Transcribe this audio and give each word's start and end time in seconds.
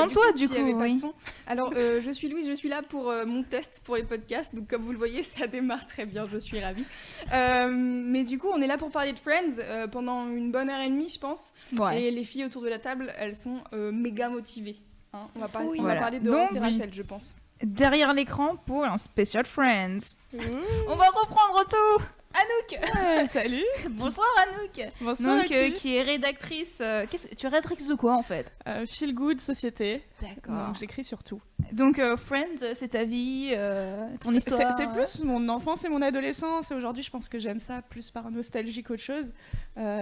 Sans 0.00 0.06
Du 0.06 0.12
toi, 0.14 0.26
coup, 0.32 0.38
du 0.38 0.46
oui. 0.46 1.00
Alors, 1.46 1.72
euh, 1.76 2.00
je 2.04 2.10
suis 2.10 2.28
Louise, 2.28 2.46
je 2.48 2.54
suis 2.54 2.68
là 2.68 2.82
pour 2.82 3.10
euh, 3.10 3.24
mon 3.26 3.42
test 3.42 3.80
pour 3.84 3.96
les 3.96 4.02
podcasts. 4.02 4.54
Donc, 4.54 4.68
comme 4.68 4.82
vous 4.82 4.92
le 4.92 4.98
voyez, 4.98 5.22
ça 5.22 5.46
démarre 5.46 5.86
très 5.86 6.06
bien, 6.06 6.26
je 6.30 6.38
suis 6.38 6.60
ravie. 6.60 6.84
Euh, 7.32 7.68
mais 7.70 8.24
du 8.24 8.38
coup, 8.38 8.48
on 8.52 8.60
est 8.60 8.66
là 8.66 8.78
pour 8.78 8.90
parler 8.90 9.12
de 9.12 9.18
Friends 9.18 9.88
pendant 9.90 10.28
une 10.28 10.50
bonne 10.50 10.68
heure 10.70 10.80
et 10.80 10.88
demie, 10.88 11.08
je 11.08 11.18
pense. 11.18 11.52
Ouais. 11.76 12.02
Et 12.02 12.10
les 12.10 12.24
filles 12.24 12.44
autour 12.44 12.62
de 12.62 12.68
la 12.68 12.78
table, 12.78 13.12
elles 13.18 13.36
sont 13.36 13.56
méga 13.72 14.28
motivées. 14.28 14.76
hein. 15.12 15.28
on 15.36 15.40
va, 15.40 15.48
pas- 15.48 15.60
Oui. 15.62 15.78
on 15.78 15.82
Voilà. 15.82 15.94
va 15.96 16.00
parler 16.00 16.20
de 16.20 16.30
et 16.30 16.58
Rachel, 16.58 16.92
je 16.92 17.02
pense. 17.02 17.36
Derrière 17.62 18.14
l'écran 18.14 18.56
pour 18.66 18.84
un 18.84 18.98
spécial 18.98 19.44
Friends. 19.44 20.16
On 20.32 20.94
va 20.96 21.06
reprendre 21.06 21.64
tout. 21.68 22.04
Anouk. 22.34 23.28
salut 23.30 23.64
Bonsoir 23.90 24.26
Anouk. 24.42 24.92
Bonsoir 25.00 25.38
Donc, 25.38 25.50
euh, 25.50 25.70
qui 25.70 25.96
est 25.96 26.02
rédactrice. 26.02 26.78
euh, 26.80 27.04
qu'est-ce- 27.10 27.34
tu 27.34 27.46
es 27.46 27.48
rédactrice 27.48 27.88
de 27.88 27.94
quoi 27.94 28.14
en 28.14 28.22
fait? 28.22 28.52
Euh, 28.68 28.84
Feel 28.86 29.12
Good 29.14 29.40
Société. 29.40 30.04
D'accord. 30.20 30.66
Donc 30.66 30.76
j'écris 30.76 31.02
sur 31.04 31.24
tout. 31.24 31.40
Donc 31.72 32.00
Friends, 32.16 32.74
c'est 32.74 32.88
ta 32.88 33.04
vie, 33.04 33.52
ton 34.20 34.32
histoire. 34.32 34.76
C'est 34.78 34.86
plus 34.92 35.24
mon 35.24 35.48
enfance 35.48 35.84
et 35.84 35.88
mon 35.88 36.00
adolescence. 36.02 36.70
Et 36.70 36.74
aujourd'hui, 36.74 37.02
je 37.02 37.10
pense 37.10 37.28
que 37.28 37.38
j'aime 37.38 37.58
ça 37.58 37.82
plus 37.82 38.10
par 38.10 38.30
nostalgie 38.30 38.82
qu'autre 38.82 39.02
chose. 39.02 39.32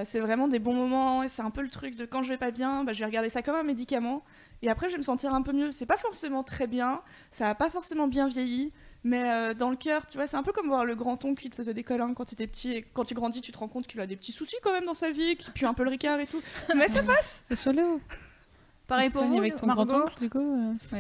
C'est 0.05 0.20
vraiment 0.20 0.48
des 0.48 0.58
bons 0.58 0.75
moments. 0.75 1.23
Et 1.23 1.28
c'est 1.28 1.42
un 1.42 1.50
peu 1.50 1.62
le 1.62 1.70
truc 1.70 1.95
de 1.95 2.05
quand 2.05 2.23
je 2.23 2.28
vais 2.28 2.36
pas 2.39 2.50
bien, 2.50 2.84
bah, 2.84 2.92
je 2.92 2.98
vais 2.98 3.06
regarder 3.06 3.30
ça 3.30 3.41
comme 3.42 3.55
un 3.56 3.62
médicament. 3.62 4.23
Et 4.62 4.70
après, 4.70 4.88
je 4.88 4.92
vais 4.92 4.98
me 4.98 5.02
sentir 5.02 5.34
un 5.34 5.42
peu 5.42 5.52
mieux. 5.52 5.70
C'est 5.72 5.86
pas 5.86 5.96
forcément 5.98 6.42
très 6.42 6.66
bien. 6.66 7.00
Ça 7.30 7.48
a 7.50 7.54
pas 7.54 7.68
forcément 7.70 8.08
bien 8.08 8.26
vieilli. 8.28 8.72
Mais 9.04 9.30
euh, 9.30 9.54
dans 9.54 9.70
le 9.70 9.76
cœur, 9.76 10.06
tu 10.06 10.16
vois, 10.16 10.26
c'est 10.26 10.36
un 10.36 10.42
peu 10.42 10.52
comme 10.52 10.66
voir 10.66 10.84
le 10.84 10.96
grand-oncle 10.96 11.40
qui 11.40 11.48
te 11.50 11.54
faisait 11.54 11.74
des 11.74 11.84
câlins 11.84 12.12
quand 12.14 12.24
tu 12.24 12.34
étais 12.34 12.46
petit. 12.46 12.72
Et 12.72 12.82
quand 12.82 13.04
tu 13.04 13.14
grandis, 13.14 13.40
tu 13.40 13.52
te 13.52 13.58
rends 13.58 13.68
compte 13.68 13.86
qu'il 13.86 14.00
a 14.00 14.06
des 14.06 14.16
petits 14.16 14.32
soucis 14.32 14.56
quand 14.62 14.72
même 14.72 14.84
dans 14.86 14.94
sa 14.94 15.10
vie, 15.10 15.36
qu'il 15.36 15.52
pue 15.52 15.64
un 15.66 15.74
peu 15.74 15.84
le 15.84 15.90
ricard 15.90 16.18
et 16.18 16.27
tout. 16.27 16.40
Mais 16.77 16.88
ça 16.88 17.02
passe 17.02 17.44
C'est 17.48 17.60
chelou. 17.62 18.00
Pareil 18.88 19.10
pour 19.10 19.22
vous, 19.24 19.38
avec 19.38 19.56
ton 19.56 19.66
Margot 19.66 19.84
grand-oncle, 19.84 20.18
du 20.18 20.30
coup. 20.30 20.38
euh. 20.92 20.96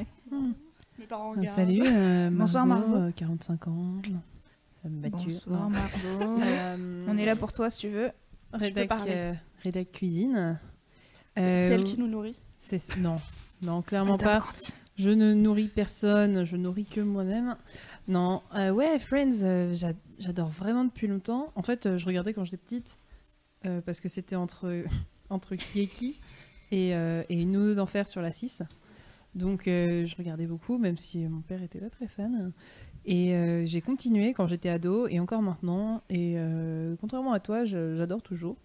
Mes 0.98 1.06
parents 1.06 1.32
Ah, 1.34 1.38
regardent. 1.40 1.56
salut, 1.56 1.82
euh, 1.84 2.30
Bonsoir, 2.32 2.66
Margot, 2.66 2.88
Margot. 2.88 3.06
euh, 3.08 3.12
45 3.16 3.68
ans. 3.68 4.02
Ça 4.82 4.88
me 4.88 5.00
battu. 5.08 5.26
Bonsoir 5.26 5.70
Margot. 5.70 6.40
Euh, 6.42 7.06
On 7.08 7.16
est 7.18 7.24
là 7.26 7.34
pour 7.36 7.50
toi 7.52 7.70
si 7.70 7.80
tu 7.80 7.88
veux. 7.88 8.10
Rédac, 8.52 8.88
parler. 8.88 9.12
euh, 9.14 9.32
rédac 9.62 9.90
cuisine. 9.92 10.58
C'est 11.36 11.42
Euh, 11.42 11.68
celle 11.68 11.84
qui 11.84 11.98
nous 11.98 12.06
nourrit. 12.06 12.40
c'est- 12.56 12.96
Non, 12.98 13.20
non, 13.62 13.82
clairement 13.82 14.18
pas. 14.18 14.40
Je 14.96 15.10
ne 15.10 15.34
nourris 15.34 15.68
personne, 15.68 16.44
je 16.44 16.56
nourris 16.56 16.86
que 16.86 17.00
moi-même. 17.02 17.56
Non, 18.08 18.42
euh, 18.54 18.70
ouais, 18.70 18.98
Friends, 18.98 19.42
euh, 19.42 19.74
j'a- 19.74 19.92
j'adore 20.18 20.48
vraiment 20.48 20.84
depuis 20.84 21.06
longtemps. 21.06 21.52
En 21.54 21.62
fait, 21.62 21.84
euh, 21.86 21.98
je 21.98 22.06
regardais 22.06 22.32
quand 22.32 22.44
j'étais 22.44 22.56
petite, 22.56 22.98
parce 23.84 23.98
que 24.00 24.08
c'était 24.08 24.36
entre, 24.36 24.84
entre 25.30 25.56
qui 25.56 25.80
et 25.80 25.86
qui, 25.88 26.20
et, 26.70 26.90
et 26.90 27.42
une 27.42 27.74
d'enfer 27.74 28.06
sur 28.06 28.22
la 28.22 28.30
6. 28.30 28.62
Donc, 29.34 29.62
je 29.66 30.16
regardais 30.16 30.46
beaucoup, 30.46 30.78
même 30.78 30.96
si 30.96 31.18
mon 31.26 31.40
père 31.42 31.62
était 31.62 31.80
pas 31.80 31.90
très 31.90 32.06
fan. 32.06 32.52
Et 33.04 33.34
j'ai 33.66 33.80
continué 33.80 34.32
quand 34.34 34.46
j'étais 34.46 34.68
ado, 34.68 35.08
et 35.08 35.18
encore 35.18 35.42
maintenant. 35.42 36.00
Et 36.10 36.36
contrairement 37.00 37.32
à 37.32 37.40
toi, 37.40 37.64
j'adore 37.64 38.22
toujours. 38.22 38.56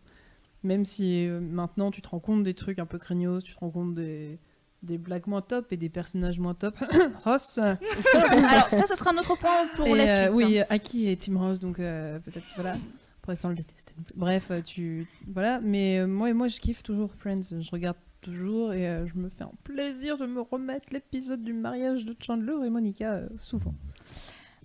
Même 0.64 0.86
si 0.86 1.28
maintenant 1.42 1.90
tu 1.90 2.04
te 2.04 2.10
rends 2.10 2.20
compte 2.20 2.44
des 2.44 2.54
trucs 2.54 2.78
un 2.78 2.86
peu 2.86 3.00
craignos, 3.00 3.44
tu 3.44 3.56
te 3.56 3.60
rends 3.60 3.72
compte 3.72 3.96
des, 3.96 4.38
des 4.84 4.98
blagues 4.98 5.28
moins 5.28 5.42
top 5.42 5.72
et 5.72 5.78
des 5.78 5.90
personnages 5.90 6.40
moins 6.40 6.54
top. 6.54 6.76
Ross 7.24 7.58
Alors 7.58 8.70
ça, 8.70 8.86
ça 8.86 8.96
sera 8.96 9.14
notre 9.14 9.38
point 9.38 9.68
pour 9.76 9.88
et, 9.88 9.96
la 9.96 10.30
euh, 10.30 10.36
suite. 10.36 10.48
Oui, 10.48 10.60
Aki 10.70 11.10
et 11.10 11.18
Tim 11.18 11.38
Ross, 11.38 11.60
donc 11.60 11.80
euh, 11.80 12.20
peut-être, 12.20 12.46
voilà. 12.56 12.78
Pour 13.22 13.32
l'instant, 13.32 13.50
on 13.50 13.52
le 13.52 13.58
déteste. 13.58 13.94
Bref, 14.16 14.48
euh, 14.50 14.62
tu... 14.62 15.08
Voilà, 15.28 15.60
mais 15.60 16.00
euh, 16.00 16.08
moi, 16.08 16.34
moi, 16.34 16.48
je 16.48 16.60
kiffe 16.60 16.82
toujours 16.82 17.14
Friends. 17.14 17.42
Je 17.60 17.70
regarde 17.70 17.98
toujours 18.22 18.74
et 18.74 18.88
euh, 18.88 19.08
je 19.08 19.16
me 19.16 19.30
fais 19.30 19.44
un 19.44 19.52
plaisir 19.64 20.18
de 20.18 20.26
me 20.26 20.42
remettre 20.42 20.88
l'épisode 20.92 21.44
du 21.44 21.54
mariage 21.54 22.06
de 22.06 22.16
Chandler 22.20 22.66
et 22.66 22.70
Monica 22.70 23.14
euh, 23.14 23.28
souvent. 23.38 23.74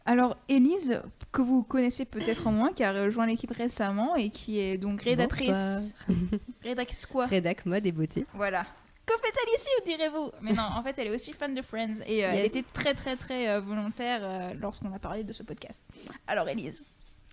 Alors, 0.05 0.37
Élise, 0.49 1.01
que 1.33 1.43
vous 1.43 1.65
connaissez 1.65 2.05
peut-être 2.05 2.49
moins, 2.51 2.73
qui 2.73 2.85
a 2.85 2.93
rejoint 2.93 3.27
l'équipe 3.27 3.51
récemment 3.51 4.15
et 4.15 4.31
qui 4.31 4.61
est 4.61 4.79
donc 4.79 5.03
rédactrice. 5.03 5.95
Rédactrice 6.63 7.07
quoi 7.07 7.27
Rédac 7.27 7.67
mode 7.67 7.85
et 7.87 7.93
beauté. 7.93 8.25
Voilà. 8.33 8.67
Que 9.07 9.15
fait-elle 9.23 9.55
ici, 9.55 9.69
direz-vous 9.87 10.33
Mais 10.43 10.53
non, 10.53 10.65
en 10.65 10.83
fait, 10.83 10.99
elle 10.99 11.07
est 11.07 11.15
aussi 11.15 11.33
fan 11.33 11.55
de 11.55 11.63
Friends 11.63 12.01
et 12.09 12.25
euh, 12.25 12.31
elle 12.33 12.45
était 12.45 12.65
très, 12.73 12.93
très, 12.93 13.15
très 13.15 13.49
euh, 13.49 13.61
volontaire 13.61 14.21
euh, 14.23 14.53
lorsqu'on 14.61 14.93
a 14.93 14.99
parlé 14.99 15.23
de 15.23 15.33
ce 15.33 15.45
podcast. 15.45 15.81
Alors, 16.27 16.49
Élise, 16.49 16.85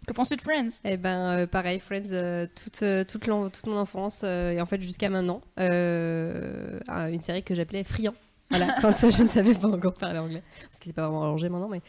que 0.05 0.13
penses-tu 0.13 0.35
de 0.35 0.41
Friends? 0.41 0.69
Eh 0.83 0.97
ben, 0.97 1.47
pareil, 1.47 1.79
Friends, 1.79 2.47
toute, 2.53 2.83
toute, 3.07 3.51
toute 3.51 3.67
mon 3.67 3.77
enfance 3.77 4.23
et 4.23 4.61
en 4.61 4.65
fait 4.67 4.81
jusqu'à 4.81 5.09
maintenant, 5.09 5.41
une 5.57 7.21
série 7.21 7.41
que 7.41 7.55
j'appelais 7.55 7.83
Friand. 7.83 8.13
Voilà, 8.49 8.75
quand 8.81 9.09
je 9.09 9.23
ne 9.23 9.27
savais 9.27 9.55
pas 9.55 9.69
encore 9.69 9.95
parler 9.95 10.19
anglais, 10.19 10.43
parce 10.65 10.77
que 10.77 10.85
c'est 10.85 10.93
pas 10.93 11.03
vraiment 11.03 11.23
arrangé 11.23 11.49
maintenant, 11.49 11.69
mais 11.69 11.81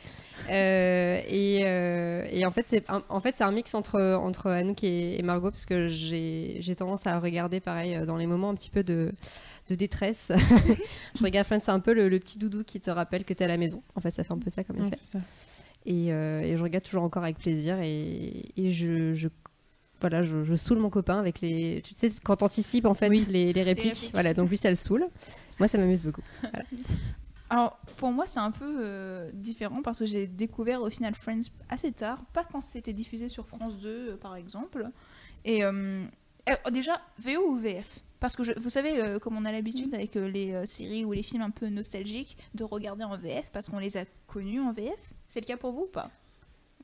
et, 0.48 1.58
et 1.58 2.46
en 2.46 2.52
fait 2.52 2.66
c'est 2.66 2.88
un, 2.88 3.02
en 3.10 3.20
fait 3.20 3.34
c'est 3.34 3.44
un 3.44 3.50
mix 3.52 3.74
entre 3.74 4.00
entre 4.14 4.48
Anouk 4.48 4.82
et, 4.84 5.18
et 5.18 5.22
Margot 5.22 5.50
parce 5.50 5.66
que 5.66 5.88
j'ai 5.88 6.58
j'ai 6.60 6.76
tendance 6.76 7.06
à 7.06 7.18
regarder 7.18 7.60
pareil 7.60 7.98
dans 8.06 8.16
les 8.16 8.26
moments 8.26 8.50
un 8.50 8.54
petit 8.54 8.70
peu 8.70 8.84
de 8.84 9.12
de 9.68 9.74
détresse. 9.74 10.30
je 11.18 11.22
regarde 11.24 11.46
Friends, 11.46 11.60
c'est 11.60 11.70
un 11.70 11.80
peu 11.80 11.94
le, 11.94 12.08
le 12.08 12.18
petit 12.18 12.38
doudou 12.38 12.64
qui 12.64 12.80
te 12.80 12.90
rappelle 12.90 13.24
que 13.24 13.32
t'es 13.34 13.44
à 13.44 13.48
la 13.48 13.56
maison. 13.56 13.82
En 13.94 14.00
fait, 14.00 14.10
ça 14.10 14.24
fait 14.24 14.32
un 14.32 14.38
peu 14.38 14.50
ça 14.50 14.64
comme 14.64 14.76
effet. 14.86 14.96
ça. 15.02 15.18
Et, 15.86 16.12
euh, 16.12 16.40
et 16.40 16.56
je 16.56 16.62
regarde 16.62 16.84
toujours 16.84 17.02
encore 17.02 17.22
avec 17.24 17.38
plaisir 17.38 17.78
et, 17.80 18.44
et 18.56 18.72
je, 18.72 19.14
je- 19.14 19.28
voilà, 20.00 20.22
je, 20.24 20.42
je 20.44 20.54
saoule 20.54 20.78
mon 20.78 20.90
copain 20.90 21.18
avec 21.18 21.40
les. 21.40 21.80
Tu 21.82 21.94
sais, 21.94 22.10
quand 22.22 22.36
t'anticipes 22.36 22.84
en 22.86 22.94
fait 22.94 23.08
Oui. 23.08 23.24
les, 23.28 23.52
les 23.52 23.62
répliques. 23.62 23.92
répliques. 23.94 24.12
Voilà, 24.12 24.34
donc 24.34 24.48
lui 24.50 24.56
ça 24.56 24.68
le 24.70 24.74
saoule. 24.76 25.06
Moi 25.58 25.68
ça 25.68 25.78
m'amuse 25.78 26.02
beaucoup. 26.02 26.22
Alors, 27.50 27.78
pour 27.98 28.10
moi, 28.10 28.26
c'est 28.26 28.40
un 28.40 28.50
peu 28.50 28.78
euh, 28.82 29.30
différent 29.34 29.82
parce 29.82 29.98
que 30.00 30.06
j'ai 30.06 30.26
découvert 30.26 30.82
au 30.82 30.90
final 30.90 31.14
Friends 31.14 31.42
assez 31.68 31.92
tard, 31.92 32.18
pas 32.32 32.42
quand 32.50 32.60
c'était 32.60 32.94
diffusé 32.94 33.28
sur 33.28 33.46
France 33.46 33.74
2, 33.80 33.88
euh, 33.88 34.16
par 34.16 34.34
exemple. 34.34 34.88
Et 35.44 35.62
euh, 35.62 36.02
déjà, 36.72 37.00
VO 37.22 37.50
ou 37.50 37.56
VF 37.56 38.00
Parce 38.24 38.36
que 38.36 38.42
je- 38.42 38.58
vous 38.58 38.70
savez, 38.70 39.02
euh, 39.02 39.18
comme 39.18 39.36
on 39.36 39.44
a 39.44 39.52
l'habitude 39.52 39.92
avec 39.94 40.16
euh, 40.16 40.26
les 40.30 40.52
euh, 40.54 40.64
séries 40.64 41.04
ou 41.04 41.12
les 41.12 41.20
films 41.22 41.42
un 41.42 41.50
peu 41.50 41.68
nostalgiques, 41.68 42.38
de 42.54 42.64
regarder 42.64 43.04
en 43.04 43.18
VF 43.18 43.50
parce 43.52 43.68
qu'on 43.68 43.78
les 43.78 43.98
a 43.98 44.06
connus 44.26 44.62
en 44.62 44.72
VF. 44.72 45.12
C'est 45.28 45.40
le 45.40 45.44
cas 45.44 45.58
pour 45.58 45.72
vous 45.72 45.82
ou 45.82 45.88
pas? 45.92 46.10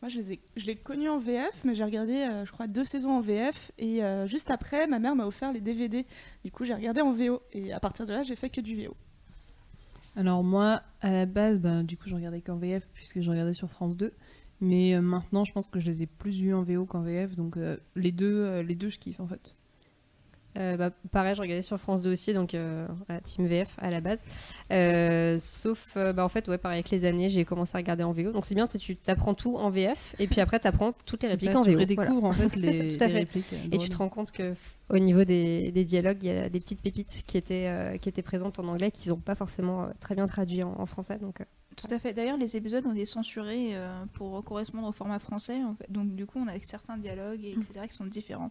Moi, 0.03 0.11
je 0.11 0.19
les 0.19 0.33
ai- 0.35 0.41
je 0.57 0.67
l'ai 0.67 0.77
connu 0.77 1.09
en 1.09 1.19
VF, 1.19 1.65
mais 1.65 1.75
j'ai 1.75 1.85
regardé, 1.85 2.13
euh, 2.13 2.45
je 2.45 2.53
crois, 2.53 2.67
deux 2.67 2.85
saisons 2.85 3.13
en 3.13 3.21
VF. 3.23 3.73
Et 3.79 4.05
euh, 4.05 4.27
juste 4.27 4.51
après, 4.51 4.87
ma 4.87 4.99
mère 4.99 5.17
m'a 5.17 5.25
offert 5.27 5.51
les 5.51 5.63
DVD. 5.63 6.05
Du 6.45 6.51
coup, 6.53 6.67
j'ai 6.67 6.75
regardé 6.75 7.01
en 7.01 7.13
VO. 7.15 7.41
Et 7.55 7.73
à 7.73 7.81
partir 7.81 8.05
de 8.05 8.13
là, 8.13 8.23
j'ai 8.23 8.37
fait 8.37 8.51
que 8.51 8.61
du 8.61 8.77
VO. 8.77 8.95
Alors 10.17 10.45
moi, 10.45 10.83
à 11.01 11.11
la 11.11 11.25
base, 11.25 11.59
ben, 11.59 11.85
du 11.85 11.97
coup, 11.97 12.07
je 12.11 12.17
regardais 12.17 12.43
qu'en 12.43 12.57
VF 12.57 12.87
puisque 12.93 13.23
je 13.23 13.31
regardais 13.31 13.55
sur 13.55 13.71
France 13.71 13.97
2. 13.97 14.13
Mais 14.61 14.95
euh, 14.95 15.01
maintenant, 15.01 15.47
je 15.47 15.53
pense 15.53 15.71
que 15.71 15.81
je 15.81 15.87
les 15.87 16.03
ai 16.03 16.07
plus 16.07 16.39
vus 16.39 16.53
en 16.53 16.61
VO 16.63 16.85
qu'en 16.85 17.01
VF. 17.01 17.35
Donc 17.35 17.57
euh, 17.57 17.79
les, 17.97 18.13
deux, 18.13 18.27
euh, 18.45 18.63
les 18.63 18.75
deux, 18.75 18.91
je 18.91 18.99
kiffe 18.99 19.21
en 19.21 19.27
fait. 19.27 19.57
Euh, 20.59 20.77
bah, 20.77 20.91
pareil, 21.13 21.35
je 21.37 21.41
regardais 21.41 21.63
sur 21.63 21.79
France 21.79 22.03
2 22.03 22.13
aussi, 22.13 22.35
donc 22.35 22.55
euh, 22.55 22.87
voilà, 23.07 23.21
Team 23.21 23.47
VF 23.47 23.77
à 23.79 23.91
la 23.91 24.01
base. 24.01 24.21
Euh, 24.73 25.39
sauf, 25.39 25.93
euh, 25.97 26.13
bah, 26.13 26.25
en 26.25 26.29
fait, 26.29 26.49
ouais, 26.49 26.59
pareil, 26.59 26.79
avec 26.79 26.91
les 26.91 27.05
années, 27.05 27.31
j'ai 27.31 27.45
commencé 27.45 27.77
à 27.77 27.79
regarder 27.79 28.03
en 28.03 28.13
VO. 28.13 28.33
Donc 28.33 28.45
c'est 28.45 28.55
bien, 28.55 28.67
c'est 28.67 28.79
tu 28.79 28.97
t'apprends 28.97 29.35
tout 29.35 29.57
en 29.57 29.71
VF 29.71 30.15
et 30.19 30.27
puis 30.27 30.41
après 30.41 30.59
t'apprends 30.59 30.93
toutes 31.07 31.23
les 31.23 31.29
répliques 31.29 31.53
ça, 31.53 31.59
en 31.61 31.63
tu 31.63 31.73
VO. 31.73 31.79
redécouvres 31.81 32.21
voilà. 32.21 32.29
en 32.29 32.33
fait 32.51 32.61
ça, 32.61 32.67
les, 32.71 32.97
tout 32.97 33.03
à 33.05 33.07
les 33.07 33.13
fait. 33.13 33.19
répliques. 33.21 33.55
Et 33.73 33.79
tu 33.79 33.89
te 33.89 33.97
rends 33.97 34.09
compte 34.09 34.33
que 34.33 34.55
au 34.89 34.99
niveau 34.99 35.25
des, 35.25 35.71
des 35.73 35.85
dialogues, 35.85 36.19
il 36.23 36.27
y 36.29 36.33
a 36.37 36.49
des 36.49 36.61
petites 36.61 36.81
pépites 36.83 37.23
qui 37.27 37.37
étaient, 37.37 37.67
euh, 37.69 37.97
qui 37.97 38.09
étaient 38.09 38.23
présentes 38.23 38.59
en 38.59 38.67
anglais 38.67 38.91
qu'ils 38.91 39.13
n'ont 39.13 39.19
pas 39.19 39.37
forcément 39.37 39.85
euh, 39.85 39.87
très 40.01 40.15
bien 40.17 40.27
traduit 40.27 40.63
en, 40.65 40.75
en 40.79 40.87
français. 40.87 41.19
Donc, 41.19 41.41
euh, 41.41 41.45
Tout 41.77 41.87
à 41.95 41.99
fait. 42.01 42.13
D'ailleurs, 42.13 42.37
les 42.37 42.57
épisodes 42.57 42.85
ont 42.87 42.93
été 42.93 43.05
censurés 43.05 43.69
euh, 43.77 44.05
pour 44.15 44.43
correspondre 44.43 44.89
au 44.89 44.93
format 44.93 45.21
français. 45.21 45.63
en 45.63 45.77
fait. 45.77 45.87
Donc, 45.93 46.17
du 46.17 46.27
coup, 46.27 46.41
on 46.45 46.49
a 46.49 46.59
certains 46.61 46.97
dialogues, 46.97 47.45
et 47.45 47.53
etc., 47.53 47.87
qui 47.89 47.95
sont 47.95 48.05
différents. 48.07 48.51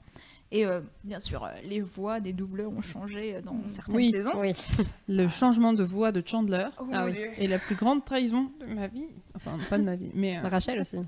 Et 0.52 0.66
euh, 0.66 0.82
bien 1.04 1.20
sûr, 1.20 1.44
euh, 1.44 1.50
les 1.64 1.80
voix 1.80 2.20
des 2.20 2.34
doubleurs 2.34 2.72
ont 2.72 2.82
changé 2.82 3.36
euh, 3.36 3.42
dans 3.42 3.56
certaines 3.68 3.96
Oui. 3.96 4.10
saisons. 4.12 4.32
oui. 4.38 4.54
Le 5.08 5.28
changement 5.28 5.74
de 5.74 5.84
voix 5.84 6.12
de 6.12 6.24
Chandler 6.26 6.68
Oh, 6.80 6.86
Ah 6.92 7.06
oui. 7.06 7.16
Est 7.38 7.48
la 7.48 7.60
plus 7.60 7.76
grande 7.76 8.04
trahison 8.04 8.50
de 8.60 8.66
ma 8.74 8.88
vie. 8.88 9.06
Enfin, 9.36 9.58
pas 9.70 9.78
de 9.78 9.84
ma 9.84 9.96
vie, 9.96 10.10
mais 10.16 10.38
euh, 10.38 10.48
Rachel 10.48 10.80
aussi. 10.82 10.98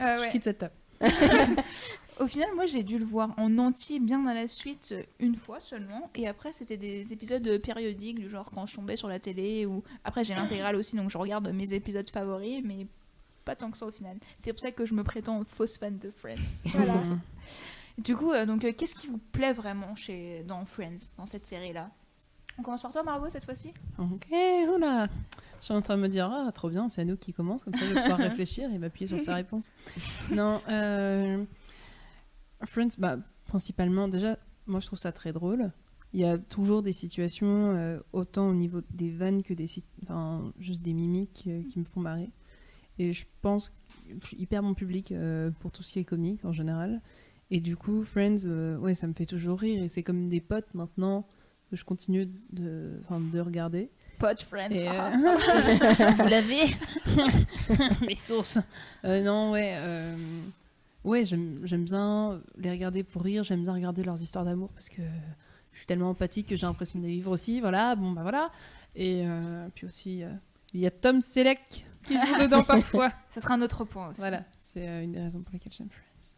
Euh, 0.00 0.18
je 0.18 0.20
ouais. 0.24 0.28
quitte 0.30 0.44
cette 0.44 0.58
table. 0.58 0.74
Au 2.20 2.26
final, 2.26 2.48
moi 2.54 2.66
j'ai 2.66 2.82
dû 2.82 2.98
le 2.98 3.04
voir 3.04 3.34
en 3.38 3.56
entier 3.58 3.98
bien 3.98 4.26
à 4.26 4.34
la 4.34 4.46
suite 4.46 4.90
euh, 4.92 5.02
une 5.20 5.36
fois 5.36 5.58
seulement. 5.60 6.10
Et 6.14 6.26
après, 6.28 6.52
c'était 6.52 6.76
des 6.76 7.12
épisodes 7.14 7.46
euh, 7.46 7.58
périodiques, 7.58 8.18
du 8.18 8.28
genre 8.28 8.50
quand 8.54 8.66
je 8.66 8.74
tombais 8.76 8.96
sur 8.96 9.08
la 9.08 9.18
télé. 9.18 9.64
ou 9.64 9.82
Après, 10.04 10.22
j'ai 10.22 10.34
l'intégrale 10.34 10.76
aussi, 10.76 10.96
donc 10.96 11.10
je 11.10 11.16
regarde 11.18 11.48
mes 11.50 11.72
épisodes 11.72 12.08
favoris, 12.10 12.60
mais 12.64 12.86
pas 13.46 13.56
tant 13.56 13.70
que 13.70 13.78
ça 13.78 13.86
au 13.86 13.90
final. 13.90 14.18
C'est 14.40 14.52
pour 14.52 14.60
ça 14.60 14.72
que 14.72 14.84
je 14.84 14.92
me 14.92 15.02
prétends 15.02 15.42
fausse 15.44 15.78
fan 15.78 15.96
de 15.98 16.10
Friends. 16.10 16.60
Voilà. 16.66 17.00
du 17.98 18.14
coup, 18.14 18.32
euh, 18.32 18.44
donc 18.44 18.64
euh, 18.64 18.72
qu'est-ce 18.76 18.94
qui 18.94 19.06
vous 19.06 19.18
plaît 19.32 19.54
vraiment 19.54 19.94
chez... 19.94 20.42
dans 20.42 20.66
Friends, 20.66 21.10
dans 21.16 21.24
cette 21.24 21.46
série-là? 21.46 21.90
On 22.58 22.62
commence 22.62 22.82
par 22.82 22.92
toi, 22.92 23.02
Margot, 23.02 23.28
cette 23.30 23.44
fois-ci 23.44 23.72
Ok, 23.98 24.28
oula. 24.74 25.08
Je 25.60 25.64
suis 25.64 25.74
en 25.74 25.82
train 25.82 25.96
de 25.96 26.02
me 26.02 26.08
dire, 26.08 26.30
ah, 26.30 26.50
trop 26.52 26.68
bien, 26.68 26.88
c'est 26.88 27.04
nous 27.04 27.16
qui 27.16 27.32
commence, 27.32 27.64
comme 27.64 27.74
ça 27.74 27.86
je 27.86 27.94
vais 27.94 28.00
pouvoir 28.00 28.18
réfléchir 28.30 28.72
et 28.72 28.78
m'appuyer 28.78 29.06
sur 29.06 29.20
sa 29.20 29.34
réponse. 29.34 29.72
Non, 30.30 30.60
euh, 30.68 31.44
Friends, 32.64 32.96
bah, 32.98 33.18
principalement, 33.46 34.08
déjà, 34.08 34.38
moi 34.66 34.80
je 34.80 34.86
trouve 34.86 34.98
ça 34.98 35.12
très 35.12 35.32
drôle. 35.32 35.70
Il 36.12 36.20
y 36.20 36.24
a 36.24 36.38
toujours 36.38 36.82
des 36.82 36.92
situations, 36.92 37.74
euh, 37.76 37.98
autant 38.12 38.48
au 38.48 38.54
niveau 38.54 38.80
des 38.90 39.10
vannes 39.10 39.42
que 39.42 39.52
des, 39.52 39.66
enfin, 40.04 40.52
juste 40.58 40.82
des 40.82 40.94
mimiques 40.94 41.44
euh, 41.46 41.62
qui 41.64 41.78
me 41.78 41.84
font 41.84 42.00
marrer. 42.00 42.30
Et 42.98 43.12
je 43.12 43.24
pense 43.42 43.70
que 43.70 43.74
je 44.20 44.26
suis 44.26 44.36
hyper 44.38 44.62
bon 44.62 44.74
public 44.74 45.12
euh, 45.12 45.50
pour 45.60 45.70
tout 45.70 45.82
ce 45.82 45.92
qui 45.92 45.98
est 45.98 46.04
comique 46.04 46.44
en 46.44 46.52
général. 46.52 47.00
Et 47.50 47.60
du 47.60 47.76
coup, 47.76 48.02
Friends, 48.02 48.46
euh, 48.46 48.76
ouais, 48.78 48.94
ça 48.94 49.06
me 49.06 49.12
fait 49.12 49.26
toujours 49.26 49.58
rire. 49.60 49.82
Et 49.82 49.88
c'est 49.88 50.02
comme 50.02 50.28
des 50.28 50.40
potes 50.40 50.72
maintenant 50.74 51.26
que 51.70 51.76
je 51.76 51.84
continue 51.84 52.26
de, 52.52 53.00
de 53.32 53.40
regarder. 53.40 53.90
Pod 54.18 54.40
Friends. 54.40 54.70
Et, 54.70 54.88
euh, 54.88 55.10
Vous 56.18 56.28
l'avez 56.28 56.58
Les 58.08 58.16
sauces 58.16 58.58
Euh, 59.04 59.22
Non, 59.22 59.52
ouais. 59.52 59.76
Ouais, 61.04 61.24
j'aime 61.24 61.84
bien 61.84 62.40
les 62.56 62.70
regarder 62.70 63.02
pour 63.04 63.22
rire. 63.22 63.44
J'aime 63.44 63.62
bien 63.62 63.74
regarder 63.74 64.02
leurs 64.02 64.20
histoires 64.20 64.44
d'amour 64.44 64.70
parce 64.70 64.88
que 64.88 65.02
je 65.72 65.78
suis 65.78 65.86
tellement 65.86 66.10
empathique 66.10 66.48
que 66.48 66.56
j'ai 66.56 66.66
l'impression 66.66 66.98
de 66.98 67.04
les 67.04 67.10
vivre 67.10 67.30
aussi. 67.30 67.60
Voilà, 67.60 67.94
bon, 67.94 68.12
bah 68.12 68.22
voilà. 68.22 68.50
Et 68.96 69.24
puis 69.74 69.86
aussi, 69.86 70.22
il 70.72 70.80
y 70.80 70.86
a 70.86 70.90
Tom 70.90 71.20
Selleck 71.20 71.86
qui 72.06 72.14
joue 72.14 72.36
dedans 72.38 72.62
parfois. 72.62 73.12
Ce 73.28 73.40
sera 73.40 73.54
un 73.54 73.62
autre 73.62 73.84
point 73.84 74.08
aussi. 74.08 74.20
Voilà, 74.20 74.44
c'est 74.58 74.86
euh, 74.86 75.02
une 75.02 75.12
des 75.12 75.20
raisons 75.20 75.42
pour 75.42 75.52
lesquelles 75.52 75.72
j'aime 75.72 75.88
Friends. 75.90 76.36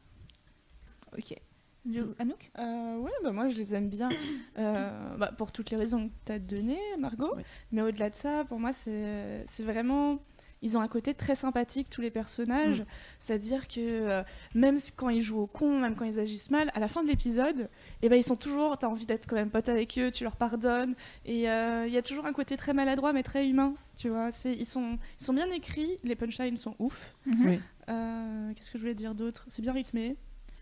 Ok. 1.16 1.38
Du... 1.84 2.02
Anouk? 2.18 2.50
Euh, 2.58 2.98
ouais, 2.98 3.10
bah 3.22 3.32
moi 3.32 3.48
je 3.48 3.56
les 3.56 3.74
aime 3.74 3.88
bien. 3.88 4.10
Euh, 4.58 5.16
bah, 5.16 5.32
pour 5.36 5.52
toutes 5.52 5.70
les 5.70 5.76
raisons 5.76 6.08
que 6.08 6.14
tu 6.26 6.32
as 6.32 6.38
données, 6.38 6.80
Margot. 6.98 7.32
Oui. 7.36 7.42
Mais 7.72 7.82
au-delà 7.82 8.10
de 8.10 8.14
ça, 8.14 8.44
pour 8.44 8.58
moi, 8.60 8.72
c'est 8.72 9.44
c'est 9.46 9.62
vraiment. 9.62 10.18
Ils 10.62 10.76
ont 10.76 10.80
un 10.80 10.88
côté 10.88 11.14
très 11.14 11.34
sympathique, 11.34 11.88
tous 11.88 12.00
les 12.00 12.10
personnages. 12.10 12.84
C'est-à-dire 13.18 13.68
que 13.68 13.80
euh, 13.80 14.22
même 14.54 14.76
quand 14.96 15.08
ils 15.08 15.20
jouent 15.20 15.40
au 15.40 15.46
con, 15.46 15.78
même 15.78 15.94
quand 15.94 16.04
ils 16.04 16.18
agissent 16.18 16.50
mal, 16.50 16.70
à 16.74 16.80
la 16.80 16.88
fin 16.88 17.02
de 17.02 17.08
l'épisode, 17.08 17.68
eh 18.02 18.08
ben, 18.08 18.16
ils 18.16 18.24
sont 18.24 18.36
toujours. 18.36 18.78
Tu 18.78 18.86
as 18.86 18.88
envie 18.88 19.06
d'être 19.06 19.26
quand 19.26 19.36
même 19.36 19.50
pote 19.50 19.68
avec 19.68 19.98
eux, 19.98 20.10
tu 20.10 20.24
leur 20.24 20.36
pardonnes. 20.36 20.94
Et 21.24 21.48
euh, 21.48 21.86
il 21.86 21.92
y 21.92 21.98
a 21.98 22.02
toujours 22.02 22.26
un 22.26 22.32
côté 22.32 22.56
très 22.56 22.74
maladroit, 22.74 23.12
mais 23.12 23.22
très 23.22 23.46
humain. 23.46 23.74
Tu 23.96 24.08
vois, 24.08 24.30
ils 24.44 24.66
sont, 24.66 24.98
ils 25.20 25.24
sont 25.24 25.32
bien 25.32 25.50
écrits, 25.50 25.98
les 26.04 26.14
punchlines 26.16 26.56
sont 26.56 26.74
ouf. 26.78 27.14
Oui. 27.26 27.60
Euh, 27.88 28.52
Qu'est-ce 28.54 28.70
que 28.70 28.78
je 28.78 28.82
voulais 28.82 28.94
dire 28.94 29.14
d'autre? 29.14 29.44
C'est 29.48 29.62
bien 29.62 29.72
rythmé. 29.72 30.16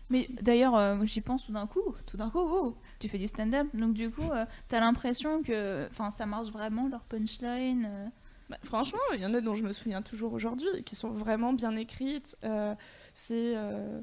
Mais 0.09 0.29
d'ailleurs, 0.41 0.75
euh, 0.75 0.97
j'y 1.03 1.21
pense 1.21 1.45
tout 1.45 1.51
d'un 1.51 1.67
coup. 1.67 1.95
Tout 2.05 2.17
d'un 2.17 2.29
coup, 2.29 2.39
oh, 2.39 2.77
tu 2.99 3.09
fais 3.09 3.17
du 3.17 3.27
stand-up. 3.27 3.67
Donc 3.73 3.93
du 3.93 4.09
coup, 4.09 4.31
euh, 4.31 4.45
t'as 4.69 4.79
l'impression 4.79 5.43
que 5.43 5.87
enfin, 5.91 6.11
ça 6.11 6.25
marche 6.25 6.49
vraiment, 6.49 6.87
leur 6.87 7.03
punchline. 7.03 8.11
Bah, 8.49 8.57
franchement, 8.63 8.99
il 9.13 9.19
y 9.21 9.25
en 9.25 9.33
a 9.33 9.41
dont 9.41 9.53
je 9.55 9.63
me 9.63 9.73
souviens 9.73 10.01
toujours 10.01 10.33
aujourd'hui, 10.33 10.83
qui 10.85 10.95
sont 10.95 11.09
vraiment 11.09 11.53
bien 11.53 11.75
écrites. 11.75 12.37
Euh, 12.43 12.75
c'est. 13.13 13.53
euh, 13.55 13.99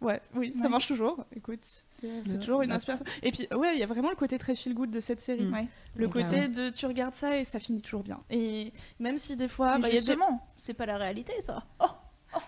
Ouais, 0.00 0.20
oui, 0.34 0.52
ça 0.52 0.64
Ouais. 0.64 0.68
marche 0.68 0.86
toujours. 0.88 1.24
Écoute, 1.34 1.60
c'est 1.88 2.38
toujours 2.38 2.60
une 2.60 2.72
inspiration. 2.72 3.06
Et 3.22 3.30
puis, 3.30 3.46
ouais, 3.54 3.74
il 3.74 3.78
y 3.78 3.82
a 3.82 3.86
vraiment 3.86 4.10
le 4.10 4.16
côté 4.16 4.36
très 4.36 4.54
feel 4.54 4.74
good 4.74 4.90
de 4.90 5.00
cette 5.00 5.20
série. 5.22 5.44
Mm. 5.44 5.52
Ouais. 5.54 5.66
Le 5.96 6.06
Ouais, 6.06 6.12
côté 6.12 6.48
de 6.48 6.68
tu 6.68 6.84
regardes 6.84 7.14
ça 7.14 7.38
et 7.38 7.44
ça 7.46 7.58
finit 7.58 7.80
toujours 7.80 8.02
bien. 8.02 8.20
Et 8.28 8.72
même 8.98 9.16
si 9.16 9.34
des 9.36 9.48
fois. 9.48 9.76
Mais 9.76 9.82
bah, 9.82 9.86
a 9.86 9.90
des- 9.90 9.96
justement, 9.98 10.46
c'est 10.56 10.74
pas 10.74 10.84
la 10.84 10.98
réalité, 10.98 11.32
ça. 11.40 11.64
Oh 11.80 11.86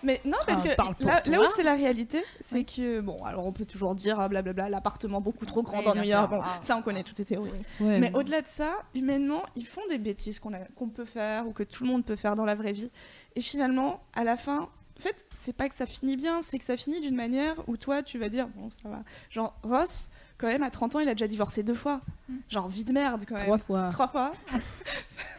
Mais 0.02 0.20
non, 0.24 0.36
parce 0.46 0.62
Ah, 0.78 1.20
que 1.22 1.30
là, 1.30 1.40
où 1.40 1.44
c'est 1.54 1.62
la 1.62 1.74
réalité, 1.74 2.22
c'est 2.40 2.64
que. 2.64 3.00
Bon, 3.00 3.24
alors 3.24 3.46
on 3.46 3.52
peut 3.52 3.64
toujours 3.64 3.94
dire 3.94 4.18
ah, 4.20 4.28
blablabla, 4.28 4.68
l'appartement 4.68 5.20
beaucoup 5.20 5.46
trop 5.46 5.62
grand 5.62 5.78
Oui, 5.78 5.84
dans 5.84 5.94
New 5.94 6.02
York. 6.04 6.30
Bon, 6.30 6.40
Ah. 6.44 6.58
ça, 6.60 6.76
on 6.76 6.82
connaît 6.82 7.02
toutes 7.02 7.16
ces 7.16 7.24
théories. 7.24 7.50
Ouais, 7.80 7.98
Mais 8.00 8.12
au-delà 8.14 8.42
de 8.42 8.48
ça, 8.48 8.72
humainement, 8.94 9.42
ils 9.56 9.66
font 9.66 9.80
des 9.88 9.98
bêtises 9.98 10.38
qu'on 10.40 10.52
a- 10.54 10.64
qu'on 10.76 10.88
peut 10.88 11.04
faire 11.04 11.46
ou 11.46 11.52
que 11.52 11.62
tout 11.62 11.84
le 11.84 11.90
monde 11.90 12.04
peut 12.04 12.16
faire 12.16 12.36
dans 12.36 12.44
la 12.44 12.54
vraie 12.54 12.72
vie. 12.72 12.90
Et 13.34 13.40
finalement, 13.40 14.02
à 14.14 14.24
la 14.24 14.36
fin, 14.36 14.62
en 14.62 15.00
fait, 15.00 15.24
c'est 15.38 15.52
pas 15.52 15.68
que 15.68 15.74
ça 15.74 15.84
finit 15.86 16.16
bien, 16.16 16.40
c'est 16.42 16.58
que 16.58 16.64
ça 16.64 16.76
finit 16.76 17.00
d'une 17.00 17.16
manière 17.16 17.54
où 17.68 17.76
toi, 17.76 18.02
tu 18.02 18.18
vas 18.18 18.28
dire, 18.28 18.48
bon, 18.56 18.70
ça 18.70 18.88
va. 18.88 19.00
Genre, 19.30 19.54
Ross, 19.62 20.08
quand 20.38 20.46
même, 20.46 20.62
à 20.62 20.70
30 20.70 20.96
ans, 20.96 21.00
il 21.00 21.08
a 21.08 21.12
déjà 21.14 21.26
divorcé 21.28 21.62
deux 21.62 21.74
fois. 21.74 22.00
Mm. 22.28 22.34
Genre, 22.48 22.68
vie 22.68 22.84
de 22.84 22.92
merde, 22.92 23.24
quand 23.28 23.34
même. 23.34 23.44
Trois 23.44 23.58
fois. 23.58 23.88
Trois 23.90 24.08
fois. 24.08 24.32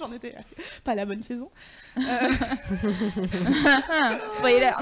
J'en 0.00 0.12
étais 0.12 0.34
pas 0.84 0.94
la 0.94 1.06
bonne 1.06 1.22
saison. 1.22 1.50
Euh, 1.96 2.00
Spoiler 4.38 4.72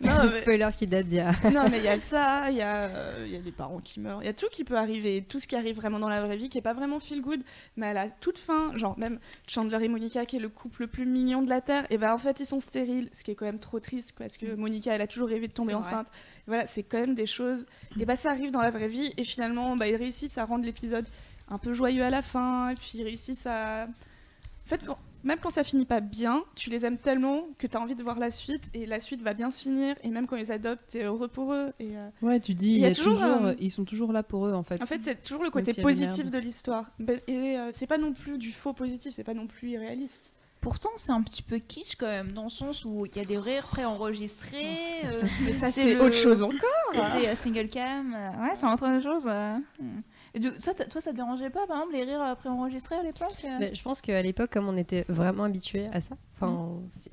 non, 0.00 0.24
mais- 0.24 0.30
Spoiler 0.30 0.68
qui 0.76 0.86
date 0.86 1.06
d'il 1.06 1.16
y 1.16 1.20
a. 1.20 1.32
non, 1.50 1.68
mais 1.70 1.78
il 1.78 1.84
y 1.84 1.88
a 1.88 1.98
ça, 1.98 2.50
il 2.50 2.56
y, 2.58 2.62
a, 2.62 2.82
euh, 2.84 3.24
il 3.26 3.32
y 3.32 3.36
a 3.36 3.40
des 3.40 3.52
parents 3.52 3.80
qui 3.80 4.00
meurent, 4.00 4.22
il 4.22 4.26
y 4.26 4.28
a 4.28 4.34
tout 4.34 4.48
qui 4.50 4.64
peut 4.64 4.76
arriver, 4.76 5.24
tout 5.26 5.40
ce 5.40 5.46
qui 5.46 5.56
arrive 5.56 5.76
vraiment 5.76 5.98
dans 5.98 6.08
la 6.08 6.20
vraie 6.20 6.36
vie 6.36 6.48
qui 6.50 6.58
est 6.58 6.62
pas 6.62 6.74
vraiment 6.74 7.00
feel 7.00 7.22
good, 7.22 7.40
mais 7.76 7.88
à 7.88 7.92
la 7.94 8.08
toute 8.08 8.38
fin, 8.38 8.76
genre 8.76 8.98
même 8.98 9.18
Chandler 9.46 9.84
et 9.84 9.88
Monica 9.88 10.26
qui 10.26 10.36
est 10.36 10.40
le 10.40 10.48
couple 10.50 10.82
le 10.82 10.86
plus 10.88 11.06
mignon 11.06 11.42
de 11.42 11.48
la 11.48 11.60
Terre, 11.60 11.86
et 11.90 11.96
ben 11.96 12.12
en 12.12 12.18
fait 12.18 12.40
ils 12.40 12.46
sont 12.46 12.60
stériles, 12.60 13.08
ce 13.12 13.24
qui 13.24 13.30
est 13.30 13.34
quand 13.34 13.46
même 13.46 13.58
trop 13.58 13.80
triste 13.80 14.14
parce 14.18 14.36
que 14.36 14.54
Monica 14.54 14.94
elle 14.94 15.02
a 15.02 15.06
toujours 15.06 15.28
rêvé 15.28 15.48
de 15.48 15.52
tomber 15.52 15.74
enceinte. 15.74 16.08
Voilà, 16.46 16.66
c'est 16.66 16.82
quand 16.82 16.98
même 16.98 17.14
des 17.14 17.26
choses, 17.26 17.66
et 17.98 18.04
ben 18.04 18.16
ça 18.16 18.30
arrive 18.30 18.50
dans 18.50 18.62
la 18.62 18.70
vraie 18.70 18.88
vie, 18.88 19.14
et 19.16 19.24
finalement 19.24 19.76
bah, 19.76 19.88
ils 19.88 19.96
réussissent 19.96 20.36
à 20.38 20.44
rendre 20.44 20.64
l'épisode 20.66 21.06
un 21.48 21.58
peu 21.58 21.72
joyeux 21.74 22.02
à 22.04 22.10
la 22.10 22.22
fin, 22.22 22.70
et 22.70 22.74
puis 22.74 22.92
ils 22.94 23.04
réussissent 23.04 23.46
à. 23.46 23.84
En 23.86 24.68
fait, 24.68 24.84
quand- 24.84 24.98
même 25.24 25.38
quand 25.42 25.50
ça 25.50 25.64
finit 25.64 25.86
pas 25.86 25.98
bien, 26.00 26.44
tu 26.54 26.70
les 26.70 26.84
aimes 26.86 26.98
tellement 26.98 27.42
que 27.58 27.66
tu 27.66 27.76
as 27.76 27.80
envie 27.80 27.96
de 27.96 28.02
voir 28.02 28.18
la 28.18 28.30
suite 28.30 28.70
et 28.74 28.86
la 28.86 29.00
suite 29.00 29.22
va 29.22 29.34
bien 29.34 29.50
se 29.50 29.60
finir 29.60 29.96
et 30.04 30.08
même 30.10 30.26
quand 30.28 30.36
ils 30.36 30.52
adoptent, 30.52 30.86
t'es 30.88 31.02
heureux 31.02 31.26
pour 31.26 31.52
eux. 31.52 31.72
Et 31.80 31.96
euh, 31.96 32.08
Ouais, 32.22 32.38
tu 32.38 32.54
dis, 32.54 32.68
Il 32.68 32.72
il 32.74 32.78
y 32.78 32.80
y 32.82 32.84
a 32.84 32.88
a 32.88 32.94
toujours 32.94 33.14
toujours, 33.14 33.46
un- 33.46 33.54
ils 33.58 33.70
sont 33.70 33.84
toujours 33.84 34.12
là 34.12 34.22
pour 34.22 34.46
eux 34.46 34.52
en 34.52 34.62
fait. 34.62 34.80
en 34.80 34.86
fait, 34.86 35.02
c'est 35.02 35.20
toujours 35.24 35.42
le 35.42 35.50
côté 35.50 35.72
positif 35.82 36.30
de 36.30 36.38
l'histoire. 36.38 36.84
Ben, 37.00 37.20
Et 37.26 37.58
euh, 37.58 37.68
c'est 37.72 37.88
pas 37.88 37.98
non 37.98 38.12
plus 38.12 38.38
du 38.38 38.52
faux 38.52 38.72
positif, 38.72 39.14
c'est 39.14 39.24
pas 39.24 39.34
non 39.34 39.46
plus 39.48 39.70
irréaliste. 39.70 40.32
Pourtant, 40.60 40.90
c'est 40.96 41.12
un 41.12 41.22
petit 41.22 41.42
peu 41.42 41.58
kitsch 41.58 41.96
quand 41.96 42.06
même, 42.06 42.32
dans 42.32 42.44
le 42.44 42.48
sens 42.48 42.84
où 42.84 43.06
il 43.06 43.16
y 43.16 43.20
a 43.20 43.24
des 43.24 43.38
rires 43.38 43.66
préenregistrés. 43.68 45.04
euh, 45.04 45.22
Mais 45.44 45.52
ça, 45.52 45.66
c'est 45.72 45.82
c'est 45.82 45.94
le- 45.94 46.02
autre 46.02 46.14
chose 46.14 46.42
encore. 46.42 46.60
euh, 46.94 47.34
single 47.34 47.68
cam. 47.68 48.14
euh, 48.14 48.42
ouais, 48.42 48.54
c'est 48.54 48.66
autre 48.66 49.00
chose. 49.02 49.26
Hmm. 49.26 50.00
Et 50.36 50.38
du- 50.38 50.52
toi, 50.52 51.00
ça 51.00 51.10
te 51.10 51.16
dérangeait 51.16 51.50
pas, 51.50 51.66
par 51.66 51.78
exemple, 51.78 51.94
les 51.94 52.04
rires 52.04 52.36
préenregistrés 52.36 52.96
à 52.96 53.02
l'époque 53.02 53.44
euh 53.44 53.70
je 53.72 53.82
pense 53.82 54.00
qu'à 54.02 54.20
l'époque, 54.22 54.50
comme 54.52 54.68
on 54.68 54.76
était 54.76 55.04
vraiment 55.08 55.44
habitué 55.44 55.86
à 55.92 56.00
ça, 56.00 56.14
enfin, 56.34 56.78
si- 56.90 57.10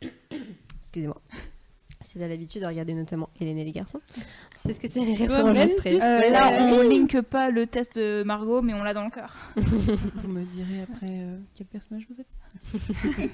excusez-moi, 0.80 1.20
si 2.00 2.18
t'as 2.18 2.28
l'habitude 2.28 2.62
de 2.62 2.66
regarder 2.66 2.94
notamment 2.94 3.28
Hélène 3.40 3.58
et 3.58 3.64
les 3.64 3.72
garçons, 3.72 4.00
tu 4.14 4.20
sais 4.54 4.72
ce 4.72 4.80
que 4.80 4.88
c'est 4.88 5.00
les 5.00 5.14
rires 5.14 5.26
Toi-même, 5.26 5.48
enregistrés. 5.48 5.90
tu 5.98 6.02
Euh, 6.02 6.30
là, 6.30 6.50
on 6.72 6.80
link 6.82 7.20
pas 7.22 7.50
le 7.50 7.66
test 7.66 7.96
de 7.96 8.22
Margot, 8.22 8.62
mais 8.62 8.72
on 8.72 8.82
l'a 8.84 8.94
dans 8.94 9.04
le 9.04 9.10
cœur. 9.10 9.36
Vous 9.56 10.28
me 10.28 10.44
direz 10.44 10.82
après 10.82 11.06
euh, 11.10 11.38
quel 11.54 11.66
personnage 11.66 12.06
vous 12.08 12.20
êtes. 12.20 12.26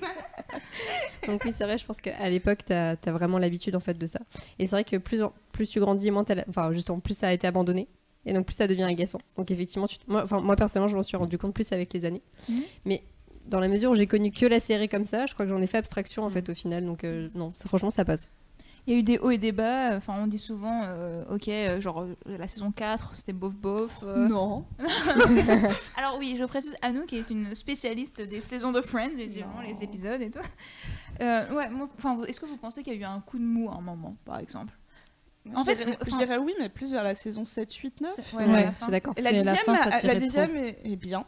Donc 1.29 1.43
oui, 1.45 1.53
c'est 1.55 1.65
vrai, 1.65 1.77
je 1.79 1.85
pense 1.85 2.01
qu'à 2.01 2.29
l'époque, 2.31 2.61
t'as 2.65 2.93
as 3.05 3.13
vraiment 3.13 3.39
l'habitude 3.39 3.77
en 3.77 3.81
fait 3.81 3.95
de 3.99 4.07
ça. 4.07 4.21
Et 4.59 4.67
c'est 4.67 4.77
vrai 4.77 4.85
que 4.85 4.97
plus, 4.97 5.23
en- 5.23 5.33
plus 5.53 5.69
tu 5.69 5.79
grandis, 5.81 6.11
moins 6.11 6.25
enfin 6.49 6.73
justement, 6.73 7.01
plus 7.01 7.17
ça 7.17 7.29
a 7.29 7.33
été 7.33 7.47
abandonné. 7.47 7.87
Et 8.27 8.33
donc 8.33 8.45
plus 8.47 8.55
ça 8.55 8.67
devient 8.67 8.83
agaçant. 8.83 9.21
Donc 9.37 9.51
effectivement, 9.51 9.87
tu... 9.87 9.97
moi, 10.07 10.23
enfin, 10.25 10.41
moi 10.41 10.57
personnellement, 10.57 10.89
je 10.89 10.97
m'en 10.97 11.03
suis 11.03 11.17
rendu 11.17 11.39
compte 11.39 11.55
plus 11.55 11.73
avec 11.73 11.93
les 11.95 12.05
années. 12.05 12.23
Mhm. 12.49 12.63
Mais 12.85 13.03
dans 13.47 13.61
la 13.61 13.69
mesure 13.69 13.93
où 13.93 13.95
j'ai 13.95 14.07
connu 14.09 14.33
que 14.33 14.45
la 14.47 14.61
série 14.61 14.89
comme 14.89 15.05
ça, 15.05 15.27
je 15.27 15.35
crois 15.35 15.47
que 15.47 15.53
j'en 15.53 15.63
ai 15.63 15.67
fait 15.67 15.79
abstraction 15.79 16.25
en 16.25 16.31
fait 16.31 16.49
au 16.49 16.55
final. 16.55 16.85
Donc 16.85 17.05
euh, 17.05 17.29
non, 17.35 17.53
ça, 17.55 17.69
franchement, 17.69 17.91
ça 17.91 18.05
passe. 18.05 18.29
Il 18.89 18.93
y 18.93 18.97
a 18.97 19.01
eu 19.01 19.03
des 19.03 19.19
hauts 19.19 19.33
et 19.33 19.39
des 19.39 19.51
bas. 19.51 19.97
Enfin, 19.97 20.15
on 20.17 20.29
dit 20.29 20.39
souvent, 20.39 20.83
euh, 20.85 21.25
ok, 21.31 21.49
euh, 21.49 21.81
genre 21.81 22.07
la 22.25 22.47
saison 22.47 22.71
4, 22.71 23.17
c'était 23.17 23.33
bof-bof. 23.33 24.01
euh. 24.05 24.29
Non. 24.29 24.65
Alors 25.97 26.19
oui, 26.19 26.37
je 26.39 26.45
précise 26.45 26.77
Anou 26.83 27.05
qui 27.05 27.17
est 27.17 27.29
une 27.31 27.53
spécialiste 27.55 28.21
des 28.23 28.41
saisons 28.41 28.71
de 28.71 28.81
Friends, 28.81 29.17
les 29.17 29.83
épisodes 29.83 30.23
et 30.23 30.31
tout. 30.31 30.39
Euh, 31.21 31.53
ouais, 31.53 31.69
enfin, 31.99 32.23
est-ce 32.25 32.39
que 32.41 32.47
vous 32.47 32.57
pensez 32.59 32.83
qu'il 32.85 32.93
y 32.93 32.97
a 32.97 33.01
eu 33.01 33.05
un 33.05 33.21
coup 33.21 33.39
de 33.39 33.45
mou 33.45 33.69
à 33.71 33.75
un 33.75 33.81
moment, 33.81 34.17
par 34.25 34.39
exemple? 34.39 34.73
En 35.55 35.61
je 35.65 35.71
fait, 35.71 35.77
dirais, 35.77 35.99
je 36.07 36.17
dirais 36.17 36.39
oui, 36.39 36.55
mais 36.59 36.69
plus 36.69 36.93
vers 36.93 37.05
la 37.05 37.15
saison 37.15 37.45
7, 37.45 37.73
8, 37.73 38.01
9. 38.01 38.13
C'est- 38.15 38.37
Ouais, 38.37 38.47
la 38.47 38.73
je 38.79 38.83
suis 38.83 38.91
d'accord. 38.91 39.15
Et 39.17 39.23
la 39.23 39.31
la 39.33 39.39
dixième, 39.39 39.57
fin, 39.65 39.77
ça 39.77 39.91
la, 39.91 40.03
la 40.03 40.15
dixième 40.15 40.57
est, 40.57 40.79
est 40.85 40.97
bien. 40.97 41.25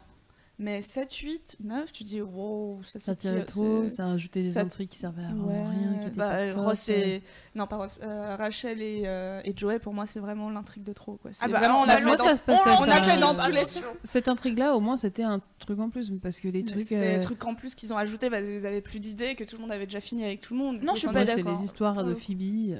Mais 0.61 0.81
7, 0.81 1.13
8, 1.15 1.57
9, 1.63 1.89
tu 1.93 2.03
dis, 2.03 2.21
wow, 2.21 2.81
ça 2.83 2.99
Ça 2.99 3.15
tirait 3.15 3.45
trop, 3.45 3.83
c'est- 3.83 3.95
ça 3.95 4.07
a 4.07 4.11
ajouté 4.11 4.41
des 4.41 4.51
ça- 4.51 4.59
intrigues 4.61 4.89
qui 4.89 4.97
servaient 4.97 5.23
à 5.23 5.29
Ouais, 5.31 5.53
rien. 5.57 5.93
Qui 6.01 6.07
étaient 6.07 6.17
bah, 6.17 6.51
pas 6.53 6.61
Ross 6.61 6.89
et... 6.89 7.23
Non, 7.55 7.65
pas 7.65 7.77
Ross. 7.77 8.01
euh, 8.03 8.35
Rachel 8.35 8.81
et, 8.81 9.03
euh, 9.05 9.39
et 9.45 9.53
Joey, 9.55 9.79
pour 9.79 9.93
moi, 9.93 10.05
c'est 10.05 10.19
vraiment 10.19 10.49
l'intrigue 10.49 10.83
de 10.83 10.91
trop. 10.91 11.15
Quoi. 11.15 11.31
Ah 11.39 11.47
bah, 11.47 11.59
vraiment, 11.59 11.79
on 11.79 11.83
a 11.87 12.01
moi, 12.01 12.11
fait 12.11 12.17
ça 12.17 12.23
dans... 12.31 12.35
se 12.37 12.41
passait 12.41 12.59
on 12.77 12.83
ça, 12.83 12.95
a 12.97 13.03
fait 13.03 13.17
dans 13.19 13.35
tous 13.35 13.51
les 13.51 13.63
Cette 14.03 14.27
intrigue-là, 14.27 14.75
au 14.75 14.81
moins, 14.81 14.97
c'était 14.97 15.23
un 15.23 15.39
truc 15.59 15.79
en 15.79 15.89
plus, 15.89 16.11
parce 16.21 16.41
que 16.41 16.49
les 16.49 16.65
trucs. 16.65 16.81
C'était 16.81 17.07
euh, 17.07 17.15
des 17.15 17.23
trucs 17.23 17.45
en 17.45 17.55
plus 17.55 17.73
qu'ils 17.73 17.93
ont 17.93 17.97
ajouté 17.97 18.29
parce 18.29 18.43
qu'ils 18.43 18.65
avaient 18.65 18.81
plus 18.81 18.99
d'idées, 18.99 19.35
que 19.35 19.45
tout 19.45 19.55
le 19.55 19.61
monde 19.61 19.71
avait 19.71 19.85
déjà 19.85 20.01
fini 20.01 20.25
avec 20.25 20.41
tout 20.41 20.53
le 20.55 20.59
monde. 20.59 20.81
Non, 20.83 20.93
je 20.93 20.99
suis 20.99 21.07
s'en 21.07 21.13
pas 21.13 21.21
étaient- 21.23 21.35
c'est 21.35 21.43
d'accord. 21.43 21.57
les 21.57 21.63
histoires 21.65 22.03
de. 22.03 22.13
Phoebe. 22.15 22.75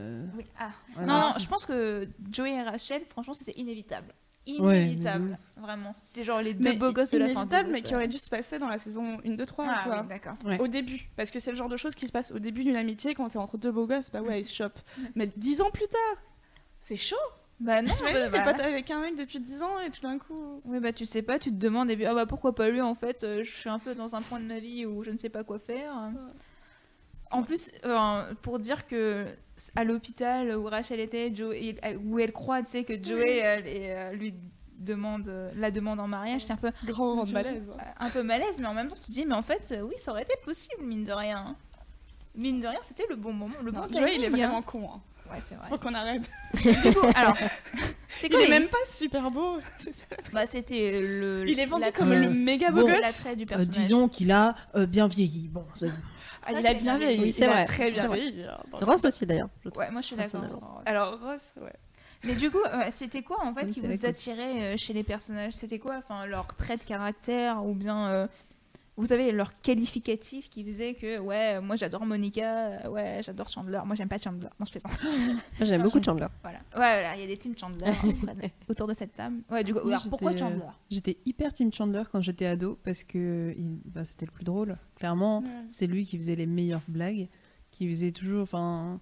Ah. 0.60 0.72
Non, 1.06 1.34
je 1.40 1.48
pense 1.48 1.66
que 1.66 2.10
Joey 2.30 2.56
et 2.56 2.62
Rachel, 2.62 3.04
franchement, 3.10 3.34
c'était 3.34 3.58
inévitable. 3.58 4.14
Ouais, 4.48 4.84
Inévitable, 4.86 5.38
mais 5.56 5.62
vraiment. 5.62 5.96
C'est 6.02 6.24
genre 6.24 6.42
les 6.42 6.54
deux 6.56 6.70
Mais 6.72 6.76
beaux 6.76 6.92
gosses 6.92 7.12
de 7.12 7.18
la 7.20 7.26
fin. 7.26 7.32
inévitable, 7.34 7.70
mais 7.72 7.82
qui 7.84 7.94
euh. 7.94 7.98
aurait 7.98 8.08
dû 8.08 8.18
se 8.18 8.30
passer 8.30 8.58
dans 8.58 8.68
la 8.68 8.80
saison 8.80 9.20
1, 9.24 9.36
2, 9.36 9.46
3, 9.46 9.66
Ah 9.68 9.80
tu 9.84 9.90
vois. 9.90 10.02
oui, 10.02 10.08
d'accord. 10.08 10.34
Ouais. 10.44 10.60
Au 10.60 10.68
début, 10.68 11.10
parce 11.16 11.30
que 11.30 11.40
c'est 11.40 11.52
le 11.52 11.58
genre 11.58 11.70
de 11.70 11.78
choses 11.78 11.94
qui 11.94 12.08
se 12.08 12.12
passe 12.12 12.32
au 12.32 12.40
début 12.40 12.64
d'une 12.64 12.78
amitié 12.78 13.14
quand 13.14 13.30
t'es 13.30 13.38
entre 13.38 13.58
deux 13.58 13.72
beaux 13.72 13.86
gosses, 13.86 14.10
bah 14.10 14.22
ouais, 14.22 14.40
ils 14.40 14.44
se 14.46 14.54
chopent. 14.54 14.80
Mais 15.16 15.30
dix 15.38 15.62
ans 15.62 15.70
plus 15.70 15.88
tard, 15.88 16.24
c'est 16.82 16.96
chaud. 16.96 17.16
Bah 17.60 17.82
non, 17.82 17.92
bah, 18.02 18.14
t'es 18.14 18.30
bah, 18.30 18.42
pote 18.54 18.62
avec 18.62 18.90
un 18.90 19.02
mec 19.02 19.18
depuis 19.18 19.40
10 19.42 19.62
ans 19.64 19.80
et 19.86 19.90
tout 19.90 20.00
d'un 20.02 20.18
coup. 20.18 20.62
Oui, 20.64 20.80
bah 20.80 20.94
tu 20.94 21.06
sais 21.06 21.22
pas, 21.22 21.38
tu 21.40 21.50
te 21.50 21.56
demandes, 21.58 21.92
et 21.92 21.96
puis, 21.98 22.06
ah 22.06 22.14
bah 22.14 22.26
pourquoi 22.26 22.56
pas 22.56 22.70
lui 22.70 22.80
en 22.80 22.96
fait, 22.96 23.24
euh, 23.24 23.44
je 23.44 23.52
suis 23.52 23.70
un 23.70 23.80
peu 23.80 23.94
dans 23.96 24.16
un 24.16 24.22
point 24.22 24.40
de 24.40 24.46
ma 24.46 24.60
vie 24.60 24.86
où 24.86 25.04
je 25.04 25.12
ne 25.12 25.18
sais 25.18 25.28
pas 25.30 25.44
quoi 25.44 25.60
faire. 25.60 25.94
En 27.32 27.44
plus, 27.44 27.70
euh, 27.86 28.34
pour 28.42 28.60
dire 28.60 28.88
que 28.88 29.26
à 29.76 29.84
l'hôpital 29.84 30.56
où 30.58 30.64
Rachel 30.66 31.00
était, 31.00 31.34
Joey, 31.36 31.76
où 32.06 32.18
elle 32.20 32.32
croit, 32.32 32.62
tu 32.64 32.70
sais, 32.72 32.84
que 32.84 32.94
Joey 33.02 33.38
elle, 33.38 33.64
euh, 33.68 34.12
lui 34.14 34.34
demande 34.78 35.28
euh, 35.28 35.52
la 35.56 35.70
demande 35.72 36.00
en 36.00 36.08
mariage, 36.08 36.46
c'est 36.46 36.54
un 36.54 36.58
peu 36.58 36.72
Grand 36.86 37.26
malaise. 37.32 37.70
un 38.00 38.10
peu 38.10 38.24
malaise, 38.24 38.60
mais 38.60 38.68
en 38.68 38.74
même 38.74 38.88
temps 38.88 38.96
tu 38.96 39.02
te 39.02 39.12
dis, 39.12 39.26
mais 39.26 39.36
en 39.36 39.42
fait, 39.42 39.72
euh, 39.74 39.82
oui, 39.82 39.96
ça 39.98 40.12
aurait 40.12 40.24
été 40.24 40.34
possible, 40.44 40.82
mine 40.84 41.04
de 41.04 41.12
rien. 41.12 41.56
Mine 42.36 42.62
de 42.62 42.68
rien, 42.68 42.80
c'était 42.84 43.06
le 43.10 43.16
bon 43.18 43.34
moment, 43.34 43.56
le 43.64 43.72
Non, 43.72 43.82
bon 43.82 43.98
Joey, 44.00 44.16
il 44.16 44.24
est 44.24 44.28
hein. 44.28 44.30
vraiment 44.30 44.62
con. 44.62 44.90
Hein. 44.96 45.02
Ouais, 45.32 45.40
c'est 45.44 45.54
vrai. 45.56 45.68
Faut 45.70 45.78
qu'on 45.78 45.94
arrête. 45.94 46.24
Du 46.56 46.94
coup, 46.94 47.06
alors, 47.14 47.36
c'est 48.08 48.28
Il 48.28 48.36
est 48.36 48.50
même 48.50 48.68
pas 48.68 48.78
super 48.88 49.30
beau. 49.30 49.58
Bah, 50.34 50.46
c'était 50.48 51.00
le. 51.02 51.44
Il 51.48 51.60
est 51.60 51.66
vendu 51.68 51.86
comme 51.94 52.12
Euh, 52.14 52.20
le 52.22 52.30
méga 52.32 52.72
beau 52.72 52.82
bon, 52.82 52.88
gosse. 52.88 53.02
l'attrait 53.02 53.36
du 53.36 53.46
euh, 53.52 53.58
disons 53.66 54.08
qu'il 54.08 54.32
a 54.32 54.56
euh, 54.76 54.86
bien 54.88 55.08
vieilli. 55.08 55.48
Bon, 55.48 55.66
c'est- 55.76 55.88
Ah, 56.46 56.52
il 56.60 56.66
a 56.68 56.74
bien 56.74 56.98
vieilli. 56.98 57.22
Oui, 57.22 57.32
c'est 57.34 57.46
il 57.46 57.50
a 57.50 57.54
vrai, 57.54 57.66
très 57.66 57.78
c'est 57.86 57.92
bien 57.92 58.08
vrai. 58.08 58.20
vieilli. 58.20 58.44
hein, 58.44 58.58
Ross 58.74 59.04
aussi 59.04 59.26
d'ailleurs. 59.26 59.50
Ouais, 59.76 59.90
moi 59.92 60.02
je 60.02 60.08
suis 60.08 60.16
d'accord. 60.16 60.82
Alors, 60.86 61.20
Ross, 61.20 61.54
ouais. 61.62 61.74
Mais 62.24 62.36
du 62.36 62.52
coup, 62.52 62.58
euh, 62.74 62.84
c'était 62.90 63.22
quoi 63.22 63.38
en 63.46 63.54
fait 63.54 63.66
Oui, 63.66 63.72
qui 63.72 63.80
vous 63.82 64.06
attirait 64.06 64.74
euh, 64.74 64.78
chez 64.78 64.94
les 64.94 65.04
personnages? 65.04 65.54
C'était 65.54 65.80
quoi 65.80 65.96
enfin, 65.98 66.26
leur 66.26 66.48
trait 66.56 66.76
de 66.78 66.84
caractère 66.84 67.64
ou 67.66 67.74
bien, 67.74 68.08
euh, 68.10 68.28
vous 69.00 69.08
savez, 69.08 69.32
leur 69.32 69.60
qualificatif 69.62 70.50
qui 70.50 70.64
faisait 70.64 70.94
que, 70.94 71.20
ouais, 71.20 71.60
moi 71.62 71.76
j'adore 71.76 72.06
Monica, 72.06 72.68
euh, 72.86 72.90
ouais, 72.90 73.22
j'adore 73.24 73.48
Chandler, 73.50 73.80
moi 73.86 73.96
j'aime 73.96 74.10
pas 74.10 74.18
Chandler. 74.18 74.50
Non, 74.60 74.66
je 74.66 74.72
plaisante. 74.72 74.92
J'aime 75.62 75.82
beaucoup 75.84 76.04
Chandler. 76.04 76.28
Voilà. 76.44 76.60
Ouais, 76.60 77.02
voilà, 77.02 77.16
il 77.16 77.22
y 77.22 77.24
a 77.24 77.28
des 77.28 77.38
teams 77.38 77.58
Chandler 77.58 77.86
de- 78.04 78.50
autour 78.72 78.88
de 78.88 78.94
cette 78.94 79.14
table. 79.14 79.38
Ouais, 79.50 79.64
du 79.64 79.74
coup, 79.74 79.80
alors 79.88 80.04
pourquoi 80.10 80.32
j'étais, 80.32 80.44
euh, 80.44 80.50
Chandler 80.50 80.66
J'étais 80.92 81.18
hyper 81.26 81.54
Team 81.54 81.72
Chandler 81.74 82.04
quand 82.12 82.22
j'étais 82.22 82.46
ado 82.46 82.78
parce 82.84 83.04
que 83.04 83.54
il- 83.58 83.80
bah, 83.86 84.06
c'était 84.06 84.26
le 84.26 84.32
plus 84.32 84.44
drôle. 84.46 84.78
Clairement, 84.96 85.44
c'est 85.70 85.88
lui 85.88 86.06
qui 86.06 86.18
faisait 86.18 86.36
les 86.36 86.46
meilleures 86.46 86.82
blagues, 86.88 87.28
qui 87.72 87.88
faisait 87.90 88.12
toujours, 88.12 88.44
enfin, 88.44 89.00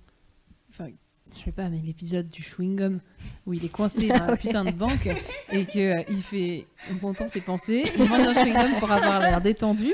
je 1.33 1.43
sais 1.43 1.51
pas, 1.51 1.69
mais 1.69 1.81
l'épisode 1.83 2.29
du 2.29 2.41
chewing 2.41 2.75
gum 2.75 2.99
où 3.45 3.53
il 3.53 3.63
est 3.63 3.69
coincé 3.69 4.07
dans 4.07 4.27
la 4.27 4.37
putain 4.37 4.65
de 4.65 4.71
banque 4.71 5.07
et 5.51 5.65
que 5.65 5.99
euh, 5.99 6.03
il 6.09 6.21
fait, 6.21 6.67
on 7.01 7.07
entend 7.07 7.27
ses 7.27 7.41
pensées, 7.41 7.83
il 7.97 8.09
mange 8.09 8.21
un 8.21 8.33
chewing 8.33 8.53
gum 8.53 8.79
pour 8.79 8.91
avoir 8.91 9.19
l'air 9.19 9.41
détendu 9.41 9.93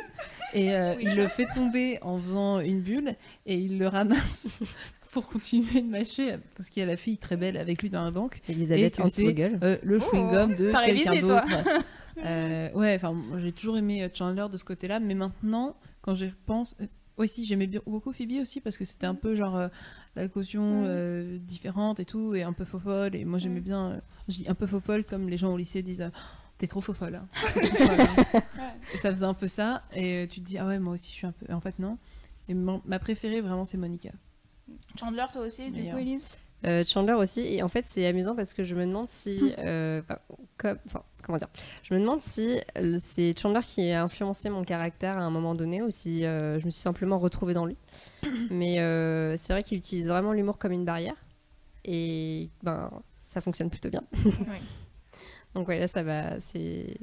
et 0.53 0.73
euh, 0.73 0.95
il 1.01 1.15
le 1.15 1.27
fait 1.27 1.47
tomber 1.53 1.99
en 2.01 2.17
faisant 2.17 2.59
une 2.59 2.81
bulle 2.81 3.15
et 3.45 3.57
il 3.57 3.77
le 3.77 3.87
ramasse. 3.87 4.57
Pour 5.11 5.27
continuer 5.27 5.81
de 5.81 5.87
mâcher, 5.87 6.37
parce 6.57 6.69
qu'il 6.69 6.81
y 6.81 6.83
a 6.83 6.87
la 6.87 6.97
fille 6.97 7.19
très 7.19 7.37
belle 7.37 7.55
avec 7.55 7.83
lui 7.83 7.91
dans 7.91 8.03
la 8.03 8.09
banque. 8.09 8.41
Elisabeth 8.49 8.99
Et 8.99 9.07
c'est, 9.11 9.35
euh, 9.63 9.77
le 9.83 9.99
chewing 9.99 10.31
gum 10.31 10.55
de 10.55 10.69
Oh, 10.69 10.71
t'as 10.71 10.85
quelqu'un 10.85 11.19
d'autre. 11.19 11.49
Euh, 12.23 12.71
ouais, 12.73 12.93
enfin, 12.95 13.15
j'ai 13.37 13.51
toujours 13.51 13.75
aimé 13.75 14.07
Chandler 14.13 14.45
de 14.51 14.55
ce 14.55 14.63
côté-là, 14.63 14.99
mais 14.99 15.15
maintenant, 15.15 15.75
quand 16.03 16.13
j'y 16.13 16.27
repense, 16.27 16.75
aussi, 17.17 17.45
j'aimais 17.45 17.67
bien- 17.67 17.81
beaucoup 17.85 18.11
Phoebe 18.11 18.41
aussi 18.41 18.59
parce 18.61 18.77
que 18.77 18.85
c'était 18.85 19.05
un 19.05 19.15
peu 19.15 19.35
genre 19.35 19.55
euh, 19.55 19.67
la 20.15 20.27
caution 20.27 20.83
euh, 20.85 21.37
différente 21.39 21.99
et 21.99 22.05
tout, 22.05 22.33
et 22.35 22.43
un 22.43 22.53
peu 22.53 22.65
faux 22.65 22.79
folle. 22.79 23.15
Et 23.15 23.25
moi, 23.25 23.39
j'aimais 23.39 23.61
bien, 23.61 23.91
euh, 23.91 23.99
je 24.29 24.35
dis 24.37 24.45
un 24.47 24.55
peu 24.55 24.67
faux 24.67 24.79
folle 24.79 25.03
comme 25.03 25.29
les 25.29 25.37
gens 25.37 25.51
au 25.53 25.57
lycée 25.57 25.81
disent. 25.81 26.01
euh, 26.01 26.09
T'es 26.59 26.67
trop 26.67 26.81
faux 26.81 26.93
folle. 26.93 27.15
hein. 27.15 27.27
Hein. 28.57 28.71
Et 28.93 28.97
ça 28.97 29.09
faisait 29.11 29.25
un 29.25 29.33
peu 29.33 29.47
ça, 29.47 29.83
et 29.93 30.23
euh, 30.23 30.27
tu 30.27 30.39
te 30.39 30.45
dis, 30.45 30.57
ah 30.57 30.67
ouais, 30.67 30.79
moi 30.79 30.93
aussi, 30.93 31.09
je 31.09 31.15
suis 31.15 31.27
un 31.27 31.31
peu. 31.33 31.51
En 31.53 31.59
fait, 31.59 31.77
non. 31.79 31.97
Et 32.47 32.53
ma 32.53 32.99
préférée, 32.99 33.41
vraiment, 33.41 33.65
c'est 33.65 33.77
Monica. 33.77 34.11
Chandler, 34.99 35.25
toi 35.31 35.41
aussi, 35.45 35.71
du 35.71 35.81
coup, 35.91 35.97
Elise? 35.97 36.37
Euh, 36.65 36.83
Chandler 36.87 37.13
aussi, 37.13 37.41
et 37.41 37.61
en 37.61 37.67
fait 37.67 37.85
c'est 37.85 38.05
amusant 38.07 38.35
parce 38.35 38.53
que 38.53 38.63
je 38.63 38.73
me 38.75 38.85
demande 38.85 39.09
si, 39.09 39.53
euh, 39.57 40.01
comme- 40.57 40.77
enfin, 40.87 41.03
comment 41.21 41.37
dire, 41.37 41.49
je 41.83 41.93
me 41.93 41.99
demande 41.99 42.21
si 42.21 42.59
euh, 42.77 42.97
c'est 43.01 43.37
Chandler 43.37 43.59
qui 43.65 43.91
a 43.91 44.01
influencé 44.03 44.49
mon 44.49 44.63
caractère 44.63 45.17
à 45.17 45.21
un 45.21 45.29
moment 45.29 45.55
donné 45.55 45.81
ou 45.81 45.91
si 45.91 46.25
euh, 46.25 46.59
je 46.59 46.65
me 46.65 46.69
suis 46.69 46.81
simplement 46.81 47.19
retrouvée 47.19 47.53
dans 47.53 47.65
lui. 47.65 47.75
Mais 48.49 48.79
euh, 48.79 49.35
c'est 49.37 49.51
vrai 49.51 49.63
qu'il 49.63 49.77
utilise 49.77 50.07
vraiment 50.07 50.31
l'humour 50.31 50.57
comme 50.57 50.71
une 50.71 50.85
barrière 50.85 51.15
et 51.85 52.49
ben 52.63 52.89
ça 53.17 53.41
fonctionne 53.41 53.69
plutôt 53.69 53.89
bien. 53.89 54.03
Donc 55.55 55.67
ouais, 55.67 55.79
là 55.79 55.87
ça 55.87 56.01
va, 56.01 56.39
c'est 56.39 56.97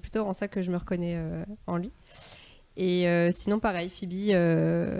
plutôt 0.00 0.20
en 0.22 0.32
ça 0.32 0.48
que 0.48 0.62
je 0.62 0.70
me 0.72 0.76
reconnais 0.78 1.14
euh, 1.16 1.44
en 1.66 1.76
lui. 1.76 1.92
Et 2.76 3.08
euh, 3.08 3.30
sinon 3.32 3.60
pareil, 3.60 3.88
Phoebe, 3.90 4.30
euh, 4.30 4.98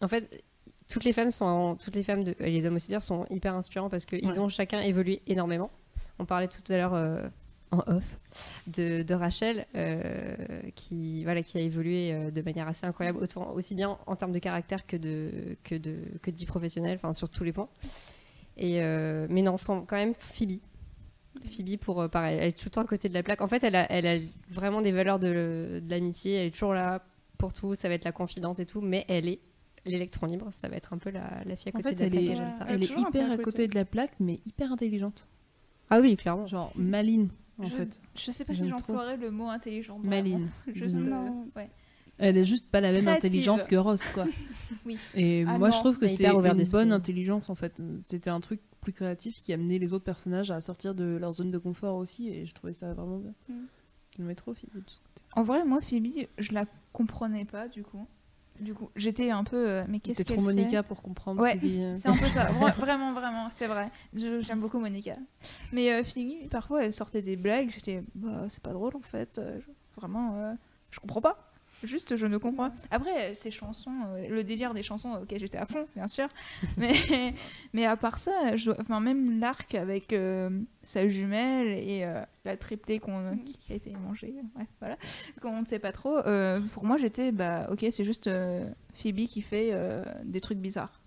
en 0.00 0.08
fait 0.08 0.42
toutes 0.88 1.04
les 1.04 1.12
femmes 1.12 1.30
sont 1.30 1.76
toutes 1.82 1.94
les 1.94 2.02
femmes 2.02 2.24
de, 2.24 2.34
et 2.40 2.50
les 2.50 2.64
hommes 2.66 2.76
aussi 2.76 2.88
d'ailleurs 2.88 3.04
sont 3.04 3.24
hyper 3.30 3.54
inspirants 3.54 3.88
parce 3.90 4.04
qu'ils 4.06 4.26
Ouais. 4.26 4.38
ont 4.38 4.48
chacun 4.48 4.80
évolué 4.80 5.20
énormément. 5.26 5.70
On 6.18 6.24
parlait 6.24 6.48
tout 6.48 6.62
à 6.72 6.76
l'heure 6.76 6.94
euh, 6.94 7.28
en 7.70 7.78
off 7.86 8.18
de, 8.66 9.02
de 9.02 9.14
Rachel 9.14 9.66
euh, 9.76 10.34
qui 10.74 11.22
voilà 11.24 11.42
qui 11.42 11.58
a 11.58 11.60
évolué 11.60 12.12
euh, 12.12 12.30
de 12.30 12.40
manière 12.42 12.66
assez 12.66 12.86
incroyable 12.86 13.18
autant 13.22 13.52
aussi 13.52 13.74
bien 13.74 13.98
en 14.06 14.16
termes 14.16 14.32
de 14.32 14.38
caractère 14.38 14.86
que 14.86 14.96
de 14.96 15.56
que 15.64 15.74
de 15.74 15.96
que 16.22 16.30
de 16.30 16.36
vie 16.36 16.46
professionnelle 16.46 16.96
enfin 16.96 17.12
sur 17.12 17.28
tous 17.28 17.44
les 17.44 17.52
points. 17.52 17.68
Et 18.56 18.82
euh, 18.82 19.26
mais 19.30 19.42
non, 19.42 19.56
quand 19.58 19.86
même 19.92 20.14
Phoebe. 20.18 20.58
Phoebe 21.52 21.76
pour 21.78 22.08
pareil, 22.10 22.38
elle 22.40 22.48
est 22.48 22.52
tout 22.58 22.64
le 22.66 22.70
temps 22.70 22.80
à 22.80 22.84
côté 22.86 23.08
de 23.08 23.14
la 23.14 23.22
plaque. 23.22 23.40
En 23.42 23.46
fait, 23.48 23.62
elle 23.62 23.76
a, 23.76 23.86
elle 23.92 24.06
a 24.06 24.18
vraiment 24.50 24.80
des 24.82 24.90
valeurs 24.90 25.20
de, 25.20 25.80
de 25.80 25.90
l'amitié. 25.90 26.34
Elle 26.36 26.46
est 26.46 26.50
toujours 26.50 26.74
là 26.74 27.00
pour 27.36 27.52
tout. 27.52 27.76
Ça 27.76 27.88
va 27.88 27.94
être 27.94 28.04
la 28.04 28.10
confidente 28.12 28.58
et 28.58 28.66
tout, 28.66 28.80
mais 28.80 29.04
elle 29.08 29.28
est 29.28 29.38
l'électron 29.88 30.26
libre. 30.26 30.48
Ça 30.52 30.68
va 30.68 30.76
être 30.76 30.92
un 30.92 30.98
peu 30.98 31.10
la, 31.10 31.42
la 31.44 31.56
fille 31.56 31.72
à 31.74 31.78
En 31.78 31.80
côté 31.82 31.96
fait, 31.96 32.10
de 32.10 32.14
la 32.14 32.20
elle 32.20 32.26
plaque. 32.36 32.48
est, 32.54 32.58
ça. 32.58 32.64
Elle 32.68 32.82
est 32.84 32.90
elle 32.92 32.98
hyper 33.00 33.22
à 33.30 33.32
à 33.32 33.36
côté. 33.36 33.42
côté 33.42 33.68
de 33.68 33.74
la 33.74 33.84
plaque, 33.84 34.12
mais 34.20 34.40
hyper 34.46 34.72
intelligente. 34.72 35.26
Ah 35.90 36.00
oui, 36.00 36.16
clairement. 36.16 36.46
Genre 36.46 36.72
maline, 36.76 37.28
en 37.58 37.64
Je- 37.66 37.74
fait. 37.76 38.00
Je 38.14 38.30
sais 38.30 38.44
pas 38.44 38.54
si 38.54 38.68
j'emploierais 38.68 39.16
le 39.16 39.30
mot 39.30 39.48
intelligent. 39.48 39.98
vraiment. 39.98 40.10
Maline. 40.10 40.48
Juste, 40.74 40.96
euh, 40.96 41.00
Non. 41.00 41.46
ouais. 41.56 41.70
Elle 42.20 42.36
est 42.36 42.44
juste 42.44 42.66
pas 42.66 42.80
la 42.80 42.90
même 42.90 43.02
Créative. 43.04 43.26
intelligence 43.26 43.62
que 43.62 43.76
Ross, 43.76 44.02
quoi. 44.12 44.26
Oui. 44.84 44.98
Et 45.14 45.44
Ah 45.46 45.56
moi, 45.56 45.68
non, 45.68 45.74
je 45.74 45.78
trouve 45.80 45.98
que 45.98 46.08
c'est 46.08 46.26
une 46.26 46.64
bonne 46.72 46.92
intelligence, 46.92 47.48
en 47.48 47.54
fait. 47.54 47.80
C'était 48.02 48.28
un 48.30 48.40
truc 48.40 48.60
plus 48.80 48.92
créatif 48.92 49.40
qui 49.40 49.52
amenait 49.52 49.78
les 49.78 49.92
autres 49.92 50.04
personnages 50.04 50.50
à 50.50 50.60
sortir 50.60 50.94
de 50.96 51.04
leur 51.20 51.30
zone 51.32 51.52
de 51.52 51.58
confort 51.58 51.96
aussi, 51.96 52.28
et 52.28 52.44
je 52.44 52.52
trouvais 52.54 52.72
ça 52.72 52.92
vraiment 52.92 53.18
bien. 53.18 53.32
Mm. 53.48 53.54
Je 54.16 54.22
le 54.22 54.28
mets 54.28 54.34
trop 54.34 54.52
Phoebe 54.52 54.74
de 54.74 54.82
ce 54.90 54.98
côté. 54.98 55.22
En 55.34 55.44
vrai, 55.44 55.64
moi, 55.64 55.80
Phoebe, 55.80 56.26
je 56.38 56.52
la 56.52 56.64
comprenais 56.92 57.44
pas 57.44 57.68
du 57.68 57.84
coup. 57.84 58.04
Du 58.60 58.74
coup, 58.74 58.90
j'étais 58.96 59.30
un 59.30 59.44
peu. 59.44 59.68
euh, 59.68 59.84
mais 59.88 60.00
qu'est-ce 60.00 60.24
qu'elle 60.24 60.36
trop 60.36 60.44
Monica 60.44 60.82
pour 60.82 61.02
comprendre 61.02 61.40
Ouais. 61.42 61.58
Euh. 61.62 61.94
C'est 61.96 62.08
un 62.08 62.16
peu 62.16 62.28
ça, 62.28 62.46
Vra- 62.50 62.74
vraiment, 62.74 63.12
vraiment, 63.12 63.48
c'est 63.50 63.66
vrai. 63.66 63.90
J'aime 64.14 64.60
beaucoup 64.60 64.78
Monica. 64.78 65.12
Mais 65.72 65.92
euh, 65.92 66.02
Phoebe, 66.04 66.48
parfois, 66.50 66.84
elle 66.84 66.92
sortait 66.92 67.22
des 67.22 67.36
blagues, 67.36 67.70
j'étais, 67.70 68.02
bah, 68.14 68.46
c'est 68.48 68.62
pas 68.62 68.72
drôle 68.72 68.96
en 68.96 69.00
fait. 69.02 69.38
euh, 69.38 69.58
je- 69.60 70.00
vraiment, 70.00 70.34
euh, 70.36 70.54
je 70.90 71.00
comprends 71.00 71.20
pas. 71.20 71.47
Juste, 71.84 72.16
je 72.16 72.26
ne 72.26 72.38
comprends. 72.38 72.70
Après, 72.90 73.34
ces 73.34 73.50
chansons, 73.52 73.92
euh, 74.08 74.28
le 74.28 74.42
délire 74.42 74.74
des 74.74 74.82
chansons, 74.82 75.12
ok, 75.22 75.32
j'étais 75.36 75.58
à 75.58 75.64
fond, 75.66 75.86
bien 75.94 76.08
sûr. 76.08 76.26
mais, 76.76 76.92
mais 77.72 77.86
à 77.86 77.96
part 77.96 78.18
ça, 78.18 78.56
je 78.56 78.64
dois- 78.66 78.76
enfin, 78.80 78.98
même 78.98 79.38
l'arc 79.38 79.74
avec 79.76 80.12
euh, 80.12 80.50
sa 80.82 81.08
jumelle 81.08 81.68
et 81.68 82.04
euh, 82.04 82.20
la 82.44 82.56
triplée 82.56 82.98
qu'on, 82.98 83.36
qui, 83.44 83.56
qui 83.58 83.72
a 83.72 83.76
été 83.76 83.92
mangée, 83.92 84.34
voilà, 84.80 84.96
qu'on 85.40 85.60
ne 85.60 85.66
sait 85.66 85.78
pas 85.78 85.92
trop. 85.92 86.16
euh, 86.18 86.60
pour 86.72 86.84
moi, 86.84 86.96
j'étais, 86.96 87.30
bah, 87.30 87.68
ok, 87.70 87.86
c'est 87.90 88.04
juste 88.04 88.26
euh, 88.26 88.68
Phoebe 88.94 89.26
qui 89.26 89.40
fait 89.42 89.70
euh, 89.72 90.02
des 90.24 90.40
trucs 90.40 90.58
bizarres. 90.58 90.97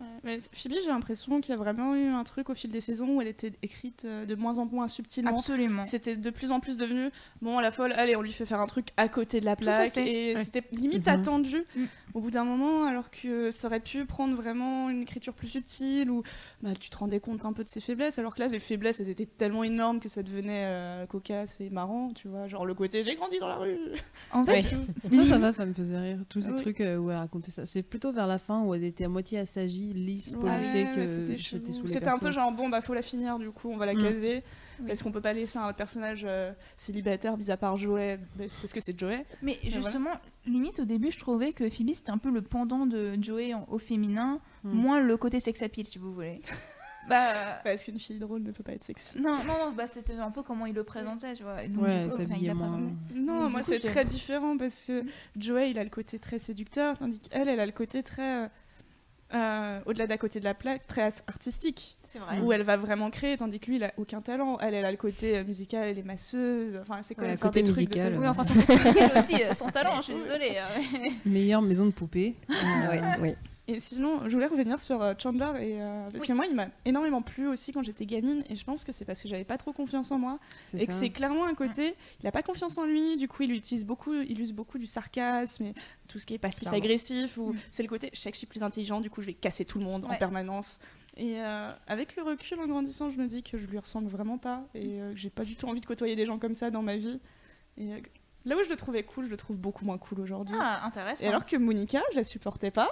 Ouais, 0.00 0.06
mais 0.24 0.38
Phoebe, 0.52 0.74
j'ai 0.82 0.88
l'impression 0.88 1.40
qu'il 1.40 1.50
y 1.50 1.54
a 1.54 1.56
vraiment 1.56 1.94
eu 1.94 2.06
un 2.08 2.24
truc 2.24 2.50
au 2.50 2.54
fil 2.54 2.70
des 2.70 2.80
saisons 2.82 3.16
où 3.16 3.20
elle 3.22 3.28
était 3.28 3.52
écrite 3.62 4.04
euh, 4.04 4.26
de 4.26 4.34
moins 4.34 4.58
en 4.58 4.66
moins 4.66 4.88
subtilement. 4.88 5.38
Absolument. 5.38 5.84
C'était 5.84 6.16
de 6.16 6.30
plus 6.30 6.52
en 6.52 6.60
plus 6.60 6.76
devenu 6.76 7.10
bon, 7.40 7.58
la 7.60 7.70
folle, 7.70 7.92
allez, 7.92 8.14
on 8.16 8.20
lui 8.22 8.32
fait 8.32 8.44
faire 8.44 8.60
un 8.60 8.66
truc 8.66 8.88
à 8.98 9.08
côté 9.08 9.40
de 9.40 9.46
la 9.46 9.56
plaque. 9.56 9.96
Et 9.96 10.34
Ouais, 10.34 10.42
c'était 10.44 10.62
limite 10.72 11.08
attendu 11.08 11.64
Mm. 11.74 11.84
au 12.14 12.20
bout 12.20 12.30
d'un 12.30 12.44
moment, 12.44 12.84
alors 12.84 13.10
que 13.10 13.50
ça 13.50 13.68
aurait 13.68 13.80
pu 13.80 14.04
prendre 14.04 14.34
vraiment 14.34 14.90
une 14.90 15.02
écriture 15.02 15.32
plus 15.34 15.48
subtile 15.48 16.10
ou 16.10 16.22
bah, 16.62 16.70
tu 16.78 16.90
te 16.90 16.96
rendais 16.98 17.20
compte 17.20 17.44
un 17.44 17.52
peu 17.52 17.64
de 17.64 17.68
ses 17.68 17.80
faiblesses. 17.80 18.18
Alors 18.18 18.34
que 18.34 18.40
là, 18.42 18.48
les 18.48 18.58
faiblesses, 18.60 19.00
elles 19.00 19.08
étaient 19.08 19.24
tellement 19.26 19.64
énormes 19.64 20.00
que 20.00 20.08
ça 20.08 20.22
devenait 20.22 20.64
euh, 20.66 21.06
cocasse 21.06 21.60
et 21.60 21.70
marrant, 21.70 22.10
tu 22.14 22.28
vois. 22.28 22.48
Genre 22.48 22.66
le 22.66 22.74
côté 22.74 23.02
j'ai 23.02 23.14
grandi 23.14 23.38
dans 23.38 23.48
la 23.48 23.56
rue. 23.56 23.78
En 24.32 24.44
fait, 24.44 24.62
Ça, 25.12 25.24
ça 25.24 25.38
va, 25.38 25.52
ça 25.52 25.64
me 25.66 25.72
faisait 25.72 25.98
rire. 25.98 26.18
Tous 26.28 26.40
ces 26.42 26.50
Oui. 26.50 26.56
trucs 26.60 26.80
euh, 26.80 26.96
où 26.98 27.10
elle 27.10 27.16
racontait 27.16 27.50
ça. 27.50 27.64
C'est 27.66 27.82
plutôt 27.82 28.12
vers 28.12 28.26
la 28.26 28.38
fin 28.38 28.62
où 28.62 28.74
elle 28.74 28.84
était 28.84 29.04
à 29.04 29.08
moitié 29.08 29.38
assagie, 29.38 29.85
lisse, 29.92 30.34
Ouais, 30.36 30.50
policée 30.50 30.86
que 30.94 31.36
j'étais 31.36 31.72
sous 31.72 31.86
C'était 31.86 32.08
un 32.08 32.18
peu 32.18 32.30
genre 32.30 32.52
bon 32.52 32.68
bah 32.68 32.80
faut 32.80 32.94
la 32.94 33.02
finir 33.02 33.38
du 33.38 33.50
coup 33.50 33.68
on 33.70 33.76
va 33.76 33.86
la 33.86 33.94
Mm. 33.94 34.02
caser 34.02 34.42
Oui. 34.80 34.86
parce 34.88 35.02
qu'on 35.02 35.10
peut 35.12 35.20
pas 35.20 35.32
laisser 35.32 35.58
un 35.58 35.72
personnage 35.72 36.24
euh, 36.28 36.52
célibataire 36.76 37.36
mis 37.38 37.50
à 37.50 37.56
part 37.56 37.76
Joey? 37.78 38.18
Parce 38.38 38.72
que 38.72 38.80
c'est 38.80 38.98
Joey. 38.98 39.24
Mais 39.42 39.58
justement, 39.64 40.10
limite 40.46 40.78
au 40.80 40.84
début, 40.84 41.10
je 41.10 41.18
trouvais 41.18 41.52
que 41.52 41.68
Phoebe 41.70 41.90
c'était 41.92 42.10
un 42.10 42.18
peu 42.18 42.30
le 42.30 42.42
pendant 42.42 42.86
de 42.86 43.14
Joey 43.22 43.54
en- 43.54 43.66
au 43.70 43.78
féminin, 43.78 44.40
Hmm. 44.64 44.70
moins 44.72 45.00
le 45.00 45.16
côté 45.16 45.40
sex 45.40 45.62
appeal 45.62 45.86
si 45.86 45.98
vous 45.98 46.12
voulez. 46.12 46.40
bah. 47.08 47.60
Parce 47.64 47.84
qu'une 47.84 47.98
fille 48.00 48.18
drôle 48.18 48.42
ne 48.42 48.50
peut 48.50 48.62
pas 48.64 48.72
être 48.72 48.84
sexy. 48.84 49.16
Non, 49.22 49.36
non, 49.44 49.66
non, 49.66 49.72
bah 49.72 49.86
c'était 49.86 50.14
un 50.14 50.30
peu 50.30 50.42
comment 50.42 50.66
il 50.66 50.74
le 50.74 50.82
présentait, 50.84 51.34
tu 51.34 51.42
vois. 51.44 51.66
Donc, 51.68 51.84
Ouais, 51.84 52.08
coup, 52.08 52.14
enfin, 52.22 52.34
il 52.40 52.46
l'a 52.46 52.54
moins. 52.54 52.66
présenté. 52.68 52.94
Non, 53.14 53.42
Donc, 53.42 53.52
moi 53.52 53.62
c'est 53.62 53.78
très 53.78 54.04
différent 54.04 54.56
parce 54.58 54.80
que 54.82 55.04
Joey 55.38 55.70
il 55.70 55.78
a 55.78 55.84
le 55.84 55.90
côté 55.90 56.18
très 56.18 56.38
séducteur 56.38 56.98
tandis 56.98 57.20
qu'elle 57.20 57.48
elle 57.48 57.60
a 57.60 57.66
le 57.66 57.72
côté 57.72 58.02
très 58.02 58.50
euh, 59.34 59.80
au-delà 59.86 60.06
d'à 60.06 60.18
côté 60.18 60.38
de 60.38 60.44
la 60.44 60.54
plaque 60.54 60.86
très 60.86 61.10
artistique 61.26 61.96
C'est 62.04 62.18
vrai. 62.18 62.38
où 62.40 62.52
elle 62.52 62.62
va 62.62 62.76
vraiment 62.76 63.10
créer 63.10 63.36
tandis 63.36 63.58
que 63.58 63.66
lui 63.66 63.76
il 63.76 63.84
a 63.84 63.92
aucun 63.96 64.20
talent. 64.20 64.58
Elle 64.60 64.74
elle 64.74 64.84
a 64.84 64.90
le 64.90 64.96
côté 64.96 65.36
euh, 65.38 65.44
musical, 65.44 65.88
elle 65.88 65.98
est 65.98 66.02
masseuse. 66.04 66.78
Enfin 66.82 67.00
c'est 67.02 67.14
quand 67.14 67.22
Ouais, 67.22 67.28
même 67.30 67.38
côté 67.38 67.62
des 67.62 67.72
trucs 67.72 67.88
de 67.88 67.94
musical, 67.94 68.12
sa- 68.14 68.20
Oui, 68.20 68.28
enfin, 68.28 68.44
son 68.44 68.54
côté 68.54 68.76
musical 68.76 69.12
aussi, 69.18 69.42
euh, 69.42 69.54
son 69.54 69.68
talent, 69.70 69.96
je 69.96 70.02
suis 70.02 70.14
désolée. 70.14 70.52
euh. 70.56 71.08
Meilleure 71.24 71.62
maison 71.62 71.86
de 71.86 71.90
poupée. 71.90 72.36
Ouais, 72.48 73.00
oui. 73.20 73.34
Et 73.68 73.80
sinon, 73.80 74.28
je 74.28 74.32
voulais 74.34 74.46
revenir 74.46 74.78
sur 74.78 75.02
euh, 75.02 75.14
Chandler 75.20 75.50
et 75.60 75.82
euh, 75.82 76.04
parce 76.12 76.20
Oui. 76.22 76.28
que 76.28 76.32
moi, 76.34 76.46
il 76.46 76.54
m'a 76.54 76.68
énormément 76.84 77.20
plu 77.20 77.48
aussi 77.48 77.72
quand 77.72 77.82
j'étais 77.82 78.06
gamine 78.06 78.44
et 78.48 78.54
je 78.54 78.62
pense 78.62 78.84
que 78.84 78.92
c'est 78.92 79.04
parce 79.04 79.20
que 79.20 79.28
j'avais 79.28 79.44
pas 79.44 79.58
trop 79.58 79.72
confiance 79.72 80.12
en 80.12 80.18
moi 80.18 80.38
et 80.78 80.86
que 80.86 80.92
c'est 80.92 81.10
clairement 81.10 81.46
un 81.46 81.54
côté, 81.54 81.96
il 82.20 82.26
a 82.28 82.32
pas 82.32 82.42
confiance 82.42 82.78
en 82.78 82.84
lui, 82.84 83.16
du 83.16 83.26
coup, 83.26 83.42
il 83.42 83.50
utilise 83.52 83.84
beaucoup, 83.84 84.14
il 84.14 84.40
use 84.40 84.52
beaucoup 84.52 84.78
du 84.78 84.86
sarcasme 84.86 85.64
et 85.66 85.74
tout 86.06 86.18
ce 86.20 86.26
qui 86.26 86.34
est 86.34 86.38
passif 86.38 86.68
agressif 86.72 87.38
ou 87.38 87.52
Mm. 87.54 87.56
c'est 87.72 87.82
le 87.82 87.88
côté, 87.88 88.10
je 88.14 88.20
sais 88.20 88.30
que 88.30 88.36
je 88.36 88.38
suis 88.38 88.46
plus 88.46 88.62
intelligent, 88.62 89.00
du 89.00 89.10
coup, 89.10 89.20
je 89.20 89.26
vais 89.26 89.34
casser 89.34 89.64
tout 89.64 89.78
le 89.80 89.84
monde 89.84 90.04
en 90.04 90.14
permanence. 90.16 90.78
Et 91.16 91.40
euh, 91.40 91.72
avec 91.88 92.14
le 92.14 92.22
recul, 92.22 92.60
en 92.60 92.66
grandissant, 92.68 93.10
je 93.10 93.18
me 93.18 93.26
dis 93.26 93.42
que 93.42 93.58
je 93.58 93.66
lui 93.66 93.78
ressemble 93.78 94.08
vraiment 94.08 94.38
pas 94.38 94.64
et 94.74 95.00
euh, 95.00 95.12
que 95.12 95.18
j'ai 95.18 95.30
pas 95.30 95.44
du 95.44 95.56
tout 95.56 95.66
envie 95.66 95.80
de 95.80 95.86
côtoyer 95.86 96.14
des 96.14 96.26
gens 96.26 96.38
comme 96.38 96.54
ça 96.54 96.70
dans 96.70 96.82
ma 96.82 96.96
vie. 96.96 97.20
Et 97.78 97.88
là 98.44 98.56
où 98.56 98.62
je 98.62 98.68
le 98.68 98.76
trouvais 98.76 99.02
cool, 99.02 99.24
je 99.26 99.30
le 99.30 99.36
trouve 99.36 99.56
beaucoup 99.56 99.84
moins 99.84 99.98
cool 99.98 100.20
aujourd'hui. 100.20 100.54
Ah, 100.60 100.84
intéressant. 100.86 101.24
Et 101.24 101.28
alors 101.28 101.46
que 101.46 101.56
Monica, 101.56 102.00
je 102.12 102.16
la 102.16 102.24
supportais 102.24 102.70
pas. 102.70 102.90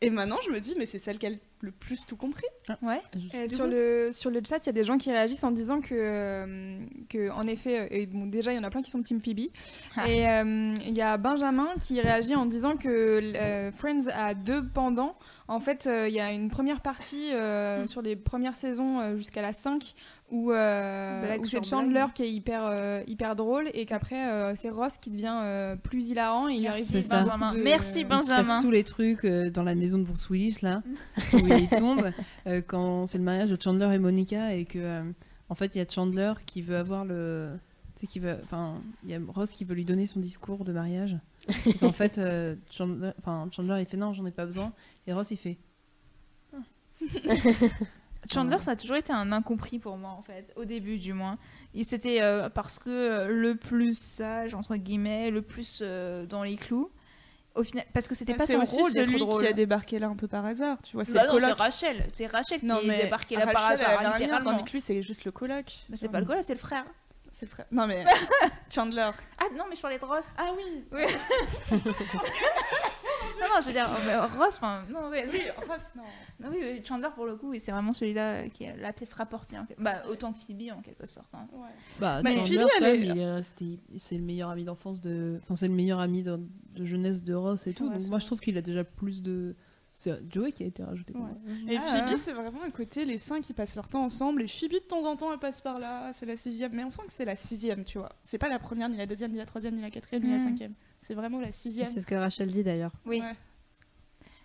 Et 0.00 0.10
maintenant, 0.10 0.38
je 0.44 0.50
me 0.50 0.60
dis, 0.60 0.74
mais 0.78 0.86
c'est 0.86 0.98
celle 0.98 1.18
qui 1.18 1.26
a 1.26 1.30
le 1.60 1.70
plus 1.70 2.04
tout 2.04 2.16
compris. 2.16 2.46
Ouais. 2.82 3.00
Et 3.32 3.46
Du 3.48 3.54
sur, 3.54 3.66
le, 3.66 4.10
sur 4.12 4.30
le 4.30 4.40
chat, 4.46 4.58
il 4.58 4.66
y 4.66 4.68
a 4.68 4.72
des 4.72 4.84
gens 4.84 4.98
qui 4.98 5.10
réagissent 5.10 5.44
en 5.44 5.50
disant 5.50 5.80
que, 5.80 5.94
euh, 5.94 6.78
que 7.08 7.30
en 7.30 7.46
effet, 7.46 7.80
euh, 7.80 7.86
et 7.90 8.06
bon, 8.06 8.26
déjà, 8.26 8.52
il 8.52 8.56
y 8.56 8.58
en 8.58 8.64
a 8.64 8.70
plein 8.70 8.82
qui 8.82 8.90
sont 8.90 9.02
Team 9.02 9.20
Phoebe. 9.20 9.48
Ah. 9.96 10.08
Et 10.08 10.28
euh, 10.28 10.74
il 10.84 10.94
y 10.94 11.00
a 11.00 11.16
Benjamin 11.16 11.68
qui 11.80 12.00
réagit 12.00 12.34
en 12.34 12.44
disant 12.44 12.76
que 12.76 12.88
euh, 12.88 13.72
Friends 13.72 14.08
a 14.12 14.34
deux 14.34 14.62
pendants. 14.66 15.16
En 15.48 15.60
fait, 15.60 15.86
euh, 15.86 16.08
il 16.08 16.14
y 16.14 16.20
a 16.20 16.32
une 16.32 16.50
première 16.50 16.80
partie 16.80 17.32
euh, 17.32 17.86
sur 17.86 18.02
les 18.02 18.16
premières 18.16 18.56
saisons 18.56 19.00
euh, 19.00 19.16
jusqu'à 19.16 19.42
la 19.42 19.52
5 19.52 19.94
où, 20.34 20.50
euh, 20.52 21.38
où 21.38 21.44
c'est 21.44 21.64
Chandler 21.64 22.06
qui 22.14 22.22
est 22.24 22.32
hyper, 22.32 22.62
euh, 22.66 23.02
hyper 23.06 23.36
drôle 23.36 23.68
et 23.72 23.86
qu'après, 23.86 24.28
euh, 24.32 24.54
c'est 24.56 24.70
Ross 24.70 24.94
qui 25.00 25.10
devient 25.10 25.38
euh, 25.42 25.76
plus 25.76 26.10
hilarant. 26.10 26.48
Et 26.48 26.54
il 26.54 26.66
arrive 26.66 26.84
Merci 26.92 27.02
ça. 27.08 27.20
Benjamin. 27.22 27.54
de- 27.54 27.62
Merci 27.62 28.00
Il 28.00 28.02
se 28.04 28.08
passe 28.08 28.26
Benjamin. 28.28 28.60
tous 28.60 28.70
les 28.70 28.84
trucs 28.84 29.24
dans 29.26 29.62
la 29.62 29.74
maison 29.74 29.98
de 29.98 30.04
Bruce 30.04 30.28
Willis 30.30 30.58
là 30.62 30.82
où 31.32 31.38
il 31.46 31.68
tombe 31.68 32.10
quand 32.66 33.06
c'est 33.06 33.18
le 33.18 33.24
mariage 33.24 33.50
de 33.50 33.60
Chandler 33.60 33.94
et 33.94 33.98
Monica 33.98 34.54
et 34.54 34.64
que 34.64 35.02
en 35.48 35.54
fait 35.54 35.74
il 35.74 35.78
y 35.78 35.80
a 35.80 35.86
Chandler 35.88 36.32
qui 36.46 36.62
veut 36.62 36.76
avoir 36.76 37.04
le 37.04 37.50
tu 37.96 38.00
sais 38.00 38.06
qui 38.06 38.18
veut 38.18 38.36
enfin 38.42 38.80
il 39.04 39.10
y 39.10 39.14
a 39.14 39.18
Ross 39.28 39.50
qui 39.52 39.64
veut 39.64 39.74
lui 39.74 39.84
donner 39.84 40.06
son 40.06 40.18
discours 40.20 40.64
de 40.64 40.72
mariage 40.72 41.16
en 41.82 41.92
fait 41.92 42.20
Chandler 42.70 43.12
il 43.80 43.86
fait 43.86 43.96
non 43.96 44.12
j'en 44.14 44.26
ai 44.26 44.30
pas 44.32 44.44
besoin 44.44 44.72
et 45.06 45.12
Ross 45.12 45.30
il 45.30 45.36
fait 45.36 45.58
Chandler, 48.32 48.60
ça 48.60 48.72
a 48.72 48.76
toujours 48.76 48.96
été 48.96 49.12
un 49.12 49.32
incompris 49.32 49.78
pour 49.78 49.96
moi, 49.96 50.10
en 50.10 50.22
fait, 50.22 50.52
au 50.56 50.64
début 50.64 50.98
du 50.98 51.12
moins. 51.12 51.38
Il 51.74 51.84
C'était 51.84 52.22
euh, 52.22 52.48
parce 52.48 52.78
que 52.78 52.90
euh, 52.90 53.28
le 53.28 53.56
plus 53.56 53.98
sage, 53.98 54.54
entre 54.54 54.76
guillemets, 54.76 55.30
le 55.30 55.42
plus 55.42 55.80
euh, 55.82 56.26
dans 56.26 56.42
les 56.42 56.56
clous. 56.56 56.90
Au 57.54 57.62
final, 57.62 57.84
parce 57.92 58.08
que 58.08 58.16
c'était 58.16 58.34
pas 58.34 58.46
son 58.46 58.58
aussi 58.62 58.80
rôle 58.80 58.90
celui 58.90 59.18
drôle. 59.18 59.42
qui 59.42 59.48
a 59.48 59.52
débarqué 59.52 60.00
là 60.00 60.08
un 60.08 60.16
peu 60.16 60.26
par 60.26 60.44
hasard, 60.44 60.82
tu 60.82 60.96
vois. 60.96 61.04
C'est 61.04 61.12
Bah 61.12 61.22
c'est 61.24 61.30
coloc. 61.30 61.56
Rachel. 61.56 62.06
C'est 62.12 62.26
Rachel 62.26 62.58
Non, 62.64 62.80
qui 62.80 62.90
est 62.90 63.04
débarqué 63.04 63.36
là 63.36 63.46
par 63.46 63.62
Rachel, 63.62 63.78
elle 63.78 63.86
hasard, 63.86 64.02
lien, 64.02 64.18
littéralement. 64.18 64.50
Tandis 64.50 64.64
que 64.64 64.72
lui, 64.72 64.80
c'est 64.80 65.02
juste 65.02 65.24
le 65.24 65.30
coloc. 65.30 65.66
Mais 65.88 65.96
c'est 65.96 66.08
pas 66.08 66.20
le 66.20 66.26
là, 66.26 66.42
c'est 66.42 66.54
le 66.54 66.58
frère. 66.58 66.84
C'est 67.30 67.46
le 67.46 67.50
frère. 67.50 67.66
Non, 67.70 67.86
mais 67.86 68.04
Chandler. 68.74 69.10
Ah 69.38 69.44
non, 69.56 69.64
mais 69.68 69.76
je 69.76 69.80
parlais 69.80 69.98
de 69.98 70.04
Ross. 70.04 70.34
Ah 70.36 70.50
oui 70.56 70.84
Non, 73.40 73.46
non, 73.54 73.60
je 73.60 73.66
veux 73.66 73.72
dire, 73.72 73.88
mais 74.06 74.16
Ross, 74.16 74.56
enfin, 74.56 74.82
non, 74.90 75.08
ouais, 75.10 75.24
Oui, 75.32 75.40
Ross, 75.68 75.84
non. 75.96 76.02
non, 76.40 76.48
oui, 76.52 76.80
Chandler 76.84 77.08
pour 77.14 77.26
le 77.26 77.36
coup, 77.36 77.52
et 77.54 77.58
c'est 77.58 77.72
vraiment 77.72 77.92
celui-là 77.92 78.48
qui 78.48 78.64
est 78.64 78.76
la 78.76 78.92
pièce 78.92 79.12
rapportée. 79.14 79.58
en 79.58 79.66
fait. 79.66 79.76
Bah, 79.78 80.02
autant 80.08 80.32
que 80.32 80.38
Phoebe 80.38 80.70
en 80.76 80.80
quelque 80.82 81.06
sorte. 81.06 81.28
hein. 81.34 81.46
Ouais. 81.52 81.68
bah 82.00 82.20
Mais 82.22 82.36
Chandler 82.36 82.46
Phoebe, 82.58 82.60
quand 82.78 82.84
elle 82.84 83.00
même, 83.00 83.02
est- 83.10 83.12
il 83.14 83.18
est 83.18 83.30
resté 83.32 83.78
c'est 83.98 84.16
le 84.16 84.22
meilleur 84.24 84.50
ami 84.50 84.64
d'enfance 84.64 85.00
de 85.00 85.38
enfin 85.42 85.54
c'est 85.54 85.68
le 85.68 85.74
meilleur 85.74 86.00
ami 86.00 86.22
de, 86.22 86.38
de 86.74 86.84
jeunesse 86.84 87.22
de 87.24 87.34
Ross 87.34 87.66
et 87.66 87.72
tout 87.74 87.84
Ouais, 87.84 87.90
donc 87.90 88.00
moi 88.02 88.08
vrai. 88.10 88.20
je 88.20 88.26
trouve 88.26 88.40
qu'il 88.40 88.56
a 88.58 88.62
déjà 88.62 88.84
plus 88.84 89.22
de 89.22 89.54
c'est 89.96 90.10
Joey 90.28 90.50
qui 90.50 90.64
a 90.64 90.66
été 90.66 90.82
rajouté 90.82 91.12
Ouais. 91.14 91.20
Et 91.72 91.76
Ah, 91.76 91.80
Phoebe, 91.80 92.16
c'est 92.16 92.32
vraiment 92.32 92.64
un 92.66 92.70
côté, 92.70 93.04
les 93.04 93.16
cinq 93.16 93.42
qui 93.42 93.52
passent 93.52 93.76
leur 93.76 93.86
temps 93.86 94.02
ensemble. 94.02 94.42
Et 94.42 94.48
Phoebe, 94.48 94.72
de 94.72 94.78
temps 94.80 95.04
en 95.04 95.14
temps, 95.16 95.32
elle 95.32 95.38
passe 95.38 95.60
par 95.60 95.78
là. 95.78 96.12
C'est 96.12 96.26
la 96.26 96.36
sixième. 96.36 96.72
Mais 96.72 96.82
on 96.82 96.90
sent 96.90 97.02
que 97.06 97.12
c'est 97.12 97.24
la 97.24 97.36
sixième, 97.36 97.84
tu 97.84 97.98
vois. 97.98 98.08
C'est 98.24 98.38
pas 98.38 98.48
la 98.48 98.58
première, 98.58 98.88
ni 98.88 98.96
la 98.96 99.06
deuxième, 99.06 99.30
ni 99.30 99.38
la 99.38 99.46
troisième, 99.46 99.76
ni 99.76 99.82
la 99.82 99.90
quatrième, 99.90 100.24
ni 100.24 100.30
la 100.30 100.38
Mhm. 100.38 100.42
cinquième. 100.42 100.74
C'est 101.04 101.12
vraiment 101.12 101.38
la 101.38 101.52
sixième. 101.52 101.84
C'est 101.86 102.00
ce 102.00 102.06
que 102.06 102.14
Rachel 102.14 102.50
dit 102.50 102.64
d'ailleurs. 102.64 102.92
Oui. 103.04 103.22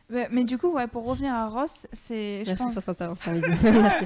Ouais. 0.09 0.27
Mais 0.31 0.43
du 0.43 0.57
coup, 0.57 0.71
ouais, 0.73 0.87
pour 0.87 1.05
revenir 1.05 1.33
à 1.33 1.47
Ross, 1.47 1.87
c'est. 1.93 2.41
je 2.43 2.49
Merci 2.49 2.63
pense- 2.63 2.73
pour 2.73 2.83
cette 2.83 2.89
intervention, 2.89 3.31
Lise. 3.31 3.45
Merci. 3.63 4.05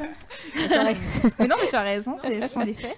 Mais 1.40 1.48
non, 1.48 1.56
mais 1.60 1.70
tu 1.70 1.76
as 1.76 1.82
raison, 1.82 2.18
c'est- 2.20 2.42
ce 2.44 2.48
sont 2.50 2.64
des 2.64 2.74
faits. 2.76 2.96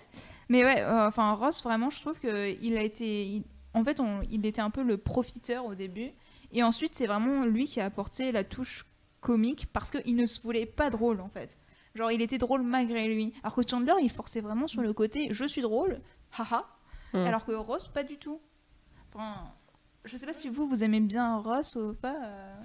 Mais 0.50 0.66
ouais, 0.66 0.82
euh, 0.82 1.08
enfin, 1.08 1.32
Ross, 1.34 1.64
vraiment, 1.64 1.90
je 1.90 2.02
trouve 2.02 2.20
qu'il 2.20 2.78
a 2.78 2.82
été. 2.84 3.26
il- 3.26 3.44
En 3.74 3.84
fait, 3.86 4.00
on- 4.02 4.22
il 4.30 4.46
était 4.46 4.62
un 4.62 4.72
peu 4.72 4.84
le 4.84 4.98
profiteur 4.98 5.66
au 5.66 5.74
début. 5.76 6.12
Et 6.52 6.62
ensuite, 6.62 6.94
c'est 6.96 7.08
vraiment 7.08 7.46
lui 7.46 7.66
qui 7.66 7.80
a 7.80 7.86
apporté 7.86 8.32
la 8.34 8.44
touche 8.44 8.86
comique 9.22 9.68
parce 9.72 9.90
qu'il 9.92 10.16
ne 10.18 10.26
se 10.26 10.42
voulait 10.42 10.66
pas 10.66 10.90
drôle, 10.90 11.22
en 11.22 11.30
fait. 11.30 11.58
Genre, 11.94 12.12
il 12.12 12.22
était 12.22 12.38
drôle 12.40 12.62
malgré 12.64 13.08
lui. 13.08 13.34
Alors 13.44 13.56
que 13.56 13.62
Chandler, 13.70 13.94
il 14.02 14.10
forçait 14.12 14.42
vraiment 14.42 14.68
sur 14.68 14.82
le 14.82 14.92
côté 14.92 15.30
je 15.32 15.46
suis 15.46 15.62
drôle, 15.62 16.02
haha. 16.38 16.66
Mm. 17.14 17.18
Alors 17.20 17.46
que 17.46 17.54
Ross, 17.54 17.88
pas 17.88 18.04
du 18.04 18.18
tout. 18.18 18.42
Enfin, 19.16 19.36
je 20.04 20.18
sais 20.18 20.26
pas 20.28 20.34
si 20.34 20.50
vous, 20.50 20.68
vous 20.68 20.84
aimez 20.84 21.00
bien 21.00 21.38
Ross 21.38 21.76
ou 21.78 21.94
pas. 21.96 22.16
euh. 22.24 22.56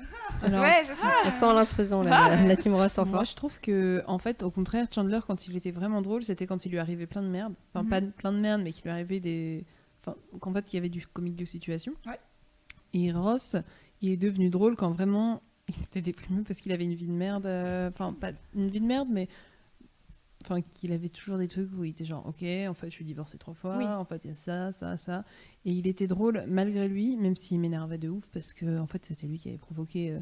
Alors, 0.43 0.61
ouais, 0.63 0.83
je 0.83 0.93
sais. 0.93 1.01
On 1.27 1.31
sent 1.31 1.55
l'intrusion, 1.55 2.03
la, 2.03 2.43
la 2.45 2.57
team 2.57 2.75
Ross 2.75 2.99
en 2.99 3.07
Moi, 3.07 3.19
force. 3.19 3.31
je 3.31 3.37
trouve 3.37 3.61
que, 3.61 4.03
en 4.07 4.19
fait, 4.19 4.43
au 4.43 4.51
contraire, 4.51 4.87
Chandler, 4.95 5.21
quand 5.27 5.47
il 5.49 5.57
était 5.57 5.71
vraiment 5.71 6.03
drôle, 6.03 6.23
c'était 6.25 6.47
quand 6.47 6.65
il 6.67 6.71
lui 6.73 6.79
arrivait 6.79 7.07
plein 7.07 7.23
de 7.23 7.29
merde. 7.29 7.55
Enfin, 7.73 7.85
Mhm. 7.85 7.89
pas 7.91 8.01
de- 8.03 8.11
plein 8.11 8.33
de 8.33 8.39
merde, 8.39 8.61
mais 8.63 8.73
qu'il 8.73 8.83
lui 8.85 8.91
arrivait 8.91 9.21
des. 9.21 9.65
Enfin, 10.03 10.17
qu'en 10.41 10.53
fait, 10.53 10.73
il 10.73 10.77
y 10.77 10.79
avait 10.79 10.89
du 10.89 11.07
comique 11.07 11.37
de 11.37 11.45
situation. 11.45 11.93
Ouais. 12.07 12.19
Et 12.93 13.13
Ross, 13.13 13.57
il 14.03 14.11
est 14.11 14.17
devenu 14.17 14.51
drôle 14.51 14.77
quand 14.77 14.91
vraiment 14.91 15.43
il 15.69 15.83
était 15.85 16.01
déprimé 16.03 16.43
parce 16.43 16.61
qu'il 16.61 16.73
avait 16.73 16.85
une 16.85 16.95
vie 16.95 17.07
de 17.07 17.13
merde. 17.13 17.47
euh, 17.47 17.91
Enfin, 17.91 18.13
pas 18.13 18.33
une 18.55 18.69
vie 18.69 18.81
de 18.81 18.87
merde, 18.87 19.09
mais. 19.11 19.29
Enfin, 20.45 20.63
qu'il 20.63 20.93
avait 20.93 21.11
toujours 21.11 21.37
des 21.37 21.49
trucs 21.49 21.69
où 21.77 21.85
il 21.85 21.91
était 21.91 22.05
genre, 22.07 22.25
ok, 22.27 22.43
en 22.69 22.73
fait, 22.75 22.87
je 22.87 22.95
suis 22.95 23.05
divorcé 23.05 23.37
trois 23.37 23.53
fois, 23.55 23.77
Oui. 23.77 23.85
en 23.87 24.05
fait, 24.07 24.23
il 24.25 24.29
y 24.29 24.31
a 24.31 24.35
ça, 24.35 24.73
ça, 24.73 24.97
ça. 24.97 25.25
Et 25.67 25.73
il 25.73 25.87
était 25.87 26.07
drôle 26.07 26.45
malgré 26.49 26.89
lui, 26.89 27.17
même 27.17 27.37
s'il 27.37 27.61
m'énervait 27.61 27.99
de 27.99 28.09
ouf 28.09 28.27
parce 28.33 28.55
que, 28.55 28.79
en 28.79 28.87
fait, 28.87 29.05
c'était 29.05 29.27
lui 29.27 29.39
qui 29.39 29.49
avait 29.51 29.59
provoqué 29.59 30.13
euh, 30.13 30.21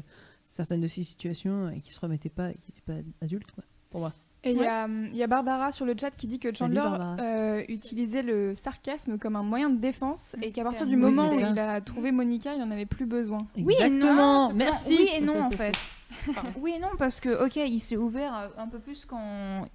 certaines 0.49 0.81
de 0.81 0.87
ces 0.89 1.03
situations 1.03 1.69
et 1.69 1.79
qui 1.79 1.93
se 1.93 1.99
remettait 2.01 2.27
pas, 2.29 2.49
et 2.51 2.55
qui 2.55 2.71
n'était 2.71 2.81
pas 3.03 3.25
adulte, 3.25 3.49
quoi, 3.51 3.63
pour 3.91 4.01
moi. 4.01 4.13
Et 4.43 4.51
il 4.51 4.57
y 4.57 4.65
a, 4.65 4.85
hum, 4.85 5.05
il 5.07 5.15
y 5.17 5.23
a 5.23 5.27
Barbara 5.27 5.71
sur 5.71 5.85
le 5.85 5.95
chat 5.99 6.11
qui 6.11 6.25
dit 6.27 6.39
que 6.39 6.53
Chandler 6.53 6.81
euh, 7.19 7.61
utilisait 7.67 8.21
le 8.21 8.55
sarcasme 8.55 9.17
comme 9.17 9.35
un 9.35 9.43
moyen 9.43 9.69
de 9.69 9.79
défense 9.79 10.35
et 10.41 10.51
qu'à 10.53 10.63
partir 10.63 10.87
du 10.87 10.95
Oui, 10.95 11.01
moment 11.01 11.27
où 11.29 11.39
ça. 11.39 11.49
il 11.49 11.59
a 11.59 11.81
trouvé 11.81 12.13
Monica, 12.13 12.55
il 12.55 12.61
en 12.61 12.71
avait 12.71 12.85
plus 12.85 13.05
besoin. 13.05 13.39
Oui 13.57 13.73
et 13.81 13.89
non, 13.89 13.95
Exactement, 13.97 14.53
merci. 14.53 14.95
Oui 14.97 15.09
et 15.17 15.19
non 15.21 15.41
en 15.43 15.51
fait. 15.51 15.73
oui 16.61 16.71
et 16.77 16.79
non 16.79 16.87
parce 16.97 17.19
que 17.19 17.45
ok, 17.45 17.57
il 17.57 17.81
s'est 17.81 17.97
ouvert 17.97 18.49
un 18.57 18.67
peu 18.69 18.79
plus 18.79 19.03
quand 19.05 19.67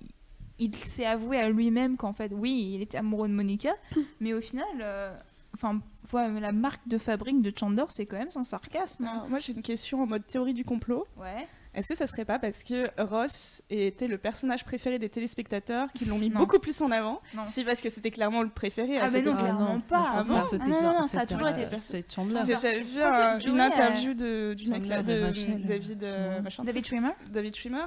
il 0.59 0.75
s'est 0.77 1.07
avoué 1.07 1.39
à 1.39 1.49
lui-même 1.49 1.97
qu'en 1.97 2.13
fait 2.13 2.33
oui, 2.33 2.73
il 2.75 2.83
était 2.83 2.99
amoureux 2.99 3.29
de 3.29 3.35
Monica, 3.35 3.75
mais 4.21 4.33
au 4.33 4.41
final, 4.41 4.67
euh, 4.81 5.17
enfin 5.55 5.81
la 6.13 6.53
marque 6.53 6.87
de 6.87 6.99
fabrique 6.99 7.41
de 7.43 7.53
Chandler, 7.57 7.85
c'est 7.89 8.07
quand 8.07 8.19
même 8.19 8.31
son 8.31 8.45
sarcasme. 8.45 9.05
Alors, 9.05 9.29
moi, 9.29 9.39
j'ai 9.39 9.53
une 9.53 9.63
question 9.63 10.03
en 10.03 10.07
mode 10.07 10.27
théorie 10.27 10.55
du 10.55 10.65
complot. 10.65 11.07
Ouais. 11.17 11.49
Est-ce 11.75 11.89
que 11.89 11.95
ça 11.97 12.07
serait 12.07 12.25
pas 12.25 12.39
parce 12.39 12.63
que 12.63 12.89
Ross 13.03 13.63
était 13.71 14.07
le 14.09 14.19
personnage 14.19 14.65
préféré 14.65 14.99
des 14.99 15.09
téléspectateurs 15.09 15.89
qui 15.95 16.05
l'ont 16.05 16.19
mis 16.19 16.31
Non. 16.31 16.39
beaucoup 16.41 16.59
plus 16.59 16.81
en 16.83 16.91
avant 16.91 17.21
Non. 17.35 17.43
Si 17.47 17.65
parce 17.65 17.81
que 17.81 17.91
c'était 17.91 18.11
clairement 18.11 18.43
le 18.43 18.49
préféré. 18.49 18.99
à 18.99 19.05
Ah, 19.05 19.09
mais 19.13 19.23
non, 19.23 19.35
clairement 19.37 19.81
pas. 19.81 20.05
Ah 20.07 20.21
Ah 20.21 20.23
non, 20.29 20.35
non, 20.69 20.83
non, 21.01 21.03
ça 21.09 21.21
a 21.21 21.27
toujours 21.27 21.49
été- 21.49 21.67
c'était 21.77 22.05
Chandler. 22.15 22.41
J'avais 22.47 22.81
vu 22.81 22.99
Quoique 23.01 23.17
un- 23.17 23.39
Joey, 23.41 23.53
une 23.53 23.61
euh, 23.61 23.65
interview 23.65 24.15
de, 24.15 24.55
du 24.55 24.71
mec 24.71 24.85
Chandler 24.85 24.97
là, 24.97 25.03
de 25.03 25.23
Rachel, 25.25 25.63
David, 25.65 26.05
euh, 26.05 26.41
machin, 26.41 26.65
David 26.65 26.87
Schwimmer 26.87 27.11
David 27.31 27.57
Schwimmer, 27.57 27.85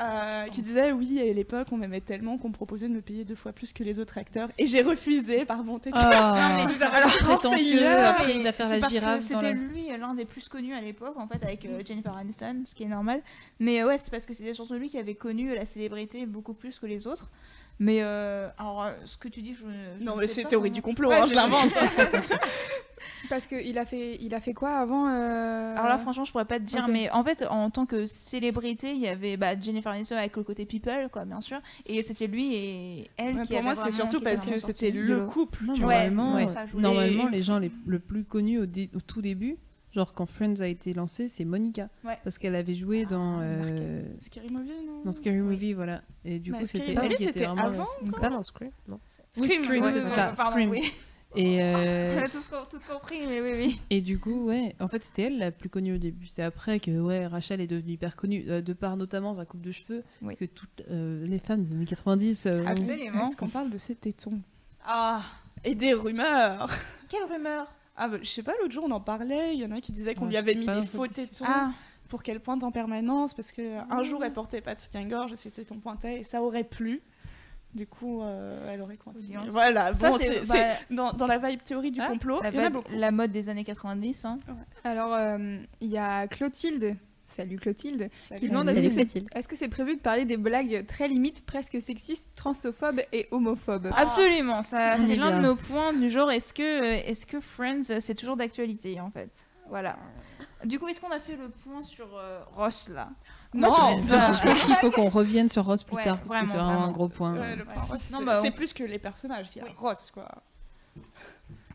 euh, 0.00 0.44
qui 0.52 0.62
disait 0.62 0.92
oui 0.92 1.20
à 1.20 1.32
l'époque 1.32 1.68
on 1.72 1.76
m'aimait 1.76 2.00
tellement 2.00 2.38
qu'on 2.38 2.48
me 2.48 2.54
proposait 2.54 2.88
de 2.88 2.92
me 2.92 3.00
payer 3.02 3.24
deux 3.24 3.34
fois 3.34 3.52
plus 3.52 3.72
que 3.72 3.82
les 3.82 3.98
autres 3.98 4.18
acteurs 4.18 4.48
et 4.58 4.66
j'ai 4.66 4.82
refusé 4.82 5.44
par 5.44 5.62
bonté. 5.64 5.90
Ah, 5.92 6.56
Non, 6.58 6.66
mais 6.66 6.72
va 6.74 6.88
prendre 6.88 7.18
prétentieux, 7.18 7.86
après 7.86 8.36
il 8.36 8.46
a 8.46 8.52
fait 8.52 8.64
C'est 8.64 8.80
la 8.80 8.88
girafe 8.88 9.14
dans 9.16 9.20
c'était 9.40 9.54
la... 9.54 9.60
lui 9.86 9.92
euh, 9.92 9.96
l'un 9.98 10.14
des 10.14 10.24
plus 10.24 10.48
connus 10.48 10.74
à 10.74 10.80
l'époque 10.80 11.16
en 11.16 11.26
fait 11.26 11.42
avec 11.44 11.64
euh, 11.64 11.80
Jennifer 11.86 12.16
Aniston 12.16 12.62
ce 12.64 12.74
qui 12.74 12.82
est 12.84 12.88
normal. 12.88 13.22
Mais 13.60 13.80
euh, 13.82 13.86
ouais 13.88 13.98
c'est 13.98 14.10
parce 14.10 14.26
que 14.26 14.34
c'était 14.34 14.54
surtout 14.54 14.74
lui 14.74 14.88
qui 14.88 14.98
avait 14.98 15.14
connu 15.14 15.54
la 15.54 15.66
célébrité 15.66 16.26
beaucoup 16.26 16.54
plus 16.54 16.78
que 16.78 16.86
les 16.86 17.06
autres. 17.06 17.30
Mais 17.78 17.98
euh, 18.02 18.48
alors 18.58 18.88
ce 19.04 19.16
que 19.18 19.28
tu 19.28 19.42
dis 19.42 19.52
je, 19.54 19.64
je 20.00 20.04
Non 20.04 20.14
ne 20.16 20.20
mais 20.20 20.26
c'est 20.26 20.44
théorie 20.44 20.70
du 20.70 20.80
complot, 20.82 21.10
Ouais, 21.10 21.16
hein, 21.16 21.26
je 21.28 21.34
l'invente. 21.34 21.70
Parce 23.28 23.46
qu'il 23.48 23.76
a 23.76 23.84
fait, 23.84 24.18
il 24.20 24.34
a 24.36 24.40
fait 24.40 24.52
quoi 24.54 24.70
avant 24.76 25.08
euh, 25.08 25.74
alors 25.76 25.88
là 25.88 25.98
franchement 25.98 26.22
je 26.24 26.30
pourrais 26.30 26.44
pas 26.44 26.58
te 26.60 26.64
dire 26.64 26.86
mais 26.86 27.10
en 27.10 27.24
fait 27.24 27.44
en 27.48 27.70
tant 27.70 27.84
que 27.84 28.06
célébrité 28.06 28.92
il 28.92 29.00
y 29.00 29.08
avait 29.08 29.36
bah, 29.36 29.58
Jennifer 29.60 29.90
Aniston 29.90 30.16
avec 30.16 30.36
le 30.36 30.44
côté 30.44 30.64
people 30.64 31.08
quoi 31.10 31.24
bien 31.24 31.40
sûr. 31.40 31.58
Et 31.86 32.02
c'était 32.02 32.28
lui 32.28 32.54
et 32.54 33.10
elle 33.16 33.34
Ouais, 33.36 33.42
qui 33.42 33.54
pour 33.54 33.62
moi 33.64 33.74
c'est 33.74 33.90
surtout 33.90 34.20
parce 34.20 34.46
que 34.46 34.58
c'était 34.58 34.90
le 34.92 35.26
couple. 35.26 35.64
Non, 35.64 35.76
normalement, 35.76 36.34
ouais, 36.36 36.46
ça 36.46 36.66
jouait. 36.66 36.80
normalement, 36.80 37.26
les 37.28 37.42
gens 37.42 37.58
les, 37.58 37.70
le 37.86 37.98
plus 37.98 38.22
connus 38.24 38.60
au, 38.60 38.66
dé- 38.66 38.90
au 38.94 39.00
tout 39.00 39.22
début, 39.22 39.56
genre 39.96 40.12
quand 40.14 40.26
Friends 40.26 40.60
a 40.60 40.66
été 40.68 40.92
lancé, 40.94 41.26
c'est 41.26 41.44
Monica. 41.44 41.88
Ouais. 42.04 42.18
Parce 42.22 42.38
qu'elle 42.38 42.54
avait 42.54 42.74
joué 42.74 43.04
dans, 43.06 43.40
euh, 43.40 44.02
Scary 44.20 44.48
Movie 44.52 44.70
non 44.86 45.02
dans 45.04 45.10
Scary 45.12 45.38
Movie, 45.38 45.72
voilà. 45.72 46.02
Et 46.24 46.38
du 46.38 46.52
Bah, 46.52 46.58
coup, 46.60 46.66
c'était 46.66 46.92
elle 46.92 47.08
qui 47.16 47.24
était 47.24 47.32
c'était 47.32 47.46
vraiment. 47.46 47.62
avant, 47.66 47.86
le- 48.02 48.10
C'est 48.10 48.20
pas 48.20 48.30
dans 48.30 48.42
Scream, 48.42 48.70
non 48.88 49.00
Oui, 49.38 49.48
Scream, 49.48 49.64
Scream, 49.64 49.82
ouais, 49.84 49.90
c'est 49.90 50.06
ça, 50.06 50.32
Pardon, 50.36 50.52
Scream. 50.52 50.70
oui. 50.70 50.92
Et, 51.34 51.56
On 51.60 51.60
euh, 51.60 52.24
a 52.24 52.28
tous, 52.28 52.48
tout 52.70 52.78
compris 52.90 53.18
mais 53.26 53.40
oui 53.42 53.50
oui 53.56 53.80
et 53.90 54.00
du 54.00 54.18
coup, 54.18 54.46
ouais, 54.46 54.74
en 54.80 54.88
fait, 54.88 55.02
c'était 55.04 55.22
elle 55.24 55.38
la 55.38 55.50
plus 55.50 55.68
connue 55.68 55.94
au 55.94 55.98
début. 55.98 56.26
C'est 56.28 56.42
après 56.42 56.78
que, 56.80 56.90
ouais, 57.00 57.26
Rachel 57.26 57.60
est 57.60 57.66
devenue 57.66 57.92
hyper 57.94 58.16
connue, 58.16 58.44
euh, 58.48 58.60
de 58.62 58.72
par 58.72 58.96
notamment 58.96 59.34
sa 59.34 59.44
coupe 59.44 59.60
de 59.60 59.72
cheveux, 59.72 60.02
Oui. 60.22 60.36
que 60.36 60.44
toutes 60.44 60.82
euh, 60.90 61.24
les 61.26 61.38
femmes 61.38 61.62
des 61.62 61.72
années 61.72 61.84
90. 61.84 62.46
euh, 62.46 62.62
ont- 62.62 62.66
Absolument. 62.66 63.28
Est-ce 63.28 63.36
qu'on 63.36 63.48
parle 63.48 63.70
de 63.70 63.78
ses 63.78 63.94
tétons? 63.96 64.40
Ah 64.84 65.20
Et 65.64 65.74
des 65.74 65.92
rumeurs 65.94 66.68
quelle 67.08 67.24
rumeur? 67.24 67.66
Ah 67.96 68.08
bah, 68.08 68.18
je 68.22 68.28
sais 68.28 68.42
pas, 68.42 68.52
l'autre 68.60 68.72
jour 68.72 68.84
on 68.84 68.90
en 68.90 69.00
parlait, 69.00 69.54
il 69.54 69.60
y 69.60 69.64
en 69.64 69.70
a 69.72 69.80
qui 69.80 69.92
disaient 69.92 70.14
qu'on 70.14 70.24
Ouais, 70.24 70.30
lui 70.30 70.36
avait 70.36 70.54
mis 70.54 70.66
des 70.66 70.86
faux 70.86 71.06
tétons 71.06 71.44
ah 71.48 71.70
pour 72.08 72.22
qu'elle 72.22 72.40
pointe 72.40 72.62
en 72.62 72.70
permanence 72.70 73.34
parce 73.34 73.52
que 73.52 73.78
un 73.90 74.02
jour 74.02 74.22
elle 74.24 74.32
portait 74.32 74.60
pas 74.60 74.74
de 74.74 74.80
soutien-gorge 74.80 75.32
et 75.32 75.36
ses 75.36 75.50
tétons 75.50 75.78
pointaient 75.78 76.20
et 76.20 76.24
ça 76.24 76.42
aurait 76.42 76.64
plu. 76.64 77.02
Du 77.74 77.86
coup, 77.86 78.22
euh, 78.22 78.72
elle 78.72 78.80
aurait 78.80 78.96
continué. 78.96 79.38
Voilà, 79.48 79.92
Ça, 79.92 80.08
bon, 80.10 80.16
c'est- 80.16 80.46
bah, 80.46 80.54
dans, 80.90 81.12
dans 81.12 81.26
la 81.26 81.36
vibe 81.36 81.62
théorie 81.62 81.90
du 81.90 82.00
Ah, 82.00 82.08
complot, 82.08 82.40
la, 82.42 82.50
y 82.50 82.58
en 82.58 82.74
a 82.74 82.82
la 82.90 83.10
mode 83.10 83.32
des 83.32 83.50
années 83.50 83.64
90 83.64 84.24
hein. 84.24 84.38
Alors, 84.82 85.12
euh, 85.12 85.58
il 85.82 85.88
y 85.88 85.98
a 85.98 86.26
Clotilde. 86.26 86.96
Salut 87.36 87.58
Clotilde. 87.58 88.08
Ça 88.18 88.34
Qui 88.36 88.48
demande 88.48 88.66
Salut, 88.68 88.78
est-ce 88.80 88.88
que 88.88 88.94
c'est 88.94 89.04
Clotilde. 89.04 89.28
est-ce 89.34 89.48
que 89.48 89.56
c'est 89.56 89.68
prévu 89.68 89.96
de 89.96 90.00
parler 90.00 90.24
des 90.24 90.36
blagues 90.38 90.86
très 90.86 91.06
limites, 91.08 91.44
presque 91.44 91.80
sexistes, 91.82 92.28
transophobes 92.34 93.00
et 93.12 93.28
homophobes 93.30 93.90
Absolument, 93.94 94.62
ça 94.62 94.96
On 94.98 95.06
c'est 95.06 95.12
est 95.12 95.16
l'un 95.16 95.36
de 95.38 95.42
nos 95.42 95.56
points 95.56 95.92
du 95.92 96.08
genre 96.08 96.30
est-ce 96.30 96.54
que 96.54 96.62
euh, 96.62 97.02
est-ce 97.06 97.26
que 97.26 97.40
Friends 97.40 97.90
euh, 97.90 97.98
c'est 98.00 98.14
toujours 98.14 98.36
d'actualité 98.36 99.00
en 99.00 99.10
fait? 99.10 99.30
Voilà. 99.68 99.96
Du 100.64 100.78
coup, 100.78 100.86
est-ce 100.88 101.00
qu'on 101.00 101.10
a 101.10 101.18
fait 101.18 101.36
le 101.36 101.48
point 101.48 101.82
sur 101.82 102.06
euh, 102.16 102.40
Ross 102.54 102.88
là? 102.88 103.10
Non, 103.52 103.68
je 103.68 104.42
pense 104.42 104.60
qu'il 104.62 104.76
faut 104.76 104.90
qu'on 104.90 105.08
revienne 105.08 105.48
sur 105.48 105.64
Ross 105.64 105.82
plus 105.82 105.96
Ouais, 105.96 106.04
tard, 106.04 106.18
parce 106.20 106.40
que 106.40 106.46
c'est 106.46 106.56
vraiment, 106.56 106.72
vraiment. 106.72 106.86
un 106.86 106.92
gros 106.92 107.08
point. 107.08 107.34
Ouais, 107.38 107.56
le 107.56 107.64
point 107.64 107.82
Ross, 107.82 108.10
Non, 108.12 108.18
c'est 108.20 108.24
bah, 108.24 108.40
on- 108.44 108.50
plus 108.52 108.72
que 108.72 108.84
les 108.84 108.98
personnages, 108.98 109.48
il 109.54 109.58
y 109.58 109.62
a 109.62 109.64
Oui. 109.64 109.70
Ross 109.76 110.10
quoi. 110.12 110.28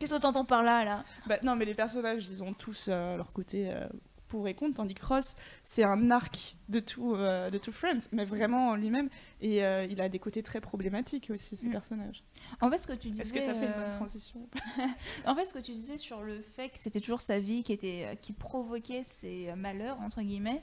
Qu'est-ce 0.00 0.14
que 0.14 0.20
t'entends 0.20 0.44
par 0.44 0.62
là 0.62 0.84
là? 0.84 1.04
Bah, 1.26 1.36
non, 1.42 1.54
mais 1.54 1.64
les 1.64 1.74
personnages, 1.74 2.26
ils 2.28 2.42
ont 2.42 2.52
tous 2.54 2.86
euh, 2.88 3.16
leur 3.16 3.32
côté 3.32 3.70
euh, 3.70 3.86
pour 4.32 4.48
et 4.48 4.54
contre, 4.54 4.76
tandis 4.76 4.94
que 4.94 5.04
Ross, 5.04 5.36
c'est 5.62 5.84
un 5.84 6.10
arc 6.10 6.56
de 6.70 6.80
tout, 6.80 7.14
euh, 7.14 7.50
de 7.50 7.58
tout 7.58 7.70
Friends, 7.70 8.08
mais 8.12 8.24
vraiment 8.24 8.70
en 8.70 8.76
lui-même. 8.76 9.10
Et 9.42 9.62
euh, 9.62 9.84
il 9.84 10.00
a 10.00 10.08
des 10.08 10.18
côtés 10.18 10.42
très 10.42 10.62
problématiques 10.62 11.28
aussi, 11.30 11.54
ce 11.54 11.66
Mm. 11.66 11.70
personnage. 11.72 12.24
En 12.62 12.70
fait, 12.70 12.78
ce 12.78 12.86
que 12.86 12.94
tu 12.94 13.10
disais. 13.10 13.24
Est-ce 13.24 13.34
que 13.34 13.42
ça 13.42 13.54
fait 13.54 13.66
une 13.66 13.72
euh, 13.72 13.76
bonne 13.76 13.90
transition 13.90 14.40
En 15.26 15.34
fait, 15.34 15.44
ce 15.44 15.52
que 15.52 15.58
tu 15.58 15.72
disais 15.72 15.98
sur 15.98 16.22
le 16.22 16.40
fait 16.40 16.70
que 16.70 16.78
c'était 16.78 17.00
toujours 17.00 17.20
sa 17.20 17.40
vie 17.40 17.62
qui 17.62 17.74
était 17.74 18.18
qui 18.22 18.32
provoquait 18.32 19.02
euh, 19.22 19.54
malheurs 19.54 20.00
entre 20.00 20.22
guillemets, 20.22 20.62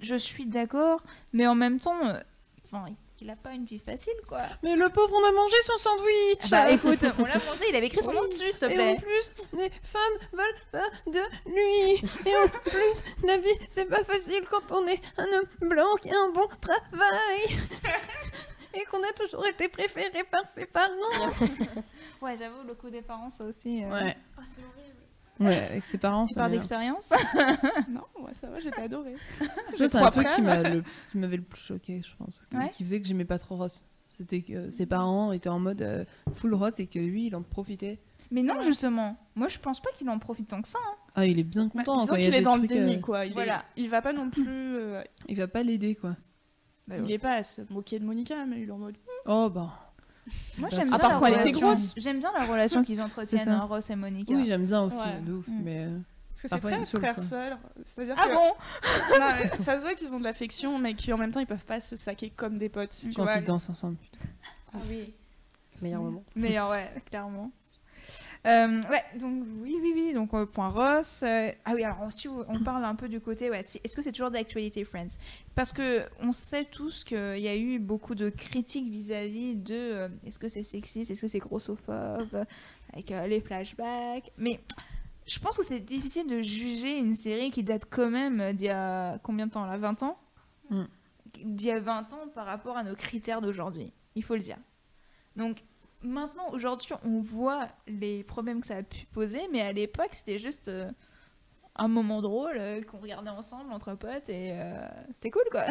je 0.00 0.14
suis 0.14 0.46
d'accord, 0.46 1.02
mais 1.34 1.46
en 1.46 1.54
même 1.54 1.78
temps, 1.78 2.00
enfin, 2.64 2.86
il 3.20 3.30
a 3.30 3.36
pas 3.36 3.52
une 3.52 3.64
vie 3.64 3.78
facile 3.78 4.14
quoi. 4.28 4.42
Mais 4.62 4.76
le 4.76 4.88
pauvre, 4.88 5.12
on 5.14 5.24
a 5.28 5.32
mangé 5.32 5.56
son 5.62 5.76
sandwich 5.78 6.50
Bah 6.50 6.70
écoute, 6.70 7.04
on 7.18 7.24
l'a 7.24 7.34
mangé, 7.38 7.64
il 7.68 7.76
avait 7.76 7.86
écrit 7.86 8.02
son 8.02 8.12
nom 8.12 8.22
dessus, 8.24 8.50
s'il 8.52 8.58
te 8.58 8.64
Et 8.66 8.80
en 8.80 8.96
plus, 8.96 9.32
les 9.54 9.70
femmes 9.82 10.18
veulent 10.32 10.62
pas 10.72 10.88
de 11.06 11.20
lui. 11.50 12.02
Et 12.26 12.36
en 12.36 12.48
plus, 12.48 13.02
la 13.26 13.36
vie, 13.38 13.48
c'est 13.68 13.86
pas 13.86 14.04
facile 14.04 14.44
quand 14.50 14.72
on 14.72 14.86
est 14.86 15.00
un 15.16 15.26
homme 15.26 15.68
blanc 15.68 15.94
qui 16.00 16.10
a 16.10 16.18
un 16.18 16.30
bon 16.30 16.46
travail. 16.60 17.58
Et 18.74 18.84
qu'on 18.84 19.02
a 19.02 19.12
toujours 19.12 19.46
été 19.46 19.68
préféré 19.68 20.24
par 20.24 20.46
ses 20.48 20.66
parents. 20.66 20.92
Ouais, 22.20 22.36
j'avoue, 22.36 22.64
le 22.66 22.74
coup 22.74 22.90
des 22.90 23.00
parents, 23.00 23.30
ça 23.30 23.44
aussi. 23.44 23.84
euh, 23.84 23.90
Ouais. 23.90 24.16
ah, 24.36 24.42
c'est 24.44 24.60
horrible. 24.62 24.87
Ouais, 25.40 25.56
avec 25.70 25.84
ses 25.84 25.98
parents, 25.98 26.26
Tu 26.26 26.34
parles 26.34 26.50
d'expérience 26.52 27.12
Non, 27.88 28.02
moi 28.18 28.30
ça 28.34 28.48
va, 28.48 28.58
j'étais 28.60 28.82
adorée. 28.82 29.14
C'est 29.76 29.94
un 29.94 30.10
truc 30.10 30.26
qui 30.34 30.40
le- 30.42 30.82
m'avait 31.20 31.36
le 31.36 31.42
plus 31.42 31.60
choqué, 31.60 32.02
je 32.04 32.14
pense. 32.16 32.42
Qui- 32.50 32.56
Ouais. 32.56 32.68
Qui 32.70 32.84
faisait 32.84 33.00
que 33.00 33.06
j'aimais 33.06 33.24
pas 33.24 33.38
trop 33.38 33.56
Ross. 33.56 33.84
C'était 34.10 34.42
que 34.42 34.70
ses 34.70 34.86
parents 34.86 35.32
étaient 35.32 35.48
en 35.50 35.60
mode 35.60 35.82
euh, 35.82 36.04
full 36.34 36.54
Ross 36.54 36.72
et 36.78 36.86
que 36.86 36.98
lui, 36.98 37.26
il 37.26 37.36
en 37.36 37.42
profitait. 37.42 37.98
Mais 38.30 38.42
non, 38.42 38.56
Ouais. 38.56 38.62
justement, 38.62 39.16
moi 39.36 39.48
je 39.48 39.58
pense 39.58 39.80
pas 39.80 39.90
qu'il 39.96 40.08
en 40.10 40.18
profite 40.18 40.48
tant 40.48 40.60
que 40.60 40.68
ça. 40.68 40.78
hein. 40.86 40.94
Ah, 41.14 41.26
il 41.26 41.38
est 41.38 41.44
bien 41.44 41.66
Bah, 41.66 41.82
content 41.84 42.00
disons 42.00 42.12
quand 42.12 42.16
il 42.16 42.22
y 42.22 42.26
a 42.26 42.30
qu'il 42.30 42.38
est 42.38 42.42
dans 42.42 42.56
le 42.56 42.66
déni, 42.66 42.96
euh, 42.96 43.00
quoi. 43.00 43.24
Il, 43.26 43.32
voilà. 43.32 43.64
est, 43.76 43.82
il 43.82 43.88
va 43.88 44.02
pas 44.02 44.12
non 44.12 44.28
plus. 44.30 44.44
euh, 44.48 45.02
Il 45.28 45.36
va 45.36 45.48
pas 45.48 45.62
l'aider, 45.62 45.94
quoi. 45.94 46.16
il 46.90 47.10
est 47.10 47.18
pas 47.18 47.34
à 47.34 47.42
se 47.42 47.62
moquer 47.70 47.98
de 47.98 48.04
Monica, 48.04 48.44
mais 48.46 48.60
il 48.62 48.68
est 48.68 48.72
en 48.72 48.78
mode. 48.78 48.96
Oh, 49.26 49.48
bah. 49.50 49.87
Moi 50.58 50.68
j'aime 50.70 50.88
bien 50.88 50.98
la 50.98 51.18
relation-. 51.18 51.74
J'aime 51.96 52.18
bien 52.20 52.32
la 52.36 52.44
relation 52.46 52.84
qu'ils 52.84 53.00
entretiennent, 53.00 53.48
hein, 53.48 53.66
Ross 53.68 53.90
et 53.90 53.96
Monica. 53.96 54.32
Oui, 54.34 54.44
j'aime 54.46 54.66
bien 54.66 54.82
aussi, 54.82 54.98
Ouais. 54.98 55.20
de 55.26 55.32
ouf. 55.32 55.48
Mm. 55.48 55.60
Mais. 55.62 55.84
euh, 55.84 55.98
Parce 56.30 56.42
que 56.42 56.48
c'est 56.48 56.60
très 56.60 56.86
frère-sœur. 56.86 57.58
C'est-à-dire 57.84 58.14
ah 58.18 58.28
que. 58.28 58.34
bon 58.34 59.18
Non, 59.20 59.26
mais 59.40 59.62
ça 59.64 59.76
se 59.78 59.82
voit 59.82 59.94
qu'ils 59.94 60.14
ont 60.14 60.18
de 60.18 60.24
l'affection, 60.24 60.78
mais 60.78 60.94
qu'en 60.94 61.16
même 61.18 61.30
temps, 61.32 61.40
ils 61.40 61.46
peuvent 61.46 61.64
pas 61.64 61.80
se 61.80 61.96
saquer 61.96 62.30
comme 62.30 62.58
des 62.58 62.68
potes. 62.68 62.96
tu 63.00 63.12
quand 63.12 63.24
vois. 63.24 63.36
ils 63.36 63.44
dansent 63.44 63.68
ensemble. 63.70 63.96
putain. 63.96 64.24
Ah 64.74 64.78
oui. 64.88 65.14
Meilleur 65.82 66.02
moment. 66.02 66.24
Mais 66.34 66.58
euh, 66.58 66.68
ouais, 66.70 66.90
clairement. 67.08 67.50
Euh, 68.46 68.82
ouais, 68.82 69.04
donc 69.18 69.44
oui, 69.60 69.78
oui, 69.82 69.92
oui, 69.94 70.12
donc 70.12 70.32
euh, 70.32 70.46
point 70.46 70.68
Ross. 70.68 71.22
euh, 71.22 71.50
ah 71.64 71.72
oui, 71.74 71.82
alors 71.82 72.12
si 72.12 72.28
on 72.28 72.62
parle 72.62 72.84
un 72.84 72.94
peu 72.94 73.08
du 73.08 73.20
côté, 73.20 73.50
ouais, 73.50 73.60
est-ce 73.60 73.96
que 73.96 74.02
c'est 74.02 74.12
toujours 74.12 74.30
d'actualité 74.30 74.84
Friends? 74.84 75.18
Parce 75.54 75.72
que 75.72 76.06
on 76.20 76.32
sait 76.32 76.64
tous 76.64 77.04
qu'il 77.04 77.38
y 77.38 77.48
a 77.48 77.56
eu 77.56 77.78
beaucoup 77.78 78.14
de 78.14 78.30
critiques 78.30 78.88
vis-à-vis 78.88 79.56
de 79.56 80.08
est-ce 80.24 80.38
que 80.38 80.48
c'est 80.48 80.62
sexiste, 80.62 81.10
est-ce 81.10 81.22
que 81.22 81.28
c'est 81.28 81.40
grossophobe, 81.40 82.44
avec 82.92 83.10
les 83.10 83.40
flashbacks. 83.40 84.30
Mais 84.36 84.60
je 85.26 85.38
pense 85.40 85.56
que 85.56 85.64
c'est 85.64 85.80
difficile 85.80 86.26
de 86.28 86.40
juger 86.40 86.96
une 86.96 87.16
série 87.16 87.50
qui 87.50 87.64
date 87.64 87.84
quand 87.90 88.10
même 88.10 88.52
d'il 88.52 88.68
y 88.68 88.70
a 88.70 89.18
combien 89.18 89.46
de 89.46 89.52
temps 89.52 89.66
là 89.66 89.76
20 89.76 90.02
ans? 90.04 90.18
Mm. 90.70 90.84
D'il 91.44 91.66
y 91.66 91.72
a 91.72 91.80
20 91.80 92.12
ans 92.12 92.28
par 92.34 92.46
rapport 92.46 92.76
à 92.76 92.84
nos 92.84 92.94
critères 92.94 93.40
d'aujourd'hui, 93.40 93.92
il 94.14 94.22
faut 94.22 94.34
le 94.34 94.40
dire. 94.40 94.58
Donc 95.36 95.64
maintenant, 96.02 96.50
aujourd'hui, 96.52 96.88
on 97.04 97.20
voit 97.20 97.68
les 97.86 98.22
problèmes 98.24 98.60
que 98.60 98.66
ça 98.66 98.76
a 98.76 98.82
pu 98.82 99.06
poser, 99.06 99.40
mais 99.52 99.60
à 99.60 99.72
l'époque, 99.72 100.10
c'était 100.12 100.38
juste 100.38 100.68
euh, 100.68 100.90
un 101.76 101.88
moment 101.88 102.22
drôle 102.22 102.56
euh, 102.58 102.82
qu'on 102.82 102.98
regardait 102.98 103.30
ensemble 103.30 103.72
entre 103.72 103.94
potes 103.94 104.28
et 104.28 104.52
euh, 104.52 104.86
c'était 105.12 105.30
cool 105.30 105.44
quoi. 105.50 105.64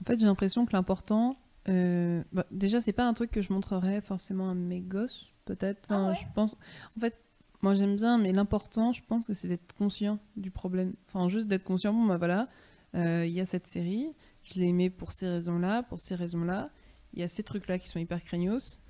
En 0.00 0.04
fait, 0.04 0.18
j'ai 0.18 0.26
l'impression 0.26 0.66
que 0.66 0.72
l'important. 0.72 1.36
bah, 1.66 2.46
déjà, 2.50 2.80
c'est 2.80 2.92
pas 2.92 3.06
un 3.06 3.14
truc 3.14 3.30
que 3.30 3.42
je 3.42 3.52
montrerais 3.52 4.00
forcément 4.00 4.50
à 4.50 4.54
mes 4.54 4.80
gosses, 4.80 5.32
peut-être. 5.44 5.82
Enfin, 5.84 6.06
Ah 6.06 6.08
ouais 6.10 6.14
je 6.16 6.24
pense. 6.34 6.56
En 6.96 7.00
fait, 7.00 7.16
moi 7.62 7.74
j'aime 7.74 7.96
bien, 7.96 8.18
mais 8.18 8.32
l'important, 8.32 8.92
je 8.92 9.02
pense 9.02 9.28
que 9.28 9.34
c'est 9.34 9.48
d'être 9.48 9.72
conscient 9.74 10.18
du 10.36 10.50
problème. 10.50 10.94
Enfin, 11.06 11.28
juste 11.28 11.46
d'être 11.46 11.62
conscient. 11.62 11.92
Bon, 11.92 12.06
bah 12.06 12.18
voilà, 12.18 12.48
il 12.92 13.30
y 13.30 13.40
a 13.40 13.46
cette 13.46 13.68
série, 13.68 14.12
je 14.42 14.58
l'ai 14.58 14.66
aimée 14.66 14.90
pour 14.90 15.12
ces 15.12 15.28
raisons-là, 15.28 15.84
pour 15.84 16.00
ces 16.00 16.16
raisons-là. 16.16 16.70
Il 17.12 17.20
y 17.20 17.22
a 17.22 17.28
ces 17.28 17.44
trucs-là 17.44 17.78
qui 17.78 17.86
sont 17.88 18.00
hyper 18.00 18.22
craignos. 18.24 18.82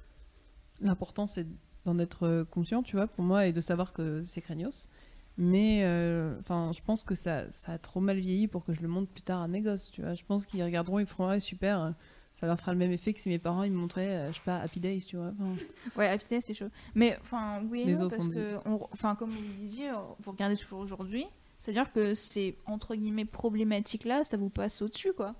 L'important, 0.81 1.27
c'est 1.27 1.47
d'en 1.85 1.99
être 1.99 2.27
euh, 2.27 2.45
conscient, 2.45 2.83
tu 2.83 2.97
vois, 2.97 3.07
pour 3.07 3.25
moi, 3.25 3.47
et 3.47 3.53
de 3.53 3.61
savoir 3.61 3.93
que 3.93 4.23
c'est 4.23 4.41
craignos. 4.41 4.89
Mais 5.37 5.83
euh, 5.85 6.39
enfin, 6.41 6.71
je 6.75 6.81
pense 6.81 7.03
que 7.03 7.15
ça, 7.15 7.51
ça 7.53 7.73
a 7.73 7.79
trop 7.79 8.01
mal 8.01 8.19
vieilli 8.19 8.47
pour 8.47 8.65
que 8.65 8.73
je 8.73 8.81
le 8.83 8.89
montre 8.89 9.11
plus 9.11 9.23
tard 9.23 9.41
à 9.41 9.49
mes 9.49 9.61
gosses. 9.63 9.91
Tu 9.91 10.01
vois, 10.03 10.15
je 10.15 10.23
pense 10.25 10.47
qu'ils 10.47 10.63
regarderont, 10.63 11.01
ils 11.01 11.07
feront 11.07 11.29
ouais, 11.29 11.41
super. 11.41 11.81
euh, 11.83 11.91
Ça 12.35 12.47
leur 12.47 12.59
fera 12.59 12.73
le 12.73 12.79
même 12.79 12.93
effet 12.93 13.13
que 13.13 13.19
si 13.21 13.29
mes 13.29 13.41
parents 13.41 13.65
ils 13.65 13.73
me 13.73 13.77
montraient, 13.77 14.17
euh, 14.17 14.33
je 14.33 14.37
sais 14.37 14.45
pas, 14.45 14.59
Happy 14.59 14.79
Days, 14.79 15.03
tu 15.05 15.17
vois. 15.17 15.33
Enfin, 15.41 15.57
Ouais, 15.97 16.07
Happy 16.09 16.27
Days, 16.29 16.43
c'est 16.43 16.55
chaud. 16.55 16.69
Mais 16.95 17.19
enfin, 17.21 17.63
oui 17.69 17.83
et 17.87 17.95
non, 17.95 18.09
parce 18.09 18.29
que, 18.29 18.59
enfin, 18.93 19.17
comme 19.17 19.31
vous 19.31 19.43
le 19.43 19.55
disiez, 19.61 19.91
vous 20.21 20.31
regardez 20.31 20.57
toujours 20.57 20.79
aujourd'hui. 20.79 21.27
C'est-à-dire 21.59 21.91
que 21.93 22.15
ces 22.15 22.57
entre 22.67 22.95
guillemets 22.95 23.25
problématiques 23.25 24.05
là, 24.05 24.23
ça 24.23 24.37
vous 24.37 24.51
passe 24.51 24.83
au-dessus 24.83 25.13
quoi. 25.15 25.35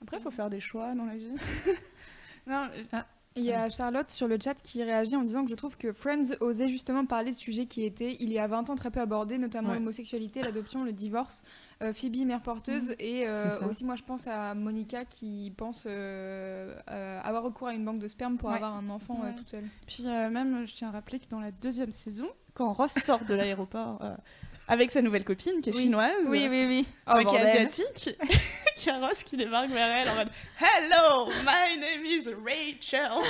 Après, 0.00 0.16
il 0.18 0.22
faut 0.22 0.30
faire 0.30 0.48
des 0.50 0.60
choix 0.60 0.94
dans 0.94 1.04
la 1.06 1.16
vie. 1.16 1.34
non, 2.46 2.68
Il 3.34 3.44
y 3.44 3.52
a 3.52 3.68
Charlotte 3.70 4.10
sur 4.10 4.28
le 4.28 4.36
chat 4.42 4.54
qui 4.62 4.82
réagit 4.82 5.16
en 5.16 5.22
disant 5.22 5.42
que 5.44 5.50
je 5.50 5.54
trouve 5.54 5.76
que 5.78 5.92
Friends 5.92 6.34
osait 6.40 6.68
justement 6.68 7.06
parler 7.06 7.30
de 7.30 7.36
sujets 7.36 7.66
qui 7.66 7.84
étaient, 7.84 8.16
il 8.20 8.30
y 8.32 8.38
a 8.38 8.46
20 8.46 8.68
ans, 8.70 8.74
très 8.76 8.90
peu 8.90 9.00
abordés, 9.00 9.38
notamment 9.38 9.70
Ouais. 9.70 9.76
l'homosexualité, 9.76 10.42
l'adoption, 10.42 10.84
le 10.84 10.92
divorce. 10.92 11.42
Euh, 11.82 11.92
Phoebe, 11.94 12.26
mère 12.26 12.42
porteuse, 12.42 12.94
et 12.98 13.26
euh, 13.26 13.66
aussi 13.68 13.84
moi 13.84 13.96
je 13.96 14.02
pense 14.02 14.26
à 14.26 14.54
Monica 14.54 15.04
qui 15.04 15.52
pense 15.56 15.84
euh, 15.88 16.78
avoir 16.86 17.42
recours 17.42 17.68
à 17.68 17.74
une 17.74 17.84
banque 17.84 17.98
de 18.00 18.08
sperme 18.08 18.36
pour 18.36 18.50
Ouais. 18.50 18.56
avoir 18.56 18.74
un 18.76 18.88
enfant 18.90 19.20
Ouais. 19.22 19.34
toute 19.34 19.48
seule. 19.50 19.64
Puis 19.86 20.04
même, 20.04 20.66
je 20.66 20.74
tiens 20.74 20.88
à 20.88 20.92
rappeler 20.92 21.18
que 21.18 21.28
dans 21.28 21.40
la 21.40 21.50
deuxième 21.52 21.90
saison, 21.92 22.28
quand 22.54 22.72
Ross 22.72 22.92
sort 22.92 23.24
de 23.24 23.34
l'aéroport 23.34 24.00
avec 24.68 24.90
sa 24.90 25.02
nouvelle 25.02 25.24
copine 25.24 25.60
qui 25.60 25.70
est 25.70 25.74
Oui. 25.74 25.82
chinoise, 25.82 26.12
oui, 26.26 26.48
oui. 26.50 26.86
euh, 27.08 27.24
qui 27.24 27.34
est 27.36 27.38
asiatique, 27.40 28.10
Ross 29.00 29.22
qui 29.22 29.36
débarque 29.36 29.70
vers 29.70 29.96
elle 29.96 30.08
en 30.08 30.14
mode 30.16 30.28
Hello, 30.58 31.26
my 31.44 31.78
name 31.78 32.04
is 32.04 32.28
Rachel, 32.44 33.22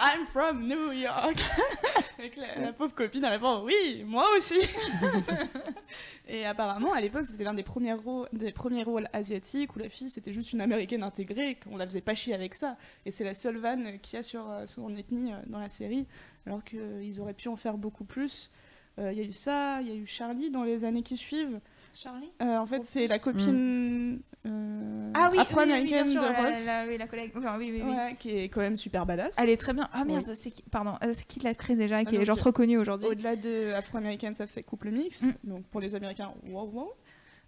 I'm 0.00 0.26
from 0.32 0.66
New 0.66 0.92
York. 0.92 1.36
Et 2.22 2.30
que 2.30 2.40
la, 2.40 2.66
la 2.66 2.72
pauvre 2.72 2.94
copine 2.94 3.24
elle 3.24 3.32
répond 3.32 3.62
Oui, 3.64 4.02
moi 4.06 4.26
aussi. 4.36 4.60
Et 6.28 6.46
apparemment, 6.46 6.92
à 6.94 7.00
l'époque, 7.00 7.26
c'était 7.26 7.44
l'un 7.44 7.52
des 7.54 7.62
premiers 7.62 7.92
rôles, 7.92 8.28
des 8.32 8.52
premiers 8.52 8.82
rôles 8.82 9.08
asiatiques 9.12 9.76
où 9.76 9.78
la 9.78 9.88
fille 9.88 10.08
c'était 10.08 10.32
juste 10.32 10.52
une 10.52 10.60
américaine 10.60 11.02
intégrée, 11.02 11.58
qu'on 11.62 11.76
la 11.76 11.84
faisait 11.86 12.00
pas 12.00 12.14
chier 12.14 12.34
avec 12.34 12.54
ça. 12.54 12.76
Et 13.04 13.10
c'est 13.10 13.24
la 13.24 13.34
seule 13.34 13.58
vanne 13.58 13.98
qu'il 14.00 14.16
y 14.16 14.20
a 14.20 14.22
sur 14.22 14.50
euh, 14.50 14.66
son 14.66 14.94
ethnie 14.96 15.32
euh, 15.32 15.36
dans 15.46 15.58
la 15.58 15.68
série, 15.68 16.06
alors 16.46 16.64
qu'ils 16.64 17.20
auraient 17.20 17.34
pu 17.34 17.48
en 17.48 17.56
faire 17.56 17.76
beaucoup 17.76 18.04
plus. 18.04 18.50
Euh, 18.98 19.12
Il 19.12 19.18
y 19.18 19.22
a 19.22 19.24
eu 19.24 19.32
ça, 19.32 19.78
il 19.80 19.88
y 19.88 19.92
a 19.92 19.94
eu 19.94 20.06
Charlie 20.06 20.50
dans 20.50 20.62
les 20.64 20.84
années 20.84 21.02
qui 21.02 21.16
suivent. 21.16 21.60
Charlie 21.94 22.30
Euh, 22.42 22.58
en 22.58 22.66
fait, 22.66 22.84
c'est 22.84 23.06
la 23.06 23.18
copine 23.20 24.20
euh, 24.46 25.10
Ah 25.14 25.28
oui, 25.30 25.30
oui, 25.30 25.30
oui, 25.30 25.32
oui, 25.32 25.38
afro-américaine 25.40 26.12
de 26.12 26.18
Ross, 26.18 26.66
la- 26.66 26.86
oui, 26.86 26.98
la 26.98 27.06
collègue. 27.06 27.32
Enfin, 27.36 27.56
oui, 27.58 27.70
oui, 27.72 27.82
oui. 27.84 27.92
ouais, 27.94 28.16
qui 28.18 28.30
est 28.30 28.48
quand 28.48 28.60
même 28.60 28.76
super 28.76 29.06
badass. 29.06 29.36
Elle 29.38 29.48
est 29.50 29.56
très 29.56 29.72
bien. 29.72 29.88
Ah 29.92 30.04
merde, 30.04 30.28
c'est 30.34 30.50
qui 30.50 30.62
Pardon, 30.70 30.96
c'est 31.12 31.26
qui 31.26 31.40
l'actrice 31.40 31.78
déjà 31.78 32.00
qui 32.04 32.08
Ah, 32.10 32.14
est 32.14 32.18
donc, 32.18 32.26
genre 32.26 32.36
trop 32.38 32.52
connue 32.52 32.78
aujourd'hui? 32.78 33.08
Au-delà 33.08 33.36
de 33.36 33.72
afro-américaine, 33.72 34.34
ça 34.34 34.46
fait 34.46 34.62
couple 34.62 34.90
mixte. 34.90 35.24
Mm. 35.24 35.48
Donc 35.50 35.64
pour 35.66 35.80
les 35.80 35.94
Américains, 35.94 36.32
wow, 36.48 36.64
wow. 36.72 36.92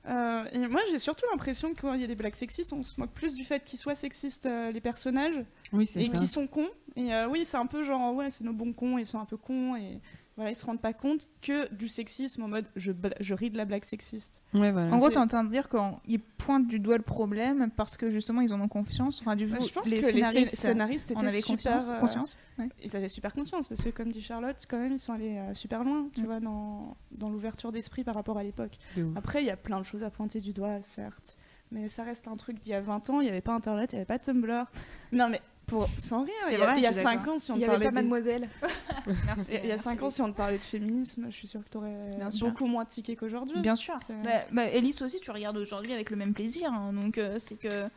Euh, 0.09 0.45
et 0.53 0.59
moi, 0.69 0.81
j'ai 0.93 1.01
surtout 1.01 1.25
l'impression 1.33 1.75
que 1.75 1.81
quand 1.81 1.95
il 1.95 2.01
y 2.01 2.05
a 2.05 2.07
des 2.07 2.15
blagues 2.15 2.37
sexistes, 2.37 2.73
on 2.73 2.85
se 2.85 2.99
moque 3.01 3.11
plus 3.11 3.35
du 3.35 3.43
fait 3.43 3.65
qu'ils 3.65 3.79
soient 3.81 3.97
sexistes, 3.97 4.47
euh, 4.47 4.71
les 4.71 4.81
personnages, 4.81 5.45
Oui, 5.73 5.87
c'est 5.87 6.01
et 6.05 6.09
qu'ils 6.09 6.29
sont 6.29 6.47
cons. 6.47 6.69
Et 6.95 7.13
euh, 7.13 7.27
oui, 7.29 7.45
c'est 7.45 7.57
un 7.57 7.67
peu 7.67 7.83
genre, 7.83 8.15
ouais, 8.15 8.31
c'est 8.31 8.45
nos 8.45 8.53
bons 8.53 8.73
cons, 8.73 8.99
ils 8.99 9.07
sont 9.07 9.19
un 9.19 9.25
peu 9.25 9.37
cons, 9.37 9.75
et 9.75 10.01
voilà, 10.37 10.51
ils 10.51 10.55
se 10.55 10.67
rendent 10.67 10.81
pas 10.83 10.93
compte 10.93 11.27
que 11.41 11.73
du 11.75 11.89
sexisme 11.89 12.43
en 12.43 12.49
mode, 12.49 12.67
je, 12.77 12.93
je 13.21 13.35
ris 13.35 13.51
de 13.51 13.57
la 13.57 13.65
blague 13.65 13.85
sexiste. 13.85 14.43
Ouais, 14.53 14.71
voilà. 14.71 14.93
En 14.93 14.99
gros, 14.99 15.07
c'est- 15.09 15.15
t'es 15.15 15.19
en 15.19 15.27
train 15.27 15.45
de 15.45 15.51
dire 15.51 15.69
qu'ils 15.69 16.21
pointent 16.21 16.67
du 16.67 16.79
doigt 16.79 16.99
le 16.99 17.03
problème 17.03 17.71
parce 17.75 17.97
que 17.97 18.11
justement 18.11 18.43
ils 18.43 18.53
en 18.53 18.61
ont 18.61 18.69
confiance. 18.69 19.21
Enfin, 19.23 19.35
du 19.35 19.47
coup, 19.47 19.55
Bah, 19.55 19.65
je 19.67 19.73
pense 19.73 19.87
les 19.87 20.01
que 20.01 20.07
les 20.07 20.13
scénaristes, 20.13 20.55
scén- 20.55 20.57
scénaristes 20.61 21.11
en 21.13 21.15
étaient 21.21 21.27
avaient 21.29 21.41
super, 21.41 21.57
confiance. 21.57 21.91
euh, 21.91 21.99
conscience. 22.01 22.39
Ouais. 22.59 22.69
ils 22.85 22.97
avaient 22.97 23.09
super 23.09 23.33
conscience 23.33 23.69
parce 23.69 23.83
que 23.83 23.91
comme 23.91 24.11
dit 24.11 24.21
Charlotte, 24.21 24.57
quand 24.69 24.79
même, 24.79 24.93
ils 24.93 24.99
sont 24.99 25.13
allés 25.15 25.39
euh, 25.39 25.55
super 25.55 25.85
loin, 25.85 26.09
tu 26.15 26.23
vois, 26.25 26.41
dans, 26.41 26.97
dans 27.13 27.31
l'ouverture 27.31 27.73
d'esprit 27.73 28.05
par 28.05 28.15
rapport 28.15 28.37
à 28.39 28.43
l'époque. 28.43 28.77
Après, 29.17 29.43
il 29.43 29.47
y 29.47 29.51
a 29.51 29.57
plein 29.57 29.79
de 29.81 29.85
choses 29.85 30.03
à 30.03 30.11
pointer 30.11 30.41
du 30.41 30.53
doigt, 30.53 30.83
certes. 30.83 31.39
Mais 31.73 31.89
ça 31.89 32.05
reste 32.05 32.29
un 32.29 32.37
truc 32.37 32.61
d'il 32.61 32.71
y 32.71 32.75
a 32.75 32.81
20 32.81 33.11
ans, 33.11 33.21
il 33.21 33.25
n'y 33.25 33.31
avait 33.31 33.41
pas 33.41 33.53
Internet, 33.53 33.93
il 33.93 33.97
n'y 33.97 34.01
avait 34.01 34.07
pas 34.07 34.19
Tumblr. 34.21 34.67
Non, 35.13 35.29
mais 35.29 35.41
pour, 35.67 35.89
sans 35.99 36.23
rire, 36.25 36.33
C'est 36.45 36.55
il 36.55 36.59
y 36.59 36.63
a, 36.63 36.67
vrai, 36.67 36.75
il 36.79 36.83
y 36.83 36.87
a 36.87 36.91
je 36.91 36.95
suis 36.95 37.03
5 37.03 37.19
d'accord. 37.19 37.35
ans, 37.35 37.39
si 37.39 37.51
on 37.53 37.57
Il 37.57 37.61
y 37.61 37.65
avait 37.65 37.85
pas 37.85 37.91
Mademoiselle. 37.91 38.49
Merci. 39.27 39.47
il 39.51 39.55
y 39.55 39.57
a- 39.57 39.61
il 39.61 39.63
y 39.63 39.67
a 39.67 39.69
merci, 39.75 39.85
5 39.85 40.03
ans, 40.03 40.11
si 40.11 40.23
on 40.23 40.31
te 40.33 40.37
parlait 40.37 40.59
de 40.59 40.63
féminisme, 40.65 41.27
je 41.29 41.35
suis 41.37 41.47
sûre 41.49 41.63
que 41.65 41.69
tu 41.71 41.77
aurais 41.79 42.19
beaucoup 42.41 42.67
moins 42.67 42.85
tiqué 42.85 43.17
qu'aujourd'hui. 43.17 43.61
Bien 43.61 43.75
sûr. 43.77 43.95
Bah, 44.25 44.45
bah, 44.53 44.65
Elise 44.69 45.01
aussi, 45.03 45.19
tu 45.21 45.31
regardes 45.31 45.57
aujourd'hui 45.57 45.93
avec 45.93 46.11
le 46.11 46.17
même 46.17 46.35
plaisir. 46.35 46.73
hein. 46.73 46.93
donc 46.93 47.19
euh, 47.19 47.39
c'est 47.39 47.57
que 47.57 47.89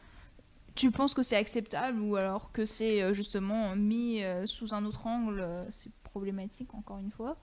tu 0.76 0.92
penses 0.92 1.14
que 1.14 1.24
c'est 1.24 1.36
acceptable 1.36 2.00
ou 2.02 2.16
alors 2.16 2.52
que 2.52 2.66
c'est 2.66 3.02
euh, 3.02 3.14
justement 3.14 3.76
mis 3.76 4.24
euh, 4.24 4.46
sous 4.46 4.74
un 4.74 4.86
autre 4.86 5.06
angle, 5.08 5.42
euh, 5.42 5.64
c'est 5.72 5.92
problématique 6.04 6.74
encore 6.74 6.98
une 7.00 7.12
fois. 7.12 7.38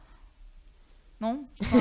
Non? 1.20 1.46
Enfin, 1.62 1.78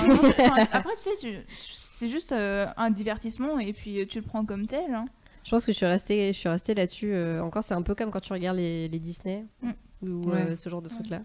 Après, 0.71 0.93
tu 0.95 1.15
sais, 1.15 1.45
c'est 1.57 2.09
juste 2.09 2.31
euh, 2.31 2.67
un 2.77 2.89
divertissement 2.89 3.59
et 3.59 3.73
puis 3.73 4.05
tu 4.07 4.19
le 4.19 4.25
prends 4.25 4.45
comme 4.45 4.65
tel. 4.65 4.93
hein. 4.93 5.05
Je 5.45 5.49
pense 5.51 5.65
que 5.65 5.71
je 5.71 5.77
suis 5.77 5.85
restée, 5.85 6.33
je 6.33 6.37
suis 6.39 6.49
restée 6.49 6.73
là-dessus. 6.73 7.13
euh, 7.13 7.41
encore, 7.41 7.63
c'est 7.63 7.73
un 7.75 7.81
peu 7.83 7.95
comme 7.95 8.11
quand 8.11 8.19
tu 8.19 8.33
regardes 8.33 8.57
les, 8.57 8.87
les 8.89 8.99
Disney 8.99 9.45
Mm. 9.61 9.71
ou 10.09 10.29
Ouais. 10.31 10.41
euh, 10.41 10.55
ce 10.57 10.67
genre 10.69 10.81
de 10.81 10.89
trucs-là. 10.89 11.21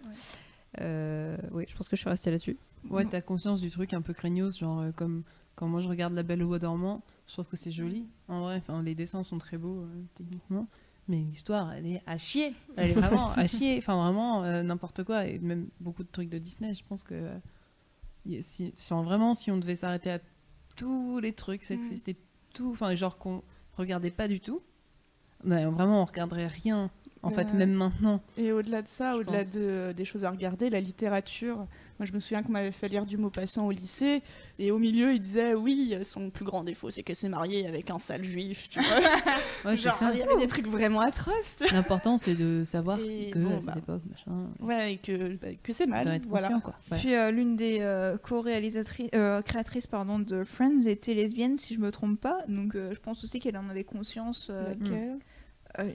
Euh, 0.81 1.37
oui, 1.53 1.65
je 1.69 1.75
pense 1.77 1.89
que 1.89 1.97
je 1.97 2.01
suis 2.01 2.11
restée 2.11 2.31
là-dessus. 2.31 2.57
Ouais, 2.91 3.05
t'as 3.05 3.21
conscience 3.21 3.61
du 3.61 3.71
truc 3.71 3.93
un 3.93 4.03
peu 4.03 4.13
craignos, 4.15 4.57
genre 4.59 4.81
euh, 4.81 4.93
comme 4.93 5.25
quand 5.57 5.67
moi 5.67 5.81
je 5.81 5.89
regarde 5.89 6.15
La 6.15 6.23
Belle 6.23 6.43
au 6.43 6.47
Bois 6.49 6.59
dormant, 6.59 7.03
je 7.27 7.33
trouve 7.35 7.49
que 7.49 7.57
c'est 7.57 7.71
joli. 7.71 8.07
En 8.29 8.43
vrai, 8.43 8.57
enfin 8.59 8.83
les 8.83 8.95
dessins 8.95 9.23
sont 9.23 9.39
très 9.39 9.59
beaux 9.59 9.81
euh, 9.81 10.03
techniquement, 10.15 10.67
mais 11.09 11.19
l'histoire 11.19 11.73
elle 11.73 11.87
est 11.87 12.03
à 12.07 12.17
chier. 12.17 12.55
Elle 12.77 12.91
est 12.91 12.95
vraiment 12.95 13.33
à 13.33 13.47
chier. 13.49 13.77
Enfin 13.79 13.97
vraiment 14.03 14.45
euh, 14.45 14.63
n'importe 14.63 15.03
quoi 15.05 15.27
et 15.27 15.39
même 15.41 15.69
beaucoup 15.81 16.05
de 16.05 16.09
trucs 16.11 16.29
de 16.31 16.39
Disney. 16.39 16.73
Je 16.75 16.85
pense 16.85 17.03
que 17.03 17.15
euh, 17.15 18.41
si, 18.41 18.73
vraiment 18.89 19.35
si 19.35 19.51
on 19.51 19.59
devait 19.59 19.77
s'arrêter 19.77 20.11
à 20.13 20.21
tous 20.77 21.19
les 21.21 21.33
trucs 21.33 21.63
sexistes 21.65 22.09
et 22.09 22.17
tout, 22.55 22.71
enfin 22.71 22.95
genre 22.95 23.19
qu'on 23.19 23.43
regardait 23.77 24.11
pas 24.11 24.29
du 24.29 24.41
tout, 24.41 24.63
bah, 25.45 25.69
vraiment 25.69 26.03
on 26.03 26.05
regarderait 26.05 26.47
rien. 26.47 26.91
En 27.23 27.29
fait, 27.31 27.53
même 27.53 27.73
maintenant. 27.75 28.23
Et 28.39 28.51
au-delà 28.51 28.81
de 28.81 28.89
ça, 28.89 29.15
au-delà 29.17 29.45
de, 29.45 29.93
des 29.95 30.05
choses 30.07 30.25
à 30.25 30.31
regarder, 30.31 30.71
la 30.71 30.81
littérature. 30.81 31.67
Moi, 31.99 32.07
je 32.07 32.13
me 32.15 32.19
souviens 32.19 32.43
qu'on 32.43 32.53
m'avait 32.53 32.73
fait 32.73 32.89
lire 32.89 33.05
du 33.05 33.19
Maupassant 33.19 33.67
au 33.67 33.71
lycée, 33.73 34.23
et 34.59 34.71
au 34.71 34.79
milieu, 34.79 35.13
il 35.13 35.21
disait 35.21 35.53
oui, 35.53 35.95
son 36.03 36.31
plus 36.31 36.47
grand 36.47 36.65
défaut, 36.65 36.89
c'est 36.89 37.03
qu'elle 37.03 37.17
s'est 37.17 37.29
mariée 37.29 37.67
avec 37.67 37.91
un 37.91 37.99
sale 37.99 38.25
juif, 38.25 38.71
tu 38.71 38.81
vois. 38.81 38.89
Ouais, 39.67 39.77
c'est 39.77 39.83
Genre, 39.83 39.93
ça. 39.93 40.11
il 40.15 40.19
y 40.21 40.23
avait 40.23 40.39
des 40.39 40.47
trucs 40.47 40.67
vraiment 40.67 41.01
atroces. 41.01 41.57
L'important 41.71 42.17
c'est 42.17 42.35
de 42.35 42.65
savoir 42.65 42.99
Et 43.01 43.29
que 43.31 43.39
bon, 43.39 43.57
à 43.57 43.61
cette 43.61 43.67
bah, 43.67 43.75
époque, 43.77 44.03
machin. 44.09 44.47
Ouais, 44.61 44.95
et 44.95 44.97
que, 44.97 45.35
bah, 45.37 45.49
que 45.63 45.75
c'est 45.75 45.85
mal. 45.87 46.09
être 46.09 46.27
Voilà. 46.27 46.47
conscient, 46.49 46.61
quoi. 46.61 46.75
Ouais. 46.91 46.99
Puis 46.99 47.15
euh, 47.15 47.31
l'une 47.31 47.55
des 47.57 47.81
euh, 47.81 48.17
co-réalisatrices, 48.17 49.11
euh, 49.15 49.43
créatrices 49.43 49.87
pardon, 49.87 50.19
de 50.21 50.43
Friends 50.45 50.87
était 50.87 51.13
lesbienne, 51.13 51.59
si 51.59 51.75
je 51.75 51.81
me 51.81 51.91
trompe 51.91 52.19
pas. 52.19 52.39
Donc 52.49 52.75
euh, 52.75 52.95
je 52.95 53.01
pense 53.01 53.23
aussi 53.23 53.39
qu'elle 53.41 53.59
en 53.59 53.69
avait 53.69 53.85
conscience. 53.85 54.49
euh, 54.51 54.75
euh, 55.79 55.91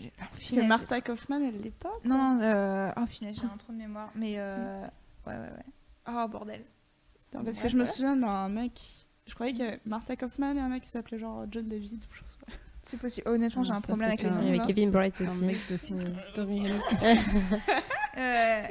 que 0.49 0.67
Martha 0.67 1.01
Kaufman, 1.01 1.41
elle 1.41 1.61
l'est 1.61 1.71
pas. 1.71 1.91
Non, 2.03 2.17
non, 2.35 2.39
euh... 2.41 2.91
oh 2.97 3.05
finesse, 3.07 3.37
j'ai 3.37 3.45
un 3.45 3.57
trou 3.57 3.71
de 3.73 3.77
mémoire. 3.77 4.09
Mais 4.15 4.35
euh... 4.37 4.81
ouais, 5.27 5.33
ouais, 5.33 5.39
ouais. 5.39 5.65
Oh 6.07 6.27
bordel. 6.27 6.63
Parce 7.31 7.45
Ouais, 7.45 7.53
que 7.63 7.67
je 7.69 7.77
me 7.77 7.85
souviens 7.85 8.15
d'un 8.15 8.47
mec. 8.49 8.79
Je 9.27 9.33
croyais 9.33 9.51
qu'il 9.53 9.65
y 9.65 9.67
avait 9.67 9.81
Martha 9.85 10.15
Kaufman 10.15 10.55
et 10.55 10.59
un 10.59 10.69
mec 10.69 10.83
qui 10.83 10.89
s'appelait 10.89 11.17
genre 11.17 11.45
John 11.51 11.67
David 11.67 12.05
ou 12.05 12.13
je 12.13 12.21
sais 12.31 12.37
pas. 12.45 12.51
C'est 12.83 12.97
possible. 12.99 13.27
Honnêtement, 13.27 13.63
j'ai 13.63 13.71
Ah, 13.71 13.77
un 13.77 13.79
ça, 13.79 13.87
problème 13.87 14.07
avec 14.09 14.21
les 14.21 14.29
un- 14.29 14.33
noms. 14.35 14.41
Il 14.41 14.45
y 14.45 14.49
avait 14.49 14.57
là. 14.59 14.65
Kevin 14.67 14.91
Bright 14.91 15.19
Un 15.21 15.25
aussi. 15.25 15.43
mec 15.43 15.57
de 15.71 15.77
Story. 16.31 16.61
Euh, 18.17 18.61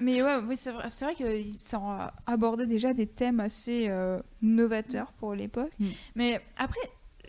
mais 0.00 0.22
ouais, 0.22 0.36
oui, 0.46 0.56
c'est 0.58 0.70
vrai, 0.72 0.88
c'est 0.90 1.04
vrai 1.06 1.14
que 1.14 1.42
ça 1.58 1.78
a 1.78 2.12
abordé 2.26 2.66
déjà 2.66 2.92
des 2.92 3.06
thèmes 3.06 3.40
assez 3.40 3.86
euh, 3.88 4.20
novateurs 4.42 5.12
pour 5.14 5.34
l'époque. 5.34 5.72
Mm. 5.78 5.86
Mais 6.16 6.40
après, 6.58 6.80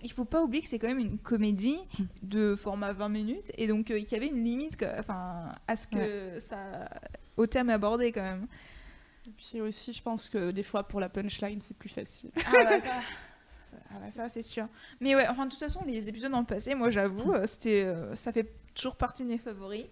il 0.05 0.11
faut 0.11 0.23
pas 0.23 0.43
oublier 0.43 0.61
que 0.61 0.69
c'est 0.69 0.77
quand 0.77 0.87
même 0.87 0.99
une 0.99 1.17
comédie 1.17 1.79
de 2.21 2.55
format 2.55 2.93
20 2.93 3.09
minutes 3.09 3.51
et 3.57 3.65
donc 3.65 3.89
euh, 3.89 3.99
qu'il 3.99 4.11
y 4.11 4.15
avait 4.15 4.27
une 4.27 4.43
limite 4.43 4.85
enfin, 4.99 5.51
à 5.67 5.75
ce 5.75 5.87
que 5.87 6.39
ça. 6.39 6.87
au 7.37 7.47
thème 7.47 7.69
abordé 7.69 8.11
quand 8.11 8.21
même. 8.21 8.47
Et 9.27 9.31
puis 9.31 9.59
aussi, 9.61 9.91
je 9.91 10.03
pense 10.03 10.29
que 10.29 10.51
des 10.51 10.61
fois, 10.61 10.87
pour 10.87 10.99
la 10.99 11.09
punchline, 11.09 11.59
c'est 11.59 11.75
plus 11.75 11.89
facile. 11.89 12.29
Ah 12.45 12.51
bah 12.53 12.79
ça, 12.79 13.01
ça, 13.65 13.77
ah 13.89 13.95
bah 13.99 14.11
ça, 14.11 14.29
c'est 14.29 14.43
sûr. 14.43 14.67
Mais 14.99 15.15
ouais, 15.15 15.27
enfin 15.27 15.47
de 15.47 15.49
toute 15.49 15.59
façon, 15.59 15.83
les 15.87 16.07
épisodes 16.07 16.31
dans 16.31 16.41
le 16.41 16.45
passé, 16.45 16.75
moi 16.75 16.91
j'avoue, 16.91 17.33
euh, 17.33 17.47
c'était, 17.47 17.83
euh, 17.83 18.13
ça 18.13 18.31
fait 18.31 18.53
toujours 18.75 18.95
partie 18.95 19.23
de 19.23 19.29
mes 19.29 19.39
favoris. 19.39 19.85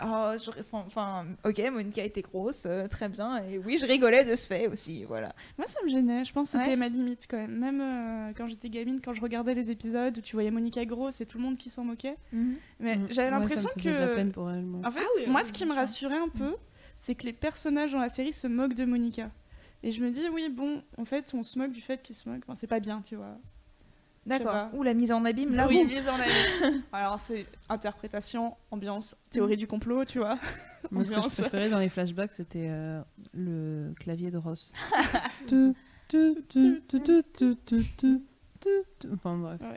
Oh, 0.00 0.32
j'aurais- 0.44 0.64
enfin, 0.86 1.26
ok, 1.44 1.60
Monica 1.72 2.02
était 2.04 2.22
grosse, 2.22 2.66
euh, 2.66 2.86
très 2.86 3.08
bien, 3.08 3.42
et 3.44 3.58
oui, 3.58 3.78
je 3.78 3.86
rigolais 3.86 4.24
de 4.24 4.36
ce 4.36 4.46
fait 4.46 4.68
aussi, 4.68 5.04
voilà. 5.04 5.30
Moi, 5.58 5.66
ça 5.66 5.80
me 5.84 5.88
gênait. 5.88 6.24
Je 6.24 6.32
pense 6.32 6.52
que 6.52 6.58
c'était 6.58 6.70
Ouais. 6.70 6.76
ma 6.76 6.88
limite 6.88 7.26
quand 7.28 7.36
même. 7.36 7.58
Même 7.58 7.80
euh, 7.80 8.32
quand 8.36 8.46
j'étais 8.46 8.68
gamine, 8.70 9.00
quand 9.04 9.12
je 9.14 9.20
regardais 9.20 9.54
les 9.54 9.70
épisodes 9.70 10.16
où 10.16 10.20
tu 10.20 10.36
voyais 10.36 10.50
Monica 10.50 10.84
grosse 10.84 11.20
et 11.20 11.26
tout 11.26 11.38
le 11.38 11.44
monde 11.44 11.56
qui 11.58 11.68
s'en 11.70 11.84
moquait. 11.84 12.16
Mais 12.78 12.96
Mm. 12.96 13.06
j'avais 13.10 13.28
Ouais, 13.28 13.30
l'impression 13.38 13.68
ça 13.68 13.74
me 13.76 13.80
faisait 13.80 13.90
de 13.92 13.96
que. 13.96 14.00
la 14.00 14.08
peine 14.08 14.30
pour 14.32 14.50
elle. 14.50 14.62
moi. 14.64 14.80
En 14.86 14.90
fait, 14.90 15.00
Ah 15.02 15.08
oui, 15.16 15.24
moi, 15.26 15.40
oui, 15.42 15.46
ce 15.48 15.52
qui 15.52 15.64
me 15.66 15.74
rassurait 15.74 16.18
un 16.18 16.28
peu, 16.28 16.54
c'est 16.96 17.14
que 17.14 17.24
les 17.24 17.32
personnages 17.32 17.92
dans 17.92 17.98
la 18.00 18.08
série 18.08 18.32
se 18.32 18.46
moquent 18.46 18.74
de 18.74 18.84
Monica. 18.84 19.30
Et 19.82 19.90
je 19.92 20.02
me 20.02 20.10
dis, 20.10 20.22
oui, 20.32 20.48
bon, 20.48 20.82
en 20.96 21.04
fait, 21.04 21.30
on 21.34 21.42
se 21.42 21.58
moque 21.58 21.70
du 21.72 21.80
fait 21.80 22.02
qu'ils 22.02 22.16
se 22.16 22.28
moquent. 22.28 22.42
Enfin, 22.46 22.54
c'est 22.56 22.66
pas 22.66 22.80
bien, 22.80 23.00
tu 23.04 23.14
vois. 23.16 23.36
D'accord. 24.28 24.68
Ou 24.74 24.82
la 24.82 24.94
mise 24.94 25.10
en 25.10 25.24
abîme, 25.24 25.54
là. 25.54 25.66
Oui, 25.66 25.84
mise 25.84 26.08
en 26.08 26.14
abîme. 26.14 26.82
Alors, 26.92 27.18
c'est 27.18 27.46
interprétation, 27.68 28.56
ambiance, 28.70 29.16
théorie 29.30 29.54
mm. 29.54 29.58
du 29.58 29.66
complot, 29.66 30.04
tu 30.04 30.18
vois. 30.18 30.38
Moi, 30.90 31.04
ce 31.04 31.10
que 31.10 31.20
je 31.20 31.28
préférais 31.28 31.70
dans 31.70 31.78
les 31.78 31.88
flashbacks, 31.88 32.32
c'était 32.32 32.68
euh, 32.70 33.00
le 33.32 33.92
clavier 33.98 34.30
de 34.30 34.38
Ross. 34.38 34.72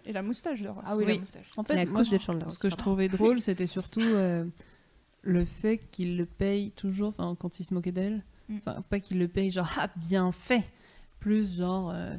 Et 0.05 0.13
la 0.13 0.21
moustache 0.21 0.61
de 0.61 0.69
Ross. 0.69 0.83
Ah 0.85 0.97
oui, 0.97 1.05
la 1.05 1.19
moustache. 1.19 1.47
En 1.57 1.63
fait, 1.63 1.75
la 1.75 1.85
moi, 1.85 2.03
je, 2.03 2.17
ce 2.49 2.59
que 2.59 2.69
je 2.69 2.75
trouvais 2.75 3.07
drôle, 3.07 3.41
c'était 3.41 3.65
surtout 3.65 4.01
euh, 4.01 4.45
le 5.21 5.45
fait 5.45 5.77
qu'il 5.91 6.17
le 6.17 6.25
paye 6.25 6.71
toujours, 6.71 7.13
quand 7.15 7.59
il 7.59 7.63
se 7.63 7.73
moquait 7.73 7.91
d'elle. 7.91 8.23
Mm. 8.49 8.57
Enfin, 8.57 8.81
pas 8.89 8.99
qu'il 8.99 9.17
le 9.19 9.27
paye 9.27 9.49
genre, 9.49 9.69
ah, 9.79 9.89
bien 9.95 10.31
fait. 10.31 10.63
Plus 11.19 11.57
genre. 11.57 11.91
Euh, 11.91 12.15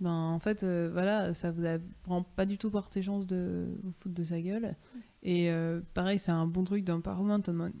ben 0.00 0.10
en 0.12 0.38
fait, 0.38 0.62
euh, 0.62 0.88
voilà, 0.92 1.34
ça 1.34 1.50
vous 1.50 1.66
a 1.66 1.78
vraiment 2.06 2.22
pas 2.22 2.46
du 2.46 2.56
tout 2.56 2.70
porté 2.70 3.02
chance 3.02 3.26
de 3.26 3.68
vous 3.82 3.92
foutre 3.92 4.14
de 4.14 4.24
sa 4.24 4.40
gueule. 4.40 4.76
Et 5.22 5.50
euh, 5.50 5.80
pareil, 5.94 6.18
c'est 6.18 6.30
un 6.32 6.46
bon 6.46 6.64
truc 6.64 6.84
d'empowerment. 6.84 7.42
en 7.46 7.52
mode, 7.52 7.74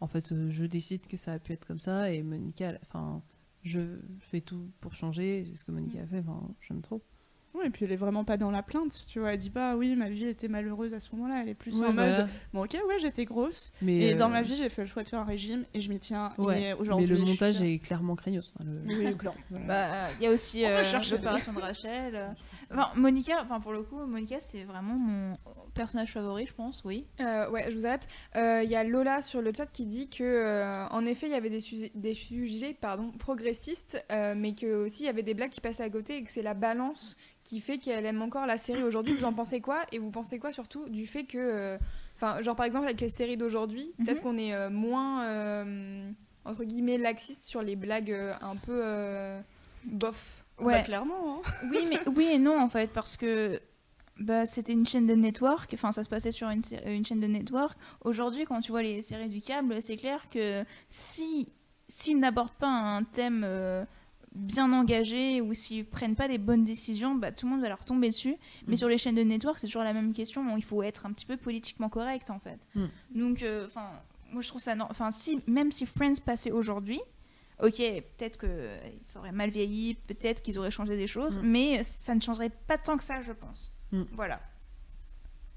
En 0.00 0.06
fait, 0.06 0.32
euh, 0.32 0.50
je 0.50 0.64
décide 0.64 1.06
que 1.06 1.16
ça 1.16 1.32
a 1.32 1.38
pu 1.40 1.52
être 1.52 1.66
comme 1.66 1.80
ça 1.80 2.12
et 2.12 2.22
Monica, 2.22 2.74
enfin, 2.82 3.22
je 3.62 3.80
fais 4.20 4.40
tout 4.40 4.70
pour 4.80 4.94
changer. 4.94 5.44
C'est 5.46 5.56
ce 5.56 5.64
que 5.64 5.72
Monica 5.72 6.00
a 6.00 6.06
fait. 6.06 6.20
Enfin, 6.20 6.48
j'aime 6.60 6.80
trop. 6.82 7.02
Oui, 7.54 7.64
et 7.66 7.70
puis 7.70 7.84
elle 7.84 7.92
est 7.92 7.96
vraiment 7.96 8.24
pas 8.24 8.36
dans 8.36 8.50
la 8.50 8.62
plainte, 8.62 9.04
tu 9.08 9.18
vois. 9.20 9.32
Elle 9.32 9.38
dit 9.38 9.50
pas, 9.50 9.74
oui, 9.74 9.96
ma 9.96 10.08
vie 10.08 10.26
était 10.26 10.48
malheureuse 10.48 10.94
à 10.94 11.00
ce 11.00 11.14
moment-là. 11.16 11.40
Elle 11.42 11.48
est 11.48 11.54
plus 11.54 11.74
Ouais, 11.80 11.86
en 11.88 11.92
mode, 11.92 12.08
voilà. 12.10 12.26
bon, 12.52 12.64
ok, 12.64 12.74
ouais, 12.86 12.98
j'étais 13.00 13.24
grosse. 13.24 13.72
Mais 13.82 13.98
Et, 14.10 14.14
dans 14.14 14.26
euh, 14.28 14.32
ma 14.32 14.42
vie, 14.42 14.54
j'ai 14.54 14.68
fait 14.68 14.82
le 14.82 14.88
choix 14.88 15.02
de 15.02 15.08
faire 15.08 15.18
un 15.20 15.24
régime 15.24 15.64
et 15.74 15.80
je 15.80 15.88
m'y 15.90 15.98
tiens. 15.98 16.32
ouais. 16.38 16.58
Et 16.58 16.60
Mais 16.60 16.72
aujourd'hui, 16.74 17.06
le 17.06 17.16
je 17.16 17.22
suis 17.22 17.30
montage 17.32 17.62
est 17.62 17.78
clairement 17.78 18.14
craignos. 18.16 18.52
hein, 18.60 18.64
le- 18.66 18.96
Oui, 18.98 19.16
clairement. 19.18 19.38
Bah, 19.66 20.08
il 20.20 20.24
y 20.24 20.26
a 20.26 20.30
aussi 20.30 20.64
euh, 20.64 20.82
l'opération 21.10 21.52
de 21.52 21.60
Rachel. 21.60 22.36
Enfin, 22.70 22.88
Monica, 22.96 23.40
enfin 23.42 23.60
pour 23.60 23.72
le 23.72 23.80
coup, 23.80 23.96
Monica 24.04 24.40
c'est 24.40 24.62
vraiment 24.64 24.92
mon 24.92 25.38
personnage 25.72 26.12
favori, 26.12 26.44
je 26.46 26.52
pense, 26.52 26.82
oui. 26.84 27.06
Euh, 27.18 27.48
ouais, 27.48 27.64
je 27.70 27.74
vous 27.74 27.86
arrête. 27.86 28.06
Euh, 28.36 28.60
Il 28.62 28.70
y 28.70 28.76
a 28.76 28.84
Lola 28.84 29.22
sur 29.22 29.40
le 29.40 29.52
chat 29.56 29.64
qui 29.72 29.86
dit 29.86 30.10
que, 30.10 30.22
euh, 30.22 30.86
en 30.88 31.06
effet, 31.06 31.28
il 31.28 31.32
y 31.32 31.34
avait 31.34 31.48
des, 31.48 31.60
sujets- 31.60 31.92
des 31.94 32.12
sujets 32.12 32.76
pardon, 32.78 33.10
progressistes, 33.12 34.04
euh, 34.12 34.34
mais 34.36 34.54
que 34.54 34.84
aussi 34.84 35.04
il 35.04 35.06
y 35.06 35.08
avait 35.08 35.22
des 35.22 35.32
blagues 35.32 35.48
qui 35.50 35.62
passaient 35.62 35.82
à 35.84 35.88
côté 35.88 36.18
et 36.18 36.24
que 36.24 36.30
c'est 36.30 36.42
la 36.42 36.52
balance 36.52 37.16
qui 37.48 37.60
fait 37.60 37.78
qu'elle 37.78 38.04
aime 38.04 38.20
encore 38.20 38.44
la 38.46 38.58
série 38.58 38.82
aujourd'hui. 38.82 39.14
Vous 39.14 39.24
en 39.24 39.32
pensez 39.32 39.60
quoi? 39.62 39.82
Et 39.90 39.98
vous 39.98 40.10
pensez 40.10 40.38
quoi 40.38 40.52
surtout 40.52 40.86
du 40.90 41.06
fait 41.06 41.24
que, 41.24 41.38
euh, 41.38 41.78
enfin, 42.16 42.42
genre 42.42 42.54
par 42.54 42.66
exemple 42.66 42.84
avec 42.84 43.00
les 43.00 43.08
séries 43.08 43.38
d'aujourd'hui, 43.38 43.90
Mhm. 43.98 44.04
peut-être 44.04 44.22
qu'on 44.22 44.36
est 44.36 44.52
euh, 44.52 44.68
moins 44.68 45.24
euh, 45.24 46.10
entre 46.44 46.64
guillemets 46.64 46.98
laxiste 46.98 47.40
sur 47.42 47.62
les 47.62 47.74
blagues 47.74 48.12
euh, 48.12 48.34
un 48.42 48.56
peu 48.56 48.80
euh, 48.84 49.40
bof. 49.84 50.44
Bah, 50.60 50.82
clairement. 50.82 51.36
hein. 51.38 51.42
Oui, 51.70 51.78
mais 51.88 51.98
oui 52.14 52.26
et 52.34 52.38
non 52.38 52.60
en 52.60 52.68
fait, 52.68 52.92
parce 52.92 53.16
que 53.16 53.60
bah, 54.18 54.44
c'était 54.44 54.72
une 54.74 54.86
chaîne 54.86 55.06
de 55.06 55.14
network, 55.14 55.70
enfin 55.72 55.92
ça 55.92 56.02
se 56.04 56.08
passait 56.10 56.32
sur 56.32 56.48
une, 56.50 56.62
chaîne 56.62 57.20
de 57.20 57.26
network. 57.28 57.78
Aujourd'hui, 58.02 58.44
quand 58.44 58.60
tu 58.60 58.72
vois 58.72 58.82
les 58.82 59.00
séries 59.00 59.30
du 59.30 59.40
câble, 59.40 59.80
c'est 59.80 59.96
clair 59.96 60.28
que 60.30 60.64
si 60.90 61.48
s'ils 61.88 62.18
n'abordent 62.18 62.52
pas 62.58 62.68
un 62.68 63.04
thème 63.04 63.42
euh, 63.46 63.84
bien 64.34 64.72
engagé 64.72 65.40
ou 65.40 65.54
s'ils 65.54 65.84
prennent 65.84 66.14
pas 66.16 66.28
les 66.28 66.38
bonnes 66.38 66.64
décisions, 66.64 67.14
bah, 67.14 67.32
tout 67.32 67.46
le 67.46 67.52
monde 67.52 67.60
va 67.62 67.68
leur 67.68 67.84
tomber 67.84 68.08
dessus. 68.08 68.36
Mais 68.66 68.74
Mm. 68.74 68.76
sur 68.78 68.88
les 68.88 68.98
chaînes 68.98 69.14
de 69.14 69.22
network, 69.22 69.58
c'est 69.58 69.66
toujours 69.66 69.82
la 69.84 69.92
même 69.92 70.12
question. 70.12 70.44
Bon, 70.44 70.56
il 70.56 70.62
faut 70.64 70.82
être 70.82 71.06
un 71.06 71.12
petit 71.12 71.26
peu 71.26 71.36
politiquement 71.36 71.88
correct 71.88 72.30
en 72.30 72.38
fait. 72.38 72.58
Mm. 72.74 72.86
Donc, 73.14 73.42
euh, 73.42 73.66
enfin, 73.66 73.90
moi 74.32 74.42
je 74.42 74.48
trouve 74.48 74.60
ça, 74.60 74.74
enfin, 74.90 75.10
si 75.10 75.40
même 75.46 75.72
si 75.72 75.86
Friends 75.86 76.20
passait 76.24 76.50
aujourd'hui. 76.52 77.00
Ok, 77.60 77.78
peut-être 77.78 78.38
qu'ils 78.38 79.18
auraient 79.18 79.32
mal 79.32 79.50
vieilli, 79.50 79.94
peut-être 79.94 80.42
qu'ils 80.42 80.60
auraient 80.60 80.70
changé 80.70 80.96
des 80.96 81.08
choses, 81.08 81.38
Mm. 81.40 81.42
mais 81.46 81.82
ça 81.82 82.14
ne 82.14 82.20
changerait 82.20 82.50
pas 82.50 82.78
tant 82.78 82.96
que 82.96 83.02
ça, 83.02 83.20
je 83.22 83.32
pense. 83.32 83.72
Voilà. 84.12 84.40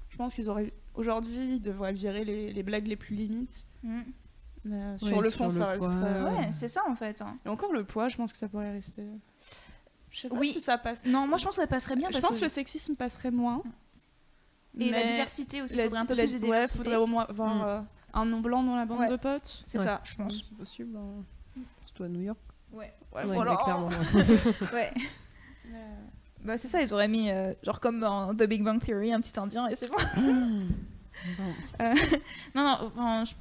Je 0.08 0.16
pense 0.16 0.34
qu'ils 0.34 0.48
auraient. 0.50 0.72
Aujourd'hui, 0.94 1.54
ils 1.56 1.60
devraient 1.60 1.92
virer 1.92 2.24
les, 2.24 2.52
les 2.52 2.62
blagues 2.62 2.86
les 2.88 2.96
plus 2.96 3.14
limites. 3.14 3.66
Mais, 4.64 4.76
euh, 4.76 4.98
sur 4.98 5.20
le 5.20 5.28
sur 5.30 5.38
fond, 5.38 5.44
le 5.44 5.50
ça 5.50 5.76
poids. 5.76 5.88
resterait. 5.88 6.22
Ouais, 6.22 6.52
c'est 6.52 6.68
ça 6.68 6.82
en 6.88 6.94
fait. 6.94 7.20
hein. 7.20 7.36
Et 7.44 7.48
encore 7.48 7.72
le 7.72 7.84
poids, 7.84 8.08
je 8.08 8.16
pense 8.16 8.32
que 8.32 8.38
ça 8.38 8.48
pourrait 8.48 8.70
rester. 8.72 9.04
Je 10.10 10.20
sais 10.20 10.28
pas 10.28 10.36
Oui. 10.36 10.50
si 10.52 10.60
ça 10.60 10.78
passe. 10.78 11.04
Non, 11.04 11.26
moi 11.26 11.38
je 11.38 11.44
pense 11.44 11.56
que 11.56 11.62
ça 11.62 11.66
passerait 11.66 11.96
bien. 11.96 12.08
je 12.08 12.12
parce 12.14 12.24
pense 12.26 12.34
que 12.36 12.40
que 12.40 12.44
le 12.44 12.50
sexisme 12.50 12.94
passerait 12.94 13.30
moins. 13.30 13.62
Et 14.78 14.90
la 14.90 14.98
mais 14.98 15.06
diversité 15.12 15.62
aussi, 15.62 15.74
il 15.74 15.78
la- 15.78 15.84
faudrait 15.84 16.00
un 16.00 16.06
peu 16.06 16.14
la- 16.14 16.24
plus 16.24 16.40
de 16.40 16.46
Ouais, 16.46 16.68
faudrait 16.68 16.96
au 16.96 17.06
moins 17.06 17.26
avoir 17.28 17.54
Mm. 17.54 17.62
euh, 17.62 17.80
un 18.14 18.24
nom 18.24 18.40
blanc 18.40 18.62
dans 18.62 18.76
la 18.76 18.84
bande 18.86 19.00
Ouais. 19.00 19.08
de 19.08 19.16
potes. 19.16 19.60
C'est 19.64 19.78
Ouais. 19.78 19.84
ça, 19.84 20.00
je 20.04 20.14
pense. 20.16 20.44
C'est 20.48 20.56
possible. 20.56 20.96
hein. 20.96 21.62
Surtout 21.86 22.04
à 22.04 22.08
New 22.08 22.20
York. 22.22 22.38
Ouais. 22.72 22.92
Ouais, 23.14 23.24
Ouais, 23.24 23.34
voilà. 23.34 23.56
clairement. 23.56 23.88
ouais. 24.72 24.90
Bah 26.44 26.58
c'est 26.58 26.68
ça, 26.68 26.82
ils 26.82 26.92
auraient 26.92 27.06
mis, 27.08 27.30
euh, 27.30 27.52
genre 27.62 27.78
comme 27.80 28.00
dans 28.00 28.34
The 28.34 28.44
Big 28.44 28.62
Bang 28.64 28.82
Theory, 28.82 29.12
un 29.12 29.20
petit 29.20 29.38
indien 29.38 29.68
et 29.68 29.76
c'est 29.76 29.88
bon. 29.88 29.96
Non, 30.20 30.66
Euh, 31.80 31.94
non, 32.54 32.64
non, 32.64 32.78
enfin, 32.86 33.24
je, 33.24 33.34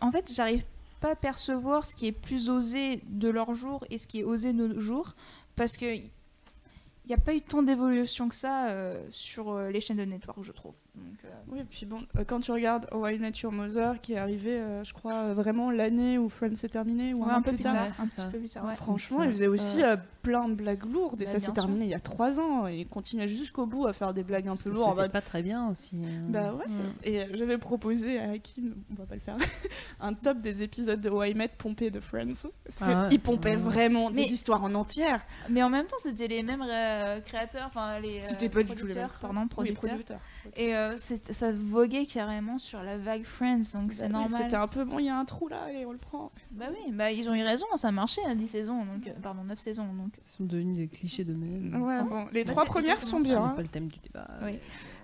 en 0.00 0.12
fait, 0.12 0.32
j'arrive 0.32 0.64
pas 1.00 1.12
à 1.12 1.16
percevoir 1.16 1.84
ce 1.84 1.94
qui 1.94 2.06
est 2.06 2.12
plus 2.12 2.50
osé 2.50 3.00
de 3.06 3.28
leur 3.28 3.54
jour 3.54 3.84
et 3.90 3.98
ce 3.98 4.06
qui 4.06 4.20
est 4.20 4.24
osé 4.24 4.52
de 4.52 4.66
nos 4.66 4.80
jours, 4.80 5.14
parce 5.56 5.76
que 5.76 5.96
il 5.96 7.12
n'y 7.12 7.14
a 7.14 7.24
pas 7.24 7.34
eu 7.34 7.40
tant 7.40 7.62
d'évolution 7.62 8.28
que 8.28 8.34
ça 8.34 8.68
euh, 8.68 9.02
sur 9.10 9.50
euh, 9.50 9.70
les 9.70 9.80
chaînes 9.80 9.96
de 9.96 10.04
network, 10.04 10.42
je 10.42 10.52
trouve. 10.52 10.74
Donc, 10.98 11.24
euh, 11.24 11.28
Oui, 11.48 11.60
et 11.60 11.64
puis 11.64 11.86
bon, 11.86 12.02
euh, 12.16 12.24
quand 12.26 12.40
tu 12.40 12.52
regardes 12.52 12.86
How 12.92 13.06
I 13.08 13.18
Met 13.18 13.32
Your 13.42 13.52
Mother, 13.52 14.00
qui 14.00 14.12
est 14.14 14.18
arrivé, 14.18 14.58
euh, 14.58 14.84
je 14.84 14.92
crois, 14.92 15.32
vraiment 15.34 15.70
l'année 15.70 16.18
où 16.18 16.28
Friends 16.28 16.56
s'est 16.56 16.68
terminé, 16.68 17.14
ou 17.14 17.24
ouais, 17.24 17.32
un, 17.32 17.40
peu 17.42 17.52
plus 17.52 17.60
tard. 17.62 17.74
Un 17.98 18.06
petit 18.06 18.24
peu 18.32 18.38
plus 18.38 18.48
tard. 18.50 18.66
ouais. 18.66 18.74
Franchement, 18.74 19.22
il 19.22 19.30
faisait 19.30 19.46
aussi 19.46 19.82
euh, 19.82 19.96
plein 20.22 20.48
de 20.48 20.54
blagues 20.54 20.84
lourdes, 20.84 21.22
et 21.22 21.24
Bah, 21.24 21.30
ça 21.32 21.38
s'est 21.40 21.52
terminé 21.52 21.84
il 21.86 21.90
y 21.90 21.94
a 21.94 22.00
trois 22.00 22.38
ans, 22.40 22.66
et 22.68 22.80
il 22.80 22.86
continuait 22.88 23.28
jusqu'au 23.28 23.66
bout 23.66 23.86
à 23.86 23.92
faire 23.92 24.12
des 24.12 24.22
blagues 24.24 24.48
un 24.48 24.56
peu 24.56 24.70
lourdes. 24.70 24.82
en 24.82 24.90
C'était 24.90 25.02
mode- 25.02 25.12
pas 25.12 25.20
très 25.22 25.42
bien 25.42 25.68
aussi. 25.70 25.96
euh. 26.04 26.28
Bah 26.28 26.52
ouais. 26.54 26.64
Et 27.04 27.20
euh, 27.22 27.26
j'avais 27.34 27.58
proposé 27.58 28.18
à 28.18 28.30
Hakim, 28.32 28.74
on 28.90 28.94
va 28.94 29.06
pas 29.06 29.14
le 29.14 29.20
faire, 29.20 29.36
un 30.00 30.14
top 30.14 30.40
des 30.40 30.62
épisodes 30.62 31.00
de 31.00 31.08
How 31.08 31.24
I 31.24 31.34
Met 31.34 31.48
pompés 31.56 31.90
de 31.90 32.00
Friends. 32.00 32.48
Parce 32.64 32.82
Ah, 32.82 33.06
qu'il 33.08 33.20
pompait 33.20 33.50
ouais. 33.50 33.56
vraiment 33.56 34.10
Mais- 34.10 34.24
des 34.26 34.32
histoires 34.32 34.62
en 34.64 34.74
entière. 34.74 35.22
Mais 35.48 35.62
en 35.62 35.70
même 35.70 35.86
temps, 35.86 35.96
c'était 35.98 36.28
les 36.28 36.42
mêmes 36.42 36.62
euh, 36.68 37.20
créateurs, 37.20 37.66
enfin 37.68 37.98
les 38.00 38.18
euh, 38.18 38.22
C'était 38.22 38.48
pas 38.48 38.62
du 38.62 38.74
tout 38.74 38.86
les 38.86 38.94
mêmes. 38.94 39.06
producteurs, 39.08 39.18
pardon, 39.20 39.48
Oui, 39.58 39.72
producteurs. 39.72 40.18
Et 40.56 40.74
euh, 40.76 40.94
c'est- 40.96 41.32
ça 41.32 41.52
voguait 41.52 42.06
carrément 42.06 42.58
sur 42.58 42.82
la 42.82 42.96
vague 42.98 43.24
Friends, 43.24 43.62
donc 43.74 43.92
c'est 43.92 44.02
Bah 44.02 44.06
oui, 44.06 44.12
normal. 44.12 44.42
C'était 44.42 44.56
un 44.56 44.68
peu 44.68 44.84
bon, 44.84 44.98
il 44.98 45.06
y 45.06 45.08
a 45.08 45.16
un 45.16 45.24
trou 45.24 45.48
là, 45.48 45.62
allez, 45.66 45.84
on 45.86 45.92
le 45.92 45.98
prend. 45.98 46.30
Bah 46.50 46.66
oui, 46.70 46.92
bah 46.92 47.10
ils 47.12 47.28
ont 47.28 47.34
eu 47.34 47.42
raison, 47.42 47.66
ça 47.76 47.90
marchait 47.92 48.24
à 48.24 48.34
10 48.34 48.48
saisons, 48.48 48.84
donc 48.84 49.06
euh, 49.06 49.12
pardon, 49.22 49.44
9 49.44 49.58
saisons 49.58 49.86
donc. 49.92 50.12
Ils 50.24 50.28
sont 50.30 50.44
devenus 50.44 50.76
des 50.76 50.88
clichés 50.88 51.24
de 51.24 51.34
même. 51.34 51.80
Ouais, 51.82 51.98
Ah. 52.00 52.02
bon, 52.04 52.26
les 52.32 52.44
Bah, 52.44 52.52
trois 52.52 52.64
c'est 52.64 52.70
premières 52.70 53.02
sont 53.02 53.20
bien. 53.20 53.42
hein. 53.44 53.48
pas 53.56 53.62
le 53.62 53.68
thème 53.68 53.88
du 53.88 53.98
débat. 54.00 54.28
Oui. 54.42 54.58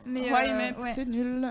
Mais 0.07 0.33
euh, 0.33 0.57
Met, 0.57 0.77
ouais. 0.77 0.93
c'est 0.95 1.07
nul. 1.07 1.49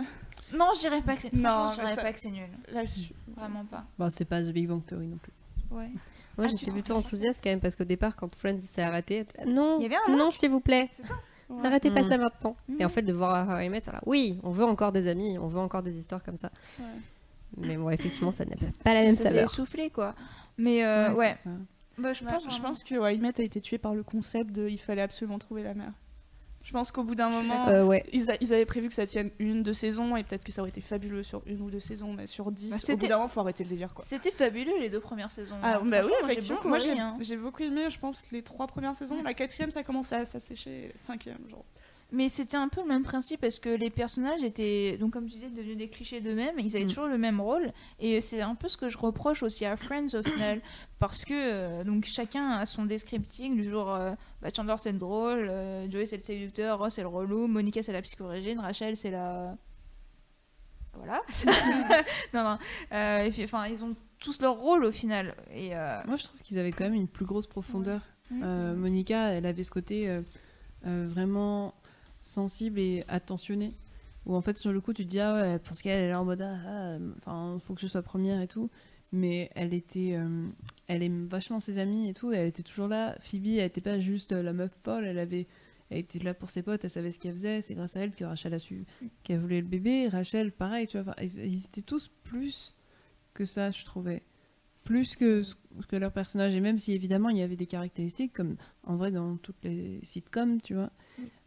Non, 0.54 0.68
je 0.76 0.80
dirais 0.82 1.02
pas 1.02 1.16
que 1.16 1.22
c'est 1.22 1.34
Non, 1.34 1.50
franchement, 1.50 1.72
je 1.72 1.82
dirais 1.82 1.96
ça- 1.96 2.02
pas 2.04 2.14
que 2.14 2.20
c'est 2.20 2.30
nul. 2.32 2.48
Là-dessus. 2.72 3.14
Vraiment 3.36 3.66
pas. 3.66 3.86
Bah, 3.98 4.10
c'est 4.12 4.26
pas 4.26 4.42
The 4.44 4.50
Big 4.50 4.68
Bang 4.68 4.86
Theory 4.86 5.08
non 5.08 5.18
plus. 5.18 5.32
Ouais. 5.72 5.90
Moi, 6.38 6.46
Ah, 6.46 6.48
j'étais 6.48 6.72
plutôt 6.72 6.94
ça 6.94 7.00
enthousiaste 7.00 7.42
quand 7.44 7.50
même 7.52 7.60
parce 7.60 7.76
qu'au 7.76 7.84
départ, 7.84 8.16
quand 8.16 8.34
Friends 8.36 8.60
s'est 8.62 8.82
arrêté, 8.82 9.26
non, 9.48 9.78
Il 9.80 9.84
y 9.84 9.86
avait 9.86 9.96
un 10.08 10.16
non, 10.16 10.30
s'il 10.32 10.50
vous 10.52 10.60
plaît, 10.60 10.90
Ouais. 11.00 11.16
N'arrêtez 11.50 11.92
pas 11.92 12.02
Mm. 12.02 12.10
ça 12.10 12.18
maintenant. 12.18 12.56
Mhm. 12.68 12.82
Et 12.82 12.86
en 12.86 12.90
fait, 12.90 13.02
de 13.02 13.14
voir 13.14 13.48
How 13.50 13.60
I 13.60 13.70
Met, 13.70 13.82
voilà, 13.86 14.02
oui, 14.06 14.40
on 14.44 14.52
veut 14.52 14.66
encore 14.66 14.92
des 14.92 15.08
amis, 15.08 15.38
on 15.40 15.48
veut 15.48 15.60
encore 15.60 15.84
des 15.84 15.98
histoires 15.98 16.24
comme 16.24 16.38
ça. 16.38 16.50
Ouais. 16.80 16.86
Mais 17.58 17.78
bon, 17.78 17.90
effectivement, 17.90 18.32
ça 18.32 18.46
n'a 18.46 18.56
pas 18.84 18.94
la 18.94 19.02
même 19.02 19.14
Ça 19.14 19.24
s'est 19.24 19.30
saveur. 19.30 19.44
essoufflé 19.46 19.90
quoi. 19.90 20.16
Mais 20.58 20.84
euh, 20.84 21.14
ouais. 21.14 21.34
Bah, 21.98 22.12
je 22.14 22.24
Bah, 22.26 22.32
pense, 22.34 22.44
je 22.44 22.50
vraiment- 22.50 22.70
pense 22.70 22.84
que 22.84 22.96
How 22.96 23.08
I 23.10 23.20
Met 23.20 23.40
a 23.40 23.44
été 23.44 23.62
tué 23.62 23.78
par 23.78 23.94
le 23.94 24.02
concept 24.02 24.52
de 24.52 24.68
il 24.68 24.80
fallait 24.80 25.04
absolument 25.04 25.38
trouver 25.38 25.62
la 25.64 25.76
mère. 25.76 25.92
Je 26.64 26.72
pense 26.72 26.92
qu'au 26.92 27.04
bout 27.04 27.14
d'un 27.16 27.28
moment, 27.30 27.68
Euh, 27.68 27.86
ouais. 27.86 28.06
ils, 28.14 28.32
a- 28.32 28.38
ils 28.40 28.54
avaient 28.54 28.66
prévu 28.66 28.88
que 28.88 28.94
ça 28.94 29.06
tienne 29.06 29.32
une, 29.38 29.64
deux 29.64 29.74
saisons, 29.74 30.16
et 30.16 30.24
peut-être 30.24 30.46
que 30.46 30.52
ça 30.54 30.62
aurait 30.62 30.70
été 30.70 30.80
fabuleux 30.80 31.22
sur 31.22 31.42
une 31.46 31.60
ou 31.62 31.70
deux 31.70 31.82
saisons, 31.82 32.14
mais 32.14 32.26
sur 32.26 32.52
dix, 32.52 32.70
Bah, 32.70 32.76
au 32.76 32.80
bout 32.80 32.86
c'était- 32.86 33.08
d'un 33.08 33.18
moment, 33.18 33.28
faut 33.28 33.42
arrêter 33.42 33.64
le 33.66 33.70
délire 33.70 33.94
quoi. 33.94 34.06
C'était 34.06 34.32
fabuleux 34.32 34.80
les 34.80 34.90
deux 34.90 35.02
premières 35.02 35.30
saisons. 35.32 35.58
Ah, 35.62 35.76
hein. 35.78 35.82
bah 35.86 36.00
oui, 36.04 36.08
moi, 36.08 36.18
effectivement. 36.32 36.60
J'ai 36.64 36.70
Moi, 36.70 36.78
beaucoup 36.78 36.86
j'ai 36.90 36.94
ri, 36.94 37.00
hein. 37.02 37.18
j'ai 37.20 37.38
beaucoup 37.38 37.64
aimé, 37.64 37.90
je 37.90 38.00
pense, 38.00 38.24
les 38.32 38.42
trois 38.44 38.68
premières 38.68 38.96
saisons. 38.96 39.22
La 39.24 39.34
quatrième, 39.34 39.72
ça 39.72 39.84
commençait 39.84 40.16
à 40.16 40.26
s'assécher. 40.26 40.94
Cinquième, 40.96 41.40
genre. 41.50 41.66
Mais 42.16 42.30
c'était 42.30 42.58
un 42.58 42.70
peu 42.70 42.82
le 42.82 42.88
même 42.88 43.02
principe 43.04 43.42
parce 43.42 43.58
que 43.60 43.70
les 43.70 43.90
personnages 43.90 44.44
étaient, 44.44 44.98
donc 45.00 45.14
comme 45.14 45.26
tu 45.26 45.34
disais, 45.34 45.50
devenus 45.50 45.76
des 45.78 45.90
clichés 45.90 46.22
d'eux-mêmes. 46.22 46.60
Ils 46.60 46.76
avaient 46.76 46.86
Mm. 46.86 46.90
toujours 46.90 47.08
le 47.08 47.18
même 47.18 47.42
rôle. 47.42 47.74
Et 48.00 48.22
c'est 48.22 48.42
un 48.42 48.54
peu 48.56 48.68
ce 48.68 48.78
que 48.78 48.88
je 48.88 48.98
reproche 49.00 49.42
aussi 49.42 49.66
à 49.66 49.76
Friends 49.76 50.14
au 50.14 50.22
final. 50.30 50.62
Parce 51.00 51.26
que 51.26 51.34
euh, 51.34 51.84
donc 51.84 52.06
chacun 52.06 52.52
a 52.52 52.66
son 52.68 52.86
descriptif 52.86 53.54
du 53.56 53.68
genre 53.68 53.94
euh, 53.96 54.14
bah, 54.42 54.50
Chandler 54.56 54.76
c'est 54.78 54.92
le 54.92 55.00
drôle, 55.00 55.48
euh, 55.50 55.90
Joey 55.90 56.06
c'est 56.06 56.18
le 56.18 56.24
séducteur, 56.24 56.78
Ross 56.80 56.94
c'est 56.94 57.02
le 57.02 57.08
relou, 57.08 57.48
Monica 57.48 57.82
c'est 57.84 57.92
la 57.92 58.02
psychorigine, 58.04 58.60
Rachel 58.60 58.96
c'est 58.96 59.12
la. 59.12 59.58
Voilà. 60.96 61.22
non, 62.34 62.44
non. 62.44 62.58
Euh, 62.92 63.24
et 63.24 63.32
puis, 63.32 63.44
enfin, 63.46 63.66
ils 63.68 63.84
ont 63.84 63.96
tous 64.20 64.40
leur 64.40 64.56
rôle 64.60 64.86
au 64.86 64.92
final. 64.92 65.36
Et 65.52 65.76
euh, 65.76 65.98
Moi, 66.06 66.16
je 66.18 66.26
trouve 66.26 66.40
qu'ils 66.42 66.60
avaient 66.60 66.72
quand 66.72 66.84
même 66.84 66.94
une 66.94 67.08
plus 67.08 67.26
grosse 67.26 67.48
profondeur. 67.48 68.02
Ouais. 68.32 68.38
Euh, 68.44 68.76
Monica, 68.76 69.30
elle 69.32 69.48
avait 69.48 69.64
ce 69.64 69.72
côté 69.72 70.08
euh, 70.08 70.22
euh, 70.86 71.08
vraiment 71.10 71.74
sensible 72.24 72.80
et 72.80 73.04
attentionné. 73.08 73.74
Où 74.26 74.36
en 74.36 74.42
fait, 74.42 74.58
sur 74.58 74.72
le 74.72 74.80
coup, 74.80 74.94
tu 74.94 75.06
te 75.06 75.10
dis, 75.10 75.20
ah 75.20 75.36
ouais, 75.36 75.60
pour 75.60 75.76
ce 75.76 75.84
qu'elle 75.84 76.02
elle 76.02 76.12
est 76.12 76.16
en 76.16 76.24
mode, 76.26 76.42
ah, 76.42 76.58
ah, 76.66 76.98
enfin, 77.18 77.58
faut 77.60 77.74
que 77.74 77.82
je 77.82 77.88
sois 77.88 78.02
première 78.02 78.42
et 78.42 78.48
tout. 78.48 78.70
Mais 79.12 79.52
elle 79.54 79.74
était, 79.74 80.16
euh, 80.16 80.48
elle 80.88 81.04
aime 81.04 81.28
vachement 81.28 81.60
ses 81.60 81.78
amis 81.78 82.10
et 82.10 82.14
tout. 82.14 82.32
Elle 82.32 82.48
était 82.48 82.64
toujours 82.64 82.88
là. 82.88 83.16
Phoebe, 83.20 83.58
elle 83.58 83.66
était 83.66 83.82
pas 83.82 84.00
juste 84.00 84.32
euh, 84.32 84.42
la 84.42 84.54
meuf 84.54 84.72
folle. 84.84 85.06
Elle 85.06 85.20
avait, 85.20 85.48
elle 85.90 86.00
était 86.00 86.20
là 86.20 86.34
pour 86.34 86.50
ses 86.50 86.64
potes. 86.64 86.84
Elle 86.84 86.90
savait 86.90 87.12
ce 87.12 87.20
qu'elle 87.20 87.34
faisait. 87.34 87.62
C'est 87.62 87.76
grâce 87.76 87.98
à 87.98 88.00
elle 88.00 88.14
que 88.14 88.24
Rachel 88.24 88.54
a 88.54 88.60
su 88.60 88.86
qu'elle 89.24 89.40
voulait 89.40 89.62
le 89.62 89.68
bébé. 89.68 90.08
Rachel, 90.08 90.52
pareil, 90.52 90.88
tu 90.88 91.00
vois. 91.00 91.16
ils 91.22 91.66
étaient 91.66 91.82
tous 91.82 92.10
plus 92.24 92.74
que 93.34 93.46
ça, 93.46 93.70
je 93.72 93.84
trouvais. 93.86 94.24
Plus 94.84 95.16
que 95.16 95.44
ce 95.44 95.56
que 95.88 95.96
leur 95.96 96.12
personnage. 96.12 96.56
Et 96.56 96.60
même 96.60 96.78
si 96.78 96.94
évidemment 96.94 97.30
il 97.30 97.38
y 97.38 97.42
avait 97.42 97.56
des 97.56 97.66
caractéristiques, 97.68 98.34
comme 98.34 98.56
en 98.86 98.96
vrai 98.96 99.12
dans 99.12 99.38
toutes 99.38 99.64
les 99.64 100.00
sitcoms, 100.04 100.62
tu 100.62 100.74
vois, 100.76 100.92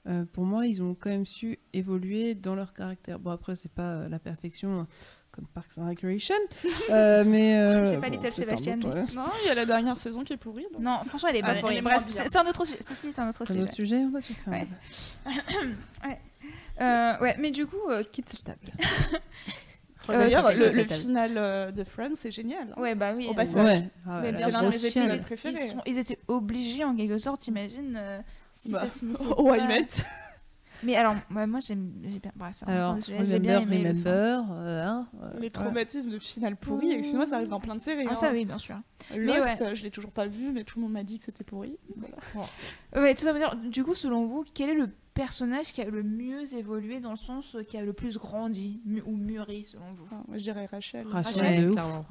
euh, 0.09 0.25
pour 0.33 0.45
moi 0.45 0.67
ils 0.67 0.83
ont 0.83 0.95
quand 0.99 1.11
même 1.11 1.27
su 1.27 1.59
évoluer 1.73 2.35
dans 2.35 2.55
leur 2.55 2.73
caractère. 2.75 3.19
Bon, 3.19 3.31
après, 3.31 3.55
c'est 3.57 3.71
pas 3.73 3.93
euh, 3.95 4.09
la 4.09 4.19
perfection. 4.19 4.81
hein, 4.81 4.89
Comme 5.33 5.47
Parks 5.49 5.77
and 5.79 5.87
Recreation, 5.89 6.35
euh, 6.91 7.23
mais. 7.27 7.59
euh, 7.59 7.85
J'ai 7.85 7.99
pas 7.99 8.09
bon, 8.09 8.17
Little 8.17 8.33
Sebastian. 8.33 8.79
autre, 8.79 8.95
ouais. 8.95 9.05
Non, 9.15 9.27
il 9.45 9.49
y 9.49 9.51
a 9.51 9.55
la 9.55 9.67
dernière 9.67 9.99
saison 9.99 10.25
qui 10.25 10.33
est 10.33 10.39
pourrie. 10.39 10.67
donc. 10.73 10.81
Non, 10.83 11.01
franchement, 11.05 11.29
elle 11.29 11.37
est 11.37 11.43
pas 11.43 11.55
elle 11.55 11.61
pour 11.61 11.71
est 11.71 11.75
rien. 11.75 11.83
moins 11.83 11.99
Bref, 11.99 12.07
c'est 12.09 12.37
un 12.37 12.47
autre 12.49 12.65
sujet. 12.65 12.79
Ceci, 12.81 13.13
c'est 13.13 13.21
un 13.21 13.29
autre 13.29 13.37
C'est 13.39 13.43
un 13.45 13.47
sujet. 13.47 13.63
autre 13.63 13.73
sujet, 13.75 13.97
on 13.99 14.11
va 14.11 14.21
tout 14.23 14.33
faire. 14.33 14.67
Ouais. 16.05 16.21
Euh, 16.81 17.19
ouais, 17.21 17.37
mais 17.39 17.51
du 17.51 17.67
coup, 17.67 17.77
euh, 17.91 18.03
Quitte 18.13 18.29
cette 18.29 18.45
table. 18.45 18.61
D'ailleurs, 20.09 20.51
le, 20.57 20.85
final 20.85 21.33
euh, 21.37 21.71
de 21.73 21.85
Friends, 21.85 22.15
c'est 22.15 22.31
génial. 22.31 22.73
ouais, 22.77 22.95
bah 22.95 23.13
oui. 23.17 23.27
Au 23.29 23.33
euh, 23.33 23.35
passage. 23.35 23.65
Ouais. 23.67 23.83
C'est 24.07 24.51
l'un 24.51 24.63
de 24.63 24.67
mes 24.69 24.75
épisodes 24.75 24.91
chiale. 24.93 25.17
Ils, 25.17 25.23
préférés. 25.23 25.69
sont- 25.69 25.83
ils 25.87 25.99
étaient 25.99 26.19
obligés 26.29 26.85
en 26.85 26.95
quelque 26.95 27.19
sorte, 27.19 27.41
t'imagines 27.41 27.97
euh, 27.99 28.19
si 28.55 28.73
Bah, 28.73 28.81
ça 28.85 28.91
se 28.91 28.99
finissait. 29.01 29.25
Oh, 29.37 29.55
I 29.55 29.59
pas. 29.59 29.67
met. 29.67 29.89
Mais 30.87 30.95
alors, 30.97 31.15
ouais, 31.35 31.47
moi 31.47 31.59
j'aime, 31.61 31.93
j'ai 32.05 32.19
bien. 32.21 32.31
Bref, 32.37 32.51
c'est 32.55 32.65
un 32.69 32.73
Alors, 32.73 32.97
j'ai 33.01 33.39
bien 33.41 33.59
remember, 33.59 33.75
aimé 33.77 33.83
le 33.83 33.89
remember. 33.91 34.45
euh, 34.53 34.85
hein, 34.87 35.09
euh, 35.23 35.41
Les 35.41 35.51
traumatismes 35.51 36.11
de 36.11 36.19
final 36.19 36.57
pourri. 36.57 36.93
Excuse-moi, 36.93 37.27
ça 37.27 37.37
arrive 37.37 37.49
dans 37.49 37.61
plein 37.61 37.75
de 37.75 37.81
séries. 37.81 38.05
Ah 38.07 38.13
hein. 38.13 38.15
ça 38.15 38.31
oui, 38.33 38.45
bien 38.45 38.59
sûr. 38.59 38.77
Lost, 39.15 39.41
ouais. 39.61 39.63
euh, 39.67 39.75
je 39.75 39.83
l'ai 39.83 39.91
toujours 39.91 40.13
pas 40.13 40.27
vu, 40.27 40.53
mais 40.53 40.63
tout 40.65 40.79
le 40.79 40.85
monde 40.85 40.93
m'a 40.93 41.03
dit 41.03 41.19
que 41.19 41.25
c'était 41.25 41.45
pourri. 41.45 41.77
Voilà. 41.97 42.49
Ouais, 42.97 43.15
tout 43.15 43.23
ça 43.25 43.33
veut 43.33 43.39
dire, 43.41 43.57
du 43.57 43.83
coup, 43.85 43.95
selon 43.95 44.27
vous, 44.27 44.45
quel 44.55 44.71
est 44.71 44.75
le 44.75 44.89
personnage 45.15 45.73
qui 45.73 45.81
a 45.81 45.87
le 45.87 46.03
mieux 46.03 46.55
évolué 46.55 47.01
dans 47.01 47.11
le 47.11 47.17
sens 47.17 47.55
euh, 47.57 47.63
qui 47.63 47.79
a 47.79 47.83
le 47.83 47.93
plus 47.95 48.19
grandi 48.19 48.81
mu- 48.85 49.03
ou 49.07 49.17
mûri 49.17 49.65
selon 49.65 49.87
vous? 49.97 50.05
Enfin, 50.05 50.23
moi, 50.29 50.37
je 50.37 50.43
dirais 50.43 50.67
Rachel. 50.71 51.07
Rachel, 51.09 51.43
Rachel, 51.43 51.71
clairement. 51.73 52.05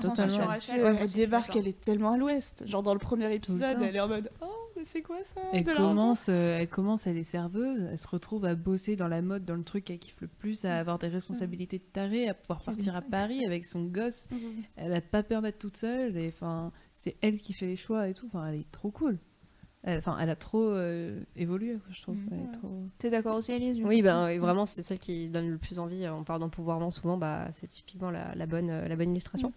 Totalement. 0.00 0.46
Rachel, 0.46 0.80
elle 0.80 0.94
ouais, 0.96 1.06
débarque, 1.06 1.54
elle 1.56 1.68
est 1.68 1.80
tellement 1.80 2.12
à 2.12 2.18
l'ouest. 2.18 2.64
Genre 2.66 2.82
dans 2.82 2.92
le 2.94 2.98
premier 2.98 3.32
épisode, 3.32 3.78
elle 3.80 3.94
est 3.96 4.00
en 4.00 4.08
mode 4.08 4.30
Oh, 4.42 4.46
c'est 4.84 5.02
quoi 5.02 5.18
ça 5.24 5.40
Elle 5.52 5.64
de 5.64 5.74
commence, 5.74 6.28
euh, 6.28 6.58
elle 6.58 6.68
commence, 6.68 7.06
elle 7.06 7.16
est 7.16 7.24
serveuse, 7.24 7.86
elle 7.90 7.98
se 7.98 8.08
retrouve 8.08 8.44
à 8.44 8.54
bosser 8.54 8.96
dans 8.96 9.08
la 9.08 9.22
mode, 9.22 9.44
dans 9.44 9.54
le 9.54 9.64
truc 9.64 9.84
qu'elle 9.84 9.98
kiffe 9.98 10.20
le 10.20 10.28
plus, 10.28 10.64
à 10.64 10.78
avoir 10.78 10.98
des 10.98 11.08
responsabilités 11.08 11.78
de 11.78 11.84
taré, 11.84 12.28
à 12.28 12.34
pouvoir 12.34 12.62
partir 12.62 12.96
à 12.96 13.02
Paris 13.02 13.44
avec 13.44 13.64
son 13.64 13.84
gosse. 13.84 14.28
Elle 14.76 14.92
a 14.92 15.00
pas 15.00 15.22
peur 15.22 15.42
d'être 15.42 15.58
toute 15.58 15.76
seule, 15.76 16.16
et 16.16 16.28
enfin, 16.28 16.72
c'est 16.92 17.16
elle 17.20 17.38
qui 17.38 17.52
fait 17.52 17.66
les 17.66 17.76
choix 17.76 18.08
et 18.08 18.14
tout. 18.14 18.26
Enfin, 18.26 18.46
elle 18.48 18.60
est 18.60 18.70
trop 18.70 18.90
cool. 18.90 19.18
Elle, 19.84 19.98
enfin, 19.98 20.18
elle 20.20 20.30
a 20.30 20.36
trop 20.36 20.64
euh, 20.64 21.20
évolué, 21.36 21.78
je 21.90 22.02
trouve. 22.02 22.16
Est 22.32 22.52
trop... 22.58 22.88
T'es 22.98 23.10
d'accord 23.10 23.36
aussi, 23.36 23.52
Alice 23.52 23.78
Oui, 23.82 24.02
ben, 24.02 24.28
et 24.28 24.38
vraiment, 24.38 24.66
c'est 24.66 24.82
celle 24.82 24.98
qui 24.98 25.28
donne 25.28 25.48
le 25.48 25.58
plus 25.58 25.78
envie. 25.78 26.08
On 26.08 26.24
parle 26.24 26.40
d'empouvoirment 26.40 26.90
souvent, 26.90 27.16
bah, 27.16 27.46
c'est 27.52 27.68
typiquement 27.68 28.10
la, 28.10 28.34
la 28.34 28.46
bonne, 28.46 28.70
euh, 28.70 28.88
la 28.88 28.96
bonne 28.96 29.12
illustration. 29.12 29.52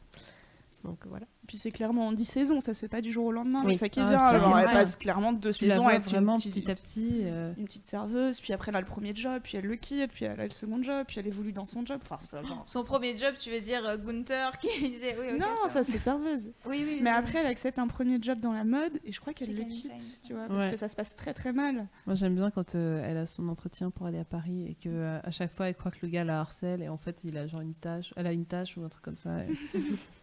Donc 0.84 1.06
voilà. 1.08 1.26
Puis 1.48 1.58
c'est 1.58 1.72
clairement 1.72 2.08
en 2.08 2.12
10 2.14 2.24
saisons, 2.24 2.62
ça 2.62 2.74
se 2.74 2.80
fait 2.82 2.88
pas 2.88 3.02
du 3.02 3.12
jour 3.12 3.26
au 3.26 3.32
lendemain. 3.32 3.62
Oui. 3.66 3.74
C'est 3.74 3.80
ça 3.80 3.90
qui 3.90 4.00
est 4.00 4.04
Ah, 4.04 4.10
bien. 4.10 4.20
ça, 4.20 4.28
Alors, 4.30 4.60
elle 4.60 4.66
passe 4.70 4.96
clairement 4.96 5.34
deux 5.34 5.52
Tu 5.52 5.68
saisons 5.68 5.88
à 5.88 5.94
être 5.96 6.06
une 6.06 6.12
vraiment 6.18 6.38
petite- 6.38 6.54
petit 6.54 6.72
à 6.72 6.76
petit. 6.76 7.22
euh, 7.24 7.52
une 7.58 7.66
petite 7.66 7.86
serveuse, 7.86 8.40
puis 8.40 8.54
après 8.54 8.70
elle 8.72 8.76
a 8.78 8.80
le 8.80 8.86
premier 8.86 9.14
job, 9.16 9.42
puis 9.44 9.58
elle 9.58 9.66
le 9.66 9.76
quitte, 9.76 10.12
puis 10.12 10.26
elle 10.26 10.40
a 10.40 10.44
le 10.46 10.52
second 10.52 10.82
job, 10.84 11.04
puis 11.08 11.20
elle 11.20 11.28
évolue 11.28 11.52
dans 11.52 11.66
son 11.66 11.86
job. 11.86 12.00
Enfin, 12.10 12.18
genre... 12.48 12.64
Son 12.68 12.84
premier 12.84 13.18
job, 13.18 13.34
tu 13.38 13.50
veux 13.52 13.60
dire 13.60 13.86
euh, 13.86 13.98
Gunther 13.98 14.58
qui 14.60 14.68
disait 14.92 15.18
oui, 15.20 15.28
ok, 15.34 15.40
non, 15.40 15.68
ça 15.70 15.84
c'est 15.84 15.98
serveuse. 15.98 16.52
Oui, 16.66 16.84
oui. 16.88 17.00
Mais 17.02 17.10
oui. 17.10 17.16
après, 17.18 17.40
elle 17.40 17.48
accepte 17.48 17.80
un 17.80 17.88
premier 17.88 18.20
job 18.22 18.40
dans 18.40 18.54
la 18.54 18.64
mode 18.64 19.00
et 19.04 19.12
je 19.12 19.20
crois 19.20 19.34
qu'elle 19.34 19.54
le 19.56 19.64
quitte, 19.64 20.22
tu 20.26 20.34
vois, 20.34 20.48
parce 20.48 20.70
que 20.72 20.78
ça 20.78 20.88
se 20.90 20.96
passe 20.96 21.16
très 21.16 21.34
très 21.34 21.52
mal. 21.54 21.88
Moi, 22.06 22.16
j'aime 22.16 22.36
bien 22.36 22.52
quand 22.52 22.76
euh, 22.76 23.04
elle 23.06 23.18
a 23.18 23.26
son 23.26 23.50
entretien 23.50 23.90
pour 23.90 24.06
aller 24.06 24.20
à 24.20 24.26
Paris 24.26 24.68
et 24.70 24.76
que 24.76 24.90
euh, 24.90 25.20
à 25.24 25.32
chaque 25.32 25.52
fois, 25.52 25.68
elle 25.70 25.76
croit 25.76 25.92
que 25.92 26.00
le 26.04 26.08
gars 26.10 26.24
la 26.24 26.40
harcèle 26.40 26.82
et 26.84 26.88
en 26.88 26.98
fait, 26.98 27.24
il 27.24 27.36
a 27.38 27.48
genre 27.48 27.62
une 27.62 27.74
tâche, 27.74 28.14
elle 28.16 28.28
a 28.28 28.32
une 28.32 28.46
tâche 28.46 28.78
ou 28.78 28.84
un 28.84 28.90
truc 28.90 29.04
comme 29.04 29.18
ça. 29.18 29.40
et- 29.44 29.50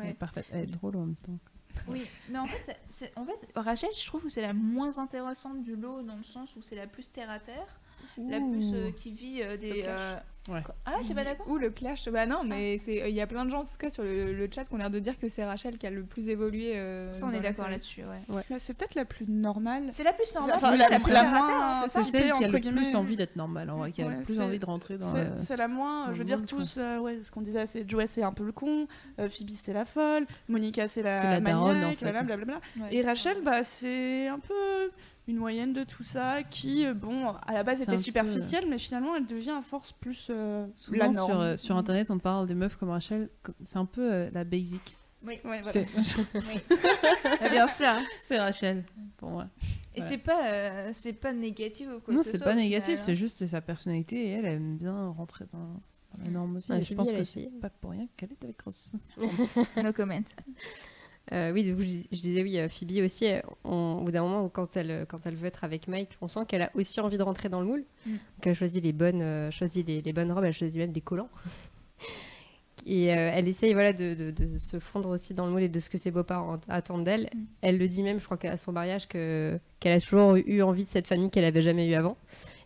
Elle 0.00 0.10
est 0.10 0.14
parfaite, 0.14 0.46
elle 0.52 0.62
est 0.62 0.66
drôle 0.66 0.96
en 0.96 1.06
même 1.06 1.16
temps. 1.16 1.38
Oui, 1.88 2.06
mais 2.28 2.38
en 2.38 2.46
fait, 2.46 3.10
en 3.16 3.24
fait, 3.24 3.48
Rachel, 3.56 3.90
je 3.98 4.06
trouve 4.06 4.22
que 4.24 4.28
c'est 4.28 4.42
la 4.42 4.52
moins 4.52 4.98
intéressante 4.98 5.62
du 5.62 5.74
lot 5.74 6.02
dans 6.02 6.16
le 6.16 6.22
sens 6.22 6.54
où 6.56 6.62
c'est 6.62 6.76
la 6.76 6.86
plus 6.86 7.10
terre 7.10 7.30
à 7.30 7.38
terre, 7.38 7.80
la 8.18 8.38
plus 8.38 8.72
euh, 8.74 8.90
qui 8.96 9.12
vit 9.12 9.40
euh, 9.42 9.56
des. 9.56 9.80
clash. 9.80 10.00
euh, 10.00 10.16
Ouais. 10.48 10.60
Ah, 10.86 10.94
t'es 11.06 11.14
pas 11.14 11.22
d'accord 11.22 11.46
Ou 11.48 11.56
le 11.56 11.70
clash, 11.70 12.08
bah 12.08 12.26
non, 12.26 12.40
mais 12.44 12.76
c'est 12.78 13.08
il 13.08 13.14
y 13.14 13.20
a 13.20 13.28
plein 13.28 13.44
de 13.44 13.50
gens 13.52 13.60
en 13.60 13.64
tout 13.64 13.76
cas 13.78 13.90
sur 13.90 14.02
le, 14.02 14.32
le 14.32 14.48
chat 14.52 14.64
qui 14.64 14.74
ont 14.74 14.76
l'air 14.76 14.90
de 14.90 14.98
dire 14.98 15.16
que 15.16 15.28
c'est 15.28 15.44
Rachel 15.44 15.78
qui 15.78 15.86
a 15.86 15.90
le 15.90 16.02
plus 16.02 16.28
évolué. 16.30 16.72
euh, 16.74 17.14
Ça, 17.14 17.26
on 17.26 17.28
dans 17.28 17.34
est 17.34 17.36
la 17.36 17.42
d'accord 17.50 17.66
série. 17.66 17.76
là-dessus, 17.76 18.00
ouais. 18.00 18.42
Bah, 18.50 18.56
c'est 18.58 18.74
peut-être 18.76 18.96
la 18.96 19.04
plus 19.04 19.24
normale. 19.28 19.84
C'est 19.90 20.02
la 20.02 20.12
plus 20.12 20.34
normale, 20.34 20.56
Enfin, 20.56 20.72
c'est 20.72 20.78
la- 20.78 20.88
la, 20.88 20.98
plus 20.98 21.14
à 21.14 21.22
moins- 21.22 21.44
hein, 21.48 21.80
c'est 21.84 21.88
ça 21.90 22.00
C'est 22.02 22.10
celle 22.10 22.24
qui 22.24 22.30
a 22.32 22.36
entre 22.38 22.52
le 22.54 22.58
guillemets. 22.58 22.82
plus 22.82 22.96
envie 22.96 23.14
d'être 23.14 23.36
normale, 23.36 23.70
en 23.70 23.76
vrai, 23.76 23.92
qui 23.92 24.02
a 24.02 24.06
Ouais, 24.08 24.16
le 24.16 24.22
plus 24.24 24.34
c'est- 24.34 24.42
envie 24.42 24.58
de 24.58 24.66
rentrer 24.66 24.98
dans 24.98 25.14
C'est 25.38 25.56
la 25.56 25.68
moins, 25.68 26.06
dans 26.06 26.12
je 26.12 26.12
veux 26.14 26.18
le 26.18 26.24
dire 26.24 26.38
monde, 26.38 26.46
tous, 26.46 26.76
euh, 26.76 26.98
ouais, 26.98 27.20
ce 27.22 27.30
qu'on 27.30 27.42
disait, 27.42 27.64
c'est 27.66 27.88
Joey 27.88 28.08
c'est 28.08 28.24
un 28.24 28.32
peu 28.32 28.42
le 28.44 28.50
con, 28.50 28.88
euh, 29.20 29.28
Phoebe 29.28 29.50
c'est 29.50 29.72
la 29.72 29.84
folle, 29.84 30.26
Monica 30.48 30.88
c'est 30.88 31.02
la, 31.04 31.20
C'est 31.22 31.30
la 31.30 31.40
daronne, 31.40 31.84
en 31.84 31.92
fait. 31.92 32.10
blablabla. 32.10 32.60
Ouais. 32.80 32.88
Et 32.96 33.02
Rachel, 33.02 33.42
bah, 33.44 33.62
c'est 33.62 34.26
un 34.26 34.40
peu 34.40 34.90
une 35.32 35.38
moyenne 35.38 35.72
de 35.72 35.82
tout 35.84 36.02
ça 36.04 36.42
qui, 36.42 36.84
euh, 36.86 36.94
bon, 36.94 37.28
à 37.46 37.52
la 37.52 37.62
base 37.64 37.80
était 37.82 37.92
peu, 37.92 37.96
superficielle, 37.96 38.66
mais 38.68 38.78
finalement 38.78 39.16
elle 39.16 39.26
devient 39.26 39.50
à 39.58 39.62
force 39.62 39.92
plus 39.92 40.28
euh, 40.30 40.66
Souvent, 40.74 40.98
la 40.98 41.08
norme. 41.08 41.30
sur, 41.30 41.40
euh, 41.40 41.56
sur 41.56 41.76
internet, 41.76 42.10
on 42.10 42.18
parle 42.18 42.46
des 42.46 42.54
meufs 42.54 42.76
comme 42.76 42.90
Rachel, 42.90 43.28
c'est 43.64 43.78
un 43.78 43.84
peu 43.86 44.12
euh, 44.12 44.30
la 44.32 44.44
basic. 44.44 44.96
Oui, 45.24 45.38
Ouais, 45.44 45.62
voilà. 45.62 45.70
C'est 45.72 45.86
Ah, 47.40 47.48
bien 47.50 47.68
sûr. 47.68 47.86
c'est 48.22 48.38
Rachel, 48.38 48.84
pour 49.16 49.30
moi. 49.30 49.46
Et 49.94 50.00
Ouais. 50.00 50.06
c'est 50.06 50.18
pas, 50.18 50.46
euh, 50.48 50.90
c'est 50.92 51.12
pas 51.12 51.32
négatif 51.32 51.88
ou 51.96 52.00
quoi 52.00 52.12
Non, 52.14 52.22
c'est 52.22 52.42
pas 52.42 52.54
négatif, 52.54 52.98
c'est 53.00 53.14
juste 53.14 53.38
c'est 53.38 53.48
sa 53.48 53.60
personnalité 53.60 54.16
et 54.26 54.30
elle 54.32 54.46
aime 54.46 54.76
bien 54.76 55.08
rentrer 55.10 55.44
dans, 55.52 55.58
dans 56.18 56.24
la 56.24 56.30
norme 56.30 56.56
aussi. 56.56 56.72
Ouais, 56.72 56.78
et 56.80 56.82
je 56.82 56.94
pense 56.94 57.12
que 57.12 57.24
c'est 57.24 57.50
pas 57.60 57.70
pour 57.70 57.92
rien 57.92 58.06
qu'elle 58.16 58.32
est 58.32 58.44
avec 58.44 58.60
Ross. 58.62 58.92
hein. 59.20 59.82
No 59.82 59.92
comment. 59.92 60.18
Euh, 61.30 61.52
oui, 61.52 61.64
je, 61.64 61.72
dis- 61.74 62.08
je 62.10 62.20
disais 62.20 62.42
oui, 62.42 62.58
euh, 62.58 62.68
Phoebe 62.68 63.04
aussi, 63.04 63.26
euh, 63.30 63.40
on- 63.64 63.98
au 64.00 64.04
bout 64.04 64.10
d'un 64.10 64.22
moment, 64.22 64.48
quand 64.48 64.76
elle, 64.76 65.06
quand 65.08 65.24
elle 65.24 65.36
veut 65.36 65.46
être 65.46 65.62
avec 65.62 65.86
Mike, 65.86 66.10
on 66.20 66.26
sent 66.26 66.40
qu'elle 66.48 66.62
a 66.62 66.70
aussi 66.74 67.00
envie 67.00 67.16
de 67.16 67.22
rentrer 67.22 67.48
dans 67.48 67.60
le 67.60 67.66
moule. 67.66 67.84
Mm. 68.06 68.10
Donc 68.12 68.46
elle 68.46 68.54
choisit 68.56 68.82
les 68.82 68.92
bonnes, 68.92 69.22
euh, 69.22 69.50
choisit 69.52 69.86
les, 69.86 70.02
les 70.02 70.12
bonnes 70.12 70.32
robes, 70.32 70.44
elle 70.44 70.52
choisit 70.52 70.78
même 70.78 70.92
des 70.92 71.00
collants. 71.00 71.28
Et 72.84 73.12
euh, 73.14 73.30
elle 73.32 73.46
essaye 73.46 73.74
voilà, 73.74 73.92
de, 73.92 74.14
de- 74.14 74.30
de 74.32 74.58
se 74.58 74.80
fondre 74.80 75.10
aussi 75.10 75.34
dans 75.34 75.46
le 75.46 75.52
moule 75.52 75.62
et 75.62 75.68
de 75.68 75.78
ce 75.78 75.88
que 75.88 75.98
ses 75.98 76.10
beaux-parents 76.10 76.58
attendent 76.68 77.04
d'elle. 77.04 77.30
Mm. 77.32 77.38
Elle 77.62 77.78
le 77.78 77.86
dit 77.86 78.02
même, 78.02 78.18
je 78.18 78.24
crois 78.24 78.36
qu'à 78.36 78.56
son 78.56 78.72
mariage, 78.72 79.06
que- 79.06 79.58
qu'elle 79.78 79.92
a 79.92 80.00
toujours 80.00 80.34
eu 80.34 80.62
envie 80.62 80.82
de 80.84 80.88
cette 80.88 81.06
famille 81.06 81.30
qu'elle 81.30 81.44
avait 81.44 81.62
jamais 81.62 81.86
eue 81.88 81.94
avant. 81.94 82.16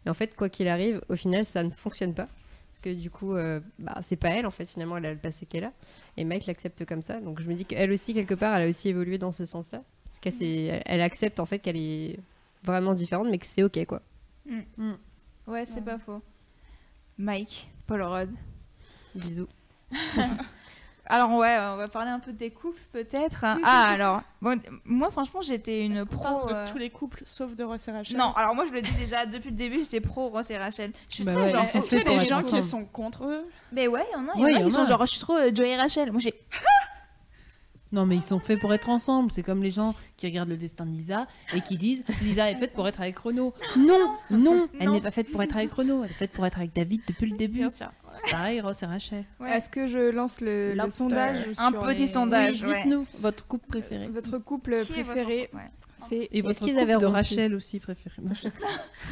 Et 0.06 0.08
en 0.10 0.14
fait, 0.14 0.34
quoi 0.34 0.48
qu'il 0.48 0.68
arrive, 0.68 1.02
au 1.10 1.16
final, 1.16 1.44
ça 1.44 1.62
ne 1.62 1.70
fonctionne 1.70 2.14
pas. 2.14 2.28
Que 2.86 2.94
du 2.94 3.10
coup, 3.10 3.34
euh, 3.34 3.58
bah, 3.80 3.98
c'est 4.02 4.14
pas 4.14 4.28
elle, 4.28 4.46
en 4.46 4.50
fait, 4.52 4.64
finalement, 4.64 4.96
elle 4.96 5.06
a 5.06 5.12
le 5.12 5.18
passé 5.18 5.44
qu'elle 5.44 5.64
a. 5.64 5.72
Et 6.16 6.24
Mike 6.24 6.46
l'accepte 6.46 6.84
comme 6.84 7.02
ça. 7.02 7.20
Donc 7.20 7.40
je 7.40 7.48
me 7.48 7.54
dis 7.54 7.64
qu'elle 7.64 7.90
aussi, 7.90 8.14
quelque 8.14 8.34
part, 8.34 8.54
elle 8.54 8.62
a 8.62 8.68
aussi 8.68 8.88
évolué 8.90 9.18
dans 9.18 9.32
ce 9.32 9.44
sens-là. 9.44 9.82
Parce 10.04 10.20
qu'elle 10.20 10.32
s'est- 10.32 10.64
elle, 10.66 10.82
elle 10.86 11.00
accepte, 11.00 11.40
en 11.40 11.46
fait, 11.46 11.58
qu'elle 11.58 11.76
est 11.76 12.16
vraiment 12.62 12.94
différente, 12.94 13.26
mais 13.28 13.38
que 13.38 13.46
c'est 13.46 13.64
OK, 13.64 13.84
quoi. 13.86 14.02
Ouais, 15.48 15.64
c'est 15.64 15.84
pas 15.84 15.98
faux. 15.98 16.22
Mike, 17.18 17.68
Paul 17.88 18.02
Rudd. 18.02 18.30
Bisous. 19.16 19.48
Alors 21.08 21.32
ouais, 21.32 21.56
on 21.60 21.76
va 21.76 21.88
parler 21.88 22.10
un 22.10 22.18
peu 22.18 22.32
des 22.32 22.50
couples 22.50 22.80
peut-être. 22.92 23.44
Ah 23.44 23.86
alors, 23.88 24.22
bon, 24.42 24.60
moi 24.84 25.10
franchement 25.10 25.40
j'étais 25.40 25.84
une 25.84 26.04
pro. 26.04 26.22
parle 26.22 26.48
de 26.48 26.54
euh, 26.54 26.66
tous 26.70 26.78
les 26.78 26.90
couples 26.90 27.22
sauf 27.24 27.54
de 27.54 27.64
Ross 27.64 27.86
et 27.88 27.92
Rachel? 27.92 28.16
Non, 28.16 28.32
alors 28.32 28.54
moi 28.54 28.64
je 28.66 28.72
le 28.72 28.82
dis 28.82 28.92
déjà 28.92 29.24
depuis 29.26 29.50
le 29.50 29.56
début, 29.56 29.80
j'étais 29.80 30.00
pro 30.00 30.28
Ross 30.28 30.50
et 30.50 30.58
Rachel. 30.58 30.92
Je 31.08 31.14
suis 31.14 31.24
Bah 31.24 31.34
ouais, 31.34 31.50
genre. 31.50 31.62
Est-ce 31.62 31.88
qu'il 31.88 31.98
y 31.98 32.00
a 32.00 32.18
des 32.18 32.24
gens 32.24 32.40
qui 32.40 32.62
sont 32.62 32.84
contre 32.84 33.24
eux 33.24 33.44
Mais 33.72 33.86
ouais, 33.86 34.04
il 34.10 34.14
y 34.14 34.16
en 34.16 34.28
a, 34.28 34.32
il 34.36 34.40
y 34.40 34.56
en 34.56 34.60
a 34.60 34.64
qui 34.64 34.70
sont 34.70 34.86
genre 34.86 35.06
je 35.06 35.12
suis 35.12 35.20
trop 35.20 35.36
euh, 35.36 35.50
Joey 35.54 35.70
et 35.70 35.76
Rachel. 35.76 36.10
Moi 36.12 36.20
j'ai. 36.20 36.34
Non, 37.92 38.04
mais 38.04 38.16
ils 38.16 38.22
sont 38.22 38.40
faits 38.40 38.58
pour 38.58 38.74
être 38.74 38.88
ensemble. 38.88 39.30
C'est 39.30 39.42
comme 39.44 39.62
les 39.62 39.70
gens 39.70 39.94
qui 40.16 40.26
regardent 40.26 40.48
le 40.48 40.56
destin 40.56 40.86
de 40.86 40.90
Lisa 40.90 41.26
et 41.54 41.60
qui 41.60 41.76
disent 41.78 42.04
Lisa 42.22 42.50
est 42.50 42.56
faite 42.56 42.72
pour 42.72 42.86
être 42.88 43.00
avec 43.00 43.16
Renaud. 43.18 43.54
Non, 43.76 44.16
non, 44.30 44.68
elle 44.80 44.90
n'est 44.90 45.00
pas 45.00 45.10
faite 45.12 45.30
pour 45.30 45.42
être 45.42 45.56
avec 45.56 45.72
Renaud. 45.72 46.02
Elle 46.04 46.10
est 46.10 46.14
faite 46.14 46.32
pour 46.32 46.44
être 46.46 46.58
avec 46.58 46.72
David 46.74 47.02
depuis 47.06 47.30
le 47.30 47.36
début. 47.36 47.58
Bien 47.60 47.70
sûr. 47.70 47.90
C'est 48.14 48.30
pareil, 48.30 48.60
Ross 48.60 48.82
et 48.82 48.86
Rachel. 48.86 49.24
Ouais. 49.38 49.50
Est-ce 49.56 49.68
que 49.68 49.86
je 49.86 50.10
lance 50.10 50.40
le, 50.40 50.74
sondage 50.90 51.38
Un 51.58 51.70
sur 51.70 51.80
petit 51.80 52.00
les- 52.00 52.06
sondage. 52.06 52.62
Oui, 52.62 52.72
dites-nous 52.74 53.06
votre 53.20 53.46
couple 53.46 53.66
préféré. 53.68 54.08
Votre 54.08 54.38
couple 54.38 54.70
Qui 54.84 54.92
est 54.92 55.02
votre- 55.02 55.04
préféré, 55.12 55.50
Ouais. 55.52 55.60
c'est 56.08 56.28
Et 56.32 56.40
votre 56.42 56.58
qu'ils 56.60 56.74
couple 56.74 56.80
avaient 56.90 56.98
de 57.00 57.06
Rachel 57.06 57.54
aussi 57.54 57.78
préféré. 57.78 58.16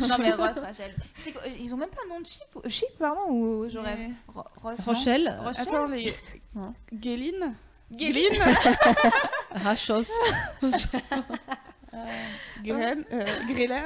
Non 0.01 0.17
mais 0.19 0.33
Ross, 0.33 0.59
Rachel. 0.59 0.95
C'est 1.15 1.33
Ils 1.61 1.73
ont 1.75 1.77
même 1.77 1.91
pas 1.91 1.99
un 2.07 2.15
nom 2.15 2.21
de 2.21 2.27
chip, 2.27 2.43
chip 2.69 2.89
pardon 2.99 3.31
ou 3.31 3.69
j'aurais. 3.69 3.97
Mais- 3.97 4.11
Ross, 4.63 4.77
Rochelle, 4.85 5.39
Rochelle 5.45 5.63
Attends, 5.69 5.87
les. 5.87 6.13
Non. 6.55 6.73
Géline 7.01 7.55
Gay- 7.97 8.29
Rachos. 9.51 10.11
Gren, 12.65 13.05
euh, 13.13 13.25
Greller 13.49 13.83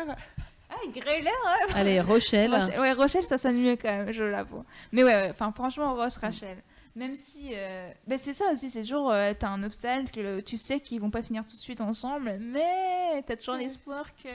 Ah, 0.71 0.75
Greller 0.95 1.31
Allez, 1.75 2.01
Rochelle. 2.01 2.55
Rochelle. 2.55 2.81
Ouais, 2.81 2.93
Rochelle, 2.93 3.25
ça 3.27 3.39
sonne 3.39 3.57
mieux 3.61 3.77
quand 3.77 3.91
même, 3.91 4.13
je 4.13 4.23
l'avoue. 4.25 4.65
Mais 4.93 5.03
ouais, 5.05 5.15
ouais, 5.15 5.29
enfin, 5.31 5.53
franchement, 5.53 5.95
Ross, 5.95 6.17
Rachel. 6.19 6.59
Même 6.97 7.15
si. 7.17 7.51
euh, 7.55 7.91
ben, 8.07 8.19
c'est 8.19 8.33
ça 8.33 8.47
aussi, 8.53 8.71
c'est 8.71 8.83
toujours. 8.83 9.11
euh, 9.11 9.33
t'as 9.39 9.49
un 9.49 9.63
obstacle, 9.63 10.43
tu 10.43 10.57
sais 10.57 10.81
qu'ils 10.81 11.01
vont 11.01 11.11
pas 11.11 11.23
finir 11.23 11.45
tout 11.47 11.55
de 11.57 11.61
suite 11.61 11.81
ensemble, 11.81 12.39
mais 12.41 13.23
t'as 13.27 13.37
toujours 13.37 13.55
l'espoir 13.55 14.05
que. 14.23 14.29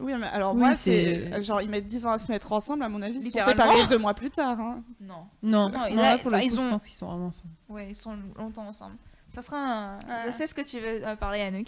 Oui, 0.00 0.12
mais 0.18 0.26
alors 0.26 0.52
Oui, 0.54 0.60
moi, 0.60 0.74
c'est-. 0.74 1.40
Genre, 1.40 1.62
ils 1.62 1.70
mettent 1.70 1.86
10 1.86 2.06
ans 2.06 2.10
à 2.12 2.18
se 2.18 2.30
mettre 2.30 2.52
ensemble, 2.52 2.82
à 2.82 2.88
mon 2.88 3.00
avis, 3.02 3.18
ils 3.18 3.30
sont 3.30 3.40
séparés 3.44 3.86
deux 3.88 3.98
mois 3.98 4.14
plus 4.14 4.30
tard. 4.30 4.58
Hein. 4.60 4.82
Non. 5.00 5.14
Non, 5.42 5.68
Non, 5.68 5.70
non, 5.70 5.78
là, 5.96 6.12
là, 6.12 6.18
pour 6.18 6.30
le 6.30 6.38
coup, 6.38 6.44
ils 6.44 6.58
ont- 6.60 6.64
je 6.64 6.70
pense 6.70 6.84
qu'ils 6.84 6.94
sont 6.94 7.06
vraiment 7.06 7.26
ensemble. 7.26 7.52
Ouais, 7.68 7.88
ils 7.90 7.94
sont 7.94 8.16
longtemps 8.36 8.66
ensemble. 8.66 8.96
Ça 9.28 9.42
sera 9.42 9.56
un... 9.58 9.90
Ouais. 9.92 9.98
Je 10.26 10.30
sais 10.30 10.46
ce 10.46 10.54
que 10.54 10.60
tu 10.62 10.78
veux 10.78 11.06
euh, 11.06 11.16
parler, 11.16 11.40
Anouk. 11.40 11.66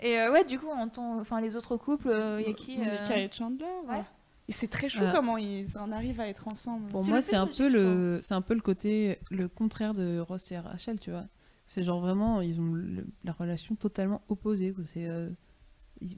Et 0.00 0.18
euh, 0.18 0.32
ouais, 0.32 0.44
du 0.44 0.58
coup, 0.58 0.68
en 0.68 0.88
ton... 0.88 1.20
enfin, 1.20 1.40
les 1.40 1.54
autres 1.54 1.76
couples, 1.76 2.08
il 2.40 2.46
y 2.48 2.50
a 2.50 2.52
qui 2.54 2.78
euh, 2.80 3.06
et 3.14 3.28
Chandler. 3.32 3.64
ouais. 3.88 4.02
Et 4.48 4.52
c'est 4.52 4.68
très 4.68 4.88
chou 4.88 4.98
Voilà. 4.98 5.12
comment 5.12 5.36
ils 5.38 5.76
en 5.76 5.90
arrivent 5.90 6.20
à 6.20 6.28
être 6.28 6.46
ensemble. 6.46 6.88
Pour 6.90 7.04
moi, 7.08 7.20
c'est 7.20 7.34
un 7.36 7.48
peu 7.48 7.68
le, 7.68 8.20
c'est 8.22 8.34
un 8.34 8.42
peu 8.42 8.54
le 8.54 8.60
côté, 8.60 9.18
le 9.30 9.48
contraire 9.48 9.92
de 9.92 10.20
Ross 10.20 10.50
et 10.52 10.58
Rachel, 10.58 11.00
tu 11.00 11.10
vois. 11.10 11.24
C'est 11.66 11.82
genre 11.82 12.00
vraiment, 12.00 12.40
ils 12.40 12.60
ont 12.60 12.72
le- 12.72 13.06
la 13.24 13.32
relation 13.32 13.74
totalement 13.74 14.20
opposée. 14.28 14.72
C'est 14.84 15.06
euh, 15.08 15.28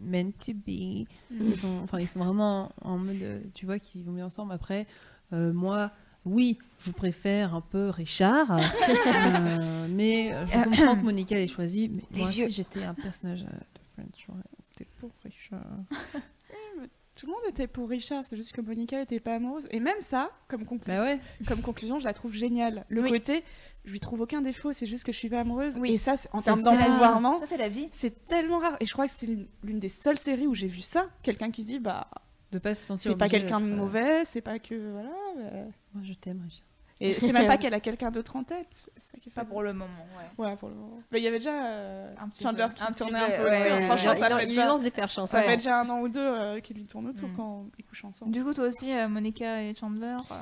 meant 0.01 0.31
to 0.45 0.53
be. 0.55 1.07
Ils 1.31 1.59
sont, 1.61 1.81
enfin, 1.83 2.01
ils 2.01 2.09
sont 2.09 2.19
vraiment 2.21 2.73
en 2.83 2.99
mode, 2.99 3.23
euh, 3.23 3.41
tu 3.55 3.67
vois, 3.67 3.79
qu'ils 3.79 4.05
vont 4.05 4.13
bien 4.13 4.27
ensemble. 4.27 4.53
Après, 4.53 4.87
euh, 5.33 5.53
moi, 5.53 5.91
oui, 6.25 6.59
je 6.79 6.91
préfère 6.91 7.55
un 7.55 7.61
peu 7.61 7.89
Richard, 7.91 8.51
euh, 8.59 9.87
mais 9.91 10.31
je 10.47 10.53
comprends 10.65 10.97
que 10.97 11.03
Monica 11.05 11.39
ait 11.41 11.49
choisi. 11.49 11.89
Mais 11.89 12.03
Les 12.13 12.19
moi, 12.23 12.31
vieux. 12.31 12.47
si 12.47 12.53
j'étais 12.53 12.85
un 12.85 12.95
personnage 12.95 13.43
de 13.43 13.49
opté 14.71 14.87
pour 14.99 15.11
Richard. 15.25 15.65
Tout 17.15 17.27
le 17.27 17.33
monde 17.33 17.43
était 17.49 17.67
pour 17.67 17.89
Richard, 17.89 18.23
c'est 18.25 18.37
juste 18.37 18.53
que 18.53 18.61
Monica 18.61 19.03
était 19.03 19.19
pas 19.19 19.35
amoureuse. 19.35 19.67
Et 19.73 19.81
même 19.81 20.01
ça, 20.01 20.31
comme, 20.47 20.63
conclu- 20.63 20.87
Bah 20.87 21.03
ouais. 21.03 21.19
comme 21.49 21.63
conclusion, 21.63 21.99
je 21.99 22.05
la 22.05 22.13
trouve 22.13 22.33
géniale. 22.33 22.85
Le 22.89 23.03
Oui. 23.03 23.11
côté, 23.11 23.43
je 23.89 23.93
lui 23.93 24.01
trouve 24.01 24.21
aucun 24.21 24.41
défaut, 24.43 24.73
c'est 24.73 24.87
juste 24.87 25.05
que 25.05 25.13
je 25.13 25.17
suis 25.19 25.29
pas 25.31 25.41
amoureuse. 25.41 25.77
Oui. 25.79 25.93
Et 25.93 25.99
ça, 25.99 26.15
en 26.33 26.41
termes 26.43 26.63
Ça, 26.63 27.47
c'est 27.47 27.57
la 27.57 27.69
vie. 27.69 27.89
c'est 27.91 28.27
tellement 28.27 28.59
rare. 28.59 28.77
Et 28.81 28.85
je 28.85 28.93
crois 28.93 29.07
que 29.07 29.13
c'est 29.15 29.27
l'une- 29.27 29.79
des 29.81 29.89
seules 29.89 30.19
séries 30.19 30.47
où 30.47 30.55
j'ai 30.55 30.67
vu 30.69 30.81
ça. 30.81 31.07
Quelqu'un 31.23 31.51
qui 31.51 31.65
dit, 31.65 31.79
bah, 31.79 32.07
De 32.53 32.59
pas 32.59 32.75
se 32.75 32.85
sentir 32.85 33.13
c'est 33.13 33.17
pas 33.19 33.29
quelqu'un 33.29 33.61
de 33.61 33.67
euh, 33.67 33.77
mauvais, 33.77 34.25
c'est 34.25 34.41
pas 34.43 34.59
que. 34.59 34.93
Voilà. 34.93 35.11
euh. 35.39 35.65
Moi, 35.95 36.05
je 36.05 36.13
t'aime, 36.15 36.41
Richard. 36.45 36.65
Et 37.01 37.15
c'est 37.15 37.33
même 37.33 37.47
pas 37.47 37.57
qu'elle 37.59 37.75
a 37.75 37.81
quelqu'un 37.81 38.11
d'autre 38.11 38.35
en 38.37 38.43
tête. 38.43 38.67
C'est 38.73 39.13
ça 39.13 39.19
qui 39.19 39.29
est 39.29 39.33
Pas 39.33 39.45
pour 39.45 39.63
le 39.63 39.73
moment, 39.73 39.91
ouais. 40.39 40.45
Ouais, 40.47 40.57
pour 40.57 40.69
le 40.69 40.75
moment. 40.75 40.97
Mais 41.13 41.21
il 41.21 41.25
y 41.25 41.29
avait 41.29 41.39
déjà 41.39 41.65
euh, 41.67 42.13
Un 42.21 42.29
petit 42.29 42.43
Chandler 42.43 42.67
peu. 42.69 42.75
qui 42.75 42.83
Un 42.83 42.87
petit 42.87 43.03
tournait 43.05 43.19
peu, 43.27 43.33
un 43.35 43.37
peu. 43.37 43.45
ouais, 43.45 43.51
ouais, 43.73 43.87
franchement, 43.87 44.13
il, 44.15 44.19
ça 44.19 44.29
il- 44.31 44.37
fait 44.37 44.43
il 44.45 44.49
déjà, 44.49 44.67
lance 44.67 44.81
des 44.83 44.91
perches. 44.91 45.19
hein, 45.19 45.27
ça 45.27 45.39
ça. 45.41 45.45
fait 45.49 45.57
déjà 45.59 45.81
un 45.81 45.89
an 45.91 46.01
ou 46.01 46.09
deux 46.09 46.21
euh, 46.21 46.61
qu'ils 46.61 46.77
lui 46.77 46.87
tournent 46.87 47.07
autour 47.09 47.29
Mm. 47.29 47.37
quand 47.37 47.67
ils 47.79 47.85
couchent 47.85 48.05
ensemble. 48.05 48.33
Du 48.33 48.43
coup, 48.43 48.53
toi 48.53 48.67
aussi, 48.67 48.93
euh, 48.93 49.07
Monica 49.09 49.63
et 49.63 49.75
Chandler. 49.77 50.17
euh, 50.33 50.35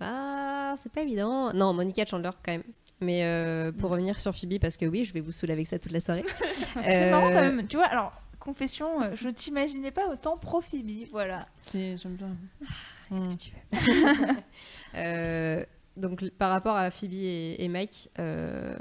Ah, 0.00 0.76
c'est 0.82 0.92
pas 0.92 1.00
évident. 1.02 1.52
Non, 1.52 1.72
Monica 1.72 2.04
Chandler 2.04 2.30
quand 2.44 2.52
même. 2.52 2.62
Mais 3.00 3.24
euh, 3.24 3.72
pour 3.72 3.90
revenir 3.90 4.18
sur 4.18 4.34
Phoebe, 4.34 4.58
parce 4.60 4.76
que 4.76 4.86
oui, 4.86 5.04
je 5.04 5.12
vais 5.12 5.20
vous 5.20 5.32
saouler 5.32 5.52
avec 5.52 5.66
ça 5.66 5.78
toute 5.78 5.92
la 5.92 6.00
soirée. 6.00 6.24
C'est 6.82 7.08
Euh, 7.08 7.10
marrant 7.10 7.28
quand 7.28 7.40
même. 7.42 7.66
Tu 7.66 7.76
vois, 7.76 7.86
alors, 7.86 8.12
confession, 8.40 9.02
euh, 9.02 9.10
je 9.14 9.28
t'imaginais 9.28 9.90
pas 9.90 10.08
autant 10.08 10.36
pro 10.38 10.60
Phoebe, 10.60 11.06
voilà. 11.12 11.46
C'est, 11.60 11.96
j'aime 11.98 12.14
bien. 12.14 12.28
Qu'est-ce 13.08 13.20
Mm. 13.22 13.36
que 13.36 13.36
tu 13.36 13.50
veux 13.50 14.36
Euh, 14.96 15.64
Donc 15.96 16.28
par 16.30 16.50
rapport 16.50 16.76
à 16.76 16.90
Phoebe 16.90 17.12
et, 17.14 17.62
et 17.62 17.68
Mike, 17.68 18.08
euh, 18.18 18.76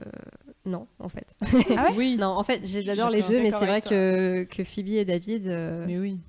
non 0.65 0.87
en 0.99 1.09
fait. 1.09 1.27
Ah 1.41 1.47
ouais 1.89 1.93
Oui, 1.95 2.17
non, 2.17 2.27
en 2.29 2.43
fait, 2.43 2.65
je 2.65 2.79
les 3.09 3.21
deux, 3.21 3.41
mais 3.41 3.51
c'est 3.51 3.65
vrai 3.65 3.81
que, 3.81 4.43
que 4.45 4.63
Phoebe 4.63 4.89
et 4.89 5.05
David, 5.05 5.47
euh, 5.47 5.85
mais 5.87 5.97
oui. 5.99 6.19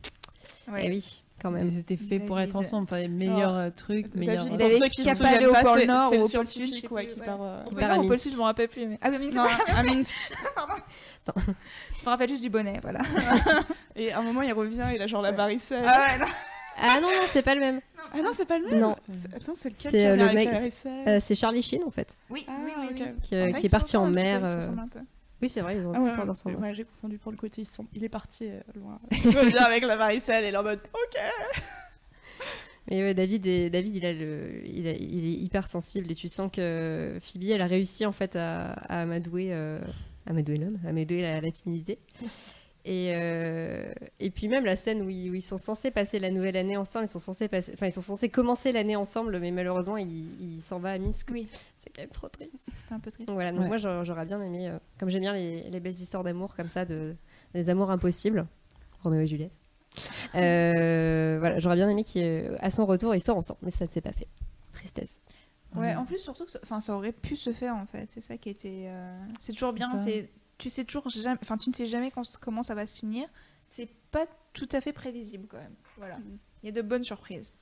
eh 0.79 0.89
oui, 0.91 1.23
quand 1.41 1.51
même. 1.51 1.67
Ils 1.69 1.79
étaient 1.79 1.97
faits 1.97 2.27
pour 2.27 2.39
être 2.41 2.57
ensemble. 2.57 2.85
Enfin, 2.85 2.99
les 3.01 3.09
meilleurs 3.09 3.55
euh, 3.55 3.71
trucs, 3.71 4.15
meilleurs. 4.15 4.45
David, 4.45 4.53
Il 4.53 4.57
pour 4.59 4.67
avait 4.67 4.79
ceux 4.79 4.89
qui 4.89 5.05
se 5.05 5.09
pas 5.09 5.15
souviennent 5.15 5.35
c'est- 5.35 5.41
le 5.43 5.51
au 5.51 5.55
pôle 5.55 6.19
Sud, 6.23 6.25
scientifique 6.31 6.91
ouais, 6.91 7.07
qui 7.07 7.21
ouais. 7.21 7.27
part. 7.27 7.43
euh, 7.43 7.65
Qui 7.65 7.75
part 7.75 7.91
à 7.91 7.99
au 7.99 8.03
pôle. 8.07 8.19
Sud, 8.19 8.33
je 8.33 8.39
me 8.39 8.43
rappelle 8.43 8.69
plus. 8.69 8.87
Mais... 8.87 8.99
Ah, 9.03 9.11
mais 9.11 9.19
Minsk, 9.19 9.35
Non, 9.35 9.45
à 9.45 9.83
Minsk. 9.83 10.15
je 11.37 12.05
me 12.05 12.09
rappelle 12.11 12.29
juste 12.29 12.43
du 12.43 12.51
bonnet, 12.51 12.79
voilà. 12.83 13.01
Et 13.97 14.13
à 14.13 14.19
un 14.19 14.23
moment, 14.23 14.43
il 14.43 14.53
revient, 14.53 14.85
il 14.95 15.03
a 15.03 15.07
genre 15.07 15.23
la 15.23 15.33
varicelle. 15.33 15.85
Ah 15.87 16.07
ouais, 16.09 16.19
non. 16.19 16.27
Ah 16.79 17.01
non, 17.01 17.09
non, 17.09 17.23
c'est 17.29 17.43
pas 17.43 17.55
le 17.55 17.61
même. 17.61 17.81
Ah 18.13 18.23
non, 18.23 18.31
c'est 18.35 18.47
pas 18.47 18.59
le 18.59 18.67
même 18.69 18.79
Non. 18.79 18.95
C'est- 19.09 19.35
Attends, 19.35 19.55
c'est 19.55 19.71
lequel 19.71 19.91
C'est, 19.91 20.07
euh, 20.07 20.17
le 20.17 20.33
mec- 20.33 20.49
Euh, 20.87 21.19
c'est 21.21 21.35
Charlie 21.35 21.63
Sheen 21.63 21.83
en 21.85 21.91
fait, 21.91 22.15
Oui, 22.31 22.47
Ah, 22.49 22.53
oui, 22.65 22.71
oui, 22.81 22.87
ok. 22.91 23.09
oui. 23.33 23.53
qui, 23.55 23.67
est 23.67 23.69
parti 23.71 23.97
en 23.97 24.05
un 24.05 24.13
petit 24.13 24.17
peu, 24.17 24.23
mer. 24.23 24.59
Oui, 25.43 25.49
c'est 25.51 25.61
vrai, 25.61 25.77
ils 25.77 25.87
ont 25.87 25.93
Ah 25.95 26.01
ouais, 26.01 26.11
ouais, 26.47 26.55
ouais, 26.57 26.75
j'ai 26.75 26.85
confondu 26.85 27.19
pour 27.19 27.31
le 27.31 27.37
côté. 27.37 27.63
Ils 27.63 27.67
sont... 27.67 27.87
Il 27.95 28.03
est 28.05 28.09
parti 28.09 28.47
euh, 28.49 28.61
loin. 28.75 28.99
Il 29.11 29.37
revient 29.37 29.59
avec 29.59 29.85
la 29.85 29.97
varicelle 29.97 30.45
et 30.45 30.57
en 30.57 30.63
mode 30.63 30.81
OK. 30.95 31.21
Mais 32.91 33.03
ouais, 33.03 33.15
David, 33.15 33.47
est- 33.47 33.69
David 33.69 33.97
il, 33.97 34.07
a 34.07 34.13
le, 34.13 34.63
il, 34.65 34.87
a- 34.87 34.93
il 34.93 35.27
est 35.27 35.33
hyper 35.39 35.67
sensible 35.67 36.11
et 36.11 36.15
tu 36.15 36.29
sens 36.29 36.51
que 36.53 37.19
Phoebe, 37.21 37.51
elle 37.51 37.61
a 37.63 37.67
réussi 37.67 38.07
en 38.07 38.13
fait 38.13 38.37
à, 38.37 38.71
à 38.73 39.03
amadouer, 39.03 39.49
euh, 39.53 39.81
amadouer 40.25 40.57
l'homme, 40.57 40.79
à 40.87 40.91
amadouer 40.91 41.21
la, 41.23 41.41
la 41.41 41.51
timidité. 41.51 41.99
Et, 42.89 43.13
euh, 43.17 43.93
et 44.21 44.31
puis 44.31 44.47
même 44.47 44.65
la 44.65 44.77
scène 44.77 45.03
où 45.03 45.09
ils, 45.11 45.29
où 45.29 45.35
ils 45.35 45.43
sont 45.43 45.59
censés 45.59 45.91
passer 45.91 46.21
la 46.21 46.31
nouvelle 46.31 46.57
année 46.57 46.77
ensemble, 46.77 47.07
ils 47.07 47.09
sont 47.09 47.19
censés, 47.19 47.49
passer, 47.49 47.73
enfin, 47.75 47.87
ils 47.87 47.93
sont 47.93 48.01
censés 48.01 48.29
commencer 48.29 48.71
l'année 48.71 48.95
ensemble, 48.95 49.41
mais 49.41 49.51
malheureusement, 49.51 49.97
il, 49.97 50.41
il 50.41 50.61
s'en 50.61 50.79
va 50.79 50.93
à 50.93 50.99
Minsk. 50.99 51.29
Oui. 51.33 51.49
C'est 51.79 51.91
quand 51.91 52.03
même 52.03 52.11
trop 52.11 52.29
triste. 52.29 52.53
C'était 52.73 52.95
un 52.95 53.01
peu 53.01 53.11
triste. 53.11 53.27
Donc 53.27 53.35
voilà, 53.35 53.51
donc 53.51 53.63
Ouais. 53.63 53.67
moi 53.67 53.77
j'aurais 53.77 54.25
bien 54.25 54.41
aimé, 54.41 54.69
euh, 54.69 54.79
comme 55.01 55.09
j'aime 55.09 55.23
bien 55.23 55.33
les, 55.33 55.69
les 55.69 55.81
belles 55.81 55.95
histoires 55.95 56.23
d'amour 56.23 56.55
comme 56.55 56.69
ça, 56.69 56.85
de, 56.85 57.17
des 57.55 57.69
amours 57.71 57.91
impossibles, 57.91 58.47
Roméo 59.03 59.21
et 59.23 59.27
Juliette. 59.27 59.53
Euh, 60.37 61.37
voilà, 61.41 61.59
j'aurais 61.59 61.77
bien 61.77 61.89
aimé 61.89 62.05
qu'à 62.05 62.71
son 62.71 62.85
retour 62.87 63.15
ils 63.15 63.21
soient 63.23 63.35
ensemble, 63.35 63.61
mais 63.63 63.71
ça 63.71 63.85
ne 63.87 63.91
s'est 63.91 64.01
pas 64.03 64.13
fait. 64.13 64.29
Tristesse. 64.73 65.21
Ouais, 65.75 65.95
en 65.95 66.05
plus, 66.05 66.19
surtout 66.19 66.45
que 66.45 66.51
ça, 66.51 66.59
enfin, 66.63 66.81
ça 66.81 66.95
aurait 66.95 67.13
pu 67.13 67.35
se 67.37 67.53
faire 67.53 67.75
en 67.75 67.87
fait. 67.87 68.09
C'est 68.13 68.21
ça 68.21 68.37
qui 68.37 68.51
était. 68.51 68.85
euh, 68.89 69.19
C'est 69.41 69.53
toujours 69.53 69.71
C'est 69.73 69.77
bien. 69.77 69.97
C'est 69.97 70.31
tu 70.59 70.71
sais 70.71 70.85
toujours 70.85 71.09
jamais. 71.09 71.39
Enfin, 71.43 71.57
tu 71.57 71.71
ne 71.71 71.75
sais 71.75 71.87
jamais 71.87 72.11
quand- 72.11 72.37
comment 72.41 72.63
ça 72.63 72.75
va 72.75 72.87
se 72.87 72.99
finir. 72.99 73.29
C'est 73.69 73.89
pas 74.11 74.27
tout 74.53 74.69
à 74.73 74.81
fait 74.81 74.93
prévisible 74.93 75.47
quand 75.49 75.59
même. 75.59 75.75
Voilà. 75.97 76.19
Il 76.63 76.67
y 76.67 76.69
a 76.69 76.73
de 76.73 76.83
bonnes 76.83 77.05
surprises. 77.05 77.53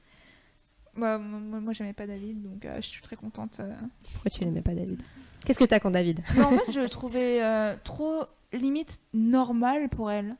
Moi, 0.97 1.18
moi, 1.18 1.61
moi, 1.61 1.72
j'aimais 1.72 1.92
pas 1.92 2.07
David, 2.07 2.42
donc 2.42 2.64
euh, 2.64 2.76
je 2.76 2.86
suis 2.86 3.03
très 3.03 3.16
contente. 3.16 3.59
euh. 3.61 3.74
Pourquoi 4.12 4.30
tu 4.30 4.45
n'aimais 4.45 4.62
pas 4.62 4.74
David? 4.74 5.03
Qu'est-ce 5.45 5.59
que 5.59 5.64
t'as 5.64 5.80
quand 5.80 5.90
David? 5.90 6.20
Mais 6.36 6.42
en 6.42 6.51
fait, 6.57 6.70
je 6.72 6.80
le 6.80 6.88
trouvais 6.88 7.42
euh, 7.42 7.74
trop 7.82 8.24
limite 8.53 9.01
normal 9.12 9.88
pour 9.88 10.11
elle. 10.11 10.36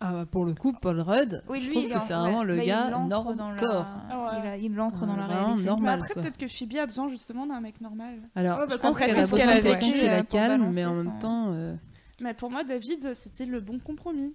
Ah, 0.00 0.12
bah, 0.12 0.26
pour 0.30 0.44
le 0.44 0.52
coup, 0.54 0.74
Paul 0.74 1.00
Rudd, 1.00 1.42
Oui, 1.48 1.60
je 1.62 1.68
lui, 1.70 1.76
trouve 1.76 1.88
que 1.88 2.00
c'est 2.00 2.12
ouais, 2.14 2.20
vraiment 2.20 2.42
le 2.42 2.56
gars 2.58 2.90
la- 2.90 3.56
corps. 3.56 3.86
Ah. 4.10 4.40
Il, 4.42 4.46
a- 4.48 4.56
il 4.58 4.80
entre 4.80 5.06
dans 5.06 5.16
la 5.16 5.26
réalité. 5.26 5.64
normal. 5.64 5.98
Mais 5.98 6.04
après, 6.04 6.20
peut-être 6.20 6.36
que 6.36 6.48
Phoebe 6.48 6.76
a 6.76 6.84
besoin 6.86 7.08
justement 7.08 7.46
d'un 7.46 7.60
mec 7.60 7.80
normal. 7.80 8.20
Alors, 8.34 8.58
Ouais, 8.58 8.66
bah, 8.66 8.74
je 8.74 8.78
pense 8.78 8.98
qu'elle 8.98 9.10
a 9.16 9.20
besoin 9.20 9.38
de 9.38 9.62
quelqu'un 9.62 9.78
qui 9.78 10.06
la 10.06 10.22
calme, 10.22 10.70
mais 10.74 10.84
en 10.84 10.94
même 10.94 11.18
temps, 11.18 11.46
euh, 11.48 11.74
Mais 12.20 12.34
pour 12.34 12.50
moi, 12.50 12.62
David, 12.64 13.14
c'était 13.14 13.46
le 13.46 13.60
bon 13.60 13.78
compromis. 13.78 14.34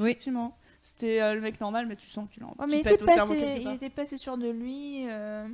Oui. 0.00 0.06
Effectivement. 0.10 0.56
C'était 0.80 1.22
euh, 1.22 1.34
le 1.34 1.40
mec 1.40 1.58
normal, 1.60 1.86
mais 1.86 1.96
tu 1.96 2.10
sens 2.10 2.28
qu'il 2.30 2.44
en 2.44 2.48
Ouais, 2.48 2.54
petit 2.66 2.70
mais 2.70 2.80
il 2.84 2.92
était, 2.92 3.04
passé, 3.04 3.58
il 3.62 3.70
était 3.72 3.88
pas 3.90 4.02
assez 4.02 4.18
sûr 4.18 4.36
de 4.36 4.48
lui. 4.50 5.06
euh, 5.08 5.46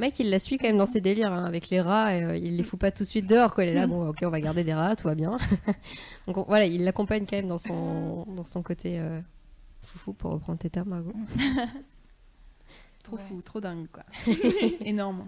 Mike, 0.00 0.18
il 0.18 0.30
la 0.30 0.38
suit 0.38 0.58
quand 0.58 0.66
même 0.66 0.78
dans 0.78 0.86
ses 0.86 1.00
délires 1.00 1.32
hein, 1.32 1.44
avec 1.44 1.68
les 1.70 1.80
rats. 1.80 2.14
et, 2.16 2.24
euh, 2.24 2.36
il 2.36 2.56
les 2.56 2.62
fout 2.64 2.80
pas 2.80 2.90
tout 2.90 3.04
de 3.04 3.08
suite 3.08 3.26
dehors. 3.28 3.54
Quoi. 3.54 3.64
Il 3.64 3.68
est 3.70 3.74
là, 3.74 3.86
bon, 3.86 4.08
ok, 4.08 4.16
on 4.22 4.30
va 4.30 4.40
garder 4.40 4.64
des 4.64 4.74
rats, 4.74 4.96
tout 4.96 5.06
va 5.08 5.14
bien. 5.14 5.36
Donc 6.26 6.38
on- 6.38 6.44
voilà, 6.44 6.64
il 6.66 6.82
l'accompagne 6.84 7.26
quand 7.28 7.36
même 7.36 7.48
dans 7.48 7.58
son, 7.58 8.24
dans 8.34 8.44
son 8.44 8.62
côté 8.62 8.98
euh, 8.98 9.20
foufou, 9.82 10.12
pour 10.14 10.32
reprendre 10.32 10.58
tes 10.58 10.70
termes, 10.70 10.88
Margot. 10.88 11.12
trop 13.02 13.16
Ouais. 13.16 13.22
fou, 13.28 13.40
trop 13.42 13.60
dingue, 13.60 13.86
quoi. 13.92 14.04
Énorme. 14.84 15.26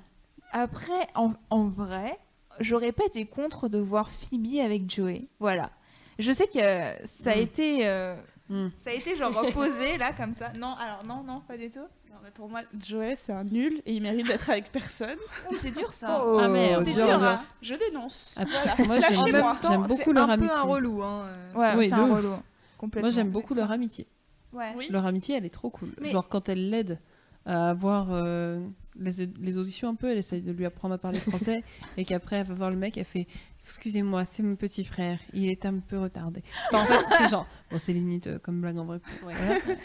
Après, 0.53 1.07
en, 1.15 1.33
en 1.51 1.67
vrai, 1.69 2.19
j'aurais 2.61 2.93
pas 2.93 3.05
été 3.07 3.25
contre 3.27 3.69
de 3.69 3.79
voir 3.79 4.11
Phoebe 4.11 4.59
avec 4.65 4.91
Joey. 4.91 5.29
Voilà. 5.41 5.71
Je 6.19 6.31
sais 6.33 6.47
que 6.47 6.59
euh, 6.59 6.95
ça 7.05 7.33
a 7.33 7.37
Mm. 7.37 7.41
été. 7.41 7.87
euh, 7.87 8.15
Mm. 8.53 8.69
Ça 8.77 8.91
a 8.91 8.93
été 8.93 9.17
genre 9.17 9.33
reposé 9.35 9.97
là 9.97 10.13
comme 10.17 10.35
ça. 10.35 10.53
Non, 10.53 10.75
alors 10.79 11.05
non, 11.07 11.23
non, 11.25 11.41
pas 11.41 11.57
du 11.57 11.71
tout. 11.71 11.79
Non, 12.11 12.17
mais 12.23 12.31
pour 12.31 12.49
moi, 12.51 12.61
Joey, 12.79 13.15
c'est 13.17 13.33
un 13.33 13.45
nul 13.45 13.81
et 13.87 13.95
il 13.95 14.03
mérite 14.03 14.27
d'être 14.27 14.51
avec 14.51 14.71
personne. 14.71 15.17
Oh, 15.51 15.55
c'est 15.57 15.71
dur 15.71 15.91
ça. 15.93 16.23
Oh, 16.25 16.39
Ah, 16.39 16.49
merde, 16.49 16.85
c'est 16.85 16.93
dur, 16.93 17.07
dur. 17.07 17.23
hein. 17.23 17.43
Je 17.63 17.75
dénonce. 17.75 18.35
Après, 18.37 18.53
Voilà. 18.53 18.75
moi, 18.87 19.01
j'aime- 19.01 19.87
beaucoup 19.87 20.13
leur 20.13 20.29
un 20.29 20.33
amitié. 20.35 20.51
peu 20.55 20.61
un 20.61 20.63
relou. 20.63 21.03
Hein. 21.03 21.27
euh. 21.27 21.59
Ouais, 21.59 21.75
Ouais, 21.77 21.85
de 21.85 21.89
c'est 21.89 21.95
un 21.95 22.03
ouf. 22.11 22.17
relou. 22.19 22.35
Complètement. 22.77 23.09
Moi, 23.09 23.15
j'aime 23.15 23.31
beaucoup 23.31 23.55
leur 23.55 23.71
amitié. 23.71 24.07
Ouais. 24.53 24.75
Oui. 24.77 24.89
Leur 24.91 25.07
amitié, 25.07 25.37
elle 25.37 25.47
est 25.47 25.51
trop 25.51 25.71
cool. 25.71 25.89
Mais- 26.01 26.11
Genre, 26.11 26.29
quand 26.29 26.49
elle 26.51 26.69
l'aide 26.69 26.99
à 27.47 27.71
avoir 27.71 28.09
euh, 28.11 28.61
les, 28.97 29.27
les 29.41 29.57
auditions 29.59 29.89
un 29.89 29.95
peu, 29.95 30.11
elle 30.11 30.19
essaye 30.19 30.43
de 30.43 30.53
lui 30.53 30.67
apprendre 30.67 30.95
à 30.95 30.99
parler 30.99 31.19
français, 31.19 31.65
et 31.97 32.05
qu'après, 32.05 32.37
elle 32.37 32.47
va 32.49 32.55
voir 32.55 32.71
le 32.71 32.77
mec, 32.77 32.99
elle 32.99 33.05
fait 33.07 33.27
Excusez-moi, 33.65 34.25
c'est 34.25 34.43
mon 34.43 34.57
petit 34.57 34.85
frère, 34.85 35.19
il 35.33 35.49
est 35.49 35.65
un 35.67 35.79
peu 35.79 35.99
retardé. 35.99 36.43
Enfin, 36.73 36.83
en 36.83 36.85
fait, 36.85 37.17
c'est 37.25 37.31
genre, 37.31 37.47
bon, 37.71 37.79
c'est 37.79 37.93
limite 37.93 38.27
euh, 38.27 38.39
comme 38.39 38.61
blague 38.61 38.77
en 38.79 38.85
vrai, 38.85 39.01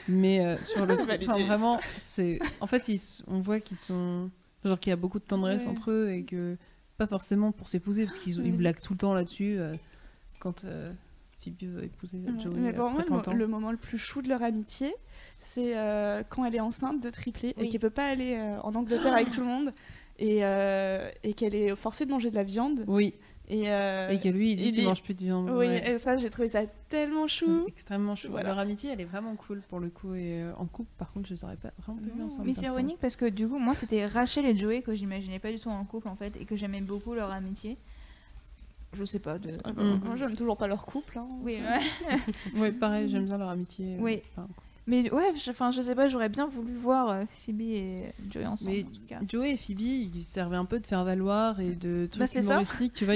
mais 0.07 0.43
euh, 0.45 0.57
sur 0.63 0.85
le 0.85 0.93
enfin, 0.95 1.45
vraiment, 1.45 1.79
c'est. 2.01 2.39
En 2.59 2.67
fait, 2.67 2.87
ils 2.89 2.99
on 3.27 3.39
voit 3.39 3.59
qu'ils 3.59 3.77
sont. 3.77 4.29
Genre 4.65 4.79
qu'il 4.79 4.89
y 4.89 4.93
a 4.93 4.97
beaucoup 4.97 5.19
de 5.19 5.23
tendresse 5.23 5.63
Ouais. 5.63 5.69
entre 5.69 5.91
eux, 5.91 6.11
et 6.11 6.23
que. 6.23 6.57
Pas 6.97 7.05
forcément 7.07 7.51
pour 7.51 7.69
s'épouser, 7.69 8.05
parce 8.05 8.17
qu'ils 8.17 8.43
ils 8.43 8.51
blaguent 8.51 8.81
tout 8.81 8.93
le 8.93 8.97
temps 8.97 9.13
là-dessus, 9.13 9.57
euh, 9.59 9.75
quand 10.39 10.65
Phoebe 11.39 11.55
veut 11.61 11.83
épouser 11.83 12.19
Joey. 12.39 12.55
mais 12.57 12.73
pour 12.73 12.89
moi, 12.89 13.01
le, 13.01 13.05
30 13.05 13.27
ans. 13.27 13.31
mo- 13.31 13.37
le 13.37 13.47
moment 13.47 13.69
le 13.71 13.77
plus 13.77 13.99
chou 13.99 14.23
de 14.23 14.29
leur 14.29 14.41
amitié, 14.41 14.95
c'est 15.39 15.73
quand 16.29 16.43
elle 16.45 16.55
est 16.55 16.59
enceinte 16.59 17.01
de 17.03 17.11
triplé 17.11 17.53
Oui. 17.57 17.67
et 17.67 17.69
qu'elle 17.69 17.81
peut 17.81 17.91
pas 17.91 18.07
aller 18.07 18.35
en 18.63 18.73
Angleterre 18.73 19.13
avec 19.13 19.29
tout 19.29 19.41
le 19.41 19.45
monde 19.45 19.73
et, 20.17 20.37
et 21.23 21.33
qu'elle 21.35 21.53
est 21.53 21.75
forcée 21.75 22.07
de 22.07 22.11
manger 22.11 22.31
de 22.31 22.35
la 22.35 22.43
viande. 22.43 22.83
Oui, 22.87 23.13
Et, 23.49 23.69
euh, 23.71 24.09
et 24.09 24.19
que 24.19 24.27
lui, 24.27 24.51
il 24.51 24.55
dit 24.57 24.67
il 24.69 24.75
qu'il 24.75 24.83
mange 24.83 25.01
plus 25.01 25.13
de 25.13 25.23
viande. 25.23 25.49
Oui, 25.49 25.67
ouais. 25.67 25.91
et 25.91 25.97
ça, 25.99 26.17
j'ai 26.17 26.29
trouvé 26.29 26.49
ça 26.49 26.63
tellement 26.89 27.27
chou. 27.27 27.63
C'est 27.65 27.71
extrêmement 27.71 28.15
chou. 28.15 28.27
Voilà. 28.29 28.49
Leur 28.49 28.59
amitié, 28.59 28.89
elle 28.91 28.99
est 28.99 29.05
vraiment 29.05 29.35
cool 29.35 29.61
pour 29.69 29.79
le 29.79 29.87
coup. 29.89 30.13
Et 30.15 30.41
euh, 30.41 30.51
en 30.57 30.65
couple, 30.65 30.89
par 30.97 31.13
contre, 31.13 31.29
je 31.29 31.33
les 31.33 31.43
aurais 31.45 31.55
pas 31.55 31.69
vraiment 31.81 31.99
pas 32.01 32.15
Non. 32.17 32.25
ensemble. 32.25 32.45
Mais 32.47 32.53
c'est 32.53 32.65
ironique 32.65 32.97
parce 32.99 33.15
que 33.15 33.23
du 33.25 33.47
coup, 33.47 33.57
moi, 33.57 33.73
c'était 33.73 34.05
Rachel 34.05 34.45
et 34.45 34.57
Joey 34.57 34.81
que 34.81 34.93
j'imaginais 34.93 35.39
pas 35.39 35.51
du 35.51 35.59
tout 35.59 35.69
en 35.69 35.81
couple 35.85 36.09
en 36.09 36.15
fait 36.17 36.35
et 36.35 36.43
que 36.43 36.57
j'aimais 36.57 36.81
beaucoup 36.81 37.13
leur 37.13 37.31
amitié. 37.31 37.77
Je 38.93 39.05
sais 39.05 39.19
pas. 39.19 39.37
De... 39.37 39.51
Ah 39.63 39.71
bah, 39.71 39.81
Mhm. 39.83 40.01
Moi, 40.03 40.15
j'aime 40.17 40.35
toujours 40.35 40.57
pas 40.57 40.67
leur 40.67 40.85
couple. 40.85 41.17
hein, 41.17 41.27
Oui, 41.41 41.55
ouais. 41.61 42.19
Ouais, 42.59 42.71
pareil, 42.73 43.09
j'aime 43.09 43.25
bien 43.25 43.37
leur 43.37 43.49
amitié. 43.49 43.95
euh, 43.95 43.99
Oui. 44.01 44.21
enfin, 44.33 44.47
Mais 44.87 45.09
ouais, 45.11 45.33
je, 45.35 45.51
enfin, 45.51 45.71
je 45.71 45.81
sais 45.81 45.95
pas, 45.95 46.07
j'aurais 46.07 46.29
bien 46.29 46.47
voulu 46.47 46.73
voir 46.73 47.15
Phoebe 47.45 47.61
et 47.61 48.03
Joey 48.29 48.45
ensemble. 48.45 48.71
Mais 48.71 48.83
en 48.83 48.87
tout 48.87 49.01
cas. 49.07 49.19
Joey 49.27 49.51
et 49.51 49.57
Phoebe, 49.57 49.79
ils 49.81 50.23
servaient 50.23 50.55
un 50.57 50.65
peu 50.65 50.79
de 50.81 50.87
faire 50.87 51.05
valoir 51.05 51.59
et 51.61 51.75
de 51.75 52.07
trucs 52.07 52.19
Bah, 52.19 52.27
c'est 52.27 52.41
ça. 52.41 52.53
humoristiques, 52.55 52.93
tu 52.93 53.05
vois. 53.05 53.15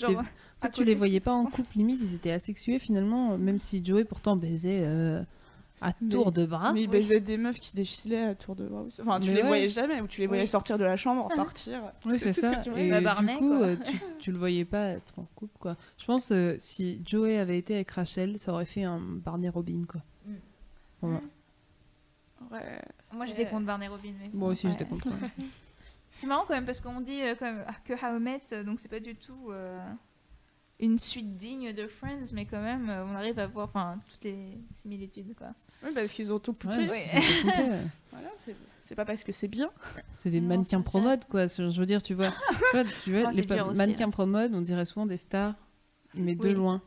Genre, 0.00 0.10
En 0.20 0.64
fait, 0.66 0.70
tu 0.70 0.84
les 0.84 0.94
voyais 0.94 1.20
pas 1.20 1.32
en 1.32 1.44
couple, 1.46 1.76
limite, 1.76 2.00
ils 2.02 2.14
étaient 2.14 2.30
asexués 2.32 2.78
finalement, 2.78 3.36
même 3.38 3.58
si 3.60 3.84
Joey 3.84 4.04
pourtant 4.04 4.36
baisait 4.36 4.82
euh, 4.84 5.22
à 5.80 5.92
Mais- 6.00 6.08
tour 6.10 6.30
de 6.30 6.46
bras. 6.46 6.72
Mais 6.72 6.82
ils 6.84 6.88
baisaient 6.90 7.18
des 7.20 7.36
meufs 7.36 7.58
qui 7.58 7.74
défilaient 7.74 8.22
à 8.26 8.34
tour 8.36 8.54
de 8.54 8.66
bras 8.66 8.82
aussi. 8.82 9.00
Enfin, 9.02 9.18
tu 9.18 9.30
Mais 9.30 9.34
les 9.36 9.42
ouais. 9.42 9.48
voyais 9.48 9.68
jamais, 9.68 10.00
ou 10.00 10.06
tu 10.06 10.20
les 10.20 10.26
voyais 10.28 10.42
Oui. 10.44 10.48
sortir 10.48 10.78
de 10.78 10.84
la 10.84 10.96
chambre, 10.96 11.24
repartir. 11.30 11.80
Oui, 12.06 12.16
c'est 12.18 12.32
ce 12.32 12.40
ça. 12.42 12.54
que 12.54 12.62
tu 12.62 12.70
voyais. 12.70 12.88
Et 12.88 12.98
du 12.98 13.04
Barney, 13.04 13.34
coup, 13.38 13.48
quoi. 13.48 13.66
euh, 13.66 13.76
tu, 13.84 14.00
tu 14.20 14.30
le 14.32 14.38
voyais 14.38 14.64
pas 14.64 14.90
être 14.90 15.12
en 15.18 15.26
couple, 15.34 15.58
quoi. 15.58 15.76
Je 15.98 16.04
pense 16.04 16.30
euh, 16.30 16.54
si 16.60 17.02
Joey 17.04 17.36
avait 17.38 17.58
été 17.58 17.74
avec 17.74 17.90
Rachel, 17.90 18.38
ça 18.38 18.52
aurait 18.52 18.64
fait 18.64 18.84
un 18.84 19.00
Barney 19.00 19.48
Robin, 19.48 19.82
quoi. 19.88 20.00
Mm. 20.26 20.32
Moi. 21.02 21.20
Ouais. 22.50 22.80
Moi 23.14 23.26
j'étais 23.26 23.44
Ouais. 23.44 23.50
contre 23.50 23.66
Barney 23.66 23.88
Robin. 23.88 24.12
Mais 24.20 24.30
Moi 24.32 24.48
aussi, 24.50 24.66
ouais. 24.66 24.72
j'étais 24.72 24.84
contre. 24.84 25.08
C'est 26.14 26.26
marrant 26.26 26.44
quand 26.46 26.54
même 26.54 26.66
parce 26.66 26.80
qu'on 26.80 27.00
dit 27.00 27.20
euh, 27.22 27.34
quand 27.38 27.46
même, 27.46 27.64
ah, 27.66 27.74
que 27.84 27.94
How 27.94 28.16
I 28.18 28.20
Met, 28.20 28.40
euh, 28.52 28.62
donc 28.64 28.80
c'est 28.80 28.88
pas 28.90 29.00
du 29.00 29.14
tout 29.14 29.50
euh, 29.50 29.80
une 30.78 30.98
suite 30.98 31.36
digne 31.36 31.72
de 31.72 31.86
Friends, 31.86 32.26
mais 32.32 32.44
quand 32.44 32.60
même 32.62 32.90
euh, 32.90 33.04
on 33.06 33.14
arrive 33.14 33.38
à 33.38 33.46
voir 33.46 33.68
enfin 33.68 33.98
toutes 34.10 34.24
les 34.24 34.58
similitudes 34.76 35.34
quoi. 35.36 35.48
Oui, 35.84 35.90
parce 35.94 36.12
qu'ils 36.12 36.32
ont 36.32 36.38
tout 36.38 36.52
poupé. 36.52 36.76
Ouais, 36.76 36.88
Ouais. 36.88 37.04
c'était 37.06 37.42
complet, 37.42 37.70
ouais. 37.70 37.80
Voilà, 38.12 38.28
c'est 38.36 38.54
c'est 38.84 38.94
pas 38.94 39.04
parce 39.04 39.24
que 39.24 39.32
c'est 39.32 39.48
bien. 39.48 39.70
C'est 40.10 40.30
des 40.30 40.40
Non, 40.40 40.48
mannequins 40.48 40.82
pro-mode, 40.82 41.24
quoi. 41.26 41.46
Je 41.46 41.62
veux 41.80 41.86
dire, 41.86 42.02
tu 42.02 42.14
vois, 42.14 42.30
tu 42.30 42.76
vois, 42.76 42.84
tu 43.04 43.12
vois 43.12 43.22
Oh, 43.32 43.34
les 43.34 43.60
aussi, 43.60 43.78
mannequins 43.78 44.10
pro-mode, 44.10 44.54
on 44.54 44.60
dirait 44.60 44.84
souvent 44.84 45.06
des 45.06 45.16
stars, 45.16 45.54
mais 46.14 46.34
de 46.34 46.50
loin. 46.50 46.82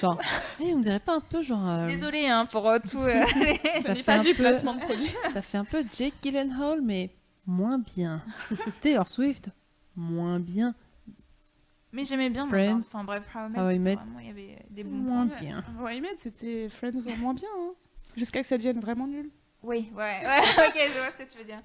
Genre, 0.00 0.18
eh, 0.60 0.72
on 0.74 0.78
dirait 0.80 1.00
pas 1.00 1.16
un 1.16 1.20
peu 1.20 1.42
genre. 1.42 1.68
euh, 1.68 1.86
Désolée 1.86 2.26
hein, 2.28 2.46
pour 2.46 2.66
euh, 2.68 2.78
tout. 2.78 2.98
euh, 3.00 3.24
Ça 3.82 3.88
n'est 3.90 3.94
fait 3.96 4.02
pas 4.04 4.14
un 4.18 4.20
du 4.20 4.28
peu- 4.30 4.42
placement 4.42 4.74
de 4.74 4.80
produit. 4.80 5.10
Ça 5.32 5.42
fait 5.42 5.58
un 5.58 5.64
peu 5.64 5.84
Jake 5.92 6.14
Gyllenhaal, 6.22 6.80
mais 6.82 7.10
moins 7.46 7.78
bien. 7.78 8.22
Taylor 8.80 9.08
Swift, 9.08 9.50
moins 9.96 10.40
bien. 10.40 10.74
Mais 11.92 12.04
j'aimais 12.04 12.30
bien. 12.30 12.46
moi, 12.46 12.50
Friends. 12.58 12.78
Enfin 12.86 13.04
bref, 13.04 13.24
How 13.34 13.46
I 13.46 13.48
Met, 13.50 13.58
How 13.60 13.68
I 13.68 13.72
c'était 13.74 13.78
Met. 13.84 13.94
vraiment 13.96 14.18
il 14.18 14.26
y 14.26 14.30
avait 14.30 14.58
des 14.70 14.84
bons 14.84 14.90
Moins 14.96 15.26
points. 15.28 15.40
bien. 15.40 15.64
Ouais, 15.80 16.00
mais 16.00 16.08
c'était 16.16 16.68
Friends 16.68 17.06
en 17.12 17.16
moins 17.18 17.34
bien. 17.34 17.48
hein. 17.56 17.72
Jusqu'à 18.16 18.40
que 18.40 18.46
ça 18.46 18.56
devienne 18.56 18.80
vraiment 18.80 19.06
nul. 19.06 19.30
Oui, 19.62 19.90
ouais, 19.94 20.02
ouais, 20.02 20.40
ok, 20.68 20.74
je 20.76 20.98
vois 20.98 21.10
ce 21.10 21.16
que 21.18 21.30
tu 21.30 21.38
veux 21.38 21.44
dire. 21.44 21.62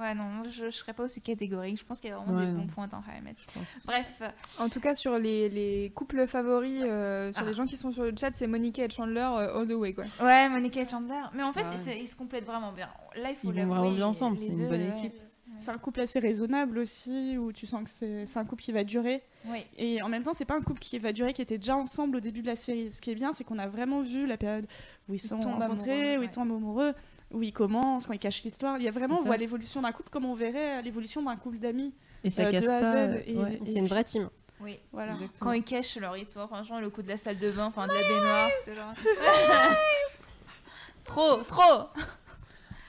Ouais, 0.00 0.14
non, 0.14 0.42
je, 0.44 0.66
je 0.66 0.70
serais 0.70 0.92
pas 0.94 1.02
aussi 1.04 1.20
catégorique. 1.20 1.78
Je 1.78 1.84
pense 1.84 2.00
qu'il 2.00 2.10
y 2.10 2.12
a 2.12 2.16
vraiment 2.16 2.38
Ouais, 2.38 2.46
des 2.46 2.52
non. 2.52 2.60
bons 2.60 2.66
points 2.68 2.88
dans 2.88 2.98
How 2.98 3.18
I 3.18 3.22
Met. 3.22 3.34
Je 3.36 3.44
pense. 3.58 3.68
Bref, 3.84 4.22
En 4.58 4.68
tout 4.68 4.80
cas, 4.80 4.94
sur 4.94 5.18
les, 5.18 5.48
les 5.48 5.90
couples 5.94 6.26
favoris, 6.26 6.82
euh, 6.84 7.32
sur 7.32 7.42
Ah. 7.42 7.46
les 7.46 7.52
gens 7.54 7.66
qui 7.66 7.76
sont 7.76 7.92
sur 7.92 8.04
le 8.04 8.12
chat, 8.18 8.30
c'est 8.34 8.46
Monica 8.46 8.84
et 8.84 8.88
Chandler 8.90 9.20
euh, 9.20 9.60
all 9.60 9.68
the 9.68 9.72
way, 9.72 9.92
quoi. 9.92 10.04
ouais, 10.22 10.48
Monica 10.48 10.80
et 10.80 10.88
Chandler. 10.88 11.20
Mais 11.34 11.42
en 11.42 11.52
fait, 11.52 11.62
Ouais. 11.62 11.72
ils, 11.74 11.78
se- 11.78 12.02
ils 12.02 12.08
se 12.08 12.16
complètent 12.16 12.46
vraiment 12.46 12.72
bien. 12.72 12.88
Là, 13.16 13.30
il 13.30 13.36
faut 13.36 13.52
Ils 13.52 13.60
vont 13.62 13.66
vraiment 13.74 13.90
bien 13.90 14.06
ensemble, 14.06 14.38
c'est 14.38 14.46
une 14.48 14.68
bonne 14.68 14.80
ouais. 14.80 14.98
équipe. 14.98 15.14
C'est 15.58 15.72
un 15.72 15.78
couple 15.78 16.00
assez 16.00 16.20
raisonnable 16.20 16.78
aussi, 16.78 17.36
où 17.36 17.52
tu 17.52 17.66
sens 17.66 17.82
que 17.84 17.90
c'est 17.90 18.24
c'est 18.24 18.38
un 18.38 18.46
couple 18.46 18.62
qui 18.62 18.72
va 18.72 18.82
durer. 18.82 19.22
Oui. 19.46 19.58
Et 19.76 20.00
en 20.00 20.08
même 20.08 20.22
temps, 20.22 20.32
c'est 20.32 20.46
pas 20.46 20.56
un 20.56 20.62
couple 20.62 20.80
qui 20.80 20.98
va 20.98 21.12
durer, 21.12 21.34
qui 21.34 21.42
était 21.42 21.58
déjà 21.58 21.76
ensemble 21.76 22.16
au 22.16 22.20
début 22.20 22.40
de 22.40 22.46
la 22.46 22.56
série. 22.56 22.90
Ce 22.94 23.00
qui 23.02 23.10
est 23.10 23.14
bien, 23.14 23.34
c'est 23.34 23.44
qu'on 23.44 23.58
a 23.58 23.66
vraiment 23.66 24.00
vu 24.00 24.26
la 24.26 24.38
période 24.38 24.66
où 25.08 25.12
ils 25.14 25.18
sont 25.18 25.38
tombent 25.40 25.54
rencontrés, 25.60 25.90
amoureux, 26.14 26.16
où 26.16 26.20
ouais. 26.20 26.26
ils 26.26 26.30
tombent 26.30 26.52
amoureux, 26.52 26.94
où 27.30 27.42
ils 27.42 27.52
commencent, 27.52 28.06
quand 28.06 28.12
ils 28.12 28.18
cachent 28.18 28.42
l'histoire. 28.42 28.76
Il 28.78 28.84
y 28.84 28.88
a 28.88 28.90
vraiment, 28.90 29.18
on 29.20 29.24
voit 29.24 29.36
l'évolution 29.36 29.82
d'un 29.82 29.92
couple 29.92 30.10
comme 30.10 30.24
on 30.24 30.34
verrait 30.34 30.82
l'évolution 30.82 31.22
d'un 31.22 31.36
couple 31.36 31.58
d'amis. 31.58 31.94
Et 32.24 32.30
ça 32.30 32.42
Euh, 32.42 32.46
de 32.46 32.50
casse 32.50 32.66
pas. 32.66 33.06
Ouais. 33.42 33.60
C'est 33.64 33.78
une 33.78 33.86
vraie 33.86 34.04
team. 34.04 34.28
Oui. 34.60 34.78
Voilà. 34.92 35.16
Quand 35.38 35.52
ils 35.52 35.62
cachent 35.64 35.96
leur 35.96 36.16
histoire, 36.16 36.48
franchement, 36.48 36.80
le 36.80 36.90
coup 36.90 37.02
de 37.02 37.08
la 37.08 37.16
salle 37.16 37.38
de 37.38 37.50
bain, 37.50 37.66
enfin 37.66 37.86
de 37.86 37.92
la 37.94 38.00
baignoire, 38.00 38.50
c'est 38.62 38.74
genre. 38.74 38.94
trop, 41.04 41.36
trop 41.44 41.88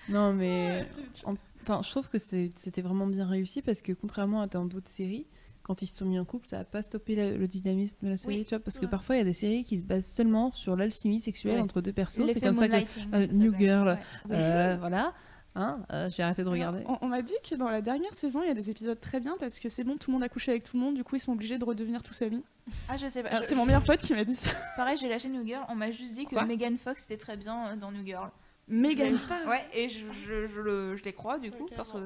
Non, 0.09 0.33
mais 0.33 0.85
en- 1.25 1.35
enfin, 1.63 1.81
je 1.83 1.89
trouve 1.91 2.09
que 2.09 2.17
c'était 2.19 2.81
vraiment 2.81 3.07
bien 3.07 3.27
réussi 3.27 3.61
parce 3.61 3.81
que 3.81 3.93
contrairement 3.93 4.41
à 4.41 4.47
dans 4.47 4.65
d'autres 4.65 4.89
séries, 4.89 5.25
quand 5.71 5.81
ils 5.81 5.87
se 5.87 5.95
sont 5.97 6.05
mis 6.05 6.19
en 6.19 6.25
couple, 6.25 6.47
ça 6.47 6.59
a 6.59 6.63
pas 6.65 6.81
stoppé 6.81 7.15
la- 7.15 7.31
le 7.31 7.47
dynamisme 7.47 7.97
de 8.03 8.09
la 8.09 8.17
série, 8.17 8.39
Oui. 8.39 8.43
tu 8.43 8.49
vois, 8.49 8.59
parce 8.59 8.77
que 8.77 8.85
parfois 8.85 9.15
il 9.15 9.19
y 9.19 9.21
a 9.21 9.25
des 9.25 9.31
séries 9.31 9.63
qui 9.63 9.77
se 9.77 9.83
basent 9.83 10.05
seulement 10.05 10.51
sur 10.51 10.75
l'alchimie 10.75 11.21
sexuelle 11.21 11.55
Ouais. 11.55 11.61
entre 11.61 11.79
deux 11.79 11.93
persos. 11.93 12.23
C'est 12.27 12.41
comme 12.41 12.53
ça 12.53 12.67
que 12.67 12.75
euh, 13.13 13.27
New. 13.31 13.57
Girl, 13.57 13.87
Ouais. 13.87 14.35
euh, 14.35 14.75
voilà, 14.79 15.13
hein, 15.55 15.81
euh, 15.93 16.09
j'ai 16.09 16.23
arrêté 16.23 16.43
de 16.43 16.49
regarder. 16.49 16.83
On, 16.87 16.97
on 17.01 17.07
m'a 17.07 17.21
dit 17.21 17.35
que 17.49 17.55
dans 17.55 17.69
la 17.69 17.81
dernière 17.81 18.13
saison, 18.13 18.41
il 18.43 18.47
y 18.49 18.51
a 18.51 18.53
des 18.53 18.69
épisodes 18.69 18.99
très 18.99 19.21
bien 19.21 19.37
parce 19.39 19.59
que 19.59 19.69
c'est 19.69 19.85
bon, 19.85 19.95
tout 19.95 20.09
le 20.11 20.15
monde 20.15 20.23
a 20.23 20.29
couché 20.29 20.51
avec 20.51 20.63
tout 20.63 20.75
le 20.75 20.83
monde, 20.83 20.95
du 20.95 21.05
coup 21.05 21.15
ils 21.15 21.21
sont 21.21 21.31
obligés 21.31 21.57
de 21.57 21.63
redevenir 21.63 22.03
tous 22.03 22.21
amis. 22.21 22.43
Ah, 22.89 22.97
je 22.97 23.07
sais 23.07 23.23
pas. 23.23 23.41
Je- 23.41 23.47
C'est 23.47 23.55
mon 23.55 23.65
meilleur 23.65 23.85
pote 23.85 24.01
qui 24.01 24.13
m'a 24.13 24.25
dit 24.25 24.35
ça. 24.35 24.49
Pareil, 24.75 24.97
j'ai 24.97 25.07
lâché 25.07 25.29
New 25.29 25.45
Girl. 25.45 25.63
On 25.69 25.75
m'a 25.75 25.91
juste 25.91 26.15
dit 26.15 26.25
que 26.25 26.31
Quoi 26.31 26.43
Megan 26.45 26.77
Fox 26.77 27.05
était 27.05 27.17
très 27.17 27.37
bien 27.37 27.77
dans 27.77 27.91
New 27.93 28.05
Girl. 28.05 28.29
Megan 28.67 29.17
Je- 29.17 29.49
Ouais, 29.49 29.61
et 29.73 29.87
je, 29.89 29.99
je, 30.25 30.47
je 30.47 30.59
le, 30.59 30.95
je 30.97 31.03
les 31.03 31.13
crois 31.13 31.39
du 31.39 31.49
coup, 31.51 31.67
parce 31.75 31.91
que 31.91 31.97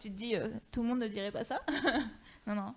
tu 0.00 0.10
te 0.10 0.16
dis, 0.16 0.34
euh, 0.34 0.48
tout 0.72 0.82
le 0.82 0.88
monde 0.88 0.98
ne 1.00 1.06
dirait 1.08 1.30
pas 1.30 1.44
ça. 1.44 1.60
non, 2.46 2.54
non. 2.54 2.74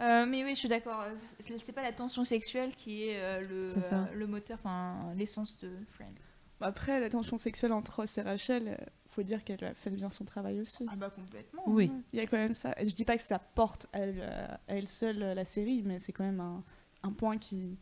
Euh, 0.00 0.26
mais 0.26 0.42
oui, 0.44 0.50
je 0.50 0.58
suis 0.60 0.68
d'accord. 0.68 1.00
euh, 1.02 1.14
C'est 1.38 1.72
pas 1.72 1.82
la 1.82 1.92
tension 1.92 2.24
sexuelle 2.24 2.74
qui 2.74 3.08
est 3.08 3.20
euh, 3.20 3.40
le, 3.42 3.72
euh, 3.92 4.04
le 4.14 4.26
moteur, 4.26 4.58
enfin 4.58 5.12
l'essence 5.16 5.58
de 5.60 5.70
Friends. 5.88 6.14
Après, 6.60 6.98
la 6.98 7.10
tension 7.10 7.36
sexuelle 7.36 7.72
entre 7.72 7.96
Ross 7.96 8.16
et 8.18 8.22
Rachel, 8.22 8.78
faut 9.10 9.22
dire 9.22 9.44
qu'elle 9.44 9.62
a 9.64 9.74
fait 9.74 9.90
bien 9.90 10.08
son 10.08 10.24
travail 10.24 10.60
aussi. 10.60 10.86
Ah 10.90 10.96
bah 10.96 11.10
complètement. 11.10 11.62
Oui. 11.66 11.92
Il 12.12 12.18
y 12.18 12.22
a 12.22 12.26
quand 12.26 12.38
même 12.38 12.54
ça. 12.54 12.74
Je 12.80 12.92
dis 12.92 13.04
pas 13.04 13.16
que 13.16 13.22
ça 13.22 13.38
porte 13.38 13.86
à 13.92 13.98
elle, 13.98 14.22
à 14.22 14.60
elle 14.68 14.88
seule 14.88 15.18
la 15.18 15.44
série, 15.44 15.82
mais 15.84 15.98
c'est 15.98 16.12
quand 16.12 16.24
même 16.24 16.40
un, 16.40 16.64
un 17.02 17.12
point 17.12 17.38
qui. 17.38 17.76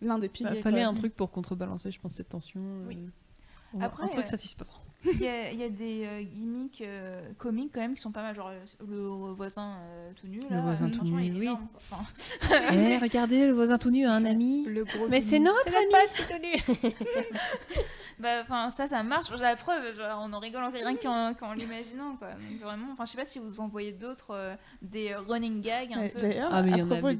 L'un 0.00 0.18
des 0.18 0.28
piliers. 0.28 0.56
Il 0.56 0.62
fallait 0.62 0.82
quoi. 0.82 0.90
un 0.90 0.94
truc 0.94 1.14
pour 1.14 1.30
contrebalancer, 1.30 1.90
je 1.90 2.00
pense, 2.00 2.14
cette 2.14 2.30
tension. 2.30 2.60
Oui. 2.86 3.10
Après, 3.80 4.04
un 4.04 4.08
truc 4.08 4.24
euh, 4.24 4.28
satisfaisant. 4.28 4.72
Il 5.06 5.20
y, 5.20 5.28
a, 5.28 5.52
il 5.52 5.60
y 5.60 5.64
a 5.64 5.68
des 5.68 6.04
euh, 6.06 6.22
gimmicks 6.22 6.80
euh, 6.80 7.20
comiques 7.36 7.72
quand 7.74 7.80
même 7.80 7.94
qui 7.94 8.00
sont 8.00 8.10
pas 8.12 8.22
mal, 8.22 8.34
genre 8.34 8.48
euh, 8.48 8.64
le 8.88 9.32
voisin 9.34 9.76
euh, 9.82 10.10
tout 10.18 10.26
nu. 10.26 10.40
Là, 10.50 10.60
voisin 10.62 10.86
euh, 10.86 10.90
tout 10.90 11.04
nu, 11.04 11.12
oui. 11.14 11.26
énorme. 11.44 11.66
Enfin, 11.76 12.02
Eh, 12.72 12.96
regardez, 12.98 13.46
le 13.46 13.52
voisin 13.52 13.76
tout 13.76 13.90
nu 13.90 14.06
a 14.06 14.12
un 14.12 14.24
ami. 14.24 14.64
le 14.66 14.84
gros 14.84 15.06
Mais 15.08 15.20
tout 15.20 15.26
c'est 15.28 15.38
nu. 15.38 15.44
notre 15.46 15.74
ami. 16.34 16.62
Bah, 18.20 18.42
enfin, 18.42 18.70
ça, 18.70 18.86
ça 18.86 19.02
marche. 19.02 19.26
J'ai 19.34 19.42
la 19.42 19.56
preuve, 19.56 19.96
genre, 19.96 20.22
on 20.24 20.32
en 20.32 20.38
rigole 20.38 20.62
rien 20.72 20.94
qu'en 20.96 21.34
qu'en 21.34 21.52
l'imaginant, 21.52 22.14
quoi. 22.16 22.28
Donc, 22.32 22.60
vraiment, 22.60 22.86
enfin, 22.92 23.04
je 23.04 23.10
sais 23.10 23.16
pas 23.18 23.24
si 23.24 23.38
vous 23.40 23.60
en 23.60 23.66
voyez 23.68 23.92
d'autres, 23.92 24.30
euh, 24.30 24.54
des 24.82 25.14
running 25.14 25.60
gags 25.60 25.92
un 25.92 26.00
Ouais, 26.02 26.08
peu. 26.10 26.20
D'ailleurs, 26.20 26.48
Ah, 26.52 26.62
mais 26.62 26.70
il 26.70 26.76
y 26.78 26.80
à 26.80 26.86
propos 26.86 27.12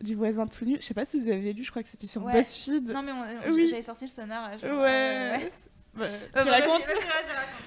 du, 0.00 0.14
voisin 0.14 0.46
tout 0.46 0.64
nu, 0.64 0.76
je 0.80 0.86
sais 0.86 0.94
pas 0.94 1.04
si 1.04 1.18
vous 1.18 1.28
avez 1.30 1.52
lu, 1.52 1.64
je 1.64 1.70
crois 1.70 1.82
que 1.82 1.88
c'était 1.88 2.06
sur 2.06 2.22
Ouais. 2.22 2.32
BuzzFeed. 2.34 2.88
Non, 2.88 3.02
mais 3.02 3.12
on- 3.12 3.52
Oui. 3.52 3.66
j'avais 3.68 3.82
sorti 3.82 4.04
le 4.04 4.10
sonar. 4.10 4.56
genre, 4.58 4.80
ouais. 4.80 5.50
Bah, 5.98 6.06
Euh, 6.36 6.42
tu 6.42 6.44
bah, 6.44 6.52
racontes. 6.52 6.82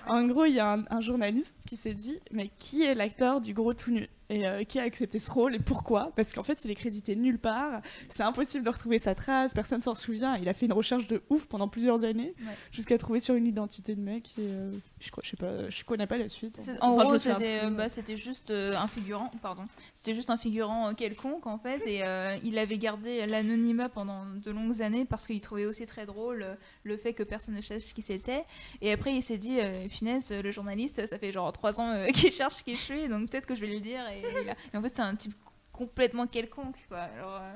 En 0.07 0.25
gros, 0.27 0.45
il 0.45 0.53
y 0.55 0.59
a 0.59 0.73
un, 0.73 0.85
un 0.89 1.01
journaliste 1.01 1.55
qui 1.67 1.77
s'est 1.77 1.93
dit 1.93 2.19
Mais 2.31 2.49
qui 2.59 2.83
est 2.83 2.95
l'acteur 2.95 3.41
du 3.41 3.53
gros 3.53 3.73
tout 3.73 3.91
nu? 3.91 4.09
Et 4.31 4.47
euh, 4.47 4.63
qui 4.63 4.79
a 4.79 4.83
accepté 4.83 5.19
ce 5.19 5.29
rôle 5.29 5.55
et 5.55 5.59
pourquoi? 5.59 6.11
Parce 6.15 6.31
qu'en 6.33 6.43
fait, 6.43 6.63
il 6.63 6.71
est 6.71 6.75
crédité 6.75 7.15
nulle 7.15 7.37
part. 7.37 7.81
C'est 8.15 8.23
impossible 8.23 8.63
de 8.63 8.69
retrouver 8.69 8.97
sa 8.97 9.13
trace, 9.13 9.53
personne 9.53 9.81
s'en 9.81 9.93
souvient. 9.93 10.37
Il 10.37 10.47
a 10.47 10.53
fait 10.53 10.65
une 10.65 10.73
recherche 10.73 11.05
de 11.07 11.21
ouf 11.29 11.45
pendant 11.47 11.67
plusieurs 11.67 12.03
années 12.05 12.33
Ouais. 12.41 12.53
jusqu'à 12.71 12.97
trouver 12.97 13.19
sur 13.19 13.35
une 13.35 13.45
identité 13.45 13.93
de 13.93 14.01
mec. 14.01 14.29
Et 14.37 14.41
euh, 14.41 14.71
je, 14.99 15.11
crois, 15.11 15.21
je 15.25 15.31
sais 15.31 15.37
pas, 15.37 15.69
je 15.69 15.83
connais 15.83 16.07
pas 16.07 16.17
la 16.17 16.29
suite. 16.29 16.57
En 16.79 16.91
Enfin, 16.93 17.03
gros, 17.03 17.17
c'était 17.17 17.69
bah, 17.69 17.89
c'était 17.89 18.17
juste 18.17 18.51
euh, 18.51 18.75
un 18.77 18.87
figurant, 18.87 19.29
pardon. 19.41 19.63
C'était 19.93 20.13
juste 20.15 20.29
un 20.29 20.37
figurant 20.37 20.93
quelconque 20.93 21.45
en 21.47 21.57
fait, 21.57 21.81
et 21.85 22.03
euh, 22.03 22.37
il 22.43 22.57
avait 22.57 22.77
gardé 22.77 23.25
l'anonymat 23.25 23.89
pendant 23.89 24.25
de 24.25 24.51
longues 24.51 24.81
années 24.81 25.05
parce 25.05 25.27
qu'il 25.27 25.41
trouvait 25.41 25.65
aussi 25.65 25.85
très 25.85 26.05
drôle 26.05 26.45
le 26.83 26.97
fait 26.97 27.13
que 27.13 27.23
personne 27.23 27.55
ne 27.55 27.61
sache 27.61 27.93
qui 27.93 28.01
c'était. 28.01 28.45
Et 28.81 28.91
après, 28.91 29.13
il 29.13 29.21
s'est 29.21 29.37
dit, 29.37 29.59
euh, 29.59 29.87
finesse, 29.89 30.31
le 30.31 30.51
journaliste, 30.51 31.05
ça 31.05 31.17
fait 31.17 31.31
genre 31.31 31.51
trois 31.51 31.81
ans 31.81 31.89
euh, 31.91 32.07
qu'il 32.13 32.31
cherche 32.31 32.63
qui 32.63 32.75
je 32.75 32.81
suis, 32.81 33.07
donc 33.09 33.29
peut-être 33.29 33.45
que 33.45 33.55
je 33.55 33.61
vais 33.61 33.67
lui 33.67 33.75
le 33.75 33.81
dire. 33.81 34.01
Et, 34.09 34.20
et 34.73 34.77
en 34.77 34.81
fait, 34.81 34.89
c'est 34.89 35.01
un 35.01 35.15
type 35.15 35.33
complètement 35.71 36.27
quelconque, 36.27 36.77
quoi. 36.87 36.99
Alors, 36.99 37.35
euh, 37.41 37.55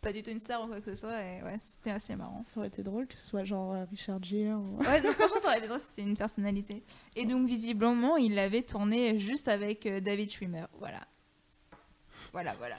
pas 0.00 0.12
du 0.12 0.22
tout 0.22 0.30
une 0.30 0.40
star 0.40 0.62
ou 0.64 0.66
quoi 0.68 0.80
que 0.80 0.94
ce 0.94 0.94
soit. 0.94 1.20
Et 1.22 1.42
ouais, 1.42 1.58
c'était 1.60 1.90
assez 1.90 2.16
marrant. 2.16 2.42
Ça 2.46 2.58
aurait 2.60 2.68
été 2.68 2.82
drôle 2.82 3.06
que 3.06 3.14
ce 3.14 3.28
soit 3.28 3.44
genre 3.44 3.72
euh, 3.74 3.84
Richard 3.90 4.22
Gere. 4.22 4.58
ou- 4.58 4.78
Ouais, 4.82 5.00
donc 5.02 5.12
franchement, 5.14 5.40
ça 5.40 5.48
aurait 5.48 5.58
été 5.58 5.68
drôle, 5.68 5.80
c'était 5.80 6.02
une 6.02 6.16
personnalité. 6.16 6.82
Et 7.16 7.26
donc, 7.26 7.46
visiblement, 7.46 8.16
il 8.16 8.34
l'avait 8.34 8.62
tourné 8.62 9.18
juste 9.18 9.48
avec 9.48 9.84
euh, 9.86 10.00
David 10.00 10.30
Schwimmer. 10.30 10.64
Voilà. 10.78 11.00
Voilà, 12.32 12.54
voilà. 12.58 12.76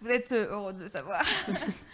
Vous 0.00 0.08
êtes 0.08 0.32
heureux 0.32 0.72
de 0.72 0.80
le 0.84 0.88
savoir. 0.88 1.22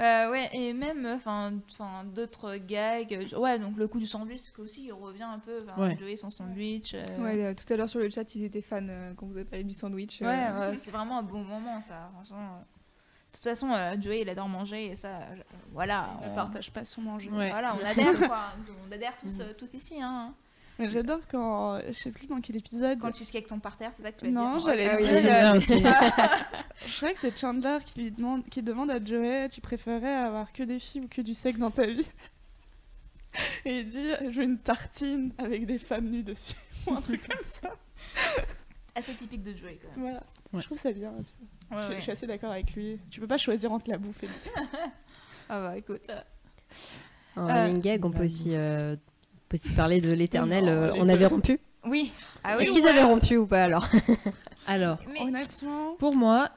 Euh, 0.00 0.30
ouais, 0.32 0.50
et 0.52 0.72
même 0.72 1.06
enfin 1.06 1.52
enfin 1.70 2.02
d'autres 2.04 2.56
gags. 2.56 3.16
Ouais, 3.36 3.58
donc 3.60 3.76
le 3.76 3.86
coup 3.86 4.00
du 4.00 4.06
sandwich, 4.06 4.40
parce 4.40 4.58
aussi 4.58 4.84
il 4.86 4.92
revient 4.92 5.22
un 5.22 5.38
peu. 5.38 5.64
Ouais. 5.76 5.96
Joey 5.96 6.16
son 6.16 6.30
sandwich. 6.30 6.94
euh, 6.94 7.18
Ouais, 7.22 7.44
euh, 7.44 7.54
tout 7.54 7.72
à 7.72 7.76
l'heure 7.76 7.88
sur 7.88 8.00
le 8.00 8.10
chat, 8.10 8.34
ils 8.34 8.42
étaient 8.44 8.60
fans 8.60 8.80
euh, 8.88 9.12
quand 9.16 9.26
vous 9.26 9.36
avez 9.36 9.44
parlé 9.44 9.62
du 9.64 9.72
sandwich. 9.74 10.20
euh, 10.20 10.26
Ouais, 10.26 10.70
ouais, 10.70 10.76
c'est 10.76 10.90
vraiment 10.90 11.18
un 11.18 11.22
bon 11.22 11.44
moment, 11.44 11.80
ça. 11.80 12.10
Franchement. 12.14 12.54
euh. 12.56 12.58
De 12.60 13.36
toute 13.38 13.44
façon, 13.44 13.70
euh, 13.72 13.94
Joey, 14.00 14.20
il 14.20 14.28
adore 14.28 14.48
manger 14.48 14.86
et 14.86 14.96
ça, 14.96 15.18
voilà. 15.72 16.10
Il 16.22 16.26
ne 16.28 16.32
on- 16.32 16.34
partage 16.36 16.70
pas 16.72 16.84
son 16.84 17.02
manger. 17.02 17.30
Ouais. 17.30 17.50
Voilà, 17.50 17.76
on 17.80 17.84
adhère, 17.84 18.16
quoi. 18.28 18.46
On 18.88 18.92
adhère 18.92 19.16
tous, 19.16 19.38
tous 19.58 19.74
ici, 19.74 20.00
hein. 20.00 20.34
Mais 20.78 20.90
J'adore 20.90 21.20
quand, 21.30 21.80
je 21.86 21.92
sais 21.92 22.10
plus 22.10 22.26
dans 22.26 22.40
quel 22.40 22.56
épisode. 22.56 22.98
Quand 22.98 23.14
cheesecake 23.14 23.46
tombe 23.46 23.60
par 23.60 23.76
terre, 23.76 23.92
c'est 23.96 24.02
ça 24.02 24.10
que 24.10 24.18
tu 24.20 24.26
vas 24.26 24.32
Non, 24.32 24.56
dire 24.56 24.66
j'allais 24.66 24.88
Ah 24.90 24.96
oui, 24.98 25.02
dire, 25.08 25.16
j'aime 25.18 25.34
euh, 25.34 25.38
bien 25.40 25.56
aussi. 25.56 25.82
Je 26.86 26.96
crois 26.96 27.12
que 27.12 27.18
c'est 27.20 27.38
Chandler 27.38 27.78
qui 27.86 28.00
lui 28.00 28.10
demande, 28.10 28.44
qui 28.48 28.60
demande 28.62 28.90
à 28.90 29.02
Joey, 29.02 29.48
tu 29.50 29.60
préférais 29.60 30.12
avoir 30.14 30.52
que 30.52 30.62
des 30.64 30.80
filles 30.80 31.02
ou 31.02 31.08
que 31.08 31.20
du 31.22 31.32
sexe 31.32 31.60
dans 31.60 31.70
ta 31.70 31.86
vie? 31.86 32.10
Et 33.64 33.80
il 33.80 33.86
dit, 33.88 34.10
je 34.30 34.36
veux 34.38 34.42
une 34.44 34.58
tartine 34.58 35.32
avec 35.38 35.66
des 35.66 35.78
femmes 35.78 36.08
nues 36.08 36.22
dessus, 36.24 36.54
ou 36.86 36.92
un 36.94 37.00
truc 37.00 37.26
comme 37.26 37.42
ça. 37.42 37.70
Assez 38.96 39.14
typique 39.14 39.42
de 39.42 39.56
Joey, 39.56 39.78
quand 39.80 39.88
même. 40.00 40.10
Voilà. 40.10 40.22
Ouais. 40.52 40.60
Je 40.60 40.66
trouve 40.66 40.78
ça 40.78 40.92
bien. 40.92 41.12
tu 41.24 41.32
vois. 41.70 41.78
Ouais, 41.78 41.84
je, 41.86 41.90
ouais. 41.92 41.96
je 41.98 42.02
suis 42.02 42.12
assez 42.12 42.26
d'accord 42.26 42.50
avec 42.52 42.72
lui. 42.74 42.98
Tu 43.10 43.20
peux 43.20 43.26
pas 43.26 43.38
choisir 43.38 43.72
entre 43.72 43.90
la 43.90 43.98
bouffe 43.98 44.22
et 44.22 44.26
le 44.26 44.32
sexe. 44.32 44.54
Ah 45.48 45.60
bah 45.60 45.76
écoute. 45.76 46.10
En 47.36 47.48
Euh, 47.48 47.52
running 47.66 47.80
gag, 47.82 48.04
on 48.06 48.10
peut 48.10 48.24
aussi, 48.24 48.54
euh, 48.56 48.96
peut 49.56 49.68
aussi 49.68 49.70
parler 49.74 50.00
de 50.00 50.12
l'éternel. 50.12 50.68
Euh, 50.68 50.92
on 50.96 51.08
avait 51.08 51.26
rompu. 51.26 51.58
Oui. 51.86 52.12
Ah 52.42 52.56
Est-ce 52.58 52.72
qu'ils 52.72 52.86
avaient 52.88 53.02
rompu 53.02 53.36
ou 53.36 53.46
pas 53.46 53.64
alors 53.64 53.86
Alors, 54.66 54.98
Mais 55.12 55.20
Honnêtement, 55.20 55.94
pour 55.98 56.14
moi, 56.16 56.48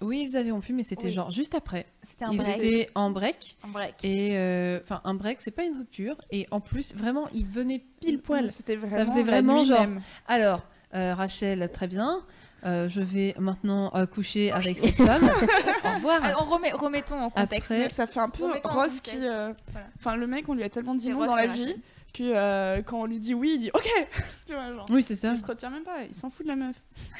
oui, 0.00 0.26
ils 0.28 0.36
avaient 0.36 0.50
rompu, 0.52 0.72
mais 0.72 0.82
c'était 0.82 1.06
Oui. 1.06 1.12
genre 1.12 1.30
juste 1.30 1.54
après. 1.54 1.86
c'était 2.02 2.24
un 2.24 2.32
ils 2.32 2.38
break. 2.38 2.58
étaient 2.58 2.90
en 2.94 3.10
break. 3.10 3.56
Un 3.64 3.68
break. 3.68 3.94
Et 4.04 4.36
euh, 4.38 4.78
enfin, 4.84 5.00
un 5.04 5.14
break, 5.14 5.40
c'est 5.40 5.50
pas 5.50 5.64
une 5.64 5.76
rupture. 5.78 6.16
Et 6.30 6.46
en 6.50 6.60
plus, 6.60 6.94
vraiment, 6.94 7.26
ils 7.34 7.46
venaient 7.46 7.82
pile 8.00 8.20
poil. 8.20 8.50
C'était 8.50 8.76
vraiment 8.76 9.06
faisait 9.06 9.24
la 9.24 9.30
vraiment 9.30 9.60
nuit 9.62 9.68
genre- 9.68 9.80
même. 9.80 10.00
Alors, 10.28 10.62
euh, 10.94 11.14
Rachel, 11.14 11.68
très 11.72 11.88
bien. 11.88 12.22
Euh, 12.64 12.88
je 12.88 13.00
vais 13.00 13.34
maintenant 13.38 13.92
euh, 13.94 14.06
coucher 14.06 14.50
avec 14.50 14.78
cette 14.78 14.96
femme. 14.96 15.22
Au 15.84 15.94
revoir. 15.94 16.20
Ah, 16.24 16.34
on 16.40 16.44
remet, 16.46 16.72
remettons 16.72 17.20
en 17.20 17.30
contexte. 17.30 17.70
Après- 17.70 17.88
ça 17.90 18.06
fait 18.06 18.18
un 18.20 18.28
peu 18.30 18.44
Ross 18.64 19.00
qui. 19.00 19.18
euh, 19.26 19.52
Voilà. 19.72 19.86
Enfin, 19.98 20.16
le 20.16 20.26
mec, 20.26 20.48
on 20.48 20.54
lui 20.54 20.64
a 20.64 20.68
tellement 20.70 20.94
dit 20.94 21.10
non 21.10 21.18
Ross 21.18 21.28
dans 21.28 21.36
la 21.36 21.46
vie 21.46 21.76
que 22.12 22.22
euh, 22.24 22.82
quand 22.82 23.00
on 23.02 23.06
lui 23.06 23.20
dit 23.20 23.34
oui, 23.34 23.52
il 23.54 23.58
dit 23.58 23.70
ok 23.74 23.88
Tu 24.46 24.54
vois, 24.54 24.72
genre. 24.72 24.86
Oui, 24.90 25.02
c'est 25.02 25.14
ça. 25.14 25.30
Il 25.32 25.38
se 25.38 25.46
retient 25.46 25.70
même 25.70 25.84
pas, 25.84 26.04
il 26.08 26.14
s'en 26.14 26.30
fout 26.30 26.44
de 26.44 26.50
la 26.50 26.56
meuf. 26.56 26.76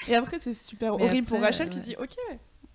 Et 0.08 0.16
après, 0.16 0.38
c'est 0.40 0.54
super 0.54 0.96
Mais 0.96 1.04
horrible 1.04 1.26
pour 1.28 1.40
Rachel 1.40 1.68
qui 1.68 1.76
ouais. 1.76 1.82
se 1.82 1.88
dit 1.90 1.96
ok. 1.96 2.16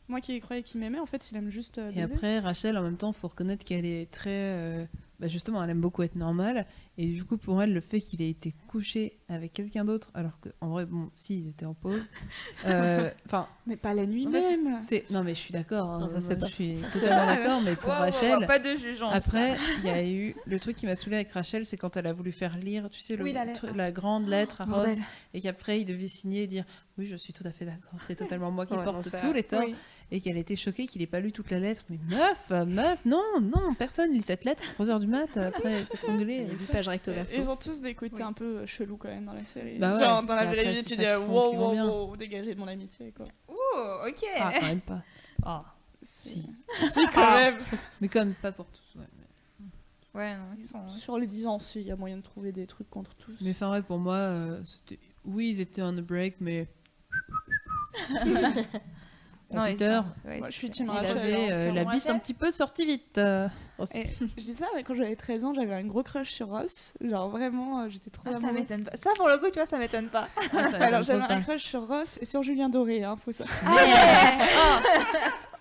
Moi 0.07 0.21
qui 0.21 0.39
croyais 0.39 0.61
qu'il 0.61 0.79
m'aimait, 0.81 0.99
en 0.99 1.05
fait, 1.05 1.31
il 1.31 1.37
aime 1.37 1.49
juste. 1.49 1.77
euh, 1.77 1.89
Et 1.91 2.01
baiser. 2.01 2.13
après, 2.13 2.39
Rachel, 2.39 2.77
en 2.77 2.83
même 2.83 2.97
temps, 2.97 3.11
faut 3.13 3.27
reconnaître 3.29 3.63
qu'elle 3.65 3.85
est 3.85 4.09
très. 4.11 4.87
Bah, 5.21 5.27
justement, 5.27 5.63
elle 5.63 5.69
aime 5.69 5.79
beaucoup 5.79 6.01
être 6.01 6.15
normale. 6.15 6.65
Et 6.97 7.05
du 7.07 7.23
coup, 7.23 7.37
pour 7.37 7.61
elle, 7.61 7.73
le 7.73 7.79
fait 7.79 8.01
qu'il 8.01 8.21
ait 8.21 8.29
été 8.29 8.53
couché 8.67 9.19
avec 9.29 9.53
quelqu'un 9.53 9.85
d'autre, 9.85 10.09
alors 10.15 10.39
qu'en 10.41 10.69
vrai, 10.69 10.85
bon, 10.85 11.09
si, 11.13 11.39
ils 11.39 11.49
étaient 11.49 11.65
en 11.67 11.75
pause. 11.75 12.09
euh, 12.65 13.09
Enfin, 13.27 13.47
Mais 13.67 13.75
pas 13.77 13.93
la 13.93 14.05
nuit 14.07 14.25
fait, 14.25 14.57
même. 14.57 14.79
c'est. 14.81 15.09
Non, 15.11 15.23
mais 15.23 15.33
je 15.35 15.39
suis 15.39 15.53
d'accord. 15.53 15.89
hein, 15.89 16.09
fait 16.09 16.37
je 16.39 16.45
suis 16.45 16.75
totalement 16.91 17.25
d'accord. 17.27 17.61
Mais 17.61 17.75
pour 17.75 17.89
Wow, 17.89 17.99
Rachel. 17.99 18.39
wow, 18.39 18.45
pas 18.47 18.59
de 18.59 18.75
jugeance. 18.75 19.27
Après, 19.27 19.57
il 19.77 19.85
y 19.85 19.89
a 19.89 20.03
eu 20.05 20.35
le 20.45 20.59
truc 20.59 20.75
qui 20.75 20.85
m'a 20.87 20.95
saoulé 20.95 21.17
avec 21.17 21.31
Rachel, 21.31 21.65
c'est 21.65 21.77
quand 21.77 21.95
elle 21.97 22.07
a 22.07 22.13
voulu 22.13 22.31
faire 22.31 22.57
lire, 22.57 22.89
tu 22.89 22.99
sais, 22.99 23.15
le 23.15 23.23
Oui, 23.23 23.31
la 23.31 23.45
lettre. 23.45 23.67
truc- 23.67 23.75
la 23.75 23.91
grande 23.91 24.27
lettre 24.27 24.61
à 24.61 24.63
Ross, 24.65 24.73
Bordel. 24.73 24.97
et 25.33 25.41
qu'après 25.41 25.79
il 25.81 25.85
devait 25.85 26.07
signer 26.07 26.43
et 26.43 26.47
dire 26.47 26.65
oui, 26.97 27.05
je 27.05 27.15
suis 27.15 27.31
tout 27.33 27.43
à 27.45 27.51
fait 27.51 27.65
d'accord, 27.65 27.99
c'est 28.01 28.15
totalement 28.15 28.51
moi 28.51 28.65
qui 28.65 28.73
Ouais, 28.73 28.83
porte 28.83 29.07
tous 29.19 29.33
les 29.33 29.43
torts, 29.43 29.63
Oui. 29.63 29.75
Et 30.11 30.19
qu'elle 30.21 30.37
était 30.37 30.55
choquée 30.57 30.87
qu'il 30.87 31.01
ait 31.01 31.07
pas 31.07 31.19
lu 31.21 31.31
toute 31.31 31.49
la 31.51 31.59
lettre. 31.59 31.83
Mais 31.89 31.97
meuf, 32.09 32.51
euh, 32.51 32.65
meuf, 32.65 33.03
non, 33.05 33.23
non, 33.41 33.73
personne 33.75 34.11
lit 34.11 34.21
cette 34.21 34.43
lettre 34.45 34.61
à 34.69 34.73
3h 34.83 34.99
du 34.99 35.07
mat 35.07 35.37
après 35.37 35.85
s'être 35.85 36.03
Il 36.07 36.09
y 36.09 36.13
engueulé. 36.13 36.45
a 36.49 36.51
8 36.53 36.65
pages 36.71 36.87
recto 36.89 37.11
verso. 37.13 37.35
Ils 37.37 37.49
ont 37.49 37.55
tous 37.55 37.79
des 37.81 37.95
côtés 37.95 38.15
Oui. 38.17 38.21
un 38.23 38.33
peu 38.33 38.65
chelous 38.65 38.97
quand 38.97 39.07
même 39.07 39.25
dans 39.25 39.33
la 39.33 39.45
série. 39.45 39.77
Bah 39.79 39.93
ouais. 39.95 40.03
Genre 40.03 40.23
dans 40.23 40.35
la 40.35 40.43
Et 40.43 40.47
vraie 40.47 40.59
après, 40.59 40.73
vie, 40.73 40.83
tu 40.83 40.95
dis 40.97 41.05
wow, 41.05 41.55
wow, 41.55 42.07
wow, 42.09 42.17
dégagez 42.17 42.53
de 42.53 42.59
mon 42.59 42.67
amitié 42.67 43.11
quoi. 43.13 43.25
Ouh, 43.49 44.07
ok. 44.09 44.23
Ah, 44.39 44.51
quand 44.59 44.65
même 44.67 44.81
pas. 44.81 45.01
Ah, 45.43 45.63
C'est- 46.01 46.29
si. 46.29 46.49
Si, 46.91 46.99
quand 47.13 47.31
même. 47.35 47.57
Mais 48.01 48.07
comme 48.09 48.33
pas 48.33 48.51
pour 48.51 48.67
tous. 48.69 48.99
ouais. 48.99 49.05
Ouais, 50.13 50.35
non, 50.35 50.43
ils 50.57 50.65
sont. 50.65 50.85
Sur 50.89 51.17
les 51.17 51.25
10 51.25 51.47
ans, 51.47 51.57
si, 51.57 51.79
il 51.79 51.87
y 51.87 51.91
a 51.91 51.95
moyen 51.95 52.17
de 52.17 52.21
trouver 52.21 52.51
des 52.51 52.67
trucs 52.67 52.89
contre 52.89 53.15
tous. 53.15 53.37
Mais 53.39 53.51
enfin, 53.51 53.71
ouais, 53.71 53.81
pour 53.81 53.97
moi, 53.97 54.15
euh, 54.17 54.59
c'était- 54.65 54.99
oui, 55.23 55.51
ils 55.51 55.61
étaient 55.61 55.81
on 55.81 55.97
a 55.97 56.01
break, 56.01 56.35
mais. 56.41 56.67
Sont- 59.51 60.29
ouais, 60.29 60.37
Moi, 60.39 60.49
je 60.49 60.53
suis 60.55 60.67
il 60.67 60.89
avait 60.89 61.51
hein, 61.51 61.51
euh, 61.51 61.71
la 61.73 61.83
bite 61.85 62.09
un 62.09 62.17
petit 62.19 62.33
peu 62.33 62.51
sortie 62.51 62.85
vite. 62.85 63.17
euh. 63.17 63.47
Et 63.95 64.07
je 64.37 64.43
dis 64.43 64.53
ça, 64.53 64.67
mais 64.75 64.83
quand 64.83 64.93
j'avais 64.95 65.15
13 65.15 65.43
ans, 65.43 65.53
j'avais 65.55 65.73
un 65.73 65.83
gros 65.85 66.03
crush 66.03 66.31
sur 66.31 66.47
Ross. 66.49 66.93
Genre 67.01 67.29
vraiment, 67.29 67.81
euh, 67.81 67.89
j'étais 67.89 68.11
trop 68.11 68.23
Ah, 68.27 68.31
ça 68.31 68.37
amoureuse. 68.37 68.55
m'étonne 68.55 68.83
pas. 68.83 68.95
Ça, 68.95 69.09
pour 69.17 69.27
le 69.27 69.37
coup, 69.39 69.47
tu 69.47 69.53
vois, 69.55 69.65
ça 69.65 69.77
m'étonne 69.79 70.07
pas. 70.07 70.27
Ah, 70.55 70.67
ça 70.69 70.77
Alors 70.77 71.03
j'avais 71.03 71.23
un 71.23 71.41
crush 71.41 71.63
sur 71.63 71.87
Ross 71.87 72.19
et 72.21 72.25
sur 72.25 72.43
Julien 72.43 72.69
Doré, 72.69 73.03
hein, 73.03 73.15
faut 73.23 73.31
ça. 73.31 73.43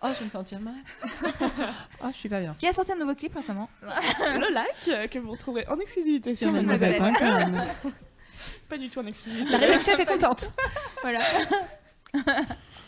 Oh, 0.03 0.09
je 0.19 0.25
me 0.25 0.31
sentir 0.31 0.61
mal. 0.61 0.75
oh, 2.03 2.07
je 2.13 2.17
suis 2.17 2.29
pas 2.29 2.41
bien. 2.41 2.55
Qui 2.59 2.67
a 2.67 2.73
sorti 2.73 2.93
un 2.93 2.97
nouveau 2.97 3.15
clip 3.15 3.35
récemment? 3.35 3.69
Le 3.83 4.53
lac 4.53 4.67
euh, 4.89 5.07
que 5.09 5.19
vous 5.19 5.33
retrouverez 5.33 5.67
en 5.69 5.79
exclusivité 5.79 6.35
Sur 6.35 6.53
Mademoiselle. 6.53 6.99
Pas 8.69 8.79
du 8.79 8.89
tout 8.89 9.01
en 9.01 9.07
exclusivité. 9.07 9.51
La 9.51 9.59
rédac 9.59 9.83
chef 9.83 9.99
est 9.99 10.07
contente. 10.07 10.53
Voilà. 11.03 11.21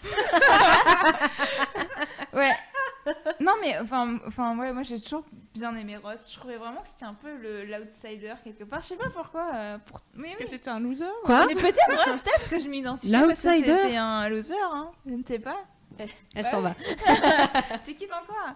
ouais. 2.35 2.53
Non 3.41 3.55
mais 3.61 3.77
enfin, 3.81 4.19
enfin 4.27 4.57
ouais, 4.59 4.73
moi 4.73 4.83
j'ai 4.85 5.01
toujours 5.01 5.25
bien 5.55 5.75
aimé 5.75 5.97
Ross. 5.97 6.31
Je 6.33 6.39
trouvais 6.39 6.57
vraiment 6.57 6.83
que 6.83 6.89
c'était 6.89 7.05
un 7.05 7.15
peu 7.15 7.35
le 7.37 7.65
l'outsider 7.65 8.35
quelque 8.45 8.63
part. 8.65 8.81
Je 8.81 8.89
sais 8.89 8.97
pas 8.97 9.11
pourquoi. 9.11 9.51
euh, 9.55 9.79
pour... 9.79 9.99
Mais 10.15 10.29
Est-ce 10.29 10.37
que 10.37 10.47
c'était 10.47 10.71
un 10.71 10.79
loser 10.79 11.07
Quoi 11.25 11.47
Mais 11.49 11.55
peut-être, 11.55 11.89
ouais, 11.89 12.17
peut-être 12.17 12.49
que 12.49 12.59
je 12.61 12.69
m'identifiais 12.69 13.19
parce 13.19 13.43
que 13.43 13.49
L'outsider 13.49 13.77
c'était 13.83 13.97
un 13.97 14.29
loser, 14.29 14.55
hein. 14.63 14.91
Je 15.07 15.15
ne 15.15 15.23
sais 15.25 15.41
pas. 15.41 15.57
Elle 16.35 16.45
s'en 16.45 16.61
va. 16.61 16.75
Tu 17.85 17.95
quittes 17.95 18.11
encore? 18.13 18.55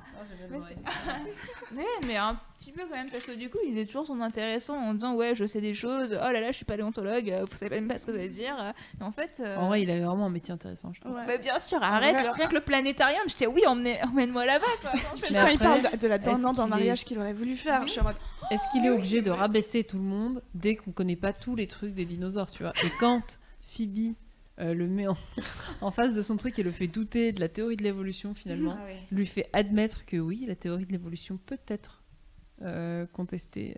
Mais, 1.72 1.84
mais 2.06 2.16
un 2.16 2.38
petit 2.58 2.72
peu 2.72 2.82
quand 2.90 2.96
même, 2.96 3.10
parce 3.10 3.24
que 3.24 3.32
du 3.32 3.50
coup, 3.50 3.58
il 3.66 3.76
est 3.78 3.86
toujours 3.86 4.06
son 4.06 4.20
intéressant 4.20 4.76
en 4.76 4.94
disant 4.94 5.14
Ouais, 5.14 5.34
je 5.34 5.44
sais 5.46 5.60
des 5.60 5.74
choses, 5.74 6.12
oh 6.12 6.32
là 6.32 6.40
là, 6.40 6.48
je 6.52 6.56
suis 6.56 6.64
paléontologue, 6.64 7.30
euh, 7.30 7.44
vous 7.48 7.56
savez 7.56 7.76
même 7.80 7.88
pas 7.88 7.98
ce 7.98 8.06
que 8.06 8.12
ça 8.12 8.18
veut 8.18 8.28
dire. 8.28 8.74
Et 9.00 9.02
en 9.02 9.10
fait. 9.10 9.40
euh, 9.40 9.56
En 9.56 9.68
vrai, 9.68 9.82
il 9.82 9.90
avait 9.90 10.04
vraiment 10.04 10.26
un 10.26 10.30
métier 10.30 10.52
intéressant, 10.54 10.92
je 10.94 11.00
trouve. 11.00 11.14
Ouais. 11.14 11.26
bah, 11.26 11.36
bien 11.38 11.58
sûr, 11.58 11.82
arrête, 11.82 12.16
le- 12.22 12.30
rien 12.30 12.46
que 12.48 12.54
le 12.54 12.60
planétarium, 12.60 13.22
j'étais 13.26 13.46
oui, 13.46 13.62
emmène- 13.66 13.98
emmène-moi 14.04 14.46
là-bas 14.46 14.64
quand 14.82 15.46
il 15.48 15.58
parle 15.58 15.82
de- 15.92 15.96
de 15.96 16.06
la 16.08 16.18
d'un 16.18 16.34
qu'il 16.52 16.64
mariage 16.66 17.04
qu'il 17.04 17.18
aurait 17.18 17.32
voulu 17.32 17.56
faire, 17.56 17.82
je 17.86 17.92
suis 17.92 18.00
en 18.00 18.04
mode, 18.04 18.16
Est-ce 18.50 18.62
qu'il 18.70 18.84
est 18.86 18.90
obligé 18.90 19.22
de 19.22 19.30
rabaisser 19.30 19.82
tout 19.84 19.96
le 19.96 20.04
monde 20.04 20.40
dès 20.54 20.76
qu'on 20.76 20.92
connaît 20.92 21.16
pas 21.16 21.32
tous 21.32 21.56
les 21.56 21.66
trucs 21.66 21.94
des 21.94 22.04
dinosaures, 22.04 22.50
tu 22.50 22.62
vois? 22.62 22.72
Et 22.84 22.90
quand 23.00 23.38
Phoebe 23.76 24.14
euh, 24.58 24.74
le 24.74 24.86
met 24.86 25.06
en, 25.06 25.16
en 25.80 25.90
face 25.90 26.14
de 26.14 26.22
son 26.22 26.36
truc 26.36 26.58
et 26.58 26.62
le 26.62 26.70
fait 26.70 26.86
douter 26.86 27.32
de 27.32 27.40
la 27.40 27.48
théorie 27.48 27.76
de 27.76 27.82
l'évolution 27.82 28.34
finalement, 28.34 28.76
Ah 28.78 28.90
lui 29.10 29.26
fait 29.26 29.48
admettre 29.52 30.04
que 30.06 30.16
oui, 30.16 30.44
la 30.46 30.56
théorie 30.56 30.86
de 30.86 30.92
l'évolution 30.92 31.38
peut 31.44 31.58
être 31.68 32.02
euh, 32.62 33.06
contestée 33.06 33.76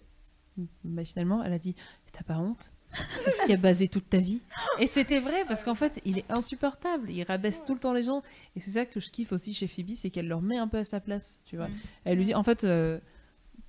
machinalement, 0.84 1.42
elle 1.42 1.52
a 1.52 1.58
dit 1.58 1.74
T'as 2.12 2.22
pas 2.22 2.38
honte 2.38 2.72
C'est 3.20 3.30
ce 3.30 3.46
qui 3.46 3.52
a 3.52 3.56
basé 3.56 3.88
toute 3.88 4.08
ta 4.08 4.18
vie. 4.18 4.42
Et 4.78 4.86
c'était 4.86 5.20
vrai 5.20 5.44
parce 5.46 5.64
qu'en 5.64 5.74
fait, 5.74 6.00
il 6.04 6.18
est 6.18 6.30
insupportable. 6.30 7.10
Il 7.10 7.22
rabaisse 7.22 7.64
tout 7.64 7.74
le 7.74 7.80
temps 7.80 7.92
les 7.92 8.02
gens. 8.02 8.22
Et 8.56 8.60
c'est 8.60 8.72
ça 8.72 8.86
que 8.86 8.98
je 8.98 9.10
kiffe 9.10 9.32
aussi 9.32 9.52
chez 9.52 9.66
Phoebe, 9.66 9.94
c'est 9.94 10.10
qu'elle 10.10 10.28
leur 10.28 10.42
met 10.42 10.56
un 10.56 10.68
peu 10.68 10.78
à 10.78 10.84
sa 10.84 11.00
place. 11.00 11.38
Tu 11.44 11.56
vois. 11.56 11.68
Mm. 11.68 11.74
Elle 12.04 12.18
lui 12.18 12.24
dit 12.26 12.34
En 12.34 12.42
fait, 12.42 12.64
euh, 12.64 12.98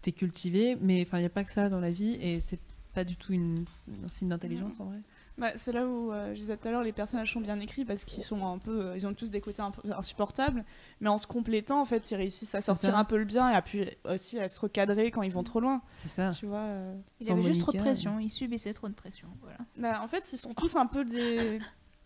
t'es 0.01 0.11
cultivé, 0.11 0.77
mais 0.81 1.01
il 1.11 1.19
n'y 1.19 1.25
a 1.25 1.29
pas 1.29 1.43
que 1.43 1.51
ça 1.51 1.69
dans 1.69 1.79
la 1.79 1.91
vie. 1.91 2.17
Et 2.21 2.39
c'est 2.39 2.59
pas 2.93 3.03
du 3.03 3.17
tout 3.17 3.33
une, 3.33 3.65
un 4.05 4.09
signe 4.09 4.29
d'intelligence 4.29 4.79
en 4.79 4.85
vrai. 4.85 4.99
Bah, 5.39 5.51
c'est 5.55 5.71
là 5.71 5.85
où 5.87 6.11
euh, 6.11 6.33
je 6.33 6.39
disais 6.39 6.57
tout 6.57 6.67
à 6.67 6.71
l'heure, 6.71 6.83
les 6.83 6.91
personnages 6.91 7.31
sont 7.31 7.39
bien 7.39 7.59
écrits 7.59 7.85
parce 7.85 8.03
qu'ils 8.03 8.23
sont 8.23 8.45
un 8.45 8.57
peu, 8.57 8.81
euh, 8.81 8.97
ils 8.97 9.07
ont 9.07 9.13
tous 9.13 9.31
des 9.31 9.39
côtés 9.39 9.61
un 9.61 9.71
peu 9.71 9.81
insupportables, 9.93 10.65
mais 10.99 11.07
en 11.09 11.17
se 11.17 11.27
complétant, 11.27 11.79
en 11.79 11.85
fait, 11.85 12.11
ils 12.11 12.15
réussissent 12.15 12.55
à 12.55 12.59
sortir 12.61 12.91
ça. 12.91 12.97
un 12.99 13.05
peu 13.05 13.17
le 13.17 13.23
bien 13.25 13.49
et 13.49 13.55
à 13.55 13.61
puis 13.61 13.89
aussi 14.03 14.37
à 14.37 14.49
se 14.49 14.59
recadrer 14.59 15.11
quand 15.11 15.21
ils 15.21 15.31
vont 15.31 15.43
trop 15.43 15.61
loin. 15.61 15.81
C'est 15.93 16.09
ça. 16.09 16.31
Tu 16.37 16.45
vois. 16.45 16.57
euh. 16.59 16.93
Il 17.21 17.27
Sans 17.27 17.33
avait 17.33 17.43
juste 17.43 17.61
trop 17.61 17.71
de 17.71 17.77
pression, 17.77 18.19
il 18.19 18.29
subissait 18.29 18.73
trop 18.73 18.89
de 18.89 18.93
pression. 18.93 19.29
Voilà. 19.41 19.57
Bah, 19.77 20.01
en 20.03 20.07
fait, 20.07 20.29
ils 20.33 20.37
sont 20.37 20.53
tous 20.53 20.75
un 20.75 20.85
peu 20.85 21.05
des, 21.05 21.59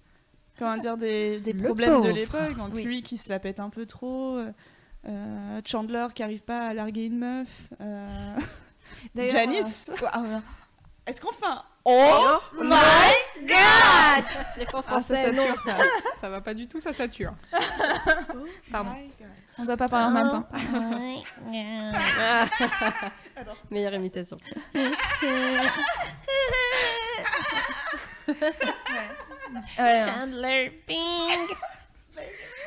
comment 0.59 0.77
dire, 0.77 0.95
des, 0.97 1.41
problèmes 1.63 2.01
de 2.01 2.09
l'époque. 2.09 2.55
Donc 2.55 2.73
Oui. 2.75 2.84
lui 2.84 3.01
qui 3.01 3.17
se 3.17 3.29
la 3.29 3.39
pète 3.39 3.59
un 3.59 3.69
peu 3.71 3.88
trop. 3.88 4.38
euh, 5.07 5.61
Chandler 5.65 6.07
qui 6.13 6.21
arrive 6.21 6.43
pas 6.43 6.67
à 6.67 6.73
larguer 6.75 7.05
une 7.05 7.17
meuf. 7.17 7.69
euh, 7.81 8.38
Janice. 9.15 9.91
Est-ce 11.06 11.20
qu'on 11.20 11.34
fait 11.34 11.45
un 11.45 11.62
Oh 11.86 12.38
my 12.56 12.64
God 13.41 14.24
Je 14.56 14.60
l'ai 14.60 14.66
pas 14.66 14.78
en 14.78 14.84
Ah, 14.88 15.01
ça 15.01 15.16
sature, 15.18 15.62
ça. 15.66 15.76
ça 16.22 16.30
va 16.30 16.39
pas 16.39 16.54
du 16.54 16.66
tout, 16.68 16.80
ça 16.80 16.93
sature. 16.93 17.34
Pardon. 18.72 18.91
God. 19.20 19.28
On 19.60 19.66
doit 19.66 19.76
pas 19.76 19.89
parler 19.89 20.06
en 20.06 20.12
même 20.12 20.30
temps. 20.32 20.47
Meilleure 23.70 23.95
imitation. 23.95 24.38
Ouais. 29.78 30.06
Chandler 30.06 30.84
Bing 30.88 31.47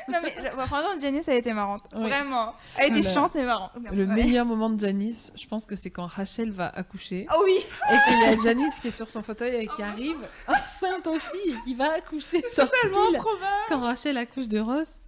Non 0.11 0.19
mais 0.23 0.33
bah, 0.55 0.65
franchement 0.67 0.99
Janice 1.01 1.27
a 1.27 1.35
été 1.35 1.51
marrante, 1.53 1.83
Ouais. 1.93 2.07
vraiment. 2.07 2.53
Elle 2.77 2.87
était 2.91 2.97
Le- 2.97 3.03
chiante 3.03 3.35
mais 3.35 3.43
marrante. 3.43 3.71
Le 3.91 4.05
Ouais. 4.05 4.13
meilleur 4.13 4.45
moment 4.45 4.69
de 4.69 4.79
Janice, 4.79 5.33
je 5.35 5.45
pense 5.47 5.65
que 5.65 5.75
c'est 5.75 5.89
quand 5.89 6.05
Rachel 6.07 6.51
va 6.51 6.67
accoucher 6.69 7.27
Oh 7.35 7.41
oui. 7.43 7.57
et 7.91 7.95
qu'il 8.07 8.21
y 8.21 8.25
a 8.25 8.37
Janice 8.37 8.79
qui 8.79 8.87
est 8.87 8.91
sur 8.91 9.09
son 9.09 9.21
fauteuil 9.21 9.55
et 9.55 9.67
qui 9.67 9.83
arrive 9.83 10.17
enceinte 10.47 11.07
aussi 11.07 11.37
et 11.49 11.55
qui 11.65 11.75
va 11.75 11.91
accoucher. 11.93 12.41
Genre 12.55 12.69
Tellement 12.81 13.07
pile 13.09 13.17
probable. 13.17 13.45
quand 13.67 13.79
Rachel 13.81 14.17
accouche 14.17 14.47
de 14.47 14.59
Ross 14.59 15.01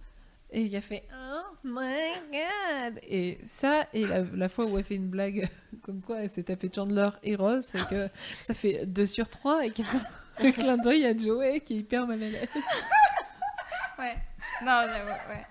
et 0.50 0.62
il 0.62 0.76
a 0.76 0.80
fait 0.80 1.04
Oh 1.32 1.56
my 1.64 2.12
god 2.32 3.00
Et 3.08 3.38
ça, 3.46 3.86
et 3.94 4.04
la, 4.04 4.22
la 4.34 4.48
fois 4.48 4.66
où 4.66 4.76
elle 4.76 4.84
fait 4.84 4.96
une 4.96 5.08
blague 5.08 5.48
comme 5.82 6.02
quoi 6.02 6.18
elle 6.22 6.30
s'est 6.30 6.42
tapée 6.42 6.70
Chandler 6.74 7.08
et 7.22 7.36
Ross, 7.36 7.66
c'est 7.72 7.88
que 7.88 8.08
ça 8.46 8.52
fait 8.54 8.84
2 8.84 9.06
sur 9.06 9.28
3 9.30 9.64
et 9.64 9.70
qu'elle 9.70 9.86
un 10.42 10.50
clin 10.52 10.76
d'œil 10.76 11.06
à 11.06 11.16
Joey 11.16 11.60
qui 11.60 11.74
est 11.74 11.78
hyper 11.78 12.06
mal 12.06 12.22
à 12.22 12.26
l'aise. 12.28 12.48
Ouais. 13.98 14.16
Non, 14.64 14.82
ouais, 14.86 15.34
ouais. 15.34 15.46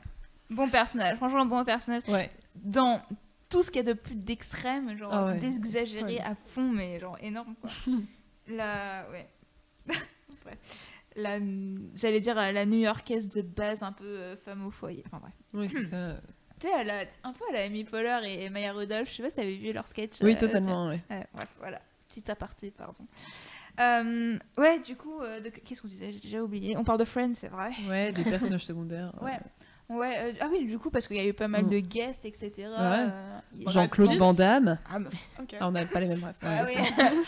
Bon 0.49 0.69
personnage, 0.69 1.17
franchement 1.17 1.45
bon 1.45 1.63
personnage. 1.63 2.03
Ouais, 2.07 2.31
Dans 2.55 3.01
tout 3.49 3.61
ce 3.63 3.69
qu'il 3.71 3.77
y 3.85 3.89
a 3.89 3.93
de 3.93 3.99
plus 3.99 4.15
d'extrême, 4.15 4.97
genre 4.97 5.13
Ah 5.13 5.25
ouais. 5.27 5.39
d'exagéré 5.39 6.19
à 6.19 6.35
fond, 6.35 6.69
mais 6.71 6.99
genre 6.99 7.17
énorme 7.21 7.55
quoi. 7.61 7.69
la. 8.47 9.05
Ouais. 9.11 9.29
Bref. 10.43 10.57
La. 11.15 11.37
J'allais 11.95 12.19
dire 12.19 12.37
euh, 12.37 12.51
la 12.51 12.65
new-yorkaise 12.65 13.29
de 13.29 13.41
base, 13.41 13.83
un 13.83 13.91
peu 13.91 14.05
euh, 14.05 14.35
femme 14.37 14.65
au 14.65 14.71
foyer. 14.71 15.03
Enfin 15.07 15.19
bref. 15.19 15.33
oui, 15.53 15.69
c'est 15.69 15.85
ça. 15.85 16.15
Tu 16.59 16.67
sais, 16.67 16.73
un 17.23 17.31
peu 17.33 17.45
à 17.49 17.53
la 17.53 17.63
Amy 17.63 17.85
Poehler 17.85 18.19
et, 18.25 18.43
et 18.45 18.49
Maya 18.49 18.73
Rudolph, 18.73 19.09
je 19.09 19.15
sais 19.15 19.23
pas 19.23 19.29
si 19.29 19.35
t'avais 19.37 19.55
vu 19.55 19.71
leur 19.71 19.87
sketch. 19.87 20.17
Oui, 20.21 20.33
euh, 20.33 20.39
totalement, 20.39 20.87
ouais. 20.89 20.99
Ouais, 21.09 21.25
bref, 21.33 21.47
voilà. 21.57 21.79
Petit 22.09 22.29
aparté, 22.29 22.69
pardon. 22.71 23.05
Euh, 23.79 24.37
ouais, 24.57 24.79
du 24.79 24.95
coup, 24.95 25.19
euh, 25.21 25.39
de- 25.39 25.49
qu'est-ce 25.49 25.81
qu'on 25.81 25.87
disait? 25.87 26.11
J'ai 26.11 26.19
déjà 26.19 26.43
oublié. 26.43 26.75
On 26.77 26.83
parle 26.83 26.99
de 26.99 27.05
Friends, 27.05 27.33
c'est 27.33 27.47
vrai. 27.47 27.69
Ouais, 27.87 28.11
des 28.11 28.23
personnages 28.57 28.65
secondaires. 28.65 29.13
Ouais. 29.21 29.39
Ouais, 29.89 30.15
euh, 30.19 30.33
ah 30.41 30.47
oui, 30.51 30.67
du 30.67 30.77
coup, 30.77 30.91
parce 30.91 31.07
qu'il 31.07 31.17
y 31.17 31.19
a 31.21 31.25
eu 31.25 31.33
pas 31.33 31.47
mal 31.47 31.65
Mm. 31.65 31.69
de 31.69 31.79
guests, 31.79 32.25
etc. 32.25 32.67
euh, 32.67 33.39
a- 33.39 33.41
Jean-Claude. 33.71 34.15
Van 34.17 34.33
Damme. 34.33 34.77
Ah, 34.91 34.99
bah, 34.99 35.09
Ok. 35.41 35.55
Ah, 35.59 35.67
on 35.67 35.71
n'a 35.71 35.85
pas 35.85 35.99
les 35.99 36.07
mêmes 36.07 36.23
rêves. 36.23 36.35
ah 36.43 36.65
oui. 36.67 36.73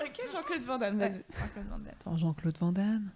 Ok, 0.00 0.20
Jean-Claude 0.32 0.62
Van 0.62 0.78
Damme, 0.78 0.98
Ouais, 0.98 1.08
vas-y. 1.08 1.24
Jean-Claude 1.38 1.66
Van 1.68 1.78
Damme. 1.78 1.94
Attends, 2.00 2.16
Jean-Claude 2.16 2.58
Van 2.58 2.72
Damme. 2.72 3.10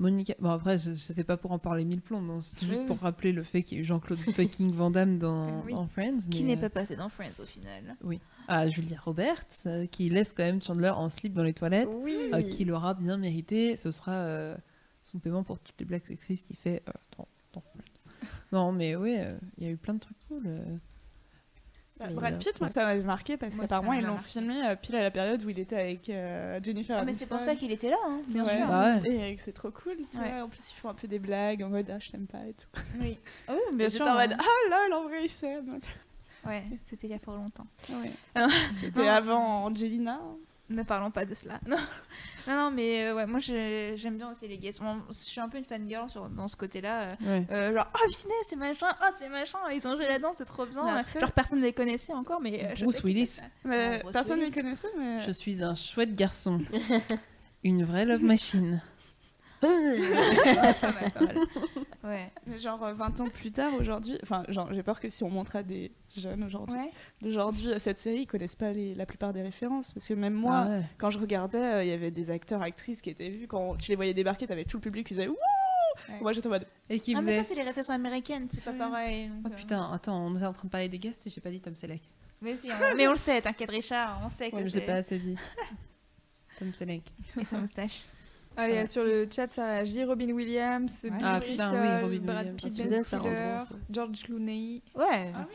Monica. 0.00 0.34
Bon, 0.40 0.50
après, 0.50 0.78
sais 0.78 1.24
pas 1.24 1.36
pour 1.36 1.52
en 1.52 1.58
parler 1.58 1.84
mille 1.84 2.00
plombs, 2.00 2.20
mais 2.22 2.40
c'est 2.40 2.66
juste 2.66 2.80
Oui, 2.80 2.86
pour 2.86 2.98
rappeler 3.00 3.32
le 3.32 3.42
fait 3.42 3.62
qu'il 3.62 3.76
y 3.76 3.80
a 3.80 3.82
eu 3.82 3.84
Jean-Claude 3.84 4.18
fucking 4.34 4.72
Van 4.72 4.90
Damme 4.90 5.18
dans, 5.18 5.60
Oui. 5.66 5.72
dans 5.74 5.86
Friends. 5.86 6.20
Qui 6.30 6.42
mais, 6.42 6.54
n'est 6.54 6.58
euh, 6.58 6.68
pas 6.68 6.70
passé 6.70 6.96
dans 6.96 7.08
Friends 7.10 7.38
au 7.38 7.44
final 7.44 7.96
Ah, 8.52 8.68
Julia 8.68 8.98
Roberts, 9.04 9.44
euh, 9.66 9.86
qui 9.86 10.08
laisse 10.10 10.32
quand 10.32 10.42
même 10.42 10.60
Chandler 10.62 10.90
en 10.90 11.08
slip 11.08 11.32
dans 11.34 11.44
les 11.44 11.54
toilettes, 11.54 11.88
Oui. 12.02 12.16
euh, 12.34 12.42
qui 12.42 12.64
l'aura 12.64 12.94
bien 12.94 13.16
mérité. 13.16 13.76
Ce 13.76 13.92
sera 13.92 14.12
euh, 14.12 14.56
son 15.04 15.18
paiement 15.20 15.44
pour 15.44 15.58
toutes 15.60 15.78
les 15.78 15.86
blagues 15.86 16.04
sexistes 16.04 16.46
qu'il 16.46 16.56
fait 16.56 16.82
euh, 16.88 16.92
dans, 17.16 17.28
dans 17.54 17.60
Friends. 17.60 18.28
Non, 18.52 18.72
mais 18.72 18.94
euh, 18.96 19.36
il 19.58 19.64
y 19.64 19.66
a 19.68 19.70
eu 19.70 19.76
plein 19.76 19.94
de 19.94 20.00
trucs 20.00 20.16
cool. 20.28 20.42
euh. 20.46 20.58
Bah, 21.98 22.06
Brad 22.12 22.34
euh, 22.34 22.38
Pitt, 22.38 22.58
moi, 22.60 22.68
ça 22.70 22.84
m'avait 22.86 23.02
marqué 23.02 23.36
parce 23.36 23.54
qu'apparemment, 23.54 23.92
ils 23.92 24.02
l'ont 24.04 24.16
filmé 24.16 24.54
pile 24.80 24.96
à 24.96 25.02
la 25.02 25.10
période 25.10 25.44
où 25.44 25.50
il 25.50 25.58
était 25.58 25.76
avec 25.78 26.08
euh, 26.08 26.58
Jennifer 26.62 26.96
Ah, 26.98 27.04
mais 27.04 27.12
c'est 27.12 27.26
pour 27.26 27.40
ça 27.42 27.54
qu'il 27.54 27.70
était 27.70 27.90
là, 27.90 27.98
hein, 28.06 28.20
bien 28.26 28.44
Ouais. 28.44 28.56
sûr. 28.56 28.66
Bah 28.66 28.96
ouais. 29.00 29.32
Et 29.32 29.36
c'est 29.38 29.52
trop 29.52 29.70
cool, 29.70 29.96
tu 30.10 30.18
Ouais. 30.18 30.30
vois. 30.30 30.44
En 30.44 30.48
plus, 30.48 30.70
ils 30.70 30.74
font 30.76 30.88
un 30.88 30.94
peu 30.94 31.06
des 31.06 31.18
blagues 31.18 31.62
en 31.62 31.68
mode 31.68 31.90
ah, 31.90 31.98
je 32.00 32.08
t'aime 32.10 32.26
pas 32.26 32.46
et 32.48 32.54
tout. 32.54 32.80
Oui. 33.00 33.18
Oui, 33.50 33.56
Et 33.72 33.76
bien 33.76 33.90
sûr. 33.90 34.06
en 34.06 34.14
mode 34.14 34.32
hein. 34.32 34.38
ah 34.40 34.70
lol, 34.88 34.92
en 34.94 35.02
vrai, 35.08 35.24
ils 35.24 35.28
s'aiment. 35.28 35.78
Ouais, 36.46 36.64
c'était 36.86 37.06
il 37.06 37.10
y 37.10 37.14
a 37.14 37.18
fort 37.18 37.36
longtemps. 37.36 37.66
Ouais. 37.90 38.12
C'était 38.80 39.08
avant 39.08 39.64
Angelina. 39.64 40.20
Ne 40.68 40.84
parlons 40.84 41.10
pas 41.10 41.24
de 41.24 41.34
cela. 41.34 41.58
Non, 41.66 41.76
non, 42.46 42.54
non 42.56 42.70
mais 42.70 43.04
euh, 43.04 43.14
ouais, 43.14 43.26
moi 43.26 43.38
j'aime 43.40 44.16
bien 44.16 44.30
aussi 44.32 44.48
les 44.48 44.56
guests. 44.56 44.80
Moi, 44.80 44.96
je 45.08 45.14
suis 45.14 45.40
un 45.40 45.48
peu 45.48 45.58
une 45.58 45.64
fangirl 45.64 46.08
sur, 46.08 46.28
dans 46.30 46.48
ce 46.48 46.56
côté-là. 46.56 47.00
euh, 47.02 47.14
Ouais. 47.20 47.46
Euh, 47.50 47.74
genre, 47.74 47.86
ah, 47.92 47.98
finesse, 48.08 48.34
c'est 48.44 48.56
machin, 48.56 48.86
ah, 49.00 49.10
c'est 49.12 49.28
machin, 49.28 49.58
ils 49.74 49.86
ont 49.86 49.94
joué 49.96 50.06
là-dedans, 50.06 50.32
c'est 50.32 50.46
trop 50.46 50.64
bien. 50.64 50.86
Après- 50.86 51.20
Genre, 51.20 51.32
personne 51.32 51.58
ne 51.58 51.64
les 51.64 51.72
connaissait 51.74 52.14
encore, 52.14 52.40
mais. 52.40 52.64
euh, 52.64 52.74
je 52.74 52.84
Bruce 52.84 52.96
sais 52.96 53.02
Willis. 53.02 53.40
Bruce 53.64 54.12
personne 54.12 54.40
ne 54.40 54.46
les 54.46 54.50
connaissait, 54.52 54.88
mais. 54.96 55.20
Je 55.20 55.30
suis 55.32 55.62
un 55.62 55.74
chouette 55.74 56.14
garçon. 56.14 56.60
Une 57.64 57.84
vraie 57.84 58.06
love 58.06 58.22
machine. 58.22 58.80
Pas 58.80 58.80
mal, 58.80 58.80
pas 58.80 58.80
mal. 58.80 59.49
Ouais. 62.02 62.30
Mais 62.46 62.58
genre 62.58 62.82
euh, 62.82 62.94
20 62.94 63.20
ans 63.20 63.28
plus 63.28 63.52
tard 63.52 63.72
aujourd'hui, 63.78 64.18
enfin 64.22 64.42
genre 64.48 64.72
j'ai 64.72 64.82
peur 64.82 64.98
que 65.00 65.10
si 65.10 65.22
on 65.22 65.28
montre 65.28 65.56
à 65.56 65.62
des 65.62 65.92
jeunes 66.16 66.42
aujourd'hui, 66.44 66.76
Ouais. 66.78 66.90
d'aujourd'hui 67.20 67.68
euh, 67.68 67.78
cette 67.78 67.98
série, 67.98 68.20
ils 68.22 68.26
connaissent 68.26 68.54
pas 68.56 68.72
les- 68.72 68.94
la 68.94 69.04
plupart 69.06 69.32
des 69.34 69.42
références 69.42 69.92
parce 69.92 70.08
que 70.08 70.14
même 70.14 70.32
moi, 70.32 70.62
Ah 70.64 70.68
ouais. 70.68 70.82
quand 70.98 71.10
je 71.10 71.18
regardais, 71.18 71.58
euh, 71.58 71.84
il 71.84 71.90
y 71.90 71.92
avait 71.92 72.10
des 72.10 72.30
acteurs, 72.30 72.62
actrices 72.62 73.02
qui 73.02 73.10
étaient 73.10 73.28
vus 73.28 73.46
quand 73.46 73.76
tu 73.76 73.90
les 73.90 73.96
voyais 73.96 74.14
débarquer, 74.14 74.46
t'avais 74.46 74.64
tout 74.64 74.78
le 74.78 74.82
public 74.82 75.06
qui 75.06 75.14
disait 75.14 75.28
wouh. 75.28 75.36
Ouais. 76.08 76.20
Moi 76.22 76.32
j'étais 76.32 76.46
en 76.46 76.50
mode 76.50 76.66
Et 76.88 76.98
qui 76.98 77.14
Ah, 77.14 77.20
mais 77.20 77.26
faisait. 77.32 77.42
ça, 77.42 77.48
c'est 77.50 77.54
les 77.54 77.62
références 77.62 77.90
américaines, 77.90 78.46
c'est 78.50 78.62
pas 78.64 78.72
Ouais. 78.72 78.78
pareil. 78.78 79.28
donc, 79.28 79.36
Oh 79.44 79.48
euh, 79.52 79.56
putain, 79.56 79.90
attends, 79.92 80.24
on 80.26 80.34
est 80.36 80.46
en 80.46 80.52
train 80.54 80.64
de 80.66 80.70
parler 80.70 80.88
des 80.88 80.98
guests 80.98 81.26
et 81.26 81.30
j'ai 81.30 81.40
pas 81.42 81.50
dit 81.50 81.60
Tom 81.60 81.76
Selleck. 81.76 82.02
Vas-y, 82.40 82.72
on- 82.72 82.96
mais 82.96 83.06
on 83.08 83.10
le 83.12 83.16
sait, 83.18 83.42
t'inquiète, 83.42 83.70
Richard, 83.70 84.22
on 84.24 84.30
sait 84.30 84.50
que 84.50 84.56
Ouais, 84.56 84.62
mais 84.62 84.68
je 84.70 84.76
l'ai 84.78 84.86
pas 84.86 84.94
assez 84.94 85.18
dit. 85.18 85.36
Tom 86.58 86.72
Selleck. 86.72 87.02
Et 87.38 87.44
sa 87.44 87.58
moustache. 87.58 88.00
Allez, 88.60 88.72
Ouais. 88.74 88.86
sur 88.86 89.04
le 89.04 89.28
chat, 89.30 89.52
ça 89.52 89.64
réagit. 89.66 90.04
Robin 90.04 90.30
Williams, 90.30 91.02
Bill 91.04 91.12
Ah, 91.22 91.40
putain, 91.40 91.72
oui, 91.72 92.02
Robin 92.04 92.18
Brad 92.24 92.38
Williams. 92.46 92.62
Pitt, 92.62 92.74
Tu 92.74 92.88
Ben 92.88 93.02
Stiller. 93.04 93.58
George 93.90 94.22
Clooney. 94.24 94.82
Ouais. 94.94 95.32
Ah 95.34 95.46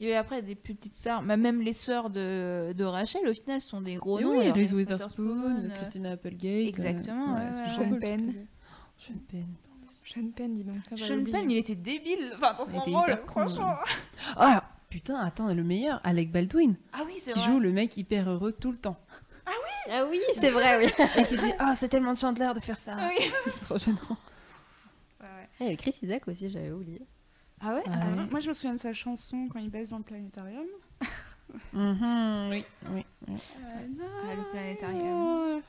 Il 0.00 0.06
y 0.06 0.10
avait 0.10 0.16
après 0.18 0.42
des 0.42 0.54
plus 0.54 0.74
petites 0.74 0.94
sœurs, 0.94 1.22
bah, 1.22 1.36
même 1.36 1.60
les 1.60 1.72
sœurs 1.72 2.08
de, 2.10 2.72
de 2.72 2.84
Rachel, 2.84 3.26
au 3.28 3.34
final, 3.34 3.60
sont 3.60 3.80
des 3.80 3.96
gros 3.96 4.18
Et 4.20 4.22
noms. 4.24 4.38
oui, 4.38 4.50
Reese 4.50 4.72
Witherspoon, 4.72 5.56
euh, 5.64 5.68
Christina 5.74 6.12
Applegate. 6.12 6.68
Exactement, 6.68 7.34
ouais, 7.34 7.40
c'est 7.52 7.58
ouais, 7.58 7.64
trop 7.86 7.94
Sean. 7.94 7.98
Penn. 8.00 8.34
Sean 8.96 9.14
Penn. 9.28 9.46
Sean 10.04 10.30
Penn, 10.34 10.54
dis 10.54 10.64
donc. 10.64 10.76
Putain, 10.82 10.96
j'avais 10.96 11.08
Sean 11.14 11.18
oublié. 11.20 11.36
Penn, 11.38 11.50
il 11.50 11.56
était 11.58 11.74
débile. 11.74 12.30
Enfin, 12.36 12.54
dans 12.56 12.64
son 12.66 12.78
rôle, 12.80 13.18
franchement. 13.26 13.74
Ah 14.36 14.62
putain, 14.88 15.16
attends, 15.16 15.52
le 15.52 15.62
meilleur, 15.62 16.00
Alec 16.02 16.30
Baldwin, 16.32 16.74
Ah 16.94 17.02
oui, 17.04 17.14
c'est 17.18 17.32
qui 17.34 17.40
vrai. 17.40 17.48
joue 17.48 17.58
le 17.60 17.72
mec 17.72 17.94
hyper 17.98 18.30
heureux 18.30 18.52
tout 18.52 18.70
le 18.72 18.78
temps. 18.78 18.96
Ah 19.90 20.04
oui, 20.08 20.20
c'est 20.34 20.50
vrai, 20.50 20.78
oui. 20.84 20.92
Et 21.16 21.24
qui 21.24 21.36
dit 21.36 21.52
Ah, 21.58 21.74
c'est 21.76 21.88
tellement 21.88 22.12
de 22.12 22.18
Chandler 22.18 22.50
de 22.54 22.60
faire 22.60 22.78
ça. 22.78 22.96
Oui. 22.96 23.30
C'est 23.44 23.60
trop 23.62 23.78
gênant. 23.78 23.98
Ouais, 25.20 25.26
ouais. 25.26 25.48
Il 25.60 25.64
y 25.64 25.66
avait 25.68 25.76
Chris 25.76 25.98
Isaac 26.02 26.28
aussi, 26.28 26.50
j'avais 26.50 26.70
oublié. 26.70 27.00
Ah 27.60 27.74
ouais 27.74 27.80
Ouais. 27.80 27.84
Ah, 27.92 28.26
moi 28.30 28.40
je 28.40 28.48
me 28.48 28.52
souviens 28.54 28.74
de 28.74 28.80
sa 28.80 28.92
chanson 28.92 29.48
quand 29.52 29.58
il 29.58 29.70
baisse 29.70 29.88
dans 29.90 29.98
le 29.98 30.04
planétarium. 30.04 30.66
Mhm, 31.72 32.48
oui, 32.50 32.62
oui. 32.90 33.06
oui. 33.26 33.36
Ah, 33.64 34.34
le 34.36 34.50
planétarium. 34.50 35.62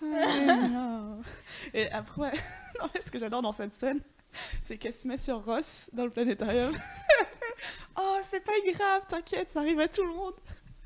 Et 1.73 1.89
après, 1.91 2.33
non, 2.81 2.89
ce 3.03 3.09
que 3.09 3.17
j'adore 3.17 3.41
dans 3.41 3.53
cette 3.53 3.73
scène, 3.73 4.01
c'est 4.63 4.77
qu'elle 4.77 4.93
se 4.93 5.07
met 5.07 5.17
sur 5.17 5.41
Ross 5.45 5.89
dans 5.93 6.03
le 6.03 6.09
planétarium. 6.09 6.75
oh, 7.97 8.17
c'est 8.23 8.43
pas 8.43 8.51
grave, 8.73 9.03
t'inquiète, 9.07 9.51
ça 9.51 9.61
arrive 9.61 9.79
à 9.79 9.87
tout 9.87 10.03
le 10.03 10.13
monde. 10.13 10.33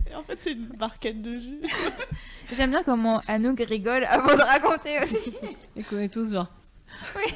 Et 0.10 0.16
en 0.16 0.24
fait, 0.24 0.40
c'est 0.42 0.52
une 0.52 0.68
barquette 0.68 1.22
de 1.22 1.38
jus. 1.38 1.62
J'aime 2.52 2.72
bien 2.72 2.84
comment 2.84 3.22
Anouk 3.28 3.60
rigole 3.60 4.04
avant 4.06 4.36
de 4.36 4.42
raconter 4.42 5.00
aussi. 5.04 5.18
Et 5.76 5.84
qu'on 5.84 6.00
est 6.00 6.12
tous 6.14 6.34
genre. 6.34 6.50
Oui. 7.16 7.34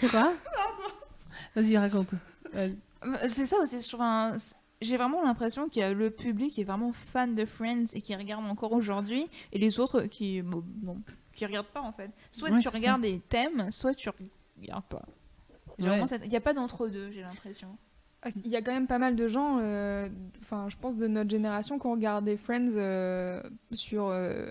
Quoi 0.10 0.32
Vas-y, 1.54 1.76
raconte. 1.78 2.10
Euh, 2.54 2.70
C'est 3.28 3.46
ça 3.46 3.56
aussi, 3.58 3.80
je 3.80 3.88
trouve 3.88 4.02
un- 4.02 4.36
J'ai 4.80 4.96
vraiment 4.96 5.22
l'impression 5.24 5.68
que 5.68 5.92
le 5.92 6.10
public 6.10 6.58
est 6.58 6.64
vraiment 6.64 6.92
fan 6.92 7.34
de 7.34 7.44
Friends 7.44 7.86
et 7.94 8.00
qui 8.02 8.14
regarde 8.14 8.44
encore 8.46 8.72
aujourd'hui, 8.72 9.26
et 9.52 9.58
les 9.58 9.78
autres 9.80 10.02
qui 10.02 10.42
bon, 10.42 10.62
bon, 10.64 10.98
qui 11.32 11.46
regardent 11.46 11.66
pas 11.68 11.80
en 11.80 11.92
fait. 11.92 12.10
Soit 12.30 12.50
Ouais, 12.50 12.60
tu 12.60 12.68
regardes 12.68 13.02
des 13.02 13.20
thèmes, 13.20 13.70
soit 13.70 13.94
tu 13.94 14.08
regardes 14.60 14.84
pas. 14.84 15.02
Ouais. 15.78 16.02
Il 16.24 16.28
n'y 16.28 16.36
a 16.36 16.40
pas 16.40 16.52
d'entre-deux, 16.54 17.10
j'ai 17.12 17.22
l'impression. 17.22 17.76
Ah, 18.22 18.28
Il 18.44 18.50
y 18.50 18.56
a 18.56 18.62
quand 18.62 18.72
même 18.72 18.86
pas 18.88 18.98
mal 18.98 19.14
de 19.16 19.28
gens, 19.28 19.58
euh, 19.60 20.08
enfin, 20.40 20.66
je 20.68 20.76
pense 20.76 20.96
de 20.96 21.06
notre 21.06 21.30
génération, 21.30 21.78
qui 21.78 21.86
ont 21.86 21.92
regardé 21.92 22.36
Friends 22.36 22.74
euh, 22.76 23.40
sur 23.72 24.08
euh, 24.08 24.48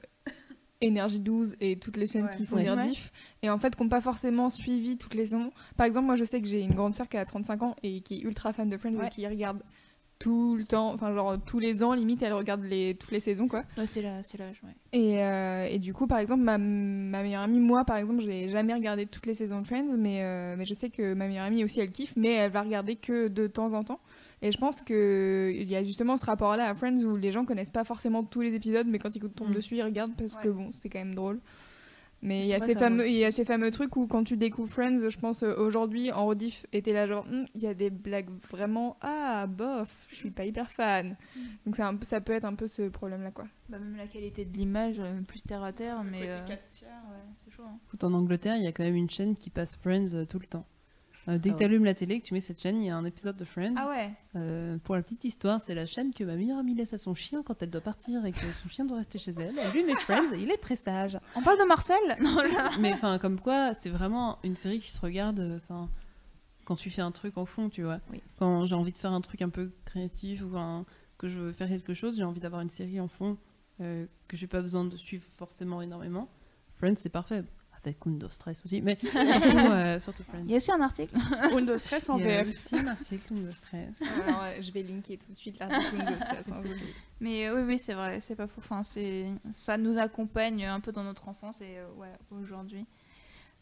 Énergie 0.80 1.20
12 1.20 1.58
et 1.60 1.78
toutes 1.78 1.98
les 1.98 2.06
chaînes 2.08 2.26
Ouais. 2.26 2.32
qui 2.32 2.46
font 2.46 2.56
Ouais. 2.58 2.70
rediffs, 2.70 3.12
et 3.42 3.50
en 3.50 3.58
fait, 3.60 3.76
qui 3.76 3.84
n'ont 3.84 3.90
pas 3.90 4.00
forcément 4.00 4.50
suivi 4.50 4.98
toutes 4.98 5.16
les 5.16 5.26
saisons. 5.26 5.50
Par 5.76 5.86
exemple, 5.86 6.06
moi, 6.06 6.16
je 6.16 6.24
sais 6.24 6.40
que 6.42 6.48
j'ai 6.48 6.62
une 6.62 6.76
grande 6.76 6.96
sœur 6.96 7.10
qui 7.10 7.18
a 7.18 7.26
35 7.26 7.64
ans 7.64 7.76
et 7.84 8.02
qui 8.02 8.16
est 8.16 8.22
ultra 8.22 8.54
fan 8.54 8.70
de 8.70 8.78
Friends 8.78 8.96
Ouais. 8.96 9.08
et 9.08 9.10
qui 9.10 9.28
regarde 9.28 9.62
tout 10.20 10.56
le 10.56 10.64
temps, 10.64 10.92
enfin 10.94 11.14
genre 11.14 11.38
tous 11.46 11.60
les 11.60 11.84
ans 11.84 11.94
limite 11.94 12.22
elle 12.24 12.34
regarde 12.34 12.64
les, 12.64 12.96
toutes 12.96 13.12
les 13.12 13.20
saisons 13.20 13.48
quoi. 13.48 13.64
Ouais, 13.78 13.86
c'est 13.86 14.02
l'âge, 14.02 14.26
ouais. 14.64 14.72
Et, 14.94 15.22
euh, 15.24 15.68
et 15.70 15.78
du 15.80 15.94
coup 15.94 16.08
par 16.08 16.18
exemple 16.20 16.42
ma, 16.44 16.58
ma 16.58 17.22
meilleure 17.22 17.44
amie, 17.44 17.60
moi 17.60 17.84
par 17.86 17.98
exemple 17.98 18.22
je 18.22 18.28
n'ai 18.28 18.50
jamais 18.50 18.74
regardé 18.74 19.06
toutes 19.06 19.26
les 19.28 19.34
saisons 19.36 19.62
de 19.62 19.68
Friends 19.68 19.96
mais, 19.98 20.24
euh, 20.24 20.56
mais 20.58 20.66
je 20.66 20.74
sais 20.74 20.90
que 20.90 21.14
ma 21.14 21.28
meilleure 21.28 21.46
amie 21.46 21.64
aussi 21.64 21.80
elle 21.80 21.92
kiffe 21.92 22.16
mais 22.18 22.34
elle 22.34 22.52
va 22.52 22.62
regarder 22.62 22.96
que 22.96 23.28
de 23.28 23.48
temps 23.48 23.74
en 23.74 23.84
temps. 23.84 24.00
Et 24.42 24.52
je 24.52 24.58
pense 24.58 24.82
qu'il 24.82 25.70
y 25.70 25.76
a 25.76 25.84
justement 25.84 26.18
ce 26.18 26.26
rapport 26.26 26.56
là 26.56 26.70
à 26.70 26.74
Friends 26.74 27.04
où 27.04 27.16
les 27.16 27.32
gens 27.32 27.46
connaissent 27.46 27.72
pas 27.72 27.84
forcément 27.84 28.24
tous 28.24 28.42
les 28.42 28.54
épisodes 28.56 28.88
mais 28.88 29.00
quand 29.00 29.16
ils 29.16 29.22
tombent 29.22 29.50
Mm. 29.50 29.54
dessus 29.54 29.76
ils 29.76 29.84
regardent 29.84 30.16
parce 30.18 30.38
que 30.38 30.50
bon 30.50 30.72
c'est 30.72 30.90
quand 30.90 31.00
même 31.00 31.16
drôle. 31.16 31.40
Mais 32.24 32.40
il 32.42 32.48
y, 32.48 32.54
a 32.56 32.60
ces 32.60 32.74
fameux, 32.74 33.08
il 33.08 33.16
y 33.16 33.24
a 33.26 33.32
ces 33.32 33.46
fameux 33.46 33.70
trucs 33.70 33.96
où 33.96 34.08
quand 34.08 34.24
tu 34.24 34.38
découvres 34.38 34.70
Friends, 34.72 35.08
je 35.10 35.18
pense 35.20 35.44
euh, 35.44 35.54
aujourd'hui 35.56 36.12
en 36.12 36.26
rediff, 36.26 36.66
et 36.74 36.82
t'es 36.82 36.92
là 36.92 37.06
genre, 37.06 37.26
Hum, 37.32 37.46
il 37.54 37.62
y 37.62 37.68
a 37.68 37.76
des 37.76 37.92
blagues 37.92 38.30
vraiment, 38.50 38.98
ah 39.02 39.46
bof, 39.48 40.08
je 40.10 40.16
suis 40.16 40.32
pas 40.32 40.44
hyper 40.46 40.72
fan. 40.72 41.16
Mm. 41.36 41.40
Donc 41.66 41.76
c'est 41.76 41.84
un 41.84 41.96
peu, 41.96 42.06
ça 42.06 42.20
peut 42.20 42.34
être 42.34 42.46
un 42.46 42.56
peu 42.56 42.66
ce 42.66 42.90
problème-là 42.90 43.30
quoi. 43.32 43.46
Bah, 43.70 43.78
même 43.78 43.96
la 43.98 44.08
qualité 44.08 44.46
de 44.46 44.58
l'image, 44.58 44.96
euh, 45.00 45.22
plus 45.22 45.42
terre 45.44 45.64
à 45.64 45.72
terre, 45.74 46.04
mais. 46.04 46.22
euh, 46.24 46.46
ouais, 46.48 46.60
c'est 47.46 47.52
chaud. 47.52 47.64
hein. 47.68 47.78
En 48.02 48.14
Angleterre, 48.14 48.56
il 48.56 48.64
y 48.64 48.68
a 48.68 48.72
quand 48.72 48.84
même 48.84 48.96
une 48.96 49.10
chaîne 49.10 49.36
qui 49.36 49.50
passe 49.52 49.78
Friends 49.78 50.14
euh, 50.16 50.26
tout 50.26 50.40
le 50.40 50.48
temps. 50.48 50.66
Euh, 51.28 51.38
dès 51.38 51.50
Ah 51.50 51.54
que 51.54 51.58
ouais. 51.58 51.58
tu 51.60 51.64
allumes 51.66 51.84
la 51.86 51.94
télé, 51.94 52.22
que 52.22 52.26
tu 52.26 52.34
mets 52.34 52.40
cette 52.40 52.60
chaîne, 52.62 52.82
il 52.82 52.86
y 52.86 52.90
a 52.90 52.96
un 52.96 53.04
épisode 53.04 53.36
de 53.36 53.44
Friends. 53.46 53.74
Ah 53.78 53.90
ouais 53.90 54.12
Euh, 54.36 54.78
pour 54.80 54.96
la 54.96 55.02
petite 55.02 55.24
histoire, 55.26 55.60
c'est 55.60 55.76
la 55.76 55.86
chaîne 55.86 56.14
que 56.14 56.24
ma 56.24 56.36
meilleure 56.36 56.60
amie 56.60 56.74
laisse 56.76 56.94
à 56.94 56.98
son 56.98 57.14
chien 57.16 57.44
quand 57.44 57.62
elle 57.62 57.70
doit 57.70 57.82
partir 57.82 58.26
et 58.26 58.32
que 58.32 58.52
son 58.54 58.70
chien 58.70 58.86
doit 58.86 58.98
rester 58.98 59.18
chez 59.20 59.32
elle. 59.32 59.56
Elle 59.60 59.72
lui 59.72 59.84
met 59.84 59.96
Friends 59.96 60.32
il 60.34 60.50
est 60.52 60.58
très 60.58 60.76
sage. 60.78 61.20
On 61.36 61.42
parle 61.42 61.60
de 61.60 61.66
Marcel? 61.66 61.98
Non, 62.22 62.38
là. 62.38 62.72
Mais 62.80 62.94
enfin, 62.94 63.18
comme 63.20 63.40
quoi, 63.40 63.74
c'est 63.74 63.90
vraiment 63.90 64.40
une 64.44 64.56
série 64.56 64.80
qui 64.80 64.90
se 64.90 65.02
regarde. 65.02 65.40
euh, 65.40 65.58
Enfin, 65.64 65.90
quand 66.66 66.76
tu 66.76 66.90
fais 66.90 67.02
un 67.02 67.12
truc 67.12 67.38
en 67.38 67.46
fond, 67.46 67.70
tu 67.70 67.84
vois. 67.84 68.00
Oui. 68.12 68.22
Quand 68.40 68.66
j'ai 68.66 68.76
envie 68.76 68.92
de 68.94 68.98
faire 68.98 69.12
un 69.14 69.22
truc 69.22 69.42
un 69.42 69.50
peu 69.50 69.72
créatif 69.86 70.42
ou 70.44 70.58
un- 70.58 70.86
que 71.18 71.28
je 71.30 71.40
veux 71.40 71.52
faire 71.52 71.68
quelque 71.68 71.94
chose, 71.94 72.16
j'ai 72.18 72.24
envie 72.24 72.40
d'avoir 72.40 72.62
une 72.62 72.70
série 72.70 73.00
en 73.00 73.08
fond 73.08 73.38
euh, 73.82 74.06
que 74.28 74.38
j'ai 74.38 74.48
pas 74.48 74.62
besoin 74.62 74.86
de 74.86 74.96
suivre 74.96 75.24
forcément 75.36 75.82
énormément. 75.82 76.30
Friends, 76.78 76.96
c'est 76.98 77.10
parfait. 77.10 77.44
Avec 77.88 78.06
Undo 78.06 78.30
Stress 78.30 78.62
aussi, 78.66 78.82
mais 78.82 78.98
surtout, 79.02 79.58
euh, 79.58 80.00
surtout 80.00 80.24
Friends. 80.24 80.44
Il 80.46 80.52
y 80.52 80.54
a 80.54 80.58
aussi 80.58 80.72
un 80.72 80.82
article. 80.82 81.16
Undo 81.54 81.78
Stress 81.78 82.10
en 82.10 82.18
Il 82.18 82.26
y 82.26 82.32
a 82.32 82.44
VF. 82.44 82.50
aussi 82.50 82.76
un 82.78 82.88
article 82.88 83.34
Undo 83.34 83.52
Stress. 83.54 84.02
Alors, 84.28 84.44
euh, 84.44 84.62
je 84.62 84.72
vais 84.72 84.84
linker 84.84 85.18
tout 85.18 85.32
de 85.32 85.38
suite 85.38 85.58
l'article 85.60 85.98
de 86.06 86.16
Stress, 86.16 86.46
hein, 86.52 86.62
vous. 86.64 86.70
Mais 87.20 87.48
euh, 87.48 87.56
oui, 87.56 87.62
oui, 87.66 87.78
c'est 87.80 87.94
vrai, 87.94 88.20
c'est 88.20 88.36
pas 88.36 88.48
faux. 88.48 88.60
Enfin, 88.60 88.84
c'est... 88.84 89.26
Ça 89.54 89.78
nous 89.78 89.98
accompagne 89.98 90.66
un 90.66 90.80
peu 90.80 90.92
dans 90.92 91.04
notre 91.04 91.28
enfance 91.30 91.62
et 91.62 91.78
euh, 91.78 91.88
ouais, 91.96 92.12
aujourd'hui. 92.32 92.86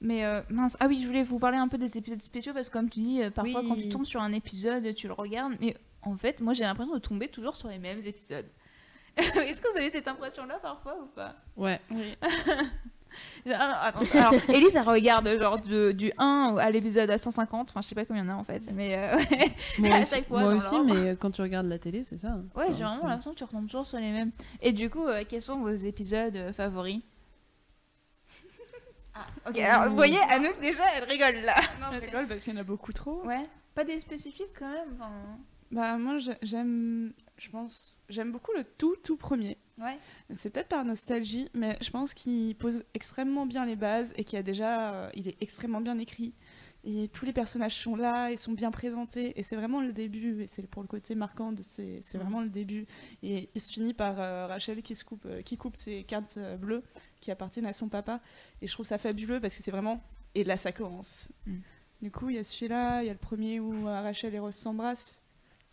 Mais 0.02 0.26
euh, 0.26 0.42
mince, 0.50 0.76
ah 0.80 0.88
oui, 0.88 1.00
je 1.02 1.08
voulais 1.08 1.24
vous 1.24 1.40
parler 1.40 1.58
un 1.58 1.68
peu 1.70 1.78
des 1.78 1.98
épisodes 1.98 2.22
spéciaux 2.22 2.54
parce 2.54 2.68
que 2.68 2.74
comme 2.74 2.90
tu 2.90 3.00
dis, 3.00 3.22
euh, 3.24 3.30
parfois 3.32 3.62
Oui. 3.62 3.68
quand 3.70 3.76
tu 3.76 3.88
tombes 3.90 4.06
sur 4.06 4.22
un 4.22 4.34
épisode, 4.34 4.94
tu 4.94 5.08
le 5.08 5.14
regardes, 5.14 5.54
mais 5.62 5.78
en 6.02 6.18
fait, 6.18 6.42
moi 6.42 6.54
j'ai 6.54 6.64
l'impression 6.66 6.94
de 6.94 7.00
tomber 7.00 7.28
toujours 7.30 7.56
sur 7.56 7.70
les 7.70 7.80
mêmes 7.80 8.02
épisodes. 8.06 8.46
Est-ce 9.18 9.62
que 9.62 9.72
vous 9.72 9.78
avez 9.78 9.90
cette 9.90 10.10
impression-là 10.10 10.60
parfois 10.62 10.98
ou 11.02 11.06
pas? 11.08 11.36
Ouais. 11.56 11.80
Ah, 13.52 13.94
Alors, 14.14 14.34
Elise, 14.50 14.76
elle 14.76 14.84
regarde 14.84 15.28
genre 15.40 15.60
de- 15.60 15.92
du 15.92 16.12
1 16.18 16.56
à 16.60 16.70
l'épisode 16.70 17.10
à 17.10 17.18
150, 17.18 17.70
enfin 17.70 17.82
je 17.82 17.88
sais 17.88 17.96
pas 17.96 18.06
combien 18.06 18.24
il 18.24 18.28
y 18.28 18.32
en 18.32 18.34
a 18.34 18.38
en 18.38 18.44
fait, 18.44 18.70
mais 18.74 18.96
euh, 18.98 19.16
ouais. 19.18 19.52
Moi 19.80 20.00
aussi, 20.02 20.22
fois, 20.24 20.40
moi 20.56 20.84
mais 20.84 21.10
euh, 21.10 21.16
quand 21.16 21.32
tu 21.32 21.42
regardes 21.42 21.68
la 21.68 21.78
télé, 21.80 22.04
c'est 22.04 22.18
ça. 22.18 22.30
hein. 22.30 22.46
Ouais, 22.56 22.66
Enfin, 22.66 22.74
j'ai 22.74 22.84
vraiment 22.84 23.08
l'impression 23.08 23.32
que 23.34 23.38
tu 23.38 23.44
retombes 23.44 23.68
toujours 23.68 23.86
sur 23.88 23.98
les 24.00 24.12
mêmes. 24.12 24.32
Et 24.62 24.72
du 24.72 24.90
coup, 24.90 25.06
euh, 25.08 25.24
quels 25.28 25.42
sont 25.42 25.60
vos 25.60 25.70
épisodes 25.70 26.36
euh, 26.36 26.54
favoris? 26.54 27.02
Ah, 29.14 29.28
ok, 29.50 29.58
alors 29.60 29.90
vous 29.90 29.96
voyez, 29.96 30.18
Anouk 30.30 30.60
déjà, 30.60 30.84
elle 30.98 31.06
rigole 31.06 31.36
là. 31.46 31.56
Non, 31.80 31.88
je 31.94 32.00
rigole 32.06 32.28
parce 32.28 32.44
qu'il 32.44 32.54
y 32.54 32.58
en 32.58 32.60
a 32.60 32.64
beaucoup 32.64 32.92
trop. 32.92 33.26
Ouais, 33.26 33.48
pas 33.74 33.86
des 33.86 34.00
spécifiques 34.00 34.52
quand 34.60 34.70
même. 34.70 34.90
enfin, 35.00 35.12
Bah 35.72 35.98
moi 35.98 36.18
j'ai- 36.18 36.38
j'aime, 36.42 37.14
je 37.38 37.50
pense, 37.50 38.00
j'aime 38.10 38.32
beaucoup 38.34 38.52
le 38.58 38.64
tout 38.66 38.96
tout 39.04 39.16
premier. 39.16 39.58
Ouais. 39.80 39.98
C'est 40.34 40.52
peut-être 40.52 40.70
par 40.70 40.86
nostalgie, 40.86 41.50
mais 41.54 41.78
je 41.82 41.90
pense 41.90 42.14
qu'il 42.14 42.56
pose 42.56 42.84
extrêmement 42.94 43.46
bien 43.46 43.66
les 43.66 43.76
bases 43.76 44.14
et 44.16 44.24
qu'il 44.24 44.40
a 44.40 44.44
déjà, 44.44 44.94
euh, 44.94 45.10
il 45.14 45.28
est 45.28 45.38
extrêmement 45.42 45.82
bien 45.82 45.98
écrit. 45.98 46.34
Et 46.88 47.08
tous 47.08 47.26
les 47.26 47.34
personnages 47.34 47.82
sont 47.82 47.96
là, 47.96 48.30
ils 48.30 48.38
sont 48.38 48.52
bien 48.52 48.70
présentés, 48.70 49.38
et 49.40 49.44
c'est 49.44 49.56
vraiment 49.56 49.82
le 49.82 49.92
début, 49.92 50.44
et 50.44 50.48
c'est 50.48 50.68
pour 50.68 50.84
le 50.84 50.88
côté 50.88 51.16
marquant 51.16 51.52
de 51.52 51.64
c'est 51.64 52.00
c'est 52.04 52.20
vraiment 52.20 52.42
le 52.42 52.50
début. 52.50 52.86
Et 53.24 53.50
il 53.56 53.62
se 53.62 53.74
finit 53.74 53.96
par 53.96 54.20
euh, 54.20 54.46
Rachel 54.46 54.84
qui, 54.84 54.94
se 54.94 55.04
coupe, 55.04 55.26
euh, 55.26 55.42
qui 55.42 55.58
coupe 55.58 55.76
ses 55.76 56.04
cartes 56.04 56.38
bleues 56.60 56.84
qui 57.22 57.32
appartiennent 57.32 57.66
à 57.66 57.74
son 57.74 57.90
papa, 57.90 58.22
et 58.62 58.68
je 58.68 58.72
trouve 58.72 58.86
ça 58.86 59.00
fabuleux 59.00 59.40
parce 59.40 59.58
que 59.58 59.64
c'est 59.64 59.72
vraiment. 59.72 60.04
Et 60.36 60.44
là 60.44 60.58
ça 60.58 60.72
commence. 60.72 61.32
Mm. 61.48 61.58
Du 62.02 62.12
coup, 62.12 62.30
il 62.30 62.36
y 62.36 62.38
a 62.38 62.44
celui-là, 62.44 63.02
il 63.02 63.08
y 63.08 63.10
a 63.10 63.14
le 63.14 63.20
premier 63.20 63.60
où 63.60 63.86
Rachel 63.86 64.36
et 64.36 64.40
Ross 64.40 64.56
s'embrassent. 64.56 65.25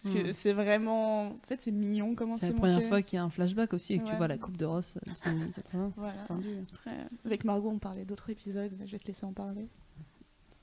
Parce 0.03 0.15
que 0.15 0.29
Mm. 0.29 0.33
c'est 0.33 0.53
vraiment. 0.53 1.29
En 1.29 1.37
fait, 1.47 1.61
c'est 1.61 1.71
mignon 1.71 2.15
comment 2.15 2.33
C'est 2.33 2.47
c'est 2.47 2.53
la 2.53 2.59
première 2.59 2.83
fois 2.85 3.03
qu'il 3.03 3.17
y 3.17 3.21
a 3.21 3.25
un 3.25 3.31
flashback 3.31 3.73
aussi 3.73 3.95
et 3.95 3.99
que 3.99 4.05
tu 4.05 4.11
Ouais. 4.13 4.17
vois 4.17 4.29
la 4.29 4.39
coupe 4.39 4.57
de 4.57 4.65
Ross 4.65 4.97
euh, 4.97 5.13
des 5.13 5.29
années 5.29 5.53
80. 5.55 5.93
Voilà. 5.97 6.13
C'est 6.13 6.25
tendu. 6.27 6.49
Après, 6.73 6.97
avec 7.25 7.45
Margot, 7.45 7.71
on 7.71 7.79
parlait 7.79 8.05
d'autres 8.05 8.31
épisodes, 8.31 8.73
je 8.85 8.91
vais 8.93 8.99
te 8.99 9.07
laisser 9.07 9.25
en 9.27 9.33
parler. 9.33 9.69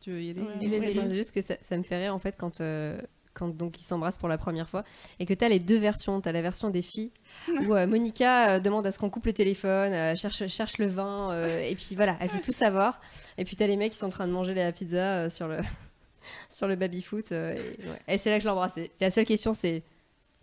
Tu 0.02 0.12
veux 0.12 0.22
y 0.24 0.30
aller 0.32 0.42
Ouais. 0.42 1.08
C'est 1.08 1.16
juste 1.16 1.32
que 1.32 1.42
ça, 1.42 1.56
ça 1.62 1.78
me 1.78 1.84
fait 1.84 1.98
rire 2.02 2.14
en 2.16 2.20
fait 2.20 2.36
quand, 2.38 2.62
euh, 2.62 3.00
quand 3.34 3.50
donc 3.56 3.80
ils 3.80 3.84
s'embrassent 3.84 4.18
pour 4.18 4.30
la 4.30 4.38
première 4.38 4.70
fois 4.70 4.84
et 5.20 5.26
que 5.26 5.34
tu 5.34 5.44
as 5.46 5.50
les 5.50 5.60
deux 5.60 5.78
versions. 5.78 6.20
Tu 6.22 6.28
as 6.30 6.32
la 6.32 6.42
version 6.42 6.70
des 6.70 6.82
filles 6.82 7.12
où 7.68 7.76
euh, 7.76 7.86
Monica 7.88 8.56
euh, 8.56 8.60
demande 8.60 8.86
à 8.88 8.92
ce 8.92 9.00
qu'on 9.00 9.10
coupe 9.10 9.26
le 9.26 9.34
téléphone, 9.34 9.94
euh, 9.94 10.16
cherche, 10.16 10.48
cherche 10.48 10.78
le 10.78 10.88
vin 10.88 11.32
euh, 11.32 11.62
et 11.62 11.76
puis 11.76 11.96
voilà, 11.96 12.18
elle 12.20 12.30
veut 12.30 12.40
tout 12.42 12.52
savoir. 12.54 13.00
Et 13.38 13.44
puis 13.46 13.56
tu 13.56 13.64
as 13.64 13.68
les 13.68 13.78
mecs 13.78 13.92
qui 13.94 13.98
sont 13.98 14.08
en 14.08 14.10
train 14.10 14.28
de 14.28 14.34
manger 14.34 14.54
la 14.54 14.72
pizza 14.72 14.98
euh, 15.26 15.30
sur 15.30 15.48
le, 15.48 15.58
sur 16.50 16.68
le 16.68 16.76
baby-foot. 16.76 17.32
euh, 17.32 17.54
et 17.54 17.88
ouais. 17.88 18.00
Et 18.08 18.18
c'est 18.18 18.30
là 18.30 18.38
que 18.38 18.44
je 18.44 18.48
l'ai 18.48 18.52
embrassé. 18.52 18.92
La 19.00 19.10
seule 19.10 19.26
question 19.26 19.54
c'est 19.54 19.84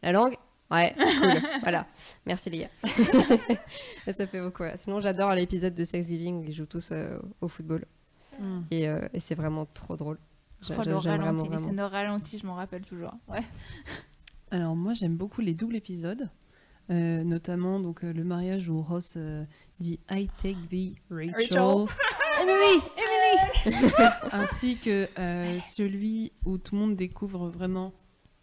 la 0.02 0.12
langue 0.12 0.36
Ouais, 0.68 0.94
cool. 0.96 1.40
voilà. 1.62 1.86
Merci 2.26 2.50
les 2.50 2.58
gars. 2.58 2.70
ça 4.12 4.26
fait 4.26 4.40
beaucoup. 4.40 4.64
ouais. 4.64 4.74
Sinon, 4.76 4.98
j'adore 4.98 5.32
l'épisode 5.32 5.76
de 5.76 5.84
Thanksgiving 5.84 6.40
où 6.40 6.42
ils 6.42 6.52
jouent 6.52 6.66
tous 6.66 6.90
euh, 6.90 7.20
au 7.40 7.46
football. 7.46 7.84
Mm. 8.40 8.60
Et, 8.72 8.88
euh, 8.88 9.06
et 9.14 9.20
c'est 9.20 9.36
vraiment 9.36 9.64
trop 9.64 9.96
drôle. 9.96 10.18
Oh, 10.68 10.72
le 10.84 10.96
ralenti, 10.96 11.48
les 11.48 11.58
scènes 11.58 11.80
ralenti, 11.80 12.38
je 12.38 12.46
m'en 12.46 12.54
rappelle 12.54 12.84
toujours. 12.84 13.14
Ouais. 13.28 13.44
Alors 14.50 14.76
moi 14.76 14.94
j'aime 14.94 15.16
beaucoup 15.16 15.40
les 15.40 15.54
doubles 15.54 15.76
épisodes, 15.76 16.28
euh, 16.90 17.24
notamment 17.24 17.80
donc 17.80 18.04
euh, 18.04 18.12
le 18.12 18.24
mariage 18.24 18.68
où 18.68 18.80
Ross 18.80 19.14
euh, 19.16 19.44
dit 19.78 20.00
I 20.10 20.28
take 20.38 20.56
thee 20.70 20.94
Rachel, 21.10 21.34
Rachel. 21.34 21.86
Emily, 22.40 22.82
Emily, 23.66 23.82
ainsi 24.32 24.76
que 24.78 25.08
euh, 25.18 25.58
celui 25.60 26.32
où 26.44 26.58
tout 26.58 26.74
le 26.74 26.80
monde 26.82 26.96
découvre 26.96 27.48
vraiment 27.48 27.92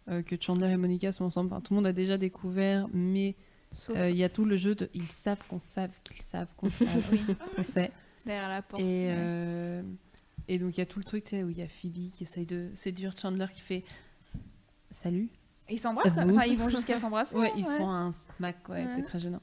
euh, 0.08 0.22
que 0.22 0.36
Chandler 0.40 0.70
et 0.72 0.76
Monica 0.76 1.12
sont 1.12 1.24
ensemble. 1.24 1.50
Enfin 1.52 1.60
tout 1.60 1.72
le 1.72 1.76
monde 1.76 1.86
a 1.86 1.92
déjà 1.92 2.18
découvert, 2.18 2.88
mais 2.92 3.36
euh, 3.90 4.10
il 4.10 4.16
y 4.16 4.24
a 4.24 4.28
tout 4.28 4.44
le 4.44 4.56
jeu 4.56 4.74
de 4.74 4.90
ils 4.94 5.10
savent 5.10 5.42
qu'on 5.48 5.60
savent 5.60 5.90
qu'ils 6.02 6.22
savent 6.22 6.52
qu'on 6.56 6.70
savent 6.72 7.04
qu'on 7.56 7.64
sait. 7.64 7.92
derrière 8.26 8.48
la 8.48 8.62
porte. 8.62 8.82
Et, 8.82 9.08
ouais. 9.08 9.82
et 10.48 10.58
donc 10.58 10.76
il 10.76 10.80
y 10.80 10.82
a 10.82 10.86
tout 10.86 10.98
le 10.98 11.04
truc 11.04 11.24
tu 11.24 11.30
sais, 11.30 11.42
où 11.44 11.50
il 11.50 11.58
y 11.58 11.62
a 11.62 11.68
Phoebe 11.68 12.10
qui 12.12 12.24
essaye 12.24 12.46
de 12.46 12.70
séduire 12.74 13.16
Chandler 13.16 13.46
qui 13.54 13.60
fait 13.60 13.84
salut. 14.90 15.28
Ils 15.70 15.78
s'embrassent. 15.80 16.12
Enfin, 16.12 16.44
ils 16.44 16.58
vont 16.58 16.68
jusqu'à 16.68 16.96
s'embrasser. 16.96 17.36
Ouais, 17.36 17.50
ils 17.56 17.64
se 17.64 17.72
font 17.72 17.88
un 17.88 18.12
smack, 18.12 18.68
ouais, 18.68 18.84
Ouais. 18.84 18.90
c'est 18.94 19.02
très 19.02 19.18
gênant. 19.18 19.40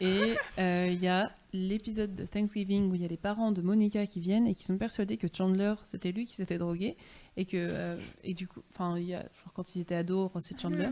Et 0.00 0.34
euh, 0.58 0.88
il 0.90 1.00
y 1.02 1.08
a 1.08 1.32
l'épisode 1.52 2.14
de 2.14 2.24
Thanksgiving 2.26 2.90
où 2.90 2.94
il 2.94 3.00
y 3.00 3.04
a 3.04 3.08
les 3.08 3.16
parents 3.16 3.52
de 3.52 3.62
Monica 3.62 4.06
qui 4.06 4.20
viennent 4.20 4.46
et 4.46 4.54
qui 4.54 4.64
sont 4.64 4.76
persuadés 4.76 5.16
que 5.16 5.26
Chandler, 5.32 5.74
c'était 5.82 6.12
lui 6.12 6.26
qui 6.26 6.34
s'était 6.34 6.58
drogué. 6.58 6.96
Et 7.36 7.44
que, 7.44 7.56
euh, 7.56 7.96
et 8.24 8.34
du 8.34 8.48
coup, 8.48 8.62
enfin, 8.70 8.98
il 8.98 9.04
y 9.04 9.14
a, 9.14 9.20
genre, 9.20 9.52
quand 9.54 9.74
ils 9.74 9.80
étaient 9.80 9.94
ados, 9.94 10.30
Ross 10.32 10.50
et 10.52 10.58
Chandler. 10.58 10.90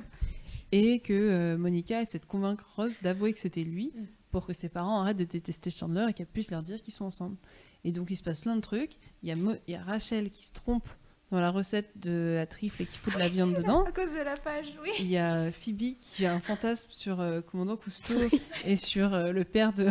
Et 0.73 1.01
que 1.01 1.13
euh, 1.13 1.59
Monica 1.59 2.01
essaie 2.03 2.19
de 2.19 2.25
convaincre 2.25 2.67
Ross 2.77 2.95
d'avouer 3.03 3.33
que 3.33 3.41
c'était 3.41 3.65
lui 3.65 3.93
pour 4.31 4.47
que 4.47 4.53
ses 4.53 4.69
parents 4.69 5.01
arrêtent 5.01 5.17
de 5.17 5.25
détester 5.25 5.71
Chandler 5.71 6.07
et 6.09 6.13
qu'elle 6.13 6.27
puisse 6.27 6.51
leur 6.51 6.63
dire 6.63 6.81
qu'ils 6.83 6.95
sont 6.95 7.05
ensemble. 7.05 7.37
Et 7.85 7.93
donc 7.93 8.11
il 8.11 8.17
se 8.17 8.23
passe 8.23 8.41
plein 8.41 8.57
de 8.57 8.61
trucs. 8.61 8.93
Il 9.23 9.29
y 9.29 9.33
a, 9.33 9.37
Mo- 9.37 9.55
il 9.67 9.73
y 9.73 9.77
a 9.77 9.83
Rachel 9.83 10.31
qui 10.31 10.45
se 10.45 10.53
trompe 10.53 10.89
dans 11.31 11.41
la 11.41 11.51
recette 11.51 11.99
de 11.99 12.35
la 12.37 12.47
trifle 12.47 12.83
et 12.83 12.87
qui 12.87 12.99
fout 12.99 13.13
de 13.15 13.19
la 13.19 13.29
viande 13.29 13.55
dedans. 13.57 13.85
À 13.85 13.93
cause 13.93 14.13
de 14.13 14.23
la 14.23 14.37
page, 14.37 14.67
oui. 14.83 14.91
Il 14.99 15.07
y 15.07 15.17
a 15.17 15.51
Phoebe 15.51 15.97
qui 15.99 16.27
a 16.27 16.35
un 16.35 16.41
fantasme 16.41 16.89
sur 16.91 17.21
euh, 17.21 17.41
Commandant 17.41 17.77
Cousteau 17.77 18.15
et 18.65 18.77
sur 18.77 19.13
euh, 19.15 19.33
le 19.33 19.45
père 19.45 19.73
de, 19.73 19.91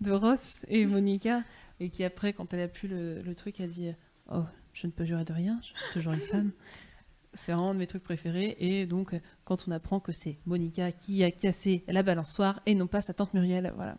de 0.00 0.12
Ross 0.12 0.64
et 0.68 0.86
Monica. 0.86 1.42
Et 1.80 1.90
qui 1.90 2.04
après, 2.04 2.32
quand 2.32 2.54
elle 2.54 2.60
a 2.62 2.68
pu 2.68 2.88
le, 2.88 3.20
le 3.20 3.34
truc, 3.34 3.60
a 3.60 3.66
dit 3.66 3.92
Oh, 4.30 4.44
je 4.72 4.86
ne 4.86 4.92
peux 4.92 5.04
jurer 5.04 5.24
de 5.24 5.32
rien, 5.32 5.60
je 5.62 5.66
suis 5.66 5.92
toujours 5.92 6.12
une 6.12 6.20
femme. 6.20 6.52
C'est 7.32 7.52
vraiment 7.52 7.70
un 7.70 7.74
de 7.74 7.80
mes 7.80 7.86
trucs 7.86 8.04
préférés. 8.04 8.56
Et 8.60 8.86
donc, 8.86 9.14
euh, 9.14 9.20
quand 9.44 9.66
on 9.66 9.72
apprend 9.72 10.00
que 10.00 10.12
c'est 10.12 10.38
Monica 10.46 10.92
qui 10.92 11.24
a 11.24 11.30
cassé 11.30 11.84
la 11.88 12.02
balançoire 12.02 12.62
et 12.64 12.74
non 12.74 12.86
pas 12.86 13.02
sa 13.02 13.12
tante 13.12 13.34
Muriel, 13.34 13.72
voilà. 13.76 13.98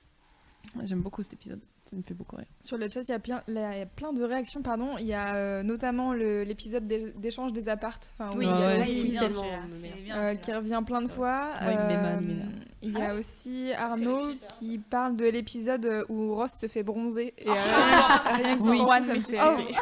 J'aime 0.84 1.02
beaucoup 1.02 1.22
cet 1.22 1.34
épisode. 1.34 1.60
Ça 1.92 1.98
me 1.98 2.02
fait 2.02 2.14
beaucoup 2.14 2.36
rire. 2.36 2.46
Sur 2.62 2.78
le 2.78 2.88
chat, 2.88 3.02
il 3.02 3.10
y 3.10 3.12
a 3.12 3.18
plein, 3.18 3.42
il 3.48 3.52
y 3.54 3.58
a 3.58 3.84
plein 3.84 4.14
de 4.14 4.22
réactions, 4.24 4.62
pardon. 4.62 4.96
Il 4.98 5.04
y 5.04 5.12
a 5.12 5.34
euh, 5.34 5.62
notamment 5.62 6.14
le- 6.14 6.42
l'épisode 6.42 6.86
d'é- 6.86 7.12
d'échange 7.18 7.52
des 7.52 7.68
appartes. 7.68 8.14
Enfin, 8.18 8.30
Oui, 8.34 8.46
euh, 8.48 10.34
qui 10.36 10.52
revient 10.54 10.82
plein 10.86 11.02
de 11.02 11.08
fois. 11.08 11.50
Ouais, 11.60 11.74
il 11.74 11.76
met 11.76 11.96
Euh, 11.96 12.16
il 12.22 12.26
met 12.28 12.34
mal. 12.34 12.48
il 12.80 12.98
y 12.98 13.02
a 13.02 13.14
aussi 13.14 13.72
Parce 13.76 14.00
que 14.00 14.06
Arnaud 14.08 14.32
qui 14.58 14.78
parle 14.78 15.16
de 15.16 15.26
l'épisode 15.26 16.06
où 16.08 16.34
Ross 16.34 16.52
se 16.58 16.66
fait 16.66 16.82
bronzer. 16.82 17.34
Et 17.36 17.46
euh, 17.46 17.52
rien 17.52 18.56
que 18.56 18.62
Oui. 18.62 18.80
One 18.80 18.88
ça, 19.06 19.14
me 19.14 19.20
fait 19.20 19.40
rire. 19.40 19.78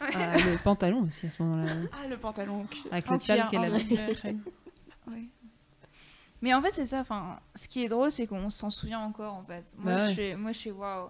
Ah, 0.00 0.36
le 0.36 0.62
pantalon 0.62 1.04
aussi 1.08 1.24
à 1.26 1.30
ce 1.30 1.42
moment-là. 1.42 1.72
Ah, 1.92 2.06
le 2.06 2.18
pantalon. 2.18 2.66
Avec 2.92 3.08
le 3.08 3.14
en 3.14 3.62
la 3.62 3.80
cuir. 3.80 3.98
Ouais. 5.08 5.24
Mais 6.44 6.52
en 6.52 6.60
fait, 6.60 6.72
c'est 6.72 6.84
ça. 6.84 7.00
Enfin, 7.00 7.40
ce 7.54 7.66
qui 7.68 7.82
est 7.84 7.88
drôle, 7.88 8.12
c'est 8.12 8.26
qu'on 8.26 8.50
s'en 8.50 8.68
souvient 8.68 9.00
encore, 9.00 9.32
en 9.32 9.42
fait. 9.44 9.64
Moi, 9.78 9.94
Bah 9.94 9.98
je 9.98 10.08
ouais. 10.08 10.12
suis, 10.12 10.34
moi, 10.36 10.52
je 10.52 10.58
suis 10.58 10.70
waouh. 10.70 11.08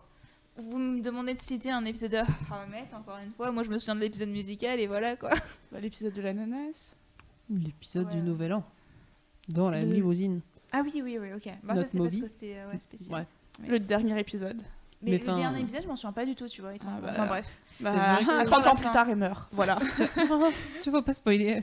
Vous 0.56 0.78
me 0.78 1.00
demandez 1.00 1.34
de 1.34 1.42
citer 1.42 1.72
un 1.72 1.84
épisode 1.84 2.12
de 2.12 2.18
How 2.18 2.22
I 2.66 2.70
Met, 2.70 2.88
encore 2.96 3.18
une 3.18 3.32
fois. 3.32 3.50
Moi, 3.50 3.64
je 3.64 3.68
me 3.70 3.76
souviens 3.78 3.96
de 3.96 4.00
l'épisode 4.00 4.28
musical 4.28 4.78
et 4.78 4.86
voilà 4.86 5.16
quoi. 5.16 5.30
Bah, 5.72 5.80
L'épisode 5.80 6.12
de 6.12 6.22
l'ananas. 6.22 6.94
L'épisode 7.50 8.06
Ouais. 8.06 8.14
du 8.14 8.20
Nouvel 8.22 8.52
An. 8.54 8.64
Dans 9.48 9.70
la 9.70 9.82
Le- 9.82 9.92
limousine. 9.92 10.40
Ah 10.70 10.82
oui, 10.84 11.00
oui, 11.02 11.18
oui, 11.20 11.32
ok. 11.32 11.46
Bah, 11.64 11.74
ça, 11.74 11.80
Notre 11.80 11.88
c'est 11.88 11.98
parce 11.98 12.14
que 12.16 12.28
c'était 12.28 12.58
euh, 12.58 12.70
ouais, 12.70 12.78
spécial. 12.78 13.26
Ouais. 13.60 13.68
Le 13.68 13.80
dernier 13.80 14.16
épisode. 14.20 14.62
Mais, 15.02 15.10
Mais 15.10 15.18
le 15.18 15.24
dernier 15.24 15.60
épisode, 15.62 15.82
je 15.82 15.88
m'en 15.88 15.96
souviens 15.96 16.12
pas 16.12 16.24
du 16.24 16.36
tout, 16.36 16.46
tu 16.46 16.60
vois. 16.62 16.72
étonnamment. 16.76 17.00
bah, 17.00 17.10
enfin, 17.10 17.26
bref. 17.26 17.58
Bah, 17.80 17.90
vrai 17.92 18.24
que- 18.24 18.44
30 18.50 18.66
ans 18.68 18.76
plus 18.76 18.90
tard, 18.92 19.08
il 19.10 19.16
meurt. 19.16 19.48
Voilà. 19.50 19.80
tu 20.82 20.90
vas 20.92 21.02
pas 21.02 21.12
spoiler. 21.12 21.60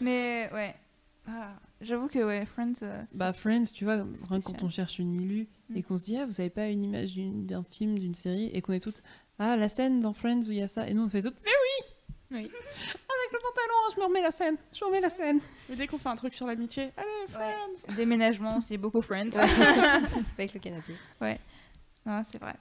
Mais 0.00 0.48
ouais. 0.54 0.74
Ah, 1.28 1.52
J'avoue 1.80 2.08
que 2.08 2.18
ouais, 2.18 2.44
Friends. 2.46 2.72
euh, 2.82 3.02
Bah 3.14 3.32
Friends, 3.32 3.66
tu 3.72 3.84
vois, 3.84 3.94
rien 3.96 4.04
que 4.04 4.16
spécial. 4.16 4.42
quand 4.60 4.66
on 4.66 4.68
cherche 4.68 4.98
une 4.98 5.14
illu 5.14 5.48
et 5.74 5.80
Mm. 5.80 5.82
qu'on 5.84 5.98
se 5.98 6.04
dit 6.04 6.16
ah 6.16 6.26
vous 6.26 6.40
avez 6.40 6.50
pas 6.50 6.66
une 6.68 6.82
image 6.84 7.16
d'un 7.16 7.62
film, 7.62 7.98
d'une 7.98 8.14
série 8.14 8.46
et 8.52 8.60
qu'on 8.62 8.72
est 8.72 8.80
toutes 8.80 9.02
ah 9.38 9.56
la 9.56 9.68
scène 9.68 10.00
dans 10.00 10.12
Friends 10.12 10.40
où 10.46 10.50
il 10.50 10.56
y 10.58 10.62
a 10.62 10.68
ça 10.68 10.88
et 10.88 10.94
nous 10.94 11.04
on 11.04 11.08
fait 11.08 11.22
toutes 11.22 11.36
mais 11.44 11.50
oui 11.50 11.86
Oui. 12.30 12.38
avec 12.38 13.32
le 13.32 13.38
pantalon 13.38 13.94
je 13.94 14.00
me 14.00 14.04
remets 14.06 14.22
la 14.22 14.30
scène 14.32 14.56
je 14.72 14.84
me 14.84 14.86
remets 14.88 15.00
la 15.00 15.08
scène 15.08 15.38
Mais 15.68 15.76
dès 15.76 15.86
qu'on 15.86 15.98
fait 15.98 16.08
un 16.08 16.16
truc 16.16 16.34
sur 16.34 16.46
l'amitié, 16.46 16.90
allez, 16.96 17.26
Friends 17.28 17.94
Déménagement, 17.96 18.60
c'est 18.60 18.76
beaucoup 18.78 19.02
Friends. 19.02 19.30
Avec 20.38 20.54
le 20.54 20.60
canapé. 20.60 20.94
Non, 22.06 22.22
c'est 22.24 22.38
vrai. 22.40 22.54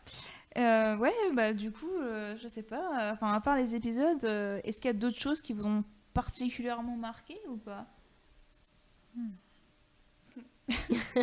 Euh, 0.57 0.97
ouais, 0.97 1.13
bah 1.33 1.53
du 1.53 1.71
coup, 1.71 1.89
euh, 2.01 2.35
je 2.37 2.47
sais 2.47 2.63
pas. 2.63 3.09
euh, 3.09 3.13
Enfin, 3.13 3.31
à 3.33 3.39
part 3.39 3.55
les 3.55 3.75
épisodes, 3.75 4.23
euh, 4.25 4.59
est-ce 4.63 4.81
qu'il 4.81 4.89
y 4.89 4.93
a 4.93 4.97
d'autres 4.97 5.19
choses 5.19 5.41
qui 5.41 5.53
vous 5.53 5.65
ont 5.65 5.83
particulièrement 6.13 6.97
marqué 6.97 7.37
ou 7.47 7.57
pas? 7.57 7.85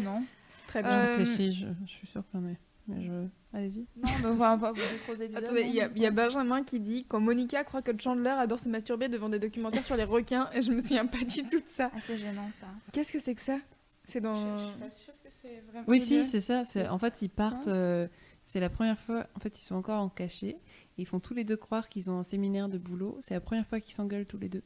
Non. 0.03 0.25
Très 0.67 0.81
je 0.83 0.89
bien. 0.89 0.99
Euh, 0.99 1.17
réfléchis 1.17 1.53
je, 1.53 1.67
je 1.87 1.91
suis 1.91 2.07
sûre 2.07 2.23
qu'il 2.31 2.41
y 2.41 2.43
en 2.43 2.47
a 2.47 2.51
mais 2.87 3.03
je 3.03 3.29
allez-y 3.55 3.87
Non, 4.23 4.35
bah, 4.35 4.59
pas 4.61 4.73
deux, 4.75 4.81
trois 5.05 5.15
épisodes. 5.19 5.43
Attendez, 5.43 5.63
il 5.63 5.73
y, 5.75 5.81
a- 5.81 5.89
y 5.95 6.11
Benjamin 6.11 6.63
qui 6.65 6.81
dit 6.81 7.07
quand 7.09 7.19
Monica 7.21 7.65
croit 7.65 7.81
que 7.81 7.93
Chandler 7.99 8.29
adore 8.31 8.59
se 8.59 8.69
masturber 8.69 9.09
devant 9.09 9.31
des 9.31 9.39
documentaires 9.39 9.85
sur 9.85 9.97
les 9.97 10.05
requins, 10.05 10.51
et 10.53 10.61
je 10.61 10.71
me 10.71 10.81
souviens 10.81 11.07
pas 11.07 11.19
du 11.25 11.43
tout 11.45 11.61
de 11.61 11.69
ça. 11.69 11.91
Ah, 11.95 11.99
c'est 12.07 12.19
gênant 12.19 12.51
ça. 12.61 12.67
Qu'est-ce 12.93 13.11
que 13.13 13.19
c'est 13.21 13.35
que 13.35 13.41
ça? 13.41 13.59
C'est 14.07 14.21
dans. 14.21 14.35
Je, 14.35 14.63
je 14.65 14.69
suis 14.69 14.79
pas 14.81 14.91
sûre 14.91 15.15
que 15.25 15.29
c'est 15.31 15.63
vraiment. 15.71 15.85
oui 15.89 15.99
si 15.99 16.25
c'est 16.25 16.41
ça 16.41 16.67
c'est 16.67 16.87
en 16.89 16.99
fait 16.99 17.23
ils 17.23 17.31
partent 17.31 17.69
euh, 17.69 18.07
c'est 18.45 18.61
la 18.61 18.69
première 18.69 18.99
fois 19.01 19.27
en 19.35 19.41
fait 19.41 19.59
ils 19.59 19.63
sont 19.63 19.77
encore 19.77 20.03
en 20.03 20.11
cachet 20.11 20.49
et 20.49 20.59
ils 20.99 21.07
font 21.07 21.21
tous 21.21 21.33
les 21.33 21.45
deux 21.45 21.57
croire 21.57 21.89
qu'ils 21.89 22.11
ont 22.11 22.19
un 22.19 22.23
séminaire 22.23 22.69
de 22.69 22.77
boulot 22.77 23.17
c'est 23.21 23.33
la 23.33 23.41
première 23.41 23.67
fois 23.67 23.81
qu'ils 23.81 23.95
s'engueulent 23.95 24.27
tous 24.27 24.37
les 24.37 24.51
deux 24.51 24.63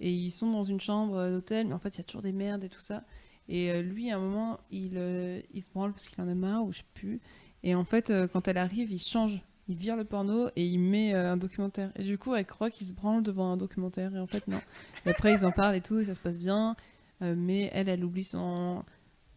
et 0.00 0.12
ils 0.12 0.30
sont 0.30 0.50
dans 0.50 0.62
une 0.62 0.80
chambre 0.80 1.16
euh, 1.16 1.30
d'hôtel 1.32 1.66
mais 1.68 1.74
en 1.74 1.78
fait 1.78 1.96
il 1.96 1.98
y 1.98 2.00
a 2.00 2.04
toujours 2.04 2.22
des 2.22 2.32
merdes 2.32 2.64
et 2.64 2.68
tout 2.68 2.80
ça. 2.80 3.04
Et 3.48 3.70
euh, 3.70 3.82
lui 3.82 4.10
à 4.10 4.16
un 4.16 4.20
moment 4.20 4.58
il, 4.70 4.92
euh, 4.96 5.40
il 5.52 5.62
se 5.62 5.70
branle 5.70 5.92
parce 5.92 6.08
qu'il 6.08 6.20
en 6.22 6.28
a 6.28 6.34
marre 6.34 6.64
ou 6.64 6.72
je 6.72 6.78
sais 6.78 6.84
plus. 6.94 7.20
Et 7.62 7.74
en 7.74 7.84
fait 7.84 8.12
quand 8.32 8.48
elle 8.48 8.58
arrive 8.58 8.90
il 8.90 8.98
change. 9.00 9.42
Il 9.68 9.76
vire 9.76 9.94
le 9.94 10.04
porno 10.04 10.48
et 10.56 10.66
il 10.66 10.80
met 10.80 11.14
un 11.14 11.36
documentaire. 11.36 11.92
Et 11.94 12.02
du 12.02 12.18
coup 12.18 12.34
elle 12.34 12.44
croit 12.46 12.70
qu'il 12.70 12.88
se 12.88 12.92
branle 12.92 13.22
devant 13.22 13.52
un 13.52 13.56
documentaire. 13.56 14.12
Et 14.16 14.18
en 14.18 14.26
fait 14.26 14.48
non. 14.48 14.60
Et 15.06 15.10
après 15.10 15.32
ils 15.32 15.46
en 15.46 15.52
parlent 15.52 15.76
et 15.76 15.80
tout 15.80 16.00
et 16.00 16.04
ça 16.04 16.14
se 16.14 16.18
passe 16.18 16.40
bien. 16.40 16.74
Euh, 17.22 17.34
mais 17.36 17.70
elle 17.72 17.88
elle 17.88 18.04
oublie 18.04 18.24
son 18.24 18.82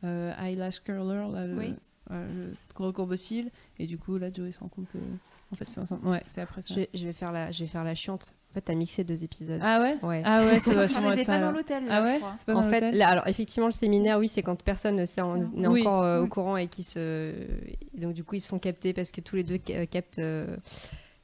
euh, 0.03 0.33
eyelash 0.39 0.81
curler 0.81 1.27
là, 1.33 1.47
le, 1.47 1.57
Oui. 1.57 1.73
euh, 2.11 2.51
le 2.51 2.55
gros 2.73 2.93
et 3.79 3.87
du 3.87 3.97
coup 3.97 4.17
là 4.17 4.31
Joey 4.31 4.51
se 4.51 4.59
rend 4.59 4.69
compte 4.69 4.89
que 4.91 4.97
en 5.51 5.55
fait 5.55 5.69
c'est 5.69 5.81
ouais 6.03 6.21
après 6.37 6.61
ça. 6.61 6.73
Je 6.73 6.79
vais, 6.79 6.89
je 6.93 7.05
vais 7.05 7.13
faire 7.13 7.31
la, 7.31 7.51
je 7.51 7.63
vais 7.63 7.69
faire 7.69 7.83
la 7.83 7.95
chiante. 7.95 8.35
En 8.53 8.55
fait, 8.55 8.61
t'as 8.61 8.75
mixé 8.75 9.03
deux 9.03 9.23
épisodes. 9.23 9.59
ah 9.63 9.81
ouais 9.81 9.97
Ouais. 10.03 10.21
ah 10.23 10.45
ouais 10.45 10.59
ça 10.59 10.73
doit 10.75 10.87
sûrement 10.87 11.11
être 11.11 11.17
pas 11.17 11.23
ça 11.23 11.31
dans 11.39 11.47
alors. 11.47 11.51
l'hôtel. 11.53 11.83
ah 11.89 12.03
ouais 12.03 12.19
c'est 12.37 12.45
pas 12.45 12.53
dans 12.53 12.59
en 12.59 12.69
fait, 12.69 12.91
là, 12.91 13.07
alors 13.09 13.27
effectivement, 13.27 13.65
le 13.65 13.71
séminaire, 13.73 14.19
oui, 14.19 14.27
c'est 14.27 14.43
quand 14.43 14.61
personne 14.61 14.97
n'est 14.97 15.21
en- 15.21 15.37
n'est 15.37 15.67
Oui. 15.67 15.81
encore 15.81 16.03
euh, 16.03 16.21
au 16.21 16.27
courant 16.27 16.55
et 16.57 16.67
qui 16.67 16.83
se, 16.83 17.31
et 17.31 17.99
donc 17.99 18.13
du 18.13 18.23
coup, 18.23 18.35
ils 18.35 18.41
se 18.41 18.49
font 18.49 18.59
capter 18.59 18.93
parce 18.93 19.09
que 19.11 19.21
tous 19.21 19.35
les 19.35 19.43
deux 19.43 19.57
ca- 19.65 19.87
captent. 19.87 20.19
euh, 20.19 20.55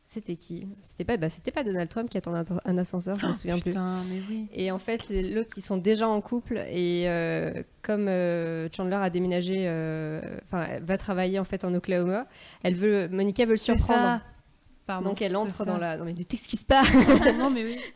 C'était 0.06 0.38
qui? 0.38 0.66
C'était 0.82 1.04
pas, 1.04 1.18
bah, 1.18 1.30
c'était 1.30 1.52
pas 1.52 1.64
Donald 1.64 1.88
Trump 1.88 2.10
qui 2.10 2.18
attend 2.18 2.34
un, 2.34 2.44
un 2.66 2.78
ascenseur, 2.80 3.20
je 3.20 3.28
me 3.28 3.32
souviens 3.32 3.60
plus. 3.60 3.70
putain 3.70 3.94
mais 4.10 4.20
oui 4.28 4.48
Et 4.54 4.72
en 4.72 4.80
fait, 4.80 5.06
l'autre, 5.12 5.52
ils 5.56 5.64
sont 5.64 5.78
déjà 5.78 6.08
en 6.08 6.20
couple 6.22 6.58
et 6.68 7.04
euh, 7.08 7.62
comme 7.84 8.08
euh, 8.08 8.68
Chandler 8.76 8.96
a 9.00 9.12
déménagé, 9.12 9.68
enfin, 10.48 10.66
va 10.82 10.98
travailler 10.98 11.38
en 11.38 11.44
fait 11.46 11.64
en 11.64 11.76
Oklahoma, 11.76 12.26
elle 12.64 12.74
veut, 12.74 13.08
Monica 13.10 13.46
veut 13.46 13.52
le 13.52 13.58
c'est 13.58 13.66
surprendre. 13.66 14.20
Pardon, 14.90 15.10
Donc 15.12 15.22
elle 15.22 15.36
entre 15.38 15.66
dans 15.66 15.78
la. 15.78 15.96
Non 15.98 16.04
mais 16.06 16.14
ne 16.14 16.24
t'excuse 16.24 16.64
pas. 16.64 16.84
non 17.38 17.50
mais 17.50 17.64
oui 17.64 17.80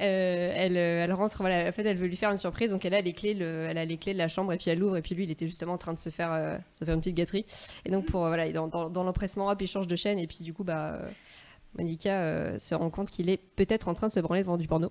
Euh, 0.00 0.52
elle, 0.56 0.78
euh, 0.78 1.04
elle 1.04 1.12
rentre, 1.12 1.36
voilà. 1.42 1.68
En 1.68 1.72
fait, 1.72 1.84
elle 1.84 1.98
veut 1.98 2.06
lui 2.06 2.16
faire 2.16 2.30
une 2.30 2.38
surprise, 2.38 2.70
donc 2.70 2.82
elle 2.86 2.94
a 2.94 3.02
les 3.02 3.12
clés, 3.12 3.34
le- 3.34 3.66
elle 3.68 3.76
a 3.76 3.84
les 3.84 3.98
clés 3.98 4.14
de 4.14 4.18
la 4.18 4.26
chambre 4.26 4.50
et 4.54 4.56
puis 4.56 4.70
elle 4.70 4.78
l'ouvre 4.78 4.96
et 4.96 5.02
puis 5.02 5.14
lui, 5.14 5.24
il 5.24 5.30
était 5.30 5.46
justement 5.46 5.74
en 5.74 5.78
train 5.78 5.92
de 5.92 5.98
se 5.98 6.08
faire, 6.08 6.32
euh, 6.32 6.56
se 6.78 6.86
faire 6.86 6.94
une 6.94 7.00
petite 7.00 7.14
gâterie. 7.14 7.44
Et 7.84 7.90
donc 7.90 8.06
pour 8.06 8.24
euh, 8.24 8.28
voilà, 8.28 8.50
dans, 8.52 8.68
dans, 8.68 8.88
dans 8.88 9.04
l'empressement, 9.04 9.50
hop, 9.50 9.60
il 9.60 9.66
change 9.68 9.86
de 9.86 9.94
chaîne 9.94 10.18
et 10.18 10.26
puis 10.26 10.44
du 10.44 10.54
coup, 10.54 10.64
bah, 10.64 10.94
euh, 10.94 11.10
Monica 11.76 12.58
se 12.58 12.74
rend 12.74 12.88
compte 12.88 13.10
qu'il 13.10 13.28
est 13.28 13.36
peut-être 13.36 13.86
en 13.86 13.92
train 13.92 14.06
de 14.06 14.12
se 14.12 14.20
branler 14.20 14.40
devant 14.40 14.56
du 14.56 14.66
porno. 14.66 14.90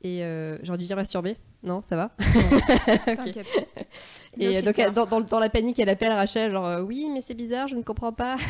Et 0.00 0.22
j'aurais 0.62 0.78
dû 0.78 0.86
dire 0.86 0.96
masturber. 0.96 1.36
Non, 1.62 1.82
ça 1.82 1.96
va? 1.96 2.12
Et 4.38 4.62
donc, 4.62 4.80
dans, 4.94 5.20
dans- 5.20 5.38
la 5.40 5.50
panique, 5.50 5.78
elle 5.80 5.88
appelle 5.90 6.12
Rachel, 6.12 6.50
genre 6.50 6.80
oui, 6.82 7.10
mais 7.12 7.20
c'est 7.20 7.34
bizarre, 7.34 7.68
je 7.68 7.74
ne 7.74 7.82
comprends 7.82 8.14
pas. 8.14 8.36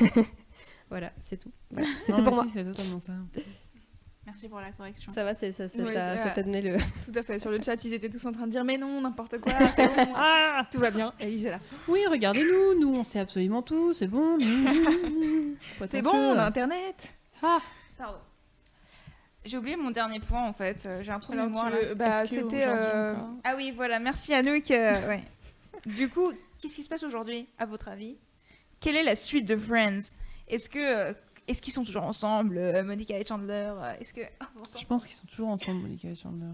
voilà, 0.91 1.13
c'est 1.21 1.37
tout. 1.37 1.51
Voilà, 1.71 1.89
c'est 2.03 2.13
Non, 2.13 2.19
tout 2.19 2.23
mais 2.25 2.29
pour 2.31 2.35
moi. 2.37 2.45
si, 2.47 2.53
c'est 2.53 2.65
totalement 2.65 3.01
ça 3.01 3.13
Merci 4.27 4.47
pour 4.51 4.61
la 4.61 4.71
correction. 4.73 5.11
Ça 5.11 5.25
va, 5.25 5.35
c'est- 5.35 5.53
ça 5.53 5.69
ça 5.71 5.83
Ouais, 5.83 5.95
t'a 5.95 6.43
donné 6.43 6.61
le. 6.61 6.77
Tout 7.07 7.19
à 7.19 7.23
fait. 7.23 7.39
Sur 7.39 7.51
le 7.51 7.63
chat, 7.63 7.83
ils 7.83 7.95
étaient 7.95 8.11
tous 8.11 8.27
en 8.27 8.33
train 8.33 8.47
de 8.47 8.51
dire 8.53 8.63
mais 8.63 8.77
non, 8.77 9.01
n'importe 9.01 9.39
quoi. 9.39 9.53
bon, 9.55 10.13
ah, 10.15 10.67
tout 10.71 10.79
va 10.79 10.91
bien. 10.91 11.15
Et 11.19 11.25
Elise 11.29 11.47
est 11.47 11.51
là. 11.53 11.61
oui 11.89 12.01
regardez-nous 12.11 12.79
nous 12.79 12.95
on 12.95 13.05
sait 13.05 13.21
absolument 13.21 13.63
tout 13.63 13.95
c'est 13.95 14.07
bon 14.07 14.39
C'est 15.89 16.03
bon, 16.03 16.11
on 16.13 16.39
a 16.39 16.45
internet. 16.45 17.15
ah 17.43 17.59
Pardon. 17.97 18.19
J'ai 19.47 19.57
oublié 19.57 19.77
mon 19.77 19.91
dernier 19.93 20.21
point 20.21 20.43
en 20.47 20.53
fait. 20.53 20.85
Euh, 20.87 21.03
J'ai 21.03 21.11
un 21.13 21.21
trou 21.21 21.33
de 21.33 21.39
mémoire 21.39 21.71
là. 21.71 21.95
bah, 21.95 22.27
c'était. 22.27 22.65
euh, 22.67 23.15
Ah 23.45 23.55
oui, 23.57 23.73
voilà, 23.75 23.99
merci 23.99 24.35
Anouk. 24.35 24.71
euh, 24.71 25.09
ouais. 25.09 25.23
Du 25.87 26.11
coup, 26.11 26.31
qu'est-ce 26.61 26.75
qui 26.75 26.83
se 26.83 26.89
passe 26.91 27.03
aujourd'hui, 27.03 27.47
à 27.59 27.65
votre 27.65 27.89
avis? 27.89 28.19
Quelle 28.81 28.97
est 28.97 29.03
la 29.05 29.17
suite 29.17 29.47
de 29.47 29.57
Friends? 29.57 30.13
Est-ce 30.49 30.69
que 30.69 30.79
euh, 30.79 31.13
est-ce 31.49 31.63
qu'ils 31.63 31.73
sont 31.73 31.85
toujours 31.85 32.05
ensemble, 32.05 32.59
euh, 32.59 32.85
Monica 32.85 33.19
et 33.19 33.25
Chandler 33.25 33.73
euh, 33.75 33.95
Est-ce 34.01 34.13
que 34.13 34.21
oh, 34.43 34.65
je 34.79 34.85
pense 34.85 35.05
qu'ils 35.07 35.17
sont 35.17 35.27
toujours 35.27 35.49
ensemble 35.49 35.81
Monica 35.81 36.09
et 36.09 36.15
Chandler 36.15 36.53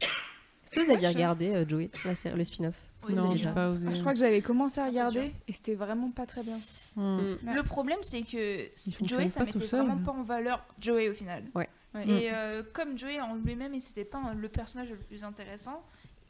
Est-ce 0.00 0.70
que 0.70 0.84
vous 0.84 0.90
aviez 0.92 1.08
regardé 1.08 1.52
euh, 1.52 1.68
Joey, 1.68 1.90
la 2.04 2.14
série, 2.14 2.38
le 2.38 2.44
spin-off? 2.44 2.76
Oui, 3.06 3.14
non 3.14 3.34
j'ai 3.34 3.50
pas 3.52 3.70
osé 3.70 3.92
Je 3.92 4.00
crois 4.00 4.14
que 4.14 4.20
j'avais 4.20 4.40
commencé 4.40 4.80
à 4.80 4.86
regarder 4.86 5.32
et 5.48 5.52
c'était 5.52 5.74
vraiment 5.74 6.10
pas 6.10 6.26
très 6.26 6.42
bien. 6.42 6.58
Hmm. 6.94 7.36
Le 7.42 7.62
problème, 7.62 7.98
c'est 8.02 8.22
que 8.22 8.68
Joey, 9.02 9.28
ça 9.28 9.44
mettait 9.44 9.58
seul. 9.66 9.84
vraiment 9.84 10.02
pas 10.02 10.12
en 10.12 10.22
valeur 10.22 10.64
Joey 10.80 11.08
au 11.08 11.14
final. 11.14 11.44
Ouais. 11.54 11.68
Ouais. 11.94 12.08
Et 12.08 12.32
euh, 12.32 12.62
comme 12.72 12.96
Joey 12.98 13.20
en 13.20 13.34
lui-même, 13.34 13.74
et 13.74 13.80
c'était 13.80 14.04
pas 14.04 14.34
le 14.34 14.48
personnage 14.48 14.90
le 14.90 14.96
plus 14.96 15.24
intéressant, 15.24 15.82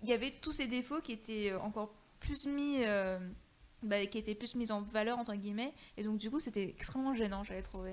il 0.02 0.08
y 0.08 0.12
avait 0.12 0.32
tous 0.40 0.52
ces 0.52 0.66
défauts 0.66 1.00
qui 1.00 1.12
étaient 1.12 1.52
encore 1.54 1.92
plus 2.20 2.46
mis, 2.46 2.78
euh, 2.84 3.18
bah, 3.86 4.04
qui 4.06 4.18
étaient 4.18 4.34
plus 4.34 4.54
mis 4.54 4.70
en 4.72 4.82
valeur 4.82 5.18
entre 5.18 5.34
guillemets. 5.34 5.72
Et 5.96 6.02
donc 6.04 6.18
du 6.18 6.30
coup, 6.30 6.40
c'était 6.40 6.64
extrêmement 6.64 7.14
gênant, 7.14 7.44
j'avais 7.44 7.62
trouvé. 7.62 7.92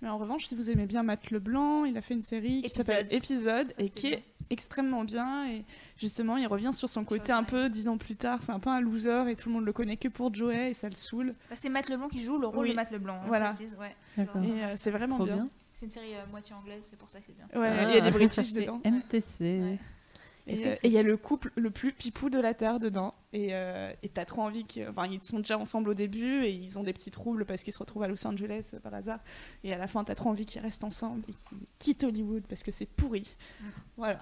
Mais 0.00 0.08
en 0.08 0.18
revanche, 0.18 0.46
si 0.46 0.56
vous 0.56 0.68
aimez 0.68 0.86
bien 0.86 1.04
Matt 1.04 1.30
Leblanc, 1.30 1.84
il 1.84 1.96
a 1.96 2.00
fait 2.00 2.14
une 2.14 2.22
série 2.22 2.62
qui 2.62 2.70
s'appelle 2.70 3.06
Épisode 3.12 3.70
Ça, 3.72 3.82
et 3.82 3.88
qui 3.88 4.08
bien. 4.08 4.18
est 4.18 4.24
extrêmement 4.50 5.04
bien. 5.04 5.48
Et 5.48 5.64
justement, 5.96 6.36
il 6.36 6.46
revient 6.48 6.72
sur 6.72 6.88
son 6.88 7.04
côté 7.04 7.30
un 7.30 7.44
peu 7.44 7.68
dix 7.68 7.88
ans 7.88 7.96
plus 7.98 8.16
tard. 8.16 8.42
C'est 8.42 8.50
un 8.50 8.58
peu 8.58 8.68
un 8.70 8.80
loser 8.80 9.28
et 9.30 9.36
tout 9.36 9.48
le 9.48 9.54
monde 9.54 9.64
le 9.64 9.72
connaît 9.72 9.96
que 9.96 10.08
pour 10.08 10.34
Joey 10.34 10.70
et 10.70 10.74
ça 10.74 10.88
le 10.88 10.96
saoule. 10.96 11.34
Bah, 11.48 11.54
c'est 11.56 11.68
Matt 11.68 11.88
Leblanc 11.88 12.08
qui 12.08 12.18
joue 12.20 12.36
le 12.36 12.48
rôle 12.48 12.64
Oui. 12.64 12.70
de 12.70 12.74
Matt 12.74 12.90
Leblanc. 12.90 13.20
on 13.24 13.28
Voilà. 13.28 13.46
précise, 13.46 13.76
ouais. 13.80 13.94
C'est 14.04 14.24
D'accord. 14.24 14.40
vraiment- 14.42 14.56
Et 14.56 14.64
euh, 14.64 14.72
c'est 14.74 14.90
vraiment 14.90 15.14
trop 15.16 15.24
bien. 15.24 15.34
bien 15.36 15.48
C'est 15.72 15.86
une 15.86 15.90
série 15.92 16.14
euh, 16.16 16.26
moitié 16.32 16.54
anglaise, 16.56 16.82
c'est 16.82 16.98
pour 16.98 17.08
ça 17.08 17.20
que 17.20 17.26
c'est 17.28 17.36
bien. 17.36 17.46
Ouais, 17.60 17.68
Ah. 17.70 17.88
il 17.90 17.94
y 17.94 17.98
a 17.98 18.00
des 18.00 18.10
British 18.10 18.52
dedans. 18.52 18.80
MTC 18.84 19.40
Ouais. 19.40 19.78
Et 20.46 20.66
euh, 20.66 20.74
et 20.82 20.88
il 20.88 20.92
y 20.92 20.98
a 20.98 21.02
le 21.02 21.16
couple 21.16 21.52
le 21.56 21.70
plus 21.70 21.92
pipou 21.92 22.30
de 22.30 22.40
la 22.40 22.54
Terre 22.54 22.78
dedans. 22.78 23.14
Et 23.32 23.48
euh, 23.52 23.92
t'as 24.12 24.24
trop 24.24 24.42
envie 24.42 24.64
qu'ils 24.64 24.88
enfin, 24.88 25.06
ils 25.06 25.22
sont 25.22 25.38
déjà 25.38 25.56
ensemble 25.56 25.90
au 25.90 25.94
début 25.94 26.44
et 26.44 26.50
ils 26.50 26.78
ont 26.78 26.82
des 26.82 26.92
petits 26.92 27.10
troubles 27.10 27.44
parce 27.44 27.62
qu'ils 27.62 27.72
se 27.72 27.78
retrouvent 27.78 28.02
à 28.02 28.08
Los 28.08 28.26
Angeles 28.26 28.72
euh, 28.74 28.80
par 28.80 28.94
hasard. 28.94 29.20
Et 29.62 29.72
à 29.72 29.78
la 29.78 29.86
fin, 29.86 30.02
t'as 30.04 30.14
trop 30.14 30.30
envie 30.30 30.46
qu'ils 30.46 30.62
restent 30.62 30.84
ensemble 30.84 31.22
et 31.28 31.32
qu'ils 31.32 31.58
quittent 31.78 32.04
Hollywood 32.04 32.42
parce 32.48 32.62
que 32.62 32.70
c'est 32.70 32.86
pourri. 32.86 33.36
Mm. 33.60 33.64
Voilà. 33.96 34.20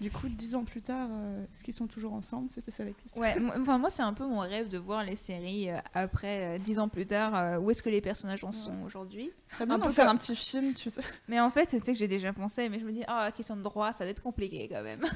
Du 0.00 0.10
coup, 0.10 0.28
dix 0.28 0.54
ans 0.54 0.64
plus 0.64 0.82
tard, 0.82 1.08
euh, 1.10 1.44
est-ce 1.44 1.64
qu'ils 1.64 1.72
sont 1.74 1.86
toujours 1.86 2.12
ensemble? 2.12 2.50
C'était 2.50 2.70
ça 2.70 2.84
la 2.84 2.90
question. 2.92 3.20
Ouais, 3.20 3.38
moi- 3.40 3.54
enfin 3.58 3.78
moi 3.78 3.88
c'est 3.88 4.02
un 4.02 4.12
peu 4.12 4.26
mon 4.26 4.40
rêve 4.40 4.68
de 4.68 4.76
voir 4.76 5.02
les 5.04 5.16
séries 5.16 5.70
euh, 5.70 5.78
après 5.94 6.56
euh, 6.56 6.58
dix 6.58 6.78
ans 6.78 6.88
plus 6.88 7.06
tard 7.06 7.60
où 7.62 7.70
est-ce 7.70 7.82
que 7.82 7.88
les 7.88 8.00
personnages 8.02 8.44
en 8.44 8.52
sont 8.52 8.82
aujourd'hui. 8.84 9.30
Ce 9.48 9.54
serait 9.54 9.66
bien 9.66 9.78
d'en 9.78 9.88
faire 9.88 10.08
un 10.10 10.16
petit 10.16 10.36
film, 10.36 10.74
tu 10.74 10.90
sais. 10.90 11.00
Mais 11.28 11.40
en 11.40 11.50
fait, 11.50 11.66
tu 11.66 11.78
sais 11.78 11.92
que 11.94 11.98
j'ai 11.98 12.08
déjà 12.08 12.32
pensé, 12.34 12.68
mais 12.68 12.78
je 12.78 12.84
me 12.84 12.92
dis 12.92 13.04
ah 13.08 13.30
question 13.34 13.56
de 13.56 13.62
droit, 13.62 13.92
ça 13.92 14.04
va 14.04 14.10
être 14.10 14.22
compliqué 14.22 14.68
quand 14.70 14.82
même. 14.82 15.00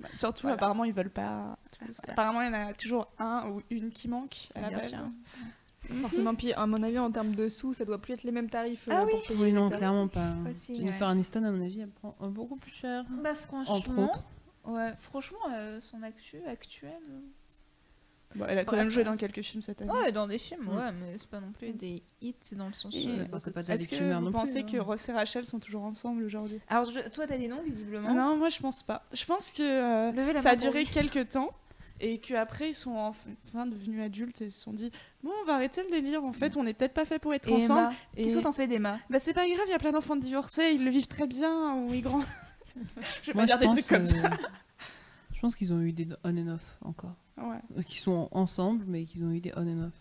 Bah, 0.00 0.08
surtout, 0.12 0.42
Voilà. 0.42 0.54
apparemment, 0.56 0.82
ils 0.84 0.92
veulent 0.92 1.08
pas. 1.08 1.56
tu 1.70 1.78
vois, 1.84 1.94
Voilà. 1.98 2.12
Apparemment, 2.14 2.42
il 2.42 2.46
y 2.46 2.48
en 2.56 2.68
a 2.68 2.72
toujours 2.74 3.06
un 3.18 3.48
ou 3.48 3.62
une 3.70 3.90
qui 3.90 4.08
manque 4.08 4.48
à 4.56 4.60
la 4.62 4.70
base. 4.70 4.92
Forcément, 6.00 6.34
puis 6.34 6.52
à 6.52 6.66
mon 6.66 6.82
avis, 6.82 6.98
en 6.98 7.10
termes 7.10 7.34
de 7.34 7.48
sous, 7.48 7.72
ça 7.74 7.84
doit 7.84 7.98
plus 7.98 8.12
être 8.14 8.22
les 8.24 8.32
mêmes 8.32 8.48
tarifs. 8.50 8.88
Ah 8.90 9.00
euh, 9.00 9.04
oui. 9.06 9.12
pour 9.12 9.22
payer 9.28 9.40
Oui, 9.40 9.46
les 9.46 9.52
non, 9.52 9.66
tarifs. 9.68 9.78
clairement 9.78 10.08
pas. 10.08 10.34
Aussi, 10.50 10.74
Jennifer 10.76 11.08
Aniston, 11.08 11.44
à 11.44 11.50
mon 11.50 11.62
avis, 11.64 11.80
elle 11.80 11.90
prend 11.90 12.16
euh, 12.22 12.28
beaucoup 12.28 12.56
plus 12.56 12.72
cher. 12.72 13.04
Bah 13.22 13.30
Entre 13.30 13.40
franchement, 13.40 14.04
autres. 14.04 14.24
ouais, 14.66 14.92
franchement, 14.98 15.38
euh, 15.52 15.80
son 15.80 16.02
actu 16.02 16.38
actuel. 16.46 16.92
Bon, 18.36 18.46
elle 18.48 18.58
a 18.58 18.64
quand 18.64 18.72
Ouais. 18.72 18.78
même 18.78 18.88
joué 18.88 19.04
dans 19.04 19.16
quelques 19.16 19.42
films 19.42 19.62
cette 19.62 19.80
année. 19.80 19.92
Ouais, 19.92 20.10
dans 20.10 20.26
des 20.26 20.38
films, 20.38 20.64
Mm. 20.64 20.76
ouais, 20.76 20.92
mais 20.92 21.16
c'est 21.18 21.28
pas 21.30 21.38
non 21.38 21.52
plus 21.52 21.72
des 21.72 22.02
hits 22.20 22.34
dans 22.56 22.66
le 22.66 22.72
sens. 22.72 22.92
Ouais, 22.92 23.28
bah, 23.30 23.38
c'est 23.38 23.52
pas 23.52 23.60
beaucoup 23.60 23.62
de- 23.62 23.66
d'Alex 23.68 23.84
Est-ce 23.92 24.00
que 24.00 24.04
vous 24.04 24.10
non 24.10 24.22
plus, 24.24 24.32
pensez 24.32 24.58
hein. 24.60 24.66
que 24.72 24.76
Ross 24.78 25.08
et 25.08 25.12
Rachel 25.12 25.44
sont 25.44 25.60
toujours 25.60 25.84
ensemble 25.84 26.24
aujourd'hui? 26.24 26.60
Alors, 26.68 26.90
je- 26.90 27.08
toi, 27.10 27.28
t'as 27.28 27.38
des 27.38 27.46
noms 27.46 27.62
visiblement? 27.62 28.12
Non, 28.12 28.36
moi 28.36 28.48
je 28.48 28.58
pense 28.58 28.82
pas. 28.82 29.04
Je 29.12 29.24
pense 29.24 29.52
que 29.52 29.62
euh, 29.62 30.40
ça 30.42 30.50
a 30.50 30.56
duré 30.56 30.84
quelques 30.84 31.28
temps 31.28 31.52
et 32.04 32.18
qu'après 32.18 32.70
ils 32.70 32.74
sont 32.74 32.96
enfin 32.96 33.66
devenus 33.66 34.02
adultes 34.02 34.42
et 34.42 34.50
se 34.50 34.60
sont 34.60 34.72
dit 34.72 34.90
bon 35.22 35.30
on 35.42 35.46
va 35.46 35.54
arrêter 35.54 35.82
le 35.82 35.90
délire 35.90 36.22
en 36.24 36.32
fait 36.32 36.56
on 36.56 36.62
n'est 36.64 36.74
peut-être 36.74 36.92
pas 36.92 37.04
fait 37.04 37.18
pour 37.18 37.32
être 37.32 37.48
Et 37.48 37.52
ensemble 37.54 37.80
Emma, 37.80 37.92
et 38.16 38.24
qu'est-ce 38.24 38.36
que 38.36 38.42
t'en 38.42 38.52
fais 38.52 38.66
d'Emma 38.66 38.98
bah 39.08 39.18
c'est 39.18 39.32
pas 39.32 39.46
grave 39.48 39.64
il 39.66 39.70
y 39.70 39.74
a 39.74 39.78
plein 39.78 39.92
d'enfants 39.92 40.16
divorcés 40.16 40.72
ils 40.74 40.84
le 40.84 40.90
vivent 40.90 41.06
très 41.08 41.26
bien 41.26 41.74
ou 41.76 41.94
ils 41.94 42.02
grandissent 42.02 42.28
je 43.22 43.32
vais 43.32 43.34
Moi, 43.34 43.46
pas 43.46 43.56
dire 43.56 43.58
des 43.58 43.66
trucs 43.66 43.86
comme 43.86 44.04
ça 44.04 44.14
Je 45.34 45.40
pense 45.40 45.56
qu'ils 45.56 45.72
ont 45.74 45.80
eu 45.82 45.92
des 45.92 46.08
on 46.24 46.36
and 46.38 46.54
off 46.54 46.78
encore. 46.82 47.12
Ouais. 47.36 47.58
Euh, 47.76 47.82
Qui 47.82 47.98
sont 47.98 48.28
ensemble, 48.32 48.84
mais 48.88 49.04
qu'ils 49.04 49.24
ont 49.24 49.30
eu 49.30 49.40
des 49.40 49.52
on 49.56 49.66
and 49.66 49.88
off. 49.88 49.92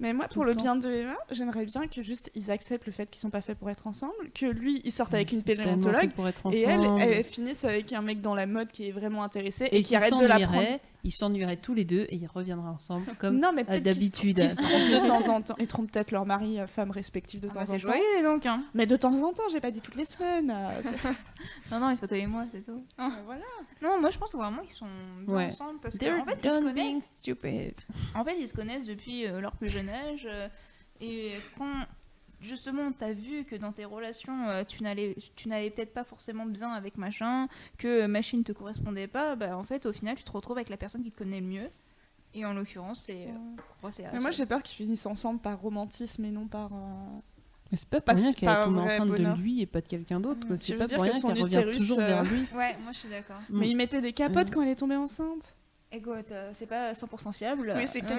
mais 0.00 0.12
moi 0.12 0.26
Tout 0.26 0.34
pour 0.34 0.44
le 0.44 0.52
bien 0.52 0.74
de 0.74 0.90
Emma 0.90 1.14
j'aimerais 1.30 1.64
bien 1.64 1.86
que 1.86 2.02
juste 2.02 2.30
ils 2.34 2.50
acceptent 2.50 2.86
le 2.86 2.90
fait 2.92 3.08
qu'ils 3.08 3.20
sont 3.20 3.30
pas 3.30 3.40
faits 3.40 3.56
pour 3.56 3.70
être 3.70 3.86
ensemble 3.86 4.30
que 4.34 4.46
lui 4.46 4.80
il 4.84 4.90
sorte 4.90 5.14
avec 5.14 5.30
une 5.30 5.44
paléontologue 5.44 6.00
faits 6.00 6.14
pour 6.14 6.26
être 6.26 6.52
et 6.52 6.62
elle 6.62 6.80
elle 7.00 7.22
finisse 7.24 7.64
avec 7.64 7.92
un 7.92 8.02
mec 8.02 8.20
dans 8.20 8.34
la 8.34 8.46
mode 8.46 8.72
qui 8.72 8.88
est 8.88 8.92
vraiment 8.92 9.22
intéressé 9.22 9.66
et, 9.66 9.76
et 9.78 9.82
qui 9.82 9.90
qui 9.90 9.96
arrête 9.96 10.18
de 10.18 10.26
la 10.26 10.40
prendre 10.40 10.80
ils 11.04 11.10
s'ennuieraient 11.12 11.58
tous 11.58 11.74
les 11.74 11.84
deux 11.84 12.06
et 12.08 12.16
ils 12.16 12.26
reviendraient 12.26 12.70
ensemble 12.70 13.06
comme 13.18 13.38
non 13.38 13.52
mais 13.52 13.62
peut-être 13.64 13.82
qu'ils 13.84 13.94
se 13.94 13.98
d'habitude. 14.00 14.38
Ils 14.38 14.50
se 14.50 14.56
trompent 14.56 14.70
de 15.02 15.06
temps 15.06 15.28
en 15.34 15.40
temps. 15.42 15.54
Ils 15.58 15.66
trompent 15.66 15.90
peut-être 15.92 16.10
leur 16.10 16.26
mari, 16.26 16.58
euh, 16.58 16.66
femme 16.66 16.90
respective 16.90 17.40
de 17.40 17.48
Ah 17.50 17.54
temps 17.54 17.60
bah, 17.60 17.62
en 17.62 17.64
C'est 17.66 17.78
temps. 17.80 17.86
joyeux 17.92 18.22
donc, 18.22 18.46
hein. 18.46 18.64
Mais 18.74 18.86
de 18.86 18.96
temps 18.96 19.14
en 19.22 19.32
temps, 19.32 19.42
j'ai 19.52 19.60
pas 19.60 19.70
dit 19.70 19.80
toutes 19.80 19.94
les 19.96 20.04
semaines. 20.06 20.50
euh, 20.50 20.82
Non, 21.70 21.78
non, 21.80 21.90
il 21.90 21.96
faut 21.96 22.06
toi 22.06 22.16
et 22.16 22.26
moi, 22.26 22.44
c'est 22.52 22.62
tout. 22.64 22.84
Euh, 22.98 23.08
voilà. 23.26 23.42
Non, 23.82 24.00
moi 24.00 24.10
je 24.10 24.18
pense 24.18 24.34
vraiment 24.34 24.62
qu'ils 24.62 24.72
sont 24.72 24.86
bien 25.26 25.34
Ouais. 25.36 25.46
ensemble 25.46 25.78
parce 25.80 25.96
They're 25.98 26.18
qu'en 26.18 26.24
fait, 26.24 26.38
ils 26.42 26.50
se 26.50 26.60
connaissent. 26.60 27.12
stupid. 27.18 27.74
En 28.14 28.24
fait, 28.24 28.36
ils 28.40 28.48
se 28.48 28.54
connaissent 28.54 28.86
depuis 28.86 29.26
euh, 29.26 29.40
leur 29.40 29.52
plus 29.52 29.68
jeune 29.68 29.88
âge. 29.90 30.26
et 31.00 31.32
quand 31.58 31.84
justement 32.44 32.92
t'as 32.92 33.12
vu 33.12 33.44
que 33.44 33.56
dans 33.56 33.72
tes 33.72 33.84
relations, 33.84 34.48
euh, 34.48 34.62
tu 34.64 34.82
n'allais, 34.82 35.16
tu 35.36 35.48
n'allais 35.48 35.70
peut-être 35.70 35.92
pas 35.92 36.04
forcément 36.04 36.46
bien 36.46 36.70
avec 36.70 36.96
machin, 36.98 37.48
que 37.78 38.02
euh, 38.02 38.08
machine 38.08 38.44
te 38.44 38.52
correspondait 38.52 39.06
pas, 39.08 39.34
bah 39.36 39.56
en 39.56 39.62
fait, 39.64 39.86
au 39.86 39.92
final, 39.92 40.16
tu 40.16 40.24
te 40.24 40.30
retrouves 40.30 40.56
avec 40.58 40.68
la 40.68 40.76
personne 40.76 41.02
qui 41.02 41.10
te 41.10 41.18
connaît 41.18 41.40
le 41.40 41.46
mieux. 41.46 41.70
Et 42.36 42.44
en 42.44 42.52
l'occurrence, 42.52 43.02
c'est. 43.04 43.28
euh, 43.28 44.08
Mais 44.12 44.18
moi, 44.20 44.30
j'ai 44.32 44.44
peur 44.46 44.62
qu'ils 44.62 44.84
finissent 44.84 45.06
ensemble 45.06 45.38
par 45.40 45.60
romantisme 45.60 46.24
et 46.24 46.30
non 46.32 46.46
par. 46.48 46.72
euh, 46.72 46.76
Mais 47.70 47.76
c'est 47.76 47.88
pas 47.88 48.00
pour 48.00 48.16
rien 48.16 48.32
qu'elle 48.32 48.48
est 48.48 48.60
tombée 48.62 48.80
enceinte 48.80 49.08
bonheur. 49.08 49.36
de 49.36 49.40
lui 49.42 49.60
et 49.60 49.66
pas 49.66 49.80
de 49.80 49.86
quelqu'un 49.86 50.18
d'autre. 50.18 50.44
Mm. 50.48 50.56
C'est 50.56 50.72
Tu 50.72 50.78
pas 50.78 50.88
pour 50.88 51.02
rien 51.04 51.12
qu'elle 51.12 51.30
revient 51.42 51.54
utérus, 51.58 51.76
toujours 51.76 52.00
euh, 52.00 52.06
vers 52.06 52.24
lui. 52.24 52.40
Ouais, 52.54 52.76
moi 52.82 52.90
je 52.92 52.98
suis 52.98 53.08
d'accord. 53.08 53.36
Mm. 53.48 53.58
Mais 53.60 53.68
ils 53.70 53.76
mettaient 53.76 54.00
des 54.00 54.12
capotes 54.12 54.48
Euh. 54.48 54.52
quand 54.52 54.62
elle 54.62 54.68
est 54.70 54.74
tombée 54.76 54.96
enceinte. 54.96 55.54
Écoute, 55.94 56.32
euh, 56.32 56.50
c'est 56.54 56.66
pas 56.66 56.92
100% 56.92 57.32
fiable. 57.32 57.72
Oui, 57.76 57.84
c'est 57.90 58.02
Euh. 58.02 58.16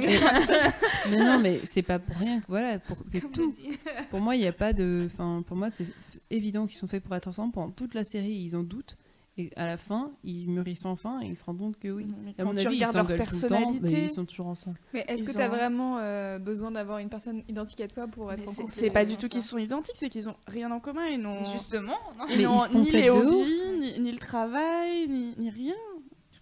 Mais 1.12 1.18
non, 1.18 1.40
mais 1.40 1.58
c'est 1.58 1.82
pas 1.82 2.00
pour 2.00 2.16
rien 2.18 2.40
que 2.40 2.46
voilà, 2.48 2.80
pour 2.80 2.98
que 3.12 3.18
comme 3.20 3.32
tout. 3.32 3.54
Pour 4.10 4.22
moi, 4.22 4.36
il 4.36 4.40
n'y 4.42 4.48
a 4.48 4.54
pas 4.54 4.72
de. 4.74 5.08
Enfin, 5.14 5.44
pour 5.46 5.58
moi, 5.58 5.70
c'est 5.70 5.88
évident 6.30 6.68
qu'ils 6.68 6.78
sont 6.78 6.88
faits 6.88 7.04
pour 7.04 7.16
être 7.16 7.28
ensemble. 7.28 7.52
Pendant 7.54 7.72
toute 7.72 7.94
la 7.94 8.04
série, 8.04 8.32
ils 8.34 8.56
en 8.56 8.64
doutent. 8.64 8.96
Et 9.38 9.50
à 9.58 9.66
la 9.66 9.76
fin, 9.76 10.12
ils 10.24 10.50
mûrissent 10.50 10.86
enfin 10.86 11.20
et 11.22 11.26
ils 11.26 11.36
se 11.36 11.44
rendent 11.44 11.58
compte 11.60 11.78
que 11.78 11.90
oui. 11.90 12.08
Et 12.26 12.30
à 12.42 12.44
quand 12.46 12.54
mon 12.54 12.58
tu 12.58 12.68
avis, 12.68 12.78
ils 12.78 12.86
regardes 12.86 12.96
leur 12.96 13.04
s'engueulent 13.06 13.28
tout 13.28 13.36
le 13.36 13.42
temps, 13.50 13.56
mais 13.60 13.66
personnalité, 13.80 14.04
ils 14.06 14.16
sont 14.16 14.24
toujours 14.24 14.48
ensemble. 14.48 14.78
Mais 14.94 15.04
est-ce 15.10 15.26
que 15.26 15.32
tu 15.34 15.42
as 15.42 15.48
ont- 15.48 15.50
vraiment 15.50 15.98
euh, 16.00 16.40
besoin 16.40 16.72
d'avoir 16.72 17.00
une 17.00 17.10
personne 17.10 17.44
identique 17.50 17.82
à 17.82 17.90
toi 17.90 18.08
pour 18.08 18.32
être 18.32 18.44
mais 18.44 18.48
en 18.48 18.54
c'est- 18.54 18.62
couple? 18.62 18.74
c'est 18.74 18.90
pas 18.92 19.04
du 19.04 19.18
tout 19.18 19.28
qu'ils 19.28 19.42
sont 19.42 19.58
identiques, 19.58 19.98
c'est 19.98 20.08
qu'ils 20.08 20.30
ont 20.30 20.38
rien 20.48 20.72
en 20.72 20.80
commun. 20.80 21.08
Ils 21.08 21.20
n'ont 21.20 21.52
Justement, 21.52 21.98
non 22.18 22.26
ils 22.30 22.38
Mais 22.38 22.44
n'ont 22.46 22.66
ils 22.68 22.80
ni 22.80 22.92
les 22.92 23.10
hobbies, 23.10 23.74
ni, 23.78 24.00
ni 24.00 24.12
le 24.14 24.20
travail, 24.20 25.10
ni, 25.10 25.34
ni 25.38 25.50
rien. 25.50 25.74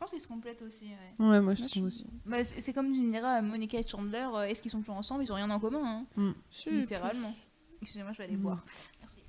Je 0.05 0.11
pense 0.11 0.11
qu'ils 0.11 0.21
se 0.21 0.27
complètent 0.27 0.61
aussi. 0.61 0.85
ouais. 1.19 1.25
Ouais, 1.25 1.39
moi 1.41 1.53
je 1.53 1.63
trouve 1.63 1.85
aussi. 1.85 2.05
Bah, 2.25 2.43
c'est 2.43 2.73
comme 2.73 2.91
tu 2.91 2.99
me 2.99 3.11
diras, 3.11 3.41
Monica 3.41 3.79
et 3.79 3.87
Chandler, 3.87 4.27
euh, 4.33 4.43
est-ce 4.43 4.61
qu'ils 4.61 4.71
sont 4.71 4.79
toujours 4.79 4.97
ensemble? 4.97 5.23
Ils 5.23 5.31
ont 5.31 5.35
rien 5.35 5.49
en 5.49 5.59
commun, 5.59 6.05
hein. 6.17 6.33
Si, 6.49 6.69
littéralement. 6.69 7.33
Excusez-moi, 7.81 8.11
je 8.13 8.17
vais 8.17 8.23
aller 8.25 8.35
Mm. 8.37 8.41
boire. 8.41 8.65
Merci. 9.01 9.19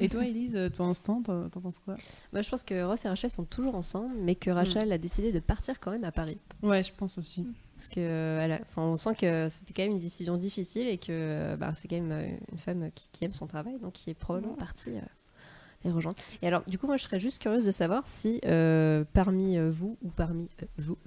Et 0.00 0.08
toi, 0.08 0.24
Elise, 0.26 0.56
euh, 0.56 0.70
pour 0.70 0.86
l'instant, 0.86 1.22
t'en 1.22 1.48
t'en 1.50 1.60
penses 1.60 1.78
quoi? 1.78 1.96
Moi, 2.32 2.40
je 2.42 2.48
pense 2.48 2.62
que 2.62 2.82
Ross 2.84 3.04
et 3.04 3.08
Rachel 3.08 3.28
sont 3.30 3.44
toujours 3.44 3.74
ensemble, 3.74 4.14
mais 4.20 4.34
que 4.34 4.50
Rachel 4.50 4.90
a 4.92 4.98
décidé 4.98 5.30
de 5.32 5.40
partir 5.40 5.78
quand 5.80 5.90
même 5.92 6.04
à 6.04 6.12
Paris. 6.12 6.38
Ouais, 6.62 6.82
je 6.82 6.92
pense 6.94 7.18
aussi. 7.18 7.46
Parce 7.76 7.88
que 7.88 8.00
euh, 8.00 8.40
elle 8.42 8.52
a- 8.52 8.60
enfin, 8.62 8.82
on 8.82 8.96
sent 8.96 9.14
que 9.14 9.48
c'était 9.50 9.72
quand 9.74 9.82
même 9.82 9.92
une 9.92 10.00
décision 10.00 10.36
difficile 10.36 10.88
et 10.88 10.98
que 10.98 11.06
euh, 11.10 11.56
bah, 11.56 11.72
c'est 11.74 11.86
quand 11.86 11.96
même 11.96 12.12
euh, 12.12 12.36
une 12.50 12.58
femme 12.58 12.90
qui, 12.94 13.08
qui 13.12 13.24
aime 13.24 13.32
son 13.34 13.46
travail, 13.46 13.78
donc 13.78 13.92
qui 13.92 14.10
est 14.10 14.14
probablement 14.14 14.54
partie 14.54 14.90
euh, 14.96 15.00
les 15.84 15.90
rejoindre. 15.90 16.18
Et 16.42 16.46
alors, 16.46 16.62
du 16.66 16.78
coup, 16.78 16.86
moi, 16.86 16.96
je 16.96 17.04
serais 17.04 17.20
juste 17.20 17.40
curieuse 17.40 17.64
de 17.64 17.70
savoir 17.70 18.06
si 18.08 18.40
euh, 18.46 19.04
parmi 19.12 19.56
euh, 19.56 19.70
vous 19.70 19.96
ou 20.02 20.08
parmi 20.10 20.48
euh, 20.62 20.66
vous 20.78 20.98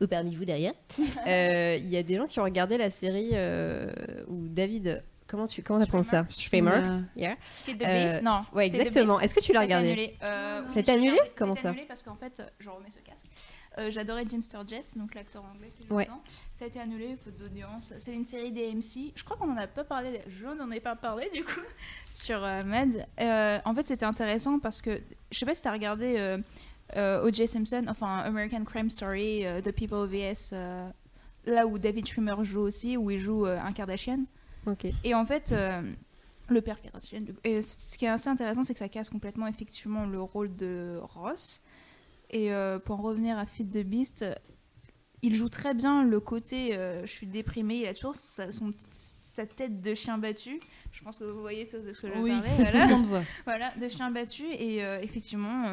ou 0.00 0.06
parmi 0.06 0.34
vous 0.34 0.44
derrière, 0.44 0.74
euh, 1.26 1.76
il 1.78 1.88
y 1.88 1.96
a 1.96 2.02
des 2.02 2.16
gens 2.16 2.26
qui 2.26 2.40
ont 2.40 2.44
regardé 2.44 2.76
la 2.78 2.90
série 2.90 3.30
euh, 3.32 3.90
où 4.28 4.46
David, 4.48 5.02
comment 5.26 5.46
tu 5.46 5.62
comment 5.62 6.02
ça, 6.02 6.26
Schwimmer, 6.28 7.00
yeah. 7.16 7.36
Feed 7.48 7.78
the 7.78 7.84
Euh, 7.86 8.04
Beast 8.04 8.22
Non. 8.22 8.42
Ouais, 8.54 8.66
exactement. 8.66 9.20
Est-ce 9.20 9.34
que 9.34 9.40
tu 9.40 9.52
l'as 9.52 9.60
regardé? 9.60 9.88
annulé. 9.88 10.16
Euh, 10.22 10.62
oui, 10.74 10.84
annulé? 10.90 11.18
Comment 11.36 11.54
Ça? 11.56 11.70
annulé 11.70 11.84
parce 11.86 12.02
qu'en 12.02 12.14
fait, 12.16 12.42
je 12.58 12.68
remets 12.68 12.90
ce 12.90 12.98
casque. 13.00 13.26
Euh, 13.78 13.90
J'adorais 13.90 14.24
Jim 14.26 14.40
Sturgess, 14.42 14.96
donc 14.96 15.14
l'acteur 15.14 15.44
anglais 15.44 15.70
Ouais. 15.90 16.08
Ça 16.50 16.64
a 16.64 16.68
été 16.68 16.80
annulé, 16.80 17.16
faute 17.22 17.36
d'audience. 17.36 17.92
C'est 17.98 18.14
une 18.14 18.24
série 18.24 18.50
d'AMC. 18.50 19.12
Je 19.14 19.22
crois 19.22 19.36
qu'on 19.36 19.50
en 19.50 19.56
a 19.56 19.66
pas 19.66 19.84
parlé. 19.84 20.22
Je 20.28 20.46
n'en 20.46 20.70
ai 20.70 20.80
pas 20.80 20.96
parlé 20.96 21.28
du 21.34 21.44
coup 21.44 21.60
sur 22.10 22.42
euh, 22.42 22.62
Mad. 22.62 23.06
Euh, 23.20 23.58
en 23.64 23.74
fait, 23.74 23.86
c'était 23.86 24.06
intéressant 24.06 24.58
parce 24.58 24.80
que 24.80 25.00
je 25.30 25.38
sais 25.38 25.44
pas 25.44 25.54
si 25.54 25.60
tu 25.60 25.68
as 25.68 25.72
regardé 25.72 26.38
euh, 26.96 27.22
O.J. 27.22 27.46
Simpson, 27.46 27.84
enfin 27.88 28.18
American 28.20 28.64
Crime 28.64 28.88
Story, 28.88 29.44
The 29.62 29.72
People 29.72 30.06
vs. 30.06 30.54
là 31.44 31.66
où 31.66 31.78
David 31.78 32.06
Schwimmer 32.06 32.36
joue 32.42 32.60
aussi, 32.60 32.96
où 32.96 33.10
il 33.10 33.20
joue 33.20 33.44
un 33.44 33.72
Kardashian. 33.72 34.24
Et 35.04 35.14
en 35.14 35.26
fait, 35.26 35.54
le 36.48 36.60
père 36.62 36.80
Kardashian. 36.80 37.24
Et 37.44 37.60
ce 37.60 37.98
qui 37.98 38.06
est 38.06 38.08
assez 38.08 38.30
intéressant, 38.30 38.62
c'est 38.62 38.72
que 38.72 38.78
ça 38.78 38.88
casse 38.88 39.10
complètement 39.10 39.46
effectivement 39.46 40.06
le 40.06 40.22
rôle 40.22 40.56
de 40.56 40.98
Ross. 41.02 41.60
Et 42.30 42.52
euh, 42.52 42.78
pour 42.78 42.98
en 43.00 43.02
revenir 43.02 43.38
à 43.38 43.46
Feed 43.46 43.70
the 43.70 43.84
Beast, 43.86 44.24
il 45.22 45.34
joue 45.34 45.48
très 45.48 45.74
bien 45.74 46.04
le 46.04 46.20
côté 46.20 46.76
euh, 46.76 47.02
je 47.06 47.10
suis 47.10 47.26
déprimé. 47.26 47.76
Il 47.76 47.86
a 47.86 47.94
toujours 47.94 48.14
sa, 48.16 48.50
son 48.50 48.72
petit- 48.72 48.88
sa 48.90 49.46
tête 49.46 49.80
de 49.80 49.94
chien 49.94 50.18
battu. 50.18 50.60
Je 50.92 51.02
pense 51.04 51.18
que 51.18 51.24
vous 51.24 51.40
voyez 51.40 51.66
tous 51.68 51.78
de 51.80 51.92
ce 51.92 52.00
que 52.02 52.08
je 52.08 52.18
Oui, 52.18 52.30
parlais. 52.30 52.48
tout 52.56 52.62
Voilà. 52.62 52.86
le 52.86 52.90
monde 52.92 53.06
voit. 53.06 53.22
Voilà, 53.44 53.72
de 53.76 53.88
chien 53.88 54.10
battu 54.10 54.44
et 54.50 54.84
euh, 54.84 54.98
effectivement 55.00 55.64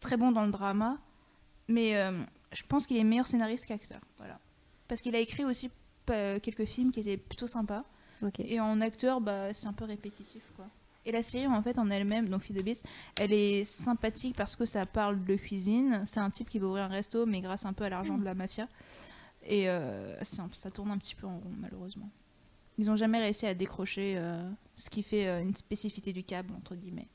très 0.00 0.16
bon 0.16 0.32
dans 0.32 0.44
le 0.44 0.50
drama, 0.50 0.98
mais 1.68 1.94
je 2.52 2.62
pense 2.68 2.86
qu'il 2.88 2.96
est 2.96 3.04
meilleur 3.04 3.26
scénariste 3.28 3.66
qu'acteur. 3.66 4.00
Voilà, 4.18 4.40
parce 4.88 5.00
qu'il 5.00 5.14
a 5.14 5.20
écrit 5.20 5.44
aussi 5.44 5.70
quelques 6.06 6.64
films 6.64 6.90
qui 6.90 7.00
étaient 7.00 7.16
plutôt 7.16 7.46
sympas 7.46 7.84
et 8.38 8.60
en 8.60 8.80
acteur 8.80 9.20
bah 9.20 9.52
c'est 9.54 9.66
un 9.68 9.72
peu 9.72 9.84
répétitif 9.84 10.42
quoi. 10.56 10.66
Et 11.04 11.10
la 11.12 11.22
série 11.22 11.46
en 11.48 11.62
fait 11.62 11.78
en 11.78 11.90
elle-même, 11.90 12.28
donc 12.28 12.42
Feed 12.42 12.56
the 12.56 12.62
Beast, 12.64 12.84
elle 13.20 13.32
est 13.32 13.64
sympathique 13.64 14.36
parce 14.36 14.54
que 14.54 14.64
ça 14.64 14.86
parle 14.86 15.24
de 15.24 15.34
cuisine. 15.34 16.02
C'est 16.06 16.20
un 16.20 16.30
type 16.30 16.48
qui 16.48 16.58
veut 16.60 16.66
ouvrir 16.68 16.84
un 16.84 16.88
resto, 16.88 17.26
mais 17.26 17.40
grâce 17.40 17.64
un 17.64 17.72
peu 17.72 17.84
à 17.84 17.88
l'argent 17.88 18.16
de 18.18 18.24
la 18.24 18.34
mafia. 18.34 18.68
Et 19.44 19.68
euh, 19.68 20.16
un- 20.20 20.48
ça 20.52 20.70
tourne 20.70 20.90
un 20.92 20.98
petit 20.98 21.16
peu 21.16 21.26
en 21.26 21.38
rond 21.38 21.52
malheureusement. 21.58 22.08
Ils 22.78 22.88
ont 22.90 22.96
jamais 22.96 23.18
réussi 23.18 23.46
à 23.46 23.54
décrocher 23.54 24.14
euh, 24.16 24.48
ce 24.76 24.88
qui 24.90 25.02
fait 25.02 25.26
euh, 25.26 25.42
une 25.42 25.54
spécificité 25.54 26.12
du 26.12 26.22
câble 26.22 26.54
entre 26.54 26.76
guillemets. 26.76 27.08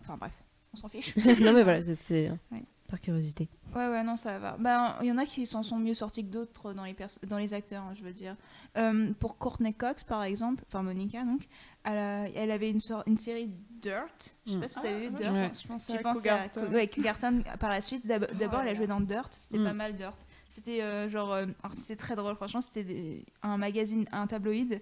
Enfin 0.00 0.16
bref, 0.16 0.34
on 0.74 0.76
s'en 0.76 0.88
fiche. 0.88 1.14
non 1.40 1.52
mais 1.52 1.62
voilà, 1.62 1.82
c'est- 1.82 2.30
Ouais. 2.52 2.62
par 2.88 3.00
curiosité. 3.00 3.48
Ouais, 3.74 3.88
ouais, 3.88 4.02
non, 4.04 4.16
ça 4.16 4.38
va. 4.38 4.56
Ben, 4.58 4.94
il 5.02 5.06
y 5.08 5.12
en 5.12 5.18
a 5.18 5.26
qui 5.26 5.44
s'en 5.46 5.62
sont 5.62 5.76
mieux 5.78 5.92
sortis 5.94 6.24
que 6.24 6.30
d'autres 6.30 6.72
dans 6.72 6.84
les, 6.84 6.96
dans 7.26 7.36
les 7.38 7.52
acteurs, 7.52 7.82
hein, 7.82 7.92
je 7.94 8.02
veux 8.02 8.12
dire. 8.12 8.36
Euh, 8.78 9.12
pour 9.18 9.36
Courtney 9.38 9.74
Cox, 9.74 10.04
par 10.04 10.22
exemple, 10.22 10.62
enfin 10.68 10.82
Monica, 10.82 11.24
donc, 11.24 11.46
elle, 11.84 11.98
a- 11.98 12.28
elle 12.30 12.50
avait 12.50 12.70
une, 12.70 12.78
série 12.80 13.50
Dirt. 13.82 14.34
Je 14.46 14.52
sais 14.52 14.56
Mm. 14.56 14.60
pas 14.60 14.68
si 14.68 14.78
vous 14.78 14.86
avez 14.86 15.00
vu 15.00 15.10
moi, 15.10 15.20
Dirt. 15.20 15.32
Ouais. 15.34 15.50
Je 15.60 15.66
pense 15.68 15.90
à 15.90 15.98
Cougarton. 15.98 16.72
ouais, 16.72 16.86
Cougarton 16.88 17.42
par 17.58 17.70
la 17.70 17.80
suite. 17.80 18.06
D'ab- 18.06 18.32
D'abord, 18.36 18.60
elle 18.60 18.68
a 18.68 18.72
là 18.72 18.76
joué 18.76 18.86
dans 18.86 19.00
Dirt. 19.00 19.32
C'était 19.32 19.58
Mm. 19.58 19.64
pas 19.64 19.72
mal 19.74 19.96
Dirt. 19.96 20.16
C'était 20.56 20.80
euh, 20.80 21.06
genre, 21.10 21.32
euh, 21.34 21.44
alors 21.62 21.74
c'était 21.74 21.96
très 21.96 22.16
drôle. 22.16 22.34
Franchement, 22.34 22.62
c'était 22.62 22.82
des- 22.82 23.26
un 23.42 23.58
magazine, 23.58 24.06
un 24.10 24.26
tabloïd, 24.26 24.72
et 24.72 24.78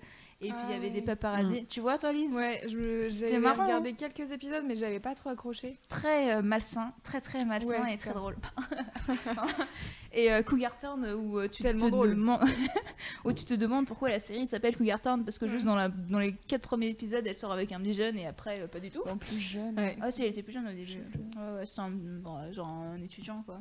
puis 0.48 0.48
il 0.48 0.54
Ah 0.68 0.72
y 0.72 0.74
avait 0.76 0.90
des 0.90 1.02
paparazzi. 1.02 1.66
Tu 1.66 1.80
vois, 1.80 1.98
toi, 1.98 2.12
Lise? 2.12 2.32
Ouais, 2.32 2.60
je 2.68 3.08
j'avais 3.10 3.38
marrant, 3.40 3.64
regardé 3.64 3.92
quelques 3.94 4.30
épisodes, 4.30 4.62
mais 4.64 4.76
j'avais 4.76 5.00
pas 5.00 5.14
trop 5.16 5.30
accroché. 5.30 5.80
Très 5.88 6.36
euh, 6.36 6.42
malsain, 6.42 6.92
très 7.02 7.20
très 7.20 7.44
malsain 7.44 7.82
Ouais, 7.82 7.88
et 7.88 7.96
c'est 7.96 8.02
très 8.02 8.10
ça. 8.10 8.14
drôle. 8.14 8.36
et 10.12 10.32
euh, 10.32 10.42
Cougarton 10.42 11.02
où 11.14 11.38
euh, 11.38 11.48
tu 11.48 11.62
Tellement 11.62 11.86
te 11.86 11.90
drôle. 11.90 12.10
demandes 12.10 12.44
où 13.24 13.32
tu 13.32 13.44
te 13.44 13.54
demandes 13.54 13.86
pourquoi 13.86 14.08
la 14.10 14.20
série 14.20 14.46
s'appelle 14.46 14.76
Cougarton 14.76 15.22
parce 15.24 15.38
que 15.38 15.48
juste 15.48 15.64
dans 15.66 15.74
la 15.74 15.88
dans 15.88 16.20
les 16.20 16.34
quatre 16.34 16.62
premiers 16.62 16.88
épisodes 16.88 17.26
elle 17.26 17.34
sort 17.34 17.52
avec 17.52 17.72
un 17.72 17.80
petit 17.80 17.94
jeune 17.94 18.16
et 18.16 18.26
après 18.26 18.60
euh, 18.60 18.68
pas 18.68 18.80
du 18.80 18.90
tout. 18.90 19.02
En 19.08 19.16
plus 19.16 19.38
jeune. 19.40 19.76
Ouais. 19.76 19.96
Ah 20.00 20.10
si, 20.12 20.22
elle 20.22 20.28
était 20.28 20.42
plus 20.44 20.52
jeune 20.52 20.66
au 20.68 20.72
début. 20.72 20.92
Ouais, 21.36 21.52
ouais, 21.58 21.66
c'est 21.66 21.80
un, 21.80 21.90
bon, 21.90 22.52
genre 22.52 22.68
un 22.68 23.02
étudiant, 23.02 23.42
quoi. 23.44 23.60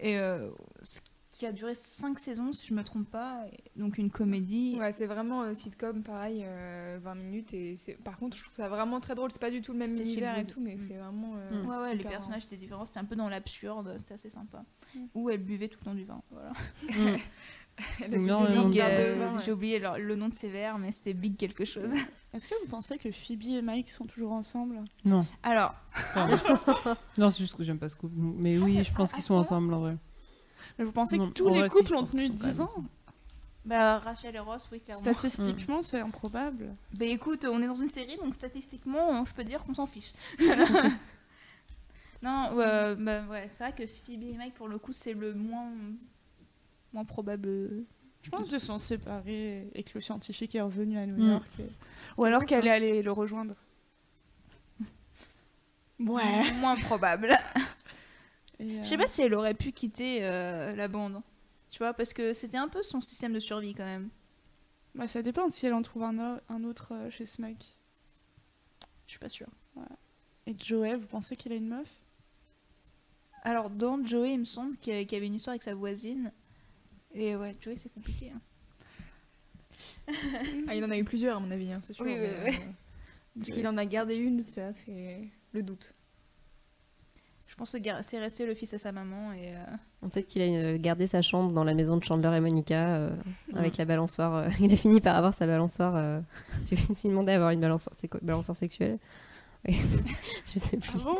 Et 0.00 0.18
euh, 0.18 0.50
ce- 0.82 1.00
qui 1.34 1.46
a 1.46 1.52
duré 1.52 1.74
5 1.74 2.18
saisons, 2.20 2.52
si 2.52 2.64
je 2.66 2.72
me 2.74 2.84
trompe 2.84 3.10
pas. 3.10 3.44
donc 3.76 3.98
une 3.98 4.08
comédie. 4.10 4.76
Ouais, 4.78 4.92
c'est 4.92 5.06
vraiment 5.06 5.42
euh, 5.42 5.52
sitcom, 5.54 6.02
pareil, 6.02 6.42
euh, 6.46 6.98
20 7.02 7.14
minutes. 7.16 7.52
Et 7.52 7.74
par 8.04 8.16
contre, 8.18 8.36
je 8.36 8.42
trouve 8.44 8.54
ça 8.54 8.68
vraiment 8.68 9.00
très 9.00 9.14
drôle. 9.16 9.30
C'est 9.32 9.40
pas 9.40 9.50
du 9.50 9.60
tout 9.60 9.72
le 9.72 9.78
même 9.78 9.94
univers 9.98 10.38
et 10.38 10.44
tout, 10.44 10.60
mais 10.60 10.76
Mm. 10.76 10.78
c'est 10.88 10.94
vraiment. 10.94 11.32
euh, 11.36 11.62
Mm. 11.62 11.68
Ouais, 11.68 11.76
ouais, 11.76 11.94
les 11.96 12.04
personnages 12.04 12.44
étaient 12.44 12.56
différents, 12.56 12.84
c'était 12.84 13.00
un 13.00 13.04
peu 13.04 13.16
dans 13.16 13.28
l'absurde, 13.28 13.94
c'était 13.98 14.14
assez 14.14 14.30
sympa. 14.30 14.64
Mm. 14.94 14.98
Où 15.14 15.28
elle 15.28 15.42
buvait 15.42 15.68
tout 15.68 15.78
le 15.80 15.84
temps 15.86 15.94
du 15.94 16.04
vin. 16.04 16.22
Voilà. 16.30 16.52
Mm. 16.82 17.16
Non, 18.08 18.44
euh, 18.44 18.68
ouais. 19.34 19.42
J'ai 19.44 19.50
oublié 19.50 19.80
le 19.80 20.14
nom 20.14 20.28
de 20.28 20.34
ses 20.34 20.48
verres, 20.48 20.78
mais 20.78 20.92
c'était 20.92 21.12
Big 21.12 21.36
quelque 21.36 21.64
chose. 21.64 21.90
Est-ce 22.32 22.46
que 22.46 22.54
vous 22.62 22.68
pensez 22.70 22.98
que 22.98 23.10
Phoebe 23.10 23.42
et 23.48 23.62
Mike 23.62 23.90
sont 23.90 24.04
toujours 24.06 24.30
ensemble? 24.30 24.80
Non, 25.04 25.26
Alors, 25.42 25.74
non, 27.18 27.30
c'est 27.32 27.38
juste 27.38 27.56
que 27.56 27.64
j'aime 27.64 27.78
pas 27.80 27.88
ce 27.88 27.96
couple. 27.96 28.14
Mais 28.16 28.58
oui, 28.58 28.80
je 28.84 28.92
pense 28.94 29.12
qu'ils 29.12 29.24
sont 29.24 29.34
ensemble 29.34 29.74
en 29.74 29.80
vrai. 29.80 29.96
Mais 30.78 30.84
vous 30.84 30.92
pensez 30.92 31.16
Non, 31.18 31.28
que 31.28 31.34
tous 31.34 31.48
les 31.48 31.60
vrai, 31.60 31.68
couples 31.68 31.94
ont 31.94 32.04
tenu 32.04 32.26
sont 32.26 32.32
quand 32.32 32.34
10 32.46 32.58
même 32.58 32.68
ans 32.68 32.84
bah, 33.66 33.98
Rachel 33.98 34.36
et 34.36 34.38
Ross, 34.40 34.68
oui, 34.72 34.80
clairement. 34.80 35.02
Statistiquement, 35.02 35.80
c'est 35.80 35.98
improbable. 36.00 36.74
Bah 36.92 37.06
écoute, 37.06 37.46
on 37.50 37.62
est 37.62 37.66
dans 37.66 37.76
une 37.76 37.88
série, 37.88 38.16
donc 38.18 38.34
statistiquement, 38.34 39.24
je 39.24 39.32
peux 39.32 39.42
dire 39.44 39.64
qu'on 39.64 39.72
s'en 39.72 39.86
fiche. 39.86 40.12
non, 42.22 42.50
euh, 42.58 42.94
bah, 42.94 43.22
ouais, 43.24 43.46
c'est 43.48 43.64
vrai 43.64 43.72
que 43.74 43.86
Phoebe 43.86 44.22
et 44.22 44.36
Mike, 44.36 44.54
pour 44.54 44.68
le 44.68 44.78
coup, 44.78 44.92
c'est 44.92 45.14
le 45.14 45.32
moins, 45.34 45.70
moins 46.92 47.04
probable. 47.06 47.84
Je 48.22 48.30
pense 48.30 48.48
qu'ils 48.50 48.60
sont 48.60 48.76
séparés 48.78 49.68
et 49.74 49.82
que 49.82 49.92
le 49.94 50.00
scientifique 50.00 50.54
est 50.54 50.60
revenu 50.60 50.98
à 50.98 51.06
New 51.06 51.16
Mm. 51.24 51.30
York. 51.30 51.48
et- 51.60 51.70
Ou 52.18 52.24
alors 52.24 52.44
qu'elle 52.46 52.66
est 52.66 52.70
allée 52.70 53.02
le 53.02 53.12
rejoindre. 53.12 53.54
Ouais. 56.00 56.52
Moins 56.54 56.76
probable. 56.76 57.36
Et, 58.64 58.78
euh, 58.78 58.82
Je 58.82 58.88
sais 58.88 58.96
pas 58.96 59.06
si 59.08 59.22
elle 59.22 59.34
aurait 59.34 59.54
pu 59.54 59.72
quitter 59.72 60.24
euh, 60.24 60.74
la 60.74 60.88
bande. 60.88 61.20
Tu 61.70 61.78
vois, 61.78 61.92
parce 61.92 62.12
que 62.12 62.32
c'était 62.32 62.56
un 62.56 62.68
peu 62.68 62.82
son 62.82 63.00
système 63.00 63.32
de 63.32 63.40
survie 63.40 63.74
quand 63.74 63.84
même. 63.84 64.08
bah, 64.94 65.06
ça 65.06 65.22
dépend 65.22 65.48
si 65.48 65.66
elle 65.66 65.74
en 65.74 65.82
trouve 65.82 66.04
un, 66.04 66.64
autre 66.64 66.92
euh, 66.94 67.10
chez 67.10 67.26
Smack. 67.26 67.76
Je 69.06 69.12
suis 69.12 69.18
pas 69.18 69.28
sûre. 69.28 69.48
Et 70.46 70.54
Joey, 70.58 70.94
vous 70.96 71.06
pensez 71.06 71.36
qu'il 71.36 71.52
a 71.52 71.56
une 71.56 71.68
meuf? 71.68 71.88
Alors, 73.42 73.68
dans 73.70 74.02
Joey, 74.04 74.32
il 74.34 74.40
me 74.40 74.44
semble 74.44 74.76
qu'il 74.78 74.94
y 74.94 75.14
avait 75.16 75.26
une 75.26 75.34
histoire 75.34 75.52
avec 75.52 75.62
sa 75.62 75.74
voisine. 75.74 76.32
Et 77.12 77.36
ouais, 77.36 77.54
Joey, 77.60 77.76
c'est 77.76 77.92
compliqué. 77.92 78.30
hein. 78.30 78.40
Ah, 80.68 80.74
il 80.74 80.84
en 80.84 80.90
a 80.90 80.96
eu 80.98 81.04
plusieurs, 81.04 81.36
à 81.36 81.40
mon 81.40 81.50
avis, 81.50 81.72
hein, 81.72 81.80
c'est 81.82 81.92
sûr. 81.92 82.04
Oui, 82.04 82.12
oui, 82.12 82.18
mais, 82.20 82.50
oui. 82.50 82.56
euh, 82.56 83.40
Est-ce 83.42 83.52
qu'il 83.52 83.66
en 83.66 83.76
a 83.76 83.84
gardé 83.84 84.16
une 84.16 84.42
Ça, 84.42 84.72
c'est 84.72 85.28
le 85.52 85.62
doute. 85.62 85.94
Je 87.54 87.58
pense 87.58 87.70
que 87.70 87.78
c'est 88.02 88.18
resté 88.18 88.46
le 88.46 88.54
fils 88.54 88.74
à 88.74 88.78
sa 88.78 88.90
maman 88.90 89.32
et. 89.32 89.54
euh, 89.54 90.08
Peut-être 90.10 90.26
qu'il 90.26 90.42
a 90.42 90.46
euh, 90.46 90.76
gardé 90.76 91.06
sa 91.06 91.22
chambre 91.22 91.52
dans 91.52 91.62
la 91.62 91.72
maison 91.72 91.96
de 91.96 92.02
Chandler 92.04 92.36
et 92.36 92.40
Monica 92.40 92.88
euh, 92.96 93.10
avec 93.54 93.76
la 93.76 93.84
balançoire. 93.84 94.34
euh, 94.34 94.48
il 94.60 94.72
a 94.72 94.76
fini 94.76 95.00
par 95.00 95.14
avoir 95.16 95.34
sa 95.34 95.46
balançoire. 95.46 95.94
Euh, 95.96 96.20
S'il 96.62 97.10
demandait 97.10 97.32
à 97.32 97.36
avoir 97.36 97.50
une 97.52 97.60
balançoire, 97.60 97.94
c'est 97.96 98.08
quoi, 98.08 98.18
balançoire 98.22 98.56
sexuelle. 98.56 98.98
Je 99.66 100.58
sais 100.58 100.76
plus. 100.76 100.90
Ah 100.96 101.04
bon? 101.04 101.18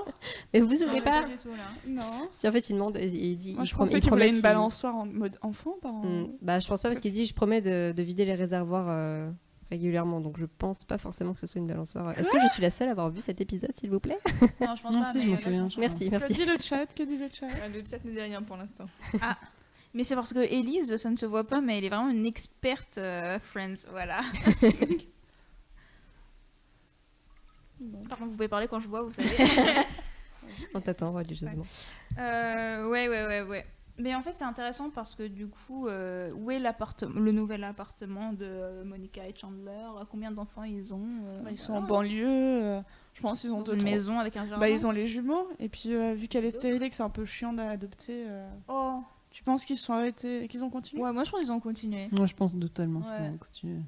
Mais 0.53 0.61
vous 0.61 0.69
vous 0.69 0.77
souvenez 0.77 1.01
pas 1.01 1.23
du 1.23 1.35
tout, 1.37 1.49
là. 1.51 1.71
Non. 1.87 2.29
Si 2.33 2.47
en 2.47 2.53
fait 2.53 2.69
il 2.69 2.75
demande, 2.75 2.99
il 3.01 3.15
il 3.15 3.37
dit, 3.37 3.55
Moi, 3.55 3.63
il 3.65 3.67
je 3.69 3.75
prom- 3.75 3.87
il 3.87 3.93
qu'il 3.93 4.01
promet 4.09 4.27
voulait 4.27 4.37
une 4.37 4.43
balançoire 4.43 4.97
en 4.97 5.07
mode 5.07 5.39
enfant, 5.41 5.77
en... 5.85 6.05
Hmm, 6.05 6.29
Bah 6.43 6.59
je 6.59 6.69
pense 6.69 6.83
pas 6.83 6.89
parce 6.91 7.01
qu'il 7.01 7.13
dit 7.13 7.25
je 7.25 7.33
promets 7.33 7.63
de, 7.63 7.93
de 7.97 8.03
vider 8.03 8.25
les 8.27 8.35
réservoirs 8.35 8.87
euh, 8.89 9.31
régulièrement 9.71 10.21
donc 10.21 10.39
je 10.39 10.45
pense 10.47 10.85
pas 10.85 10.99
forcément 10.99 11.33
que 11.35 11.41
ce 11.41 11.47
soit 11.47 11.59
une 11.61 11.67
balançoire. 11.67 12.17
Est-ce 12.19 12.31
que 12.31 12.39
je 12.41 12.49
suis 12.49 12.63
la 12.63 12.71
seule 12.71 12.89
à 12.89 12.93
avoir 12.93 13.11
vu 13.11 13.21
cet 13.23 13.41
épisode 13.41 13.73
s'il 13.73 13.91
vous 13.91 14.01
plaît? 14.01 14.19
Non, 14.61 14.75
je 14.77 14.83
pense 14.83 14.93
Non, 14.93 15.03
pas. 15.03 15.13
si, 15.13 15.23
je 15.23 15.31
m'en 15.31 15.37
souviens. 15.37 15.69
je 15.69 15.81
Merci 15.81 16.07
Que 16.07 16.11
merci. 16.13 16.33
dit 16.35 16.45
le 16.45 16.59
chat 16.59 16.87
Que 16.95 17.03
dit 17.03 17.17
le 17.17 17.29
chat? 17.33 17.47
Ah, 17.63 17.69
le 17.69 17.83
chat 17.85 18.05
ne 18.05 18.11
dit 18.13 18.21
rien 18.21 18.43
pour 18.43 18.57
l'instant. 18.57 18.87
pas. 19.19 19.39
Mais 19.95 20.03
c'est 20.03 20.15
parce 20.17 20.33
que 20.33 20.41
Elise, 20.41 20.97
ça 20.97 21.09
ne 21.11 21.17
se 21.17 21.25
voit 21.27 21.45
pas, 21.45 21.61
mais 21.61 21.79
elle 21.79 21.85
est 21.85 21.89
vraiment 21.89 22.11
une 22.11 22.27
experte 22.27 22.99
euh, 22.99 23.39
Friends. 23.39 23.87
Voilà. 23.93 24.21
Par 28.09 28.19
contre, 28.19 28.31
vous 28.31 28.37
pouvez 28.37 28.49
parler 28.49 28.67
quand 28.69 28.81
je 28.81 28.89
vois, 28.89 29.03
vous 29.03 29.13
savez. 29.13 29.29
On 30.75 30.81
t'attend 30.81 31.13
religieusement. 31.13 31.65
Euh, 32.19 32.89
ouais, 32.89 33.09
ouais, 33.09 33.27
ouais, 33.27 33.43
ouais. 33.43 33.67
Mais 33.99 34.15
en 34.15 34.23
fait, 34.23 34.33
c'est 34.35 34.45
intéressant 34.45 34.91
parce 34.91 35.15
que 35.15 35.23
du 35.29 35.47
coup, 35.47 35.87
euh, 35.87 36.33
où 36.33 36.51
est 36.51 36.59
l'appartement, 36.59 37.19
le 37.21 37.31
nouvel 37.31 37.63
appartement 37.63 38.33
de 38.33 38.45
euh, 38.45 38.85
Monica 38.85 39.27
et 39.29 39.35
Chandler? 39.37 39.87
Combien 40.11 40.33
d'enfants 40.33 40.65
ils 40.65 40.93
ont 40.93 41.07
euh, 41.27 41.41
Bah, 41.43 41.51
Ils 41.53 41.57
sont 41.59 41.75
en 41.75 41.83
banlieue. 41.83 42.27
euh, 42.27 42.81
je 43.13 43.21
pense 43.23 43.41
qu'ils 43.43 43.53
ont 43.53 43.63
deux 43.63 43.75
une 43.75 43.79
trois- 43.79 43.91
maison 43.93 44.19
avec 44.19 44.37
un 44.37 44.47
jardin? 44.47 44.59
Bah, 44.59 44.69
ils 44.69 44.85
ont 44.87 44.91
les 44.91 45.07
jumeaux. 45.07 45.47
Et 45.61 45.69
puis, 45.69 45.95
euh, 45.95 46.15
vu 46.15 46.27
qu'elle 46.27 46.45
est 46.45 46.51
stérile 46.51 46.83
et 46.83 46.91
que 46.91 46.97
c'est 46.97 47.05
un 47.05 47.09
peu 47.11 47.25
chiant 47.25 47.53
d'adopter, 47.53 48.25
euh, 48.27 48.51
Oh. 48.69 49.01
tu 49.31 49.45
penses 49.45 49.65
qu'ils 49.65 49.79
sont 49.79 49.93
arrêtés, 49.93 50.49
qu'ils 50.49 50.65
ont 50.65 50.71
continué? 50.71 51.01
Ouais, 51.01 51.13
moi 51.13 51.23
je 51.23 51.31
pense 51.31 51.41
qu'ils 51.41 51.53
ont 51.53 51.61
continué. 51.61 52.09
Moi, 52.11 52.27
je 52.27 52.35
pense 52.35 52.59
totalement 52.59 53.01
qu'ils 53.01 53.11
Ouais. 53.11 53.31
vont 53.31 53.39
continuer. 53.39 53.81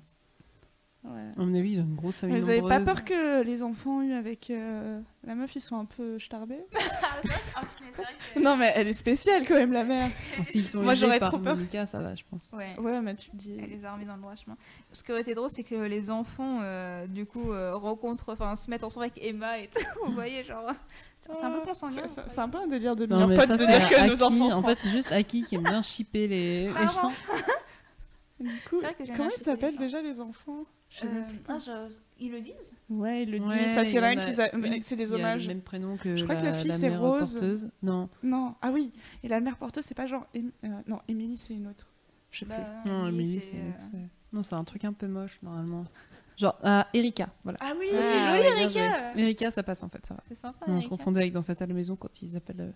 Ouais. 1.08 1.30
À 1.42 1.44
mon 1.44 1.54
avis, 1.54 1.72
ils 1.74 1.80
ont 1.80 1.84
une 1.84 1.94
grosse 1.94 2.18
famille 2.18 2.34
Mais 2.34 2.40
vous 2.40 2.50
avez 2.50 2.62
pas 2.62 2.80
peur 2.80 3.04
que 3.04 3.42
les 3.42 3.62
enfants 3.62 4.02
eus 4.02 4.12
avec 4.12 4.50
euh, 4.50 5.00
la 5.24 5.34
meuf, 5.34 5.54
ils 5.54 5.60
sont 5.60 5.76
un 5.78 5.84
peu 5.84 6.18
starbés? 6.18 6.64
Non, 8.40 8.56
mais 8.56 8.72
elle 8.74 8.88
est 8.88 8.94
spéciale 8.94 9.46
quand 9.46 9.54
même, 9.54 9.72
la 9.72 9.84
mère. 9.84 10.08
Bon, 10.36 10.44
S'ils 10.44 10.68
sont 10.68 10.82
Moi, 10.82 10.94
j'aurais 10.94 11.20
trop 11.20 11.38
peur. 11.38 11.56
Monica, 11.56 11.86
ça 11.86 12.00
va, 12.00 12.14
je 12.14 12.22
pense. 12.30 12.50
Ouais. 12.52 12.76
Ouais, 12.78 13.00
mais 13.00 13.14
tu 13.14 13.30
dis. 13.34 13.56
Elle 13.62 13.70
les 13.70 13.84
a 13.84 13.92
remis 13.92 14.04
dans 14.04 14.14
le 14.16 14.20
droit 14.20 14.34
chemin. 14.34 14.56
Ce 14.92 15.02
qui 15.02 15.12
aurait 15.12 15.22
été 15.22 15.34
drôle, 15.34 15.50
c'est 15.50 15.62
que 15.62 15.74
les 15.74 16.10
enfants, 16.10 16.58
euh, 16.62 17.06
du 17.06 17.24
coup, 17.24 17.52
euh, 17.52 17.74
rencontrent, 17.76 18.32
enfin, 18.32 18.54
se 18.56 18.70
mettent 18.70 18.84
ensemble 18.84 19.04
avec 19.06 19.24
Emma 19.24 19.58
et 19.58 19.68
tout. 19.68 19.80
Vous 20.06 20.12
voyez, 20.12 20.44
genre, 20.44 20.70
c'est 21.20 21.30
un 21.44 21.50
peu 21.50 21.60
consanguin. 21.60 22.02
C'est- 22.06 22.38
un 22.38 22.48
peu 22.48 22.58
un 22.58 22.66
délire 22.66 22.94
de 22.94 23.06
Non, 23.06 23.26
meilleur 23.26 23.28
mais 23.28 23.36
pote 23.36 23.46
ça, 23.46 23.52
de 23.56 23.58
c'est 23.58 23.78
dire 23.78 23.88
que 23.88 24.08
nos 24.08 24.22
enfants. 24.22 24.52
En 24.58 24.62
fait, 24.62 24.76
c'est 24.78 24.90
juste 24.90 25.10
Aki 25.12 25.44
qui 25.44 25.54
aime 25.54 25.62
bien 25.62 25.82
shipper 25.82 26.28
les. 26.28 26.66
Du 26.68 26.88
coup, 28.68 28.76
C'est 28.78 28.86
vrai 28.86 28.94
que 28.94 29.04
j'aime 29.04 29.16
comment 29.16 29.30
ils 29.36 29.42
s'appellent 29.42 29.76
déjà 29.78 30.02
les 30.02 30.20
enfants? 30.20 30.64
Je 30.90 30.98
sais 31.00 31.06
Euh, 31.06 31.22
plus. 31.28 31.38
ah, 31.48 31.58
je- 31.58 31.94
Ils 32.18 32.30
le 32.32 32.40
disent? 32.40 32.74
Ouais, 32.88 33.24
ils 33.24 33.30
le 33.30 33.38
Ouais, 33.40 33.64
disent 33.64 33.74
parce 33.74 33.88
qu'il 33.88 33.96
y 33.96 34.00
en 34.00 34.04
a 34.04 34.12
il 34.12 34.18
un 34.18 34.22
qui. 34.32 34.40
a- 34.40 34.54
une 34.54 34.82
C'est 34.82 34.96
des 34.96 35.06
qui 35.06 35.12
a 35.12 35.14
hommages. 35.16 35.42
le 35.48 35.54
même 35.54 35.62
prénom 35.62 35.96
que 35.96 36.16
Je 36.16 36.24
crois 36.24 36.36
que 36.36 36.44
la 36.44 36.52
la, 36.52 36.58
fille, 36.58 36.68
la 36.70 36.76
c'est 36.76 36.88
mère 36.90 37.00
Rose. 37.00 37.32
porteuse. 37.32 37.70
Non, 37.82 38.08
Non, 38.22 38.54
ah 38.62 38.70
oui. 38.72 38.92
Et 39.22 39.28
la 39.28 39.40
mère 39.40 39.56
porteuse, 39.56 39.84
c'est 39.84 39.94
pas 39.94 40.06
genre. 40.06 40.26
Em- 40.34 40.50
euh, 40.64 40.68
non, 40.86 41.00
Émilie, 41.08 41.36
c'est 41.36 41.54
une 41.54 41.66
autre. 41.66 41.86
Je 42.30 42.40
sais 42.40 42.46
Bah, 42.46 42.56
non, 42.86 43.08
Emily, 43.08 43.24
Emily, 43.24 43.40
c'est, 43.40 43.50
c'est. 43.50 43.56
euh, 43.56 43.70
c'est- 43.90 44.08
Non, 44.32 44.42
c'est 44.42 44.54
un 44.54 44.64
truc 44.64 44.84
un 44.84 44.92
peu 44.92 45.06
moche, 45.08 45.40
normalement. 45.42 45.84
Genre, 46.36 46.58
ah, 46.62 46.86
Erika, 46.94 47.28
voilà. 47.44 47.58
Ah 47.62 47.72
oui, 47.78 47.86
Ah, 47.92 47.96
c'est 48.02 48.18
joli, 48.18 48.56
ouais, 48.56 48.62
Erika 48.62 49.18
Erika, 49.18 49.50
ça 49.50 49.62
passe 49.62 49.82
en 49.82 49.88
fait, 49.88 50.04
ça 50.06 50.14
va. 50.14 50.22
C'est 50.28 50.34
sympa. 50.34 50.66
Non, 50.66 50.74
je 50.74 50.78
Erika. 50.78 50.88
confondais 50.90 51.20
avec 51.20 51.32
dans 51.32 51.42
cette 51.42 51.62
à 51.62 51.66
la 51.66 51.72
maison 51.74 51.96
quand 51.96 52.20
ils 52.22 52.36
appellent 52.36 52.60
euh, 52.60 52.72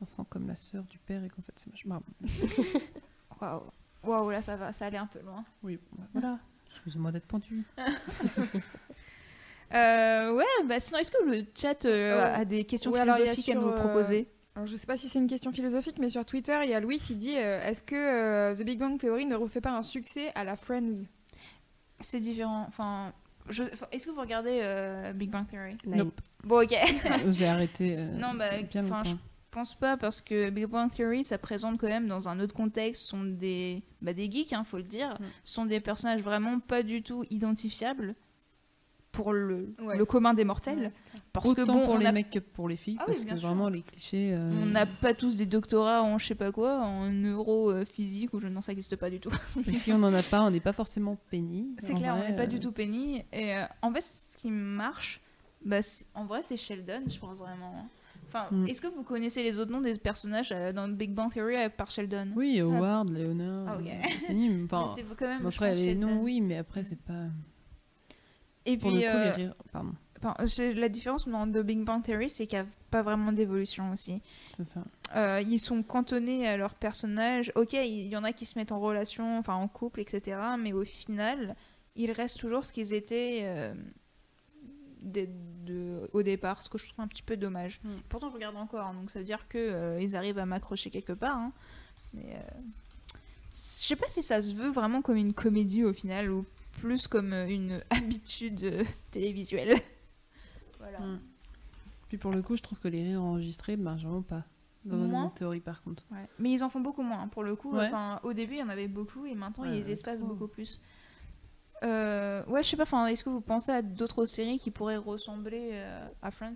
l'enfant 0.00 0.24
comme 0.24 0.48
la 0.48 0.56
sœur 0.56 0.82
du 0.84 0.98
père 0.98 1.22
et 1.24 1.28
qu'en 1.28 1.42
fait 1.42 1.52
c'est 1.56 1.68
moche. 1.68 1.86
Waouh. 3.40 3.62
Waouh, 4.04 4.30
là, 4.30 4.42
ça 4.42 4.56
va, 4.56 4.72
ça 4.72 4.86
allait 4.86 4.98
un 4.98 5.06
peu 5.06 5.20
loin. 5.20 5.44
oui, 5.62 5.78
voilà. 6.12 6.38
Excusez-moi 6.68 7.10
d'être 7.12 7.26
pointu. 7.26 7.64
Euh, 9.74 10.32
ouais, 10.32 10.44
bah 10.66 10.80
sinon, 10.80 10.98
est-ce 10.98 11.12
que 11.12 11.22
le 11.28 11.44
chat 11.54 11.84
euh, 11.84 12.12
Euh, 12.12 12.34
a 12.36 12.44
des 12.46 12.64
questions 12.64 12.90
ouais, 12.90 13.00
alors, 13.00 13.16
philosophiques 13.16 13.50
à 13.50 13.54
nous 13.54 13.70
proposer? 13.72 14.26
Alors, 14.56 14.66
je 14.66 14.74
sais 14.76 14.86
pas 14.86 14.96
si 14.96 15.10
c'est 15.10 15.18
une 15.18 15.26
question 15.26 15.52
philosophique, 15.52 15.98
mais 16.00 16.08
sur 16.08 16.24
Twitter, 16.24 16.58
il 16.64 16.70
y 16.70 16.74
a 16.74 16.80
Louis 16.80 16.98
qui 16.98 17.14
dit 17.14 17.36
euh, 17.36 17.60
Est-ce 17.62 17.82
que 17.82 17.94
euh, 17.94 18.54
The 18.54 18.62
Big 18.62 18.78
Bang 18.78 18.98
Theory 18.98 19.26
ne 19.26 19.36
refait 19.36 19.60
pas 19.60 19.72
un 19.72 19.82
succès 19.82 20.32
à 20.34 20.42
la 20.44 20.56
Friends? 20.56 21.08
C'est 22.00 22.20
différent. 22.20 22.64
Enfin, 22.66 23.12
je- 23.50 23.64
est-ce 23.92 24.06
que 24.06 24.10
vous 24.12 24.20
regardez 24.22 24.58
euh, 24.62 25.12
Big 25.12 25.30
Bang 25.30 25.46
Theory? 25.46 25.76
Nope. 25.86 26.18
Bon, 26.44 26.62
ok. 26.62 26.74
J'ai 27.26 27.46
arrêté. 27.46 27.94
euh, 27.98 28.10
non, 28.12 28.32
bah, 28.34 28.62
bien 28.62 28.82
je. 29.04 29.10
Pense 29.50 29.74
pas 29.74 29.96
parce 29.96 30.20
que 30.20 30.50
Big 30.50 30.66
Bang 30.66 30.90
Theory, 30.90 31.24
ça 31.24 31.38
présente 31.38 31.78
quand 31.78 31.88
même 31.88 32.08
dans 32.08 32.28
un 32.28 32.38
autre 32.40 32.54
contexte, 32.54 33.02
sont 33.06 33.24
des, 33.24 33.82
bah, 34.02 34.12
des 34.12 34.30
geeks, 34.30 34.52
hein, 34.52 34.64
faut 34.64 34.76
le 34.78 34.82
dire, 34.82 35.14
Mm. 35.20 35.24
sont 35.44 35.64
des 35.66 35.80
personnages 35.80 36.22
vraiment 36.22 36.60
pas 36.60 36.82
du 36.82 37.02
tout 37.02 37.24
identifiables 37.30 38.14
pour 39.10 39.32
le, 39.32 39.72
Ouais. 39.82 39.96
le 39.96 40.04
commun 40.04 40.34
des 40.34 40.44
mortels. 40.44 40.78
Ouais. 40.78 40.90
Parce 41.32 41.48
Autant 41.48 41.62
que 41.64 41.66
bon, 41.66 41.80
pour 41.86 41.94
on 41.94 41.98
les 41.98 42.06
a- 42.06 42.12
mecs 42.12 42.30
que 42.30 42.38
pour 42.38 42.68
les 42.68 42.76
filles, 42.76 42.98
Ah 43.00 43.04
parce 43.06 43.20
que 43.24 43.36
sûr. 43.38 43.48
vraiment 43.48 43.68
les 43.68 43.82
clichés. 43.82 44.32
euh, 44.34 44.50
on 44.62 44.66
n'a 44.66 44.86
pas 44.86 45.14
tous 45.14 45.36
des 45.36 45.46
doctorats 45.46 46.02
en 46.02 46.18
je 46.18 46.26
sais 46.26 46.34
pas 46.34 46.52
quoi, 46.52 46.78
en 46.80 47.10
neurophysique 47.10 48.34
ou 48.34 48.40
je 48.40 48.46
non, 48.48 48.60
ça 48.60 48.72
n'existe 48.72 48.96
pas 48.96 49.10
du 49.10 49.18
tout. 49.18 49.30
Et 49.66 49.72
si 49.72 49.92
on 49.92 49.98
n'en 49.98 50.12
a 50.14 50.22
pas, 50.22 50.42
on 50.42 50.50
n'est 50.50 50.60
pas 50.60 50.74
forcément 50.74 51.16
pénis. 51.30 51.66
C'est 51.78 51.94
clair, 51.94 52.16
on 52.16 52.28
n'est 52.28 52.36
pas 52.36 52.46
du 52.46 52.60
tout 52.60 52.70
penny. 52.70 53.24
Et 53.32 53.54
euh, 53.56 53.64
en 53.82 53.92
fait, 53.92 54.02
ce 54.02 54.36
qui 54.36 54.50
marche, 54.50 55.20
bah, 55.64 55.78
en 56.14 56.24
vrai, 56.26 56.42
c'est 56.42 56.56
Sheldon, 56.56 57.02
je 57.08 57.18
pense 57.18 57.38
vraiment. 57.38 57.88
Enfin, 58.28 58.46
Mm. 58.50 58.66
est-ce 58.68 58.80
que 58.80 58.86
vous 58.88 59.02
connaissez 59.02 59.42
les 59.42 59.58
autres 59.58 59.70
noms 59.72 59.80
des 59.80 59.96
personnages 59.98 60.52
euh, 60.52 60.72
dans 60.72 60.86
Big 60.88 61.12
Bang 61.12 61.32
Theory 61.32 61.56
euh, 61.56 61.68
par 61.70 61.90
Sheldon 61.90 62.28
Oui, 62.36 62.60
Howard, 62.60 63.08
Léonard. 63.10 63.66
Ah, 63.68 63.76
ok. 63.78 63.86
euh, 63.86 63.90
Penny, 64.28 64.48
mais 64.50 64.64
enfin, 64.64 64.94
Mais 64.96 65.02
quand 65.16 65.26
même. 65.26 65.46
après, 65.46 65.74
les 65.74 65.84
Sheldon. 65.94 66.06
noms, 66.08 66.22
oui, 66.22 66.40
mais 66.40 66.56
après, 66.58 66.84
c'est 66.84 67.00
pas. 67.00 67.24
Et 68.66 68.76
Pour 68.76 68.90
puis, 68.90 69.00
le 69.00 69.10
coup, 69.10 69.16
euh, 69.16 69.24
les 69.24 69.30
rires. 69.30 69.54
Pardon, 69.72 69.92
enfin, 70.22 70.34
la 70.74 70.88
différence 70.90 71.26
dans 71.26 71.46
The 71.46 71.58
Big 71.62 71.82
Bang 71.84 72.02
Theory, 72.02 72.28
c'est 72.28 72.46
qu'il 72.46 72.58
n'y 72.58 72.64
a 72.64 72.68
pas 72.90 73.00
vraiment 73.02 73.32
d'évolution 73.32 73.90
aussi. 73.92 74.20
c'est 74.56 74.64
ça. 74.64 74.82
Euh, 75.16 75.42
ils 75.46 75.58
sont 75.58 75.82
cantonnés 75.82 76.46
à 76.46 76.58
leur 76.58 76.74
personnage. 76.74 77.50
Ok, 77.54 77.72
il 77.72 78.08
y 78.08 78.16
en 78.16 78.24
a 78.24 78.32
qui 78.32 78.44
se 78.44 78.58
mettent 78.58 78.72
en 78.72 78.80
relation, 78.80 79.38
enfin 79.38 79.54
en 79.54 79.68
couple, 79.68 80.00
etc. 80.00 80.38
Mais 80.58 80.74
au 80.74 80.84
final, 80.84 81.56
ils 81.96 82.12
restent 82.12 82.38
toujours 82.38 82.64
ce 82.66 82.72
qu'ils 82.74 82.92
étaient 82.92 83.40
euh, 83.44 83.72
de- 85.00 85.28
de- 85.68 86.08
au 86.12 86.22
départ, 86.22 86.62
ce 86.62 86.68
que 86.68 86.78
je 86.78 86.88
trouve 86.88 87.04
un 87.04 87.08
petit 87.08 87.22
peu 87.22 87.36
dommage. 87.36 87.80
Mm. 87.84 87.88
Pourtant, 88.08 88.28
je 88.28 88.34
regarde 88.34 88.56
encore, 88.56 88.86
hein, 88.86 88.94
donc 88.94 89.10
ça 89.10 89.18
veut 89.20 89.24
dire 89.24 89.46
que 89.48 89.58
euh, 89.58 90.00
ils 90.02 90.16
arrivent 90.16 90.38
à 90.38 90.46
m'accrocher 90.46 90.90
quelque 90.90 91.12
part. 91.12 91.36
hein. 91.36 91.52
Mais 92.14 92.34
euh, 92.34 92.58
je 93.52 93.58
sais 93.86 93.96
pas 93.96 94.08
si 94.08 94.22
ça 94.22 94.40
se 94.42 94.54
veut 94.54 94.70
vraiment 94.70 95.02
comme 95.02 95.16
une 95.16 95.34
comédie 95.34 95.84
au 95.84 95.92
final 95.92 96.30
ou 96.30 96.44
plus 96.80 97.06
comme 97.06 97.32
euh, 97.32 97.46
une 97.48 97.80
habitude 97.90 98.86
télévisuelle. 99.10 99.78
voilà. 100.78 100.98
Mm. 101.00 101.20
Puis 102.08 102.18
pour 102.18 102.32
le 102.32 102.42
coup, 102.42 102.56
je 102.56 102.62
trouve 102.62 102.78
que 102.78 102.88
les 102.88 103.02
rires 103.02 103.22
enregistrés 103.22 103.76
marchent 103.76 104.02
vraiment 104.04 104.22
pas. 104.22 104.44
Dans 104.84 104.96
Moins 104.96 105.22
mon 105.24 105.28
théorie, 105.30 105.60
par 105.60 105.82
contre. 105.82 106.04
Ouais. 106.10 106.26
Mais 106.38 106.52
ils 106.52 106.62
en 106.64 106.70
font 106.70 106.80
beaucoup 106.80 107.02
moins. 107.02 107.20
hein. 107.22 107.28
Pour 107.28 107.42
le 107.42 107.54
coup, 107.56 107.72
Ouais. 107.74 107.86
enfin, 107.88 108.20
au 108.22 108.32
début, 108.32 108.54
il 108.54 108.60
y 108.60 108.62
en 108.62 108.68
avait 108.70 108.88
beaucoup 108.88 109.26
et 109.26 109.34
maintenant, 109.34 109.64
Ouais, 109.64 109.70
ils 109.76 109.84
les 109.84 109.90
espacent 109.90 110.20
trop. 110.20 110.28
beaucoup 110.28 110.46
plus. 110.48 110.80
Euh, 111.84 112.44
ouais, 112.46 112.62
je 112.62 112.68
sais 112.70 112.76
pas, 112.76 112.82
enfin, 112.84 113.06
est-ce 113.06 113.22
que 113.24 113.30
vous 113.30 113.40
pensez 113.40 113.70
à 113.72 113.82
d'autres 113.82 114.26
séries 114.26 114.58
qui 114.58 114.70
pourraient 114.70 114.96
ressembler 114.96 115.70
euh, 115.72 116.08
à 116.22 116.30
Friends? 116.30 116.54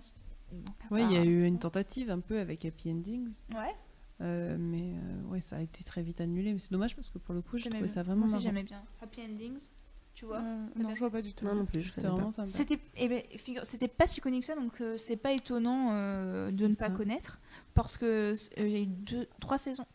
Non, 0.51 0.63
Ouais, 0.91 1.03
il 1.03 1.11
y 1.11 1.15
a 1.15 1.23
eu 1.23 1.45
une 1.45 1.59
tentative 1.59 2.09
un 2.11 2.19
peu 2.19 2.39
avec 2.39 2.65
Happy 2.65 2.91
Endings. 2.91 3.39
Ouais, 3.55 3.73
euh, 4.21 4.57
mais 4.59 4.93
euh, 4.95 5.23
ouais, 5.31 5.41
ça 5.41 5.57
a 5.57 5.61
été 5.61 5.83
très 5.83 6.03
vite 6.03 6.21
annulé. 6.21 6.53
Mais 6.53 6.59
c'est 6.59 6.71
dommage 6.71 6.95
parce 6.95 7.09
que 7.09 7.17
pour 7.17 7.33
le 7.33 7.41
coup, 7.41 7.57
trouvais 7.57 7.77
bien. 7.79 7.87
ça 7.87 8.03
vraiment 8.03 8.27
Moi 8.27 8.35
aussi, 8.35 8.43
j'aimais 8.43 8.63
bien. 8.63 8.83
Happy 9.01 9.21
Endings, 9.21 9.69
tu 10.13 10.25
vois? 10.25 10.39
Euh, 10.41 10.65
non, 10.75 10.93
je 10.93 10.99
vois 10.99 11.09
pas 11.09 11.21
du 11.21 11.33
tout. 11.33 11.45
Moi 11.45 11.55
non 11.55 11.65
plus, 11.65 11.83
C'était 11.85 12.07
vraiment 12.07 12.31
sympa. 12.31 12.45
C'était 12.47 12.77
eh 12.97 13.07
ben, 13.07 13.23
figure- 13.37 13.65
c'était 13.65 13.87
pas 13.87 14.05
si 14.05 14.21
connu 14.21 14.41
que 14.41 14.45
ça, 14.45 14.55
donc 14.55 14.79
euh, 14.81 14.97
c'est 14.97 15.17
pas 15.17 15.31
étonnant 15.31 15.89
euh, 15.93 16.51
de 16.51 16.65
ne 16.67 16.73
ça. 16.73 16.89
pas 16.89 16.95
connaître, 16.95 17.39
parce 17.73 17.97
que 17.97 18.35
il 18.57 18.69
y 18.69 18.75
a 18.75 18.79
eu 18.79 18.85
deux, 18.85 19.27
trois 19.39 19.57
saisons, 19.57 19.85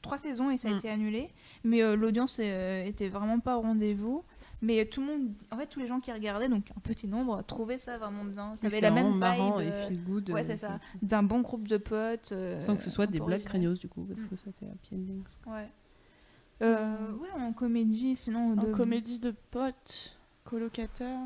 trois 0.00 0.16
saisons 0.18 0.50
et 0.50 0.56
ça 0.56 0.68
a 0.68 0.72
Mm. 0.72 0.76
été 0.76 0.88
annulé, 0.88 1.28
mais 1.64 1.82
euh, 1.82 1.96
l'audience 1.96 2.38
euh, 2.40 2.84
était 2.84 3.08
vraiment 3.08 3.40
pas 3.40 3.58
au 3.58 3.60
rendez-vous. 3.62 4.24
Mais 4.62 4.84
tout 4.84 5.00
le 5.00 5.06
monde, 5.06 5.32
en 5.50 5.56
fait, 5.56 5.66
tous 5.66 5.80
les 5.80 5.86
gens 5.86 6.00
qui 6.00 6.12
regardaient, 6.12 6.48
donc 6.50 6.70
un 6.76 6.80
petit 6.80 7.08
nombre, 7.08 7.42
trouvaient 7.46 7.78
ça 7.78 7.96
vraiment 7.96 8.24
bien. 8.24 8.52
Ça 8.54 8.60
Oui, 8.62 8.66
avait 8.66 8.70
c'était 8.70 8.80
la 8.82 8.90
vraiment 8.90 9.10
même 9.10 9.18
marrant 9.18 9.56
vibe 9.56 9.68
et 9.68 9.72
euh, 9.72 9.88
feel 9.88 10.04
good. 10.04 10.30
ouais, 10.30 10.40
euh, 10.40 10.44
c'est 10.44 10.56
ça. 10.58 10.78
d'un 11.00 11.22
bon 11.22 11.40
groupe 11.40 11.66
de 11.66 11.78
potes. 11.78 12.32
euh, 12.32 12.60
Sans 12.60 12.76
que 12.76 12.82
ce 12.82 12.90
soit 12.90 13.06
des 13.06 13.20
blagues 13.20 13.44
craignos 13.44 13.78
du 13.78 13.88
coup, 13.88 14.02
parce 14.04 14.20
Mm. 14.22 14.28
que 14.28 14.36
c'était 14.36 14.66
Happy 14.66 14.94
Endings. 14.96 15.24
Ouais. 15.46 15.68
Euh, 16.62 17.12
ouais, 17.14 17.30
en 17.38 17.52
comédie, 17.54 18.14
sinon. 18.14 18.52
En 18.52 18.56
de- 18.64 18.72
comédie 18.72 19.18
de 19.18 19.34
potes, 19.50 20.18
colocataires. 20.44 21.20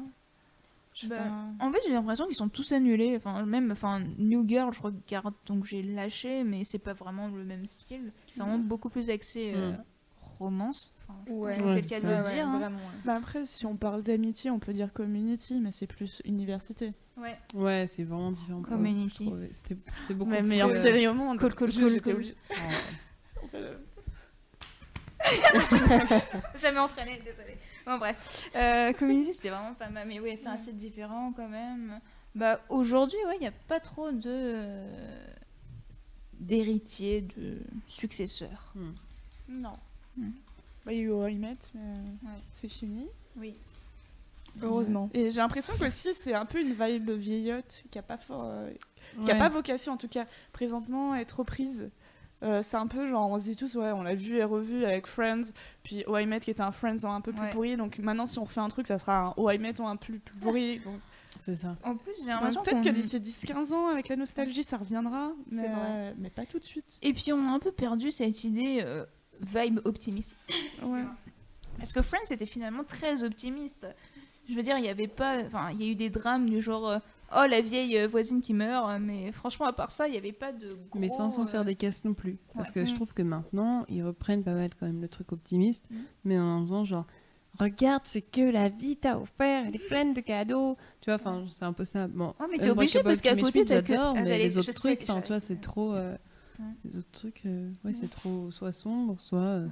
Bah. 1.08 1.16
En 1.58 1.72
fait, 1.72 1.80
j'ai 1.84 1.92
l'impression 1.92 2.24
qu'ils 2.28 2.36
sont 2.36 2.48
tous 2.48 2.70
annulés. 2.70 3.16
Enfin, 3.16 3.44
même, 3.46 3.72
enfin, 3.72 4.00
New 4.16 4.46
Girl, 4.46 4.72
je 4.72 4.80
regarde, 4.80 5.34
donc 5.46 5.64
j'ai 5.64 5.82
lâché, 5.82 6.44
mais 6.44 6.62
c'est 6.62 6.78
pas 6.78 6.92
vraiment 6.92 7.26
le 7.26 7.42
même 7.44 7.66
style. 7.66 8.12
C'est 8.32 8.40
vraiment 8.42 8.58
beaucoup 8.60 8.90
plus 8.90 9.10
axé 9.10 9.54
euh, 9.56 9.72
Mm. 9.72 9.78
romance. 10.38 10.93
Enfin, 11.08 11.32
Ouais. 11.32 11.54
c'est 11.54 11.62
le 11.82 11.88
cas 11.88 12.00
de 12.00 12.06
le 12.28 12.34
dire. 12.34 12.46
hein. 12.48 12.58
vraiment. 12.58 12.76
ouais. 12.78 12.82
Bah 13.04 13.16
après, 13.16 13.46
si 13.46 13.66
on 13.66 13.76
parle 13.76 14.02
d'amitié, 14.02 14.50
on 14.50 14.58
peut 14.58 14.72
dire 14.72 14.92
community, 14.92 15.60
mais 15.60 15.70
c'est 15.72 15.86
plus 15.86 16.20
université. 16.24 16.92
Ouais. 17.16 17.36
Ouais, 17.54 17.86
c'est 17.86 18.04
vraiment 18.04 18.32
différent. 18.32 18.62
Community. 18.62 19.30
C'est 19.52 20.14
beaucoup 20.14 20.30
plus, 20.30 20.42
meilleure 20.42 20.70
euh, 20.70 20.74
série 20.74 21.06
au 21.08 21.14
monde. 21.14 21.38
Cool, 21.38 21.54
cool, 21.54 21.72
cool, 21.72 21.88
j'étais 21.90 22.12
cool. 22.12 22.24
fait 23.50 23.60
le- 23.60 23.78
Jamais 26.60 26.78
entraîné, 26.80 27.20
désolé. 27.24 27.56
Bon, 27.86 27.98
bref. 27.98 28.50
Euh, 28.56 28.92
Community, 28.92 29.32
c'était 29.32 29.48
vraiment 29.50 29.74
pas 29.74 29.88
mal. 29.88 30.06
Mais 30.08 30.20
oui, 30.20 30.36
c'est 30.36 30.48
assez 30.48 30.72
différent 30.72 31.32
quand 31.34 31.48
même. 31.48 32.00
Bah, 32.34 32.60
aujourd'hui, 32.68 33.18
ouais, 33.28 33.36
il 33.36 33.40
n'y 33.40 33.46
a 33.46 33.52
pas 33.68 33.80
trop 33.80 34.10
de. 34.10 34.22
euh, 34.26 35.26
d'héritiers, 36.40 37.22
de 37.22 37.58
successeurs. 37.86 38.74
Non. 39.48 39.76
Hmm. 40.16 40.30
Bah, 40.84 40.92
il 40.92 40.98
y 40.98 41.00
a 41.00 41.04
eu 41.04 41.10
How 41.12 41.26
I 41.28 41.38
Met, 41.38 41.56
mais 41.74 41.80
Ouais. 42.28 42.38
c'est 42.52 42.68
fini. 42.68 43.06
Oui. 43.36 43.54
Heureusement. 44.62 45.10
Et 45.12 45.30
j'ai 45.30 45.38
l'impression 45.40 45.74
qu'aussi, 45.78 46.14
c'est 46.14 46.34
un 46.34 46.44
peu 46.46 46.60
une 46.60 46.74
vibe 46.74 47.10
vieillotte 47.10 47.82
qui 47.90 47.98
a 47.98 48.02
pas 48.02 48.18
fort. 48.18 48.44
euh, 48.44 48.70
qui 49.24 49.30
a 49.30 49.34
ouais. 49.34 49.38
pas 49.38 49.48
vocation, 49.48 49.92
en 49.92 49.96
tout 49.96 50.08
cas, 50.08 50.26
présentement, 50.52 51.12
à 51.12 51.18
être 51.18 51.38
reprise. 51.40 51.90
Euh, 52.42 52.62
c'est 52.62 52.76
un 52.76 52.86
peu 52.86 53.08
genre, 53.08 53.30
on 53.30 53.38
se 53.38 53.44
dit 53.44 53.56
tous, 53.56 53.74
ouais, 53.76 53.90
on 53.92 54.02
l'a 54.02 54.14
vu 54.14 54.36
et 54.36 54.44
revu 54.44 54.84
avec 54.84 55.06
Friends, 55.06 55.52
puis 55.82 56.04
Oh 56.06 56.16
I 56.18 56.26
Met 56.26 56.40
qui 56.40 56.50
était 56.50 56.60
un 56.62 56.72
Friends 56.72 57.04
en 57.04 57.14
un 57.14 57.20
peu 57.20 57.32
plus 57.32 57.40
Ouais. 57.40 57.50
pourri, 57.50 57.76
donc 57.76 57.98
maintenant, 57.98 58.26
si 58.26 58.38
on 58.38 58.44
refait 58.44 58.60
un 58.60 58.68
truc, 58.68 58.86
ça 58.86 58.98
sera 58.98 59.18
un 59.28 59.34
Oh 59.36 59.50
I 59.50 59.58
Met 59.58 59.80
en 59.80 59.88
un 59.88 59.96
plus, 59.96 60.18
plus 60.18 60.38
pourri. 60.40 60.78
Donc, 60.84 61.00
C'est 61.40 61.56
ça. 61.56 61.76
En 61.84 61.96
plus, 61.96 62.12
j'ai 62.22 62.28
l'impression 62.28 62.62
Peut-être 62.62 62.82
que 62.82 62.90
d'ici 62.90 63.18
10-15 63.18 63.72
ans, 63.72 63.88
avec 63.88 64.08
la 64.08 64.16
nostalgie, 64.16 64.62
ça 64.64 64.76
reviendra, 64.76 65.32
mais, 65.50 65.62
C'est 65.62 65.68
vrai. 65.68 65.86
euh, 65.88 66.12
mais 66.18 66.30
pas 66.30 66.44
tout 66.46 66.58
de 66.58 66.64
suite. 66.64 66.98
Et 67.02 67.12
puis 67.12 67.32
on 67.32 67.44
a 67.46 67.50
un 67.50 67.58
peu 67.58 67.72
perdu 67.72 68.10
cette 68.10 68.44
idée 68.44 68.80
euh, 68.84 69.04
vibe 69.40 69.80
optimiste. 69.84 70.36
Ouais. 70.82 71.04
Parce 71.78 71.92
que 71.92 72.02
Friends 72.02 72.30
était 72.30 72.46
finalement 72.46 72.84
très 72.84 73.22
optimiste. 73.24 73.86
Je 74.48 74.54
veux 74.54 74.62
dire, 74.62 74.76
il 74.78 74.82
n'y 74.82 74.88
avait 74.88 75.08
pas. 75.08 75.38
Enfin, 75.44 75.70
il 75.72 75.82
y 75.82 75.88
a 75.88 75.92
eu 75.92 75.94
des 75.94 76.10
drames 76.10 76.48
du 76.48 76.60
genre. 76.60 76.88
euh, 76.88 76.98
oh, 77.36 77.44
la 77.48 77.60
vieille 77.60 77.98
euh, 77.98 78.06
voisine 78.06 78.40
qui 78.42 78.52
meurt. 78.54 78.88
euh, 78.90 78.98
Mais 79.00 79.32
franchement, 79.32 79.66
à 79.66 79.72
part 79.72 79.90
ça, 79.90 80.06
il 80.06 80.12
n'y 80.12 80.18
avait 80.18 80.32
pas 80.32 80.52
de. 80.52 80.76
Gros, 80.90 80.98
Mais 81.00 81.08
sans 81.08 81.28
s'en 81.30 81.44
euh, 81.44 81.46
faire 81.46 81.64
des 81.64 81.74
caisses 81.74 82.04
non 82.04 82.14
plus. 82.14 82.38
Parce 82.54 82.68
ouais. 82.68 82.74
que 82.74 82.84
je 82.86 82.92
Mm. 82.92 82.94
trouve 82.94 83.14
que 83.14 83.22
maintenant, 83.22 83.84
ils 83.88 84.02
reprennent 84.04 84.44
pas 84.44 84.54
mal 84.54 84.70
quand 84.78 84.86
même 84.86 85.00
le 85.00 85.08
truc 85.08 85.32
optimiste, 85.32 85.86
Mm. 85.90 85.96
mais 86.24 86.38
en 86.38 86.62
faisant 86.64 86.84
genre, 86.84 87.06
regarde 87.58 88.06
ce 88.06 88.18
que 88.18 88.42
la 88.42 88.68
vie 88.68 88.96
t'a 88.96 89.18
offert, 89.18 89.64
elle 89.66 89.74
est 89.74 89.88
pleine 89.88 90.12
de 90.14 90.20
cadeaux. 90.20 90.76
Tu 91.00 91.06
vois, 91.10 91.14
enfin, 91.16 91.46
c'est 91.52 91.64
un 91.64 91.72
peu 91.72 91.84
ça. 91.84 92.06
Bon, 92.06 92.34
Ouais, 92.38 92.46
mais 92.50 92.58
t'es 92.58 92.70
obligé 92.70 93.02
parce 93.02 93.20
qu'à 93.22 93.34
côté, 93.36 93.64
t'as 93.64 93.80
que- 93.82 93.88
j'adore, 93.94 94.14
Ah, 94.16 94.22
mais 94.22 94.38
les 94.38 94.58
autres 94.58 94.72
trucs, 94.72 95.00
enfin, 95.02 95.20
tu 95.22 95.28
vois, 95.28 95.40
c'est 95.40 95.60
trop. 95.60 95.92
euh. 95.94 96.16
Les 96.84 96.96
autres 96.98 97.10
trucs, 97.12 97.42
euh, 97.46 97.70
ouais, 97.84 97.92
c'est 97.92 98.08
trop 98.10 98.50
soit 98.50 98.72
sombre, 98.72 99.20
soit. 99.20 99.40
euh, 99.40 99.68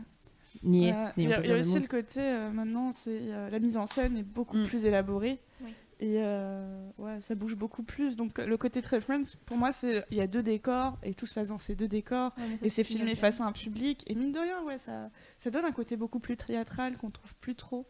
niais. 0.63 0.95
Il 1.17 1.25
y 1.25 1.29
y 1.29 1.33
a 1.33 1.41
il 1.45 1.49
y 1.51 1.53
a 1.53 1.57
aussi 1.57 1.79
le 1.81 1.87
côté, 1.87 2.21
euh, 2.21 2.51
maintenant, 2.51 2.93
c'est 2.93 3.19
euh, 3.33 3.49
la 3.51 3.59
mise 3.59 3.77
en 3.77 3.87
scène 3.87 4.17
est 4.17 4.23
beaucoup 4.23 4.57
Mm. 4.59 4.67
plus 4.67 4.85
élaborée. 4.85 5.39
Oui. 5.63 5.71
Et 6.01 6.17
euh, 6.19 6.89
ouais, 6.99 7.21
ça 7.21 7.37
bouge 7.37 7.55
beaucoup 7.55 7.85
plus. 7.85 8.17
Donc 8.17 8.39
le 8.39 8.57
côté 8.57 8.83
très 8.83 9.01
Friends, 9.01 9.23
pour 9.47 9.57
moi, 9.57 9.71
c'est 9.71 10.05
il 10.11 10.17
y 10.17 10.21
a 10.21 10.27
deux 10.27 10.43
décors 10.43 10.99
et 11.05 11.15
tout 11.15 11.27
se 11.27 11.35
passe 11.35 11.49
dans 11.49 11.59
ces 11.59 11.77
deux 11.77 11.87
décors. 11.87 12.33
Ouais, 12.37 12.57
Et 12.67 12.69
c'est 12.69 12.83
filmé 12.83 13.15
face 13.15 13.41
à 13.41 13.45
un 13.45 13.53
public. 13.53 14.03
Et 14.09 14.17
mine 14.17 14.33
de 14.33 14.41
rien, 14.41 14.63
ouais, 14.65 14.79
ça, 14.79 15.11
ça 15.39 15.51
donne 15.51 15.65
un 15.65 15.71
côté 15.71 15.97
beaucoup 15.97 16.19
plus 16.19 16.37
théâtral 16.37 16.97
qu'on 16.97 17.11
trouve 17.11 17.35
plus 17.37 17.55
trop. 17.55 17.87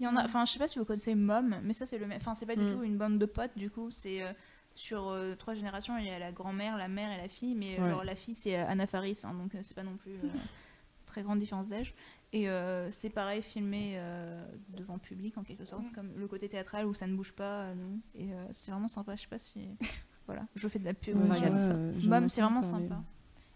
Il 0.00 0.04
y 0.04 0.06
en 0.08 0.16
a, 0.16 0.24
enfin, 0.24 0.44
je 0.44 0.52
sais 0.52 0.58
pas 0.58 0.68
si 0.68 0.78
vous 0.80 0.84
connaissez 0.84 1.14
Mom, 1.14 1.56
mais 1.62 1.72
ça 1.72 1.86
c'est 1.86 1.98
le 1.98 2.06
même. 2.06 2.18
Enfin, 2.20 2.34
c'est 2.34 2.46
pas 2.46 2.54
du 2.56 2.64
Mm. 2.64 2.72
tout 2.76 2.82
une 2.82 2.96
bande 2.98 3.18
de 3.18 3.26
potes. 3.26 3.56
Du 3.56 3.70
coup, 3.70 3.90
c'est 3.92 4.22
euh, 4.22 4.32
sur 4.78 5.08
euh, 5.08 5.34
trois 5.34 5.54
générations. 5.54 5.98
Il 5.98 6.06
y 6.06 6.10
a 6.10 6.18
la 6.18 6.32
grand-mère, 6.32 6.76
la 6.76 6.88
mère 6.88 7.10
et 7.10 7.16
la 7.20 7.28
fille. 7.28 7.54
Mais 7.54 7.78
euh, 7.78 7.82
Ouais. 7.82 7.90
genre, 7.90 8.04
la 8.04 8.14
fille 8.14 8.34
c'est 8.34 8.56
euh, 8.58 8.64
Anna 8.68 8.86
Faris, 8.86 9.18
hein, 9.24 9.34
donc 9.34 9.50
c'est 9.62 9.74
pas 9.74 9.82
non 9.82 9.96
plus 9.96 10.12
euh, 10.12 10.28
très 11.06 11.22
grande 11.22 11.38
différence 11.40 11.68
d'âge. 11.68 11.94
Et 12.32 12.48
euh, 12.48 12.90
c'est 12.90 13.08
pareil, 13.10 13.40
filmé 13.42 13.94
euh, 13.96 14.44
devant 14.68 14.98
public 14.98 15.36
en 15.38 15.42
quelque 15.42 15.64
sorte, 15.64 15.90
comme 15.94 16.10
le 16.16 16.28
côté 16.28 16.48
théâtral 16.48 16.84
où 16.86 16.92
ça 16.94 17.06
ne 17.06 17.14
bouge 17.16 17.32
pas. 17.32 17.62
euh, 17.64 17.74
non. 17.74 17.98
Et 18.14 18.32
euh, 18.34 18.46
c'est 18.50 18.70
vraiment 18.70 18.88
sympa. 18.88 19.16
Je 19.16 19.22
sais 19.22 19.28
pas 19.28 19.38
si, 19.38 19.66
voilà, 20.26 20.46
je 20.54 20.68
fais 20.68 20.78
de 20.78 20.84
la 20.84 20.94
pub. 20.94 21.16
Ouais, 21.16 21.26
vois, 21.26 21.58
ça. 21.58 21.74
Mom, 22.04 22.28
c'est 22.28 22.42
vraiment 22.42 22.60
parler. 22.60 22.84
sympa. 22.88 23.02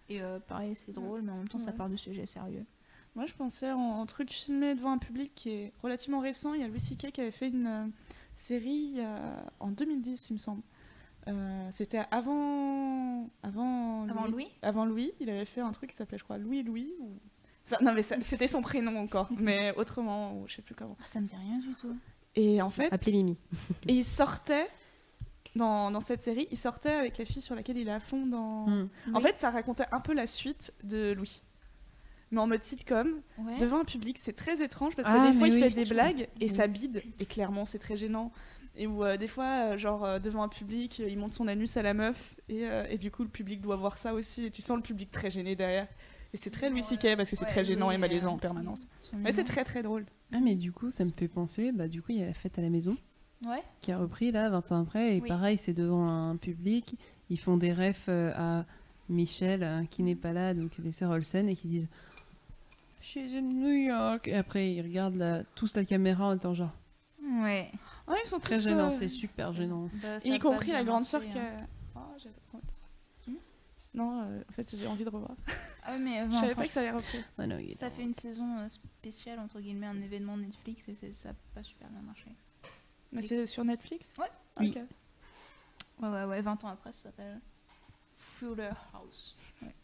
Et 0.09 0.21
euh, 0.23 0.39
pareil, 0.41 0.75
c'est 0.75 0.93
drôle, 0.93 1.23
mais 1.23 1.33
en 1.33 1.37
même 1.37 1.49
temps, 1.49 1.59
ça 1.59 1.73
part 1.73 1.89
de 1.89 1.97
sujets 1.97 2.27
sérieux. 2.27 2.65
Moi, 3.15 3.27
je 3.27 3.35
pensais 3.35 3.71
en, 3.71 3.79
en 3.79 4.07
truc 4.07 4.33
filmé 4.33 4.75
devant 4.75 4.93
un 4.93 4.99
public 4.99 5.33
qui 5.35 5.51
est 5.51 5.73
relativement 5.83 6.21
récent. 6.21 6.55
Il 6.55 6.63
y 6.63 6.65
a 6.65 6.69
Louis 6.69 6.81
C.K. 6.81 7.13
qui 7.13 7.21
avait 7.21 7.31
fait 7.31 7.49
une 7.49 7.67
euh, 7.67 7.87
série 8.37 8.95
euh, 8.99 9.37
en 9.61 9.71
2010, 9.71 10.31
il 10.31 10.33
me 10.33 10.39
semble. 10.39 10.63
Euh, 11.29 11.69
C'était 11.71 12.03
avant, 12.11 13.29
avant, 13.43 14.09
Avant 14.09 14.27
Louis 14.27 14.49
Avant 14.63 14.85
Louis, 14.85 15.13
il 15.21 15.31
avait 15.31 15.45
fait 15.45 15.61
un 15.61 15.71
truc 15.73 15.91
qui 15.91 15.97
s'appelait, 15.97 16.19
je 16.19 16.25
crois, 16.25 16.39
Louis 16.39 16.63
Louis. 16.63 16.93
Ou... 17.01 17.11
Ça- 17.67 17.79
non, 17.81 17.93
mais 17.93 18.03
c'était 18.03 18.49
son 18.49 18.61
prénom 18.61 18.97
encore, 18.99 19.29
mais 19.39 19.73
autrement, 19.77 20.37
ou 20.39 20.49
je 20.49 20.57
sais 20.57 20.63
plus 20.63 20.75
comment. 20.75 20.97
Ah, 21.01 21.07
Ça 21.07 21.21
me 21.21 21.27
dit 21.27 21.37
rien 21.37 21.59
du 21.59 21.75
tout. 21.77 21.95
Et 22.35 22.61
en 22.63 22.71
fait, 22.71 22.93
Appelez 22.93 23.13
Mimi. 23.13 23.39
et 23.87 23.93
il 23.95 24.05
sortait 24.05 24.67
dans, 25.55 25.91
dans 25.91 26.01
cette 26.01 26.25
série, 26.25 26.49
il 26.51 26.57
sortait 26.59 26.91
avec 26.93 27.19
la 27.19 27.25
fille 27.25 27.43
sur 27.43 27.55
laquelle 27.55 27.77
il 27.77 27.87
est 27.89 27.93
à 27.93 28.01
fond 28.01 28.27
dans. 28.27 28.67
Mm. 28.67 28.89
En 29.15 29.21
fait, 29.21 29.39
ça 29.39 29.51
racontait 29.51 29.85
un 29.93 30.01
peu 30.01 30.15
la 30.15 30.27
suite 30.27 30.73
de 30.83 31.13
Louis. 31.13 31.43
Mais 32.31 32.41
en 32.41 32.47
mode 32.47 32.65
sitcom, 32.65 33.21
Ouais. 33.39 33.59
devant 33.59 33.81
un 33.81 33.85
public, 33.85 34.17
c'est 34.19 34.33
très 34.33 34.63
étrange 34.63 34.97
parce 34.97 35.07
que 35.07 35.15
Ah, 35.15 35.31
des 35.31 35.37
fois 35.37 35.49
il 35.49 35.55
oui. 35.55 35.61
fait 35.61 35.69
des 35.71 35.85
blagues 35.85 36.29
et 36.41 36.49
Oui. 36.49 36.55
ça 36.57 36.67
bide 36.67 37.03
et 37.21 37.27
clairement 37.27 37.67
c'est 37.67 37.79
très 37.79 37.97
gênant. 37.99 38.33
Et 38.77 38.87
où 38.87 39.05
euh, 39.05 39.17
des 39.19 39.29
fois, 39.29 39.73
euh, 39.73 39.77
genre 39.77 40.05
euh, 40.05 40.19
devant 40.19 40.43
un 40.43 40.49
public, 40.49 40.99
il 41.07 41.19
monte 41.19 41.35
son 41.35 41.47
anus 41.47 41.77
à 41.77 41.83
la 41.83 41.93
meuf 41.93 42.35
et, 42.49 42.67
euh, 42.67 42.87
et 42.89 42.97
du 42.97 43.11
coup 43.11 43.23
le 43.23 43.29
public 43.29 43.61
doit 43.61 43.77
voir 43.77 43.99
ça 43.99 44.15
aussi 44.15 44.47
et 44.47 44.51
tu 44.51 44.63
sens 44.63 44.77
le 44.77 44.83
public 44.83 45.11
très 45.11 45.29
gêné 45.31 45.55
derrière. 45.57 45.87
Et 46.33 46.39
c'est 46.39 46.49
très 46.51 46.71
Louis 46.71 46.81
parce 46.81 47.29
que 47.31 47.37
c'est 47.37 47.45
Ouais, 47.45 47.51
très 47.51 47.65
gênant 47.65 47.91
et 47.91 47.99
malaisant 47.99 48.33
en 48.33 48.39
permanence. 48.39 48.87
Mais 49.13 49.33
c'est 49.33 49.45
très 49.45 49.65
très 49.65 49.83
drôle. 49.83 50.07
Ah, 50.33 50.41
mais 50.41 50.55
du 50.55 50.73
coup, 50.73 50.91
ça 50.91 51.05
me 51.05 51.11
fait 51.11 51.29
penser, 51.29 51.73
bah, 51.73 51.89
du 51.89 52.01
coup, 52.01 52.13
il 52.13 52.21
y 52.21 52.23
a 52.23 52.27
la 52.27 52.33
fête 52.33 52.59
à 52.59 52.63
la 52.63 52.71
maison 52.71 52.97
Ouais. 53.47 53.63
qui 53.83 53.93
a 53.93 53.99
repris 53.99 54.33
là, 54.33 54.49
20 54.49 54.73
ans 54.73 54.81
après, 54.81 55.17
et 55.17 55.21
Oui. 55.21 55.29
pareil, 55.29 55.59
c'est 55.59 55.75
devant 55.75 56.09
un 56.09 56.37
public. 56.37 56.97
Ils 57.29 57.39
font 57.39 57.59
des 57.59 57.75
refs 57.75 58.09
à 58.09 58.65
Michel, 59.11 59.87
qui 59.91 60.03
n'est 60.03 60.15
pas 60.15 60.33
là, 60.33 60.55
donc 60.55 60.71
les 60.79 60.91
sœurs 60.93 61.11
Olsen, 61.11 61.51
et 61.51 61.57
qui 61.57 61.69
disent 61.69 61.89
She's 63.03 63.35
in 63.35 63.43
New 63.43 63.69
York. 63.75 64.29
Et 64.29 64.35
après, 64.35 64.73
ils 64.73 64.81
regardent 64.81 65.17
la- 65.17 65.43
tous 65.55 65.75
la 65.77 65.85
caméra 65.85 66.29
en 66.29 66.37
étant 66.37 66.55
genre 66.55 66.73
Ouais. 67.41 67.71
Ah, 68.07 68.15
ils 68.23 68.27
sont 68.29 68.39
très 68.41 68.57
tous, 68.57 68.65
gênant, 68.65 68.87
euh, 68.87 68.91
c'est 68.91 69.09
super 69.09 69.53
gênant. 69.53 69.89
Bah, 69.95 70.21
ça 70.21 70.29
Y 70.29 70.39
compris 70.39 70.73
la 70.73 70.85
grande 70.85 71.05
sœur 71.05 71.23
qui 71.23 71.39
hein. 71.39 71.67
a. 71.95 71.99
Ah. 71.99 72.09
Non, 73.95 74.23
euh, 74.23 74.43
en 74.49 74.53
fait 74.53 74.75
j'ai 74.75 74.87
envie 74.87 75.05
de 75.05 75.11
revoir. 75.11 75.33
Ah, 75.85 75.99
mais 75.99 76.21
euh, 76.21 76.27
Je 76.31 76.37
savais 76.37 76.55
pas 76.55 76.67
que 76.67 76.73
ça 76.73 76.81
allait 76.81 76.93
reprendre. 76.93 77.25
Ah 77.39 77.43
ça 77.75 77.89
dans- 77.91 77.95
fait 77.97 78.03
une 78.03 78.15
saison 78.15 78.69
spéciale, 78.71 79.39
entre 79.39 79.61
guillemets, 79.61 79.87
un 79.87 80.01
événement 80.01 80.37
Netflix 80.37 80.89
et 80.89 80.95
c'est- 80.95 81.13
ça 81.13 81.31
n'a 81.31 81.35
pas 81.55 81.63
super 81.63 81.89
bien 81.91 82.01
marché. 82.01 82.29
Mais 83.13 83.21
c'est 83.21 83.47
sur 83.47 83.65
Netflix? 83.65 84.15
Ouais. 84.19 84.31
Oui. 84.61 84.71
Ok. 84.75 84.83
Ouais, 86.03 86.09
ouais, 86.09 86.25
ouais, 86.25 86.41
20 86.43 86.65
ans 86.65 86.69
après, 86.69 86.93
ça 86.93 87.03
s'appelle 87.05 87.39
Fuller 88.17 88.71
House. 88.95 89.37
Ouais. 89.61 89.75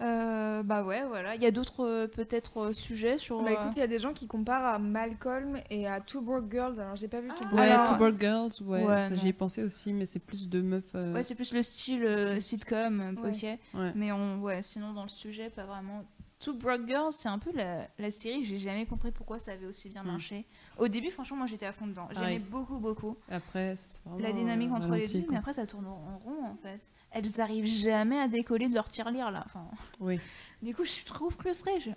Euh, 0.00 0.62
bah 0.62 0.84
ouais, 0.84 1.02
voilà. 1.06 1.34
Il 1.34 1.42
y 1.42 1.46
a 1.46 1.50
d'autres 1.50 1.84
euh, 1.84 2.06
peut-être 2.06 2.58
euh, 2.60 2.72
sujets 2.72 3.18
sur. 3.18 3.42
Bah 3.42 3.52
écoute, 3.52 3.72
il 3.76 3.80
y 3.80 3.82
a 3.82 3.86
des 3.88 3.98
gens 3.98 4.12
qui 4.12 4.26
comparent 4.28 4.74
à 4.74 4.78
Malcolm 4.78 5.58
et 5.70 5.86
à 5.88 6.00
Two 6.00 6.20
Broke 6.20 6.50
Girls. 6.50 6.78
Alors 6.80 6.94
j'ai 6.96 7.08
pas 7.08 7.20
vu 7.20 7.28
Two 7.30 7.48
Broke 7.48 7.54
Ouais, 7.60 7.68
Alors- 7.68 7.88
Two 7.88 7.96
Broke 7.96 8.20
Girls, 8.20 8.50
ouais, 8.62 8.84
Ouais, 8.84 9.08
j'y 9.16 9.28
ai 9.28 9.32
pensé 9.32 9.64
aussi, 9.64 9.92
mais 9.92 10.06
c'est 10.06 10.20
plus 10.20 10.48
de 10.48 10.60
meufs. 10.62 10.84
euh, 10.94 11.14
Ouais, 11.14 11.22
c'est 11.22 11.34
plus 11.34 11.52
le 11.52 11.62
style 11.62 12.04
euh, 12.06 12.38
sitcom, 12.38 13.16
Ouais. 13.22 13.30
ok. 13.30 13.42
ouais. 13.80 13.92
Mais 13.96 14.12
on, 14.12 14.40
ouais, 14.40 14.62
sinon 14.62 14.92
dans 14.92 15.02
le 15.02 15.08
sujet, 15.08 15.50
pas 15.50 15.64
vraiment. 15.64 16.04
Two 16.40 16.54
Broke 16.54 16.86
Girls, 16.86 17.10
c'est 17.10 17.28
un 17.28 17.40
peu 17.40 17.50
la, 17.52 17.88
la 17.98 18.10
série, 18.12 18.44
j'ai 18.44 18.60
jamais 18.60 18.86
compris 18.86 19.10
pourquoi 19.10 19.40
ça 19.40 19.50
avait 19.50 19.66
aussi 19.66 19.88
bien 19.90 20.04
Mm. 20.04 20.06
marché. 20.06 20.46
Au 20.78 20.86
début, 20.86 21.10
franchement, 21.10 21.38
moi 21.38 21.46
j'étais 21.48 21.66
à 21.66 21.72
fond 21.72 21.88
dedans. 21.88 22.06
J'aimais 22.10 22.20
Pareil. 22.20 22.38
beaucoup, 22.38 22.78
beaucoup. 22.78 23.16
Après, 23.28 23.74
c'est 23.76 23.98
vraiment, 24.04 24.20
La 24.24 24.32
dynamique 24.32 24.70
euh, 24.70 24.74
entre 24.76 24.92
les 24.92 25.08
deux, 25.08 25.22
quoi. 25.22 25.32
mais 25.32 25.38
après 25.38 25.52
ça 25.54 25.66
tourne 25.66 25.86
en 25.86 26.18
rond 26.24 26.44
en 26.44 26.56
fait. 26.62 26.78
Elles 27.10 27.40
arrivent 27.40 27.66
jamais 27.66 28.18
à 28.18 28.28
décoller 28.28 28.68
de 28.68 28.74
leur 28.74 28.88
tirelire 28.88 29.30
là. 29.30 29.42
Enfin, 29.46 29.66
Oui. 30.00 30.20
du 30.62 30.74
coup, 30.74 30.84
je 30.84 30.90
suis 30.90 31.04
trop 31.04 31.30
frustrée. 31.30 31.80
Je- 31.80 31.90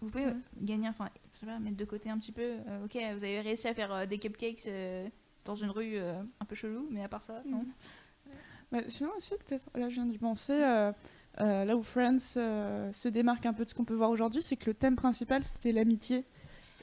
Vous 0.00 0.08
pouvez 0.10 0.26
Mhm. 0.26 0.42
gagner, 0.62 0.88
enfin, 0.88 1.08
je 1.34 1.40
sais 1.40 1.46
pas, 1.46 1.58
mettre 1.58 1.76
de 1.76 1.84
côté 1.84 2.08
un 2.08 2.18
petit 2.18 2.32
peu. 2.32 2.42
Euh, 2.68 2.84
ok, 2.84 2.92
vous 2.94 3.24
avez 3.24 3.40
réussi 3.40 3.66
à 3.68 3.74
faire 3.74 3.92
euh, 3.92 4.06
des 4.06 4.18
cupcakes 4.18 4.66
euh, 4.66 5.08
dans 5.44 5.56
une 5.56 5.70
rue 5.70 5.96
euh, 5.98 6.22
un 6.40 6.44
peu 6.44 6.54
chelou, 6.54 6.86
mais 6.90 7.02
à 7.02 7.08
part 7.08 7.22
ça, 7.22 7.42
non. 7.44 7.64
Bah, 8.70 8.78
sinon 8.86 9.10
aussi, 9.16 9.34
peut-être, 9.46 9.68
là 9.74 9.88
je 9.88 9.94
viens 9.94 10.06
d'y 10.06 10.18
penser, 10.18 10.52
euh, 10.52 10.92
euh, 11.40 11.64
là 11.64 11.76
où 11.76 11.82
Friends 11.82 12.18
euh, 12.36 12.92
se 12.92 13.08
démarque 13.08 13.46
un 13.46 13.54
peu 13.54 13.64
de 13.64 13.68
ce 13.70 13.74
qu'on 13.74 13.84
peut 13.84 13.94
voir 13.94 14.10
aujourd'hui, 14.10 14.42
c'est 14.42 14.56
que 14.56 14.66
le 14.66 14.74
thème 14.74 14.94
principal 14.96 15.42
c'était 15.42 15.72
l'amitié. 15.72 16.24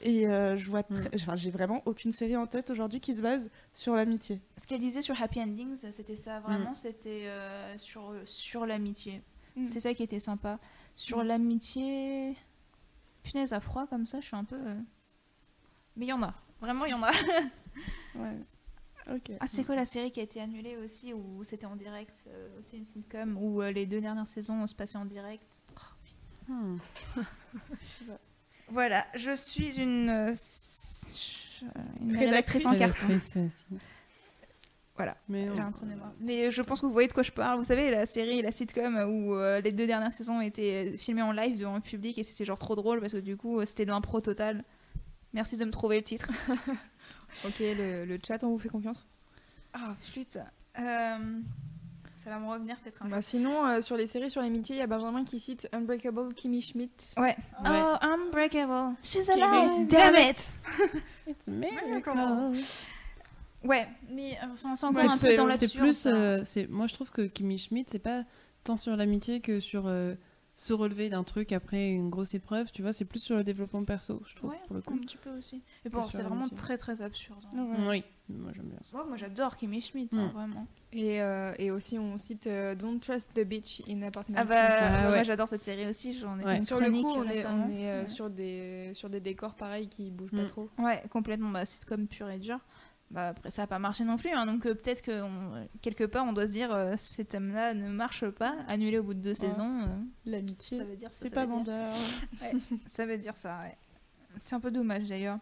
Et 0.02 0.26
euh, 0.28 0.56
je 0.56 0.68
vois, 0.70 0.82
très- 0.82 1.10
enfin, 1.14 1.36
j'ai 1.36 1.50
vraiment 1.50 1.82
aucune 1.86 2.12
série 2.12 2.36
en 2.36 2.46
tête 2.46 2.68
aujourd'hui 2.70 3.00
qui 3.00 3.14
se 3.14 3.22
base 3.22 3.50
sur 3.72 3.94
l'amitié. 3.94 4.40
Ce 4.58 4.66
qu'elle 4.66 4.80
disait 4.80 5.00
sur 5.02 5.20
Happy 5.20 5.40
Endings, 5.40 5.76
c'était 5.90 6.16
ça, 6.16 6.40
vraiment, 6.40 6.74
c'était 6.74 7.26
euh, 7.28 7.76
sur, 7.78 8.12
sur 8.26 8.66
l'amitié. 8.66 9.22
Mm. 9.56 9.64
C'est 9.64 9.80
ça 9.80 9.94
qui 9.94 10.02
était 10.02 10.18
sympa. 10.18 10.58
Sur 10.94 11.24
l'amitié. 11.24 12.36
Punaise, 13.22 13.52
à 13.54 13.60
froid 13.60 13.86
comme 13.86 14.06
ça, 14.06 14.20
je 14.20 14.26
suis 14.26 14.36
un 14.36 14.44
peu. 14.44 14.56
euh, 14.56 14.80
Mais 15.96 16.04
il 16.06 16.08
y 16.08 16.12
en 16.12 16.22
a. 16.22 16.34
Vraiment, 16.60 16.84
il 16.84 16.90
y 16.90 16.94
en 16.94 17.02
a. 17.02 17.10
Ouais. 18.14 18.36
Ok. 19.14 19.32
Ah, 19.40 19.46
c'est 19.46 19.62
quoi 19.64 19.76
la 19.76 19.84
série 19.84 20.10
qui 20.10 20.20
a 20.20 20.22
été 20.22 20.40
annulée 20.40 20.76
aussi, 20.78 21.12
où 21.12 21.44
c'était 21.44 21.66
en 21.66 21.76
direct 21.76 22.24
euh, 22.28 22.58
Aussi 22.58 22.78
une 22.78 22.86
sitcom, 22.86 23.36
où 23.38 23.60
euh, 23.62 23.70
les 23.70 23.84
deux 23.86 24.00
dernières 24.00 24.26
saisons 24.26 24.66
se 24.66 24.74
passaient 24.74 24.96
en 24.98 25.04
direct? 25.04 25.46
Hmm. 26.48 26.76
Voilà, 28.68 29.06
je 29.14 29.34
suis 29.36 29.78
une. 29.80 30.08
euh, 30.08 30.34
une 32.00 32.16
Rédactrice. 32.16 32.64
rédactrice 32.64 32.66
en 32.66 32.76
carton. 32.76 33.06
Euh. 33.36 33.48
Voilà. 34.96 35.16
Mais. 35.28 35.48
Mais 36.20 36.50
je 36.50 36.62
pense 36.62 36.80
que 36.80 36.86
vous 36.86 36.92
voyez 36.92 37.08
de 37.08 37.12
quoi 37.12 37.22
je 37.22 37.32
parle. 37.32 37.58
Vous 37.58 37.64
savez, 37.64 37.90
la 37.90 38.06
série, 38.06 38.42
la 38.42 38.50
sitcom 38.52 38.96
où 39.08 39.34
euh, 39.34 39.60
les 39.60 39.72
deux 39.72 39.86
dernières 39.86 40.12
saisons 40.12 40.40
étaient 40.40 40.96
filmées 40.96 41.22
en 41.22 41.32
live 41.32 41.58
devant 41.58 41.76
le 41.76 41.80
public 41.82 42.18
et 42.18 42.22
c'était 42.22 42.44
genre 42.44 42.58
trop 42.58 42.74
drôle 42.74 43.00
parce 43.00 43.12
que 43.12 43.18
du 43.18 43.36
coup, 43.36 43.60
euh, 43.60 43.66
c'était 43.66 43.84
de 43.84 43.90
l'impro 43.90 44.20
total. 44.20 44.64
Merci 45.32 45.56
de 45.56 45.64
me 45.64 45.70
trouver 45.70 45.96
le 45.98 46.02
titre. 46.04 46.30
Ok, 47.44 47.56
le, 47.58 48.06
le 48.06 48.18
chat, 48.26 48.42
on 48.44 48.48
vous 48.48 48.58
fait 48.58 48.70
confiance? 48.70 49.06
Ah, 49.74 49.94
flûte. 49.98 50.38
Euh, 50.78 51.18
ça 52.26 52.30
va 52.32 52.40
me 52.40 52.48
revenir 52.48 52.74
peut-être 52.80 53.02
un 53.02 53.04
peu. 53.04 53.12
Bah, 53.12 53.22
sinon, 53.22 53.64
euh, 53.66 53.80
sur 53.80 53.96
les 53.96 54.08
séries 54.08 54.32
sur 54.32 54.42
l'amitié, 54.42 54.74
il 54.74 54.78
y 54.80 54.82
a 54.82 54.88
Benjamin 54.88 55.22
qui 55.24 55.38
cite 55.38 55.68
Unbreakable 55.72 56.34
Kimmy 56.34 56.60
Schmidt. 56.60 57.14
Ouais. 57.16 57.36
Ouais. 57.64 57.70
Oh, 57.84 57.94
Unbreakable. 58.04 58.96
She's 59.00 59.30
alive. 59.30 59.86
Damn 59.86 60.16
it. 60.16 60.50
It's 61.28 61.46
miracle. 61.46 62.12
Ouais, 63.64 63.86
mais 64.10 64.32
euh, 64.42 64.46
enfin, 64.52 64.74
c'est 64.74 64.86
encore 64.86 65.04
Ouais, 65.04 65.08
un 65.08 65.16
peu 65.18 65.34
dans 65.36 65.48
C'est 65.50 65.60
l'absurde. 65.62 65.84
plus, 65.84 65.92
ça. 65.98 66.08
euh, 66.14 66.40
c'est, 66.44 66.66
moi 66.68 66.86
je 66.88 66.94
trouve 66.94 67.10
que 67.10 67.22
Kimmy 67.22 67.58
Schmidt, 67.58 67.88
c'est 67.90 67.98
pas 68.00 68.24
tant 68.64 68.76
sur 68.76 68.96
l'amitié 68.96 69.40
que 69.40 69.60
sur 69.60 69.86
euh, 69.86 70.14
se 70.58 70.72
relever 70.72 71.10
d'un 71.10 71.22
truc 71.22 71.52
après 71.52 71.90
une 71.90 72.08
grosse 72.08 72.32
épreuve, 72.32 72.72
tu 72.72 72.80
vois, 72.80 72.94
c'est 72.94 73.04
plus 73.04 73.20
sur 73.20 73.36
le 73.36 73.44
développement 73.44 73.84
perso, 73.84 74.22
je 74.26 74.34
trouve, 74.36 74.50
Ouais, 74.50 74.56
pour 74.66 74.74
le 74.74 74.78
un 74.80 74.82
coup. 74.82 74.96
petit 74.96 75.18
peu 75.18 75.28
aussi. 75.36 75.62
Et 75.84 75.90
bon, 75.90 76.02
c'est 76.08 76.22
vraiment 76.22 76.48
très 76.48 76.78
très 76.78 77.02
absurde. 77.02 77.44
hein. 77.54 77.86
Ouais. 77.86 78.02
Oui, 78.30 78.34
moi 78.38 78.52
j'aime 78.54 78.64
bien 78.70 78.78
ça. 78.90 78.96
Ouais, 78.96 79.04
moi 79.06 79.18
j'adore 79.18 79.54
Kimmy 79.56 79.82
Schmidt, 79.82 80.16
hein, 80.18 80.28
Mm. 80.28 80.30
vraiment. 80.30 80.66
Et, 80.94 81.20
euh, 81.20 81.52
et 81.58 81.70
aussi, 81.70 81.98
on 81.98 82.16
cite 82.16 82.46
euh, 82.46 82.74
Don't 82.74 82.98
Trust 83.00 83.34
the 83.34 83.40
Bitch 83.44 83.82
in 83.86 84.00
Apartment. 84.00 84.36
Ah 84.40 84.44
bah, 84.46 84.76
Ah 84.78 85.02
moi 85.02 85.10
ouais. 85.10 85.24
j'adore 85.24 85.46
cette 85.46 85.62
série 85.62 85.86
aussi, 85.86 86.14
j'en 86.18 86.38
ai 86.40 86.44
Ouais. 86.44 86.52
fait 86.54 86.58
une 86.60 86.64
sur 86.64 86.80
le 86.80 86.90
coup, 86.90 87.06
on 87.06 87.28
est, 87.28 87.44
on 87.46 87.68
est 87.68 87.90
euh, 87.90 88.00
Ouais. 88.00 88.06
sur, 88.06 88.30
des, 88.30 88.90
sur 88.94 89.10
des 89.10 89.20
décors 89.20 89.56
pareils 89.56 89.88
qui 89.88 90.10
bougent 90.10 90.32
Mm. 90.32 90.38
pas 90.40 90.46
trop. 90.46 90.70
Ouais, 90.78 91.02
complètement. 91.10 91.50
Bah, 91.50 91.66
c'est 91.66 91.84
comme 91.84 92.06
pur 92.06 92.30
et 92.30 92.38
dur. 92.38 92.60
Bah, 93.10 93.28
après, 93.28 93.50
ça 93.50 93.62
n'a 93.62 93.66
pas 93.68 93.78
marché 93.78 94.04
non 94.04 94.16
plus. 94.16 94.30
hein, 94.30 94.46
donc, 94.46 94.66
euh, 94.66 94.74
peut-être 94.74 95.00
que 95.02 95.22
on- 95.22 95.68
quelque 95.80 96.04
part, 96.04 96.24
on 96.26 96.32
doit 96.32 96.46
se 96.48 96.52
dire 96.52 96.72
euh, 96.74 96.94
cet 96.96 97.34
homme-là 97.36 97.72
ne 97.74 97.88
marche 97.88 98.28
pas, 98.30 98.56
annulé 98.68 98.98
au 98.98 99.04
bout 99.04 99.14
de 99.14 99.20
deux 99.20 99.34
saisons. 99.34 99.82
euh, 99.82 99.86
L'amitié, 100.24 100.78
Ça 100.78 100.84
veut 100.84 100.96
dire 100.96 101.08
ce 101.08 101.20
que 101.20 101.28
c'est 101.28 101.34
pas 101.34 101.46
vendeur. 101.46 101.92
ça 102.86 103.06
veut 103.06 103.18
dire 103.18 103.36
ça, 103.36 103.60
ouais. 103.62 103.76
C'est 104.38 104.54
un 104.56 104.60
peu 104.60 104.70
dommage 104.72 105.08
d'ailleurs. 105.08 105.38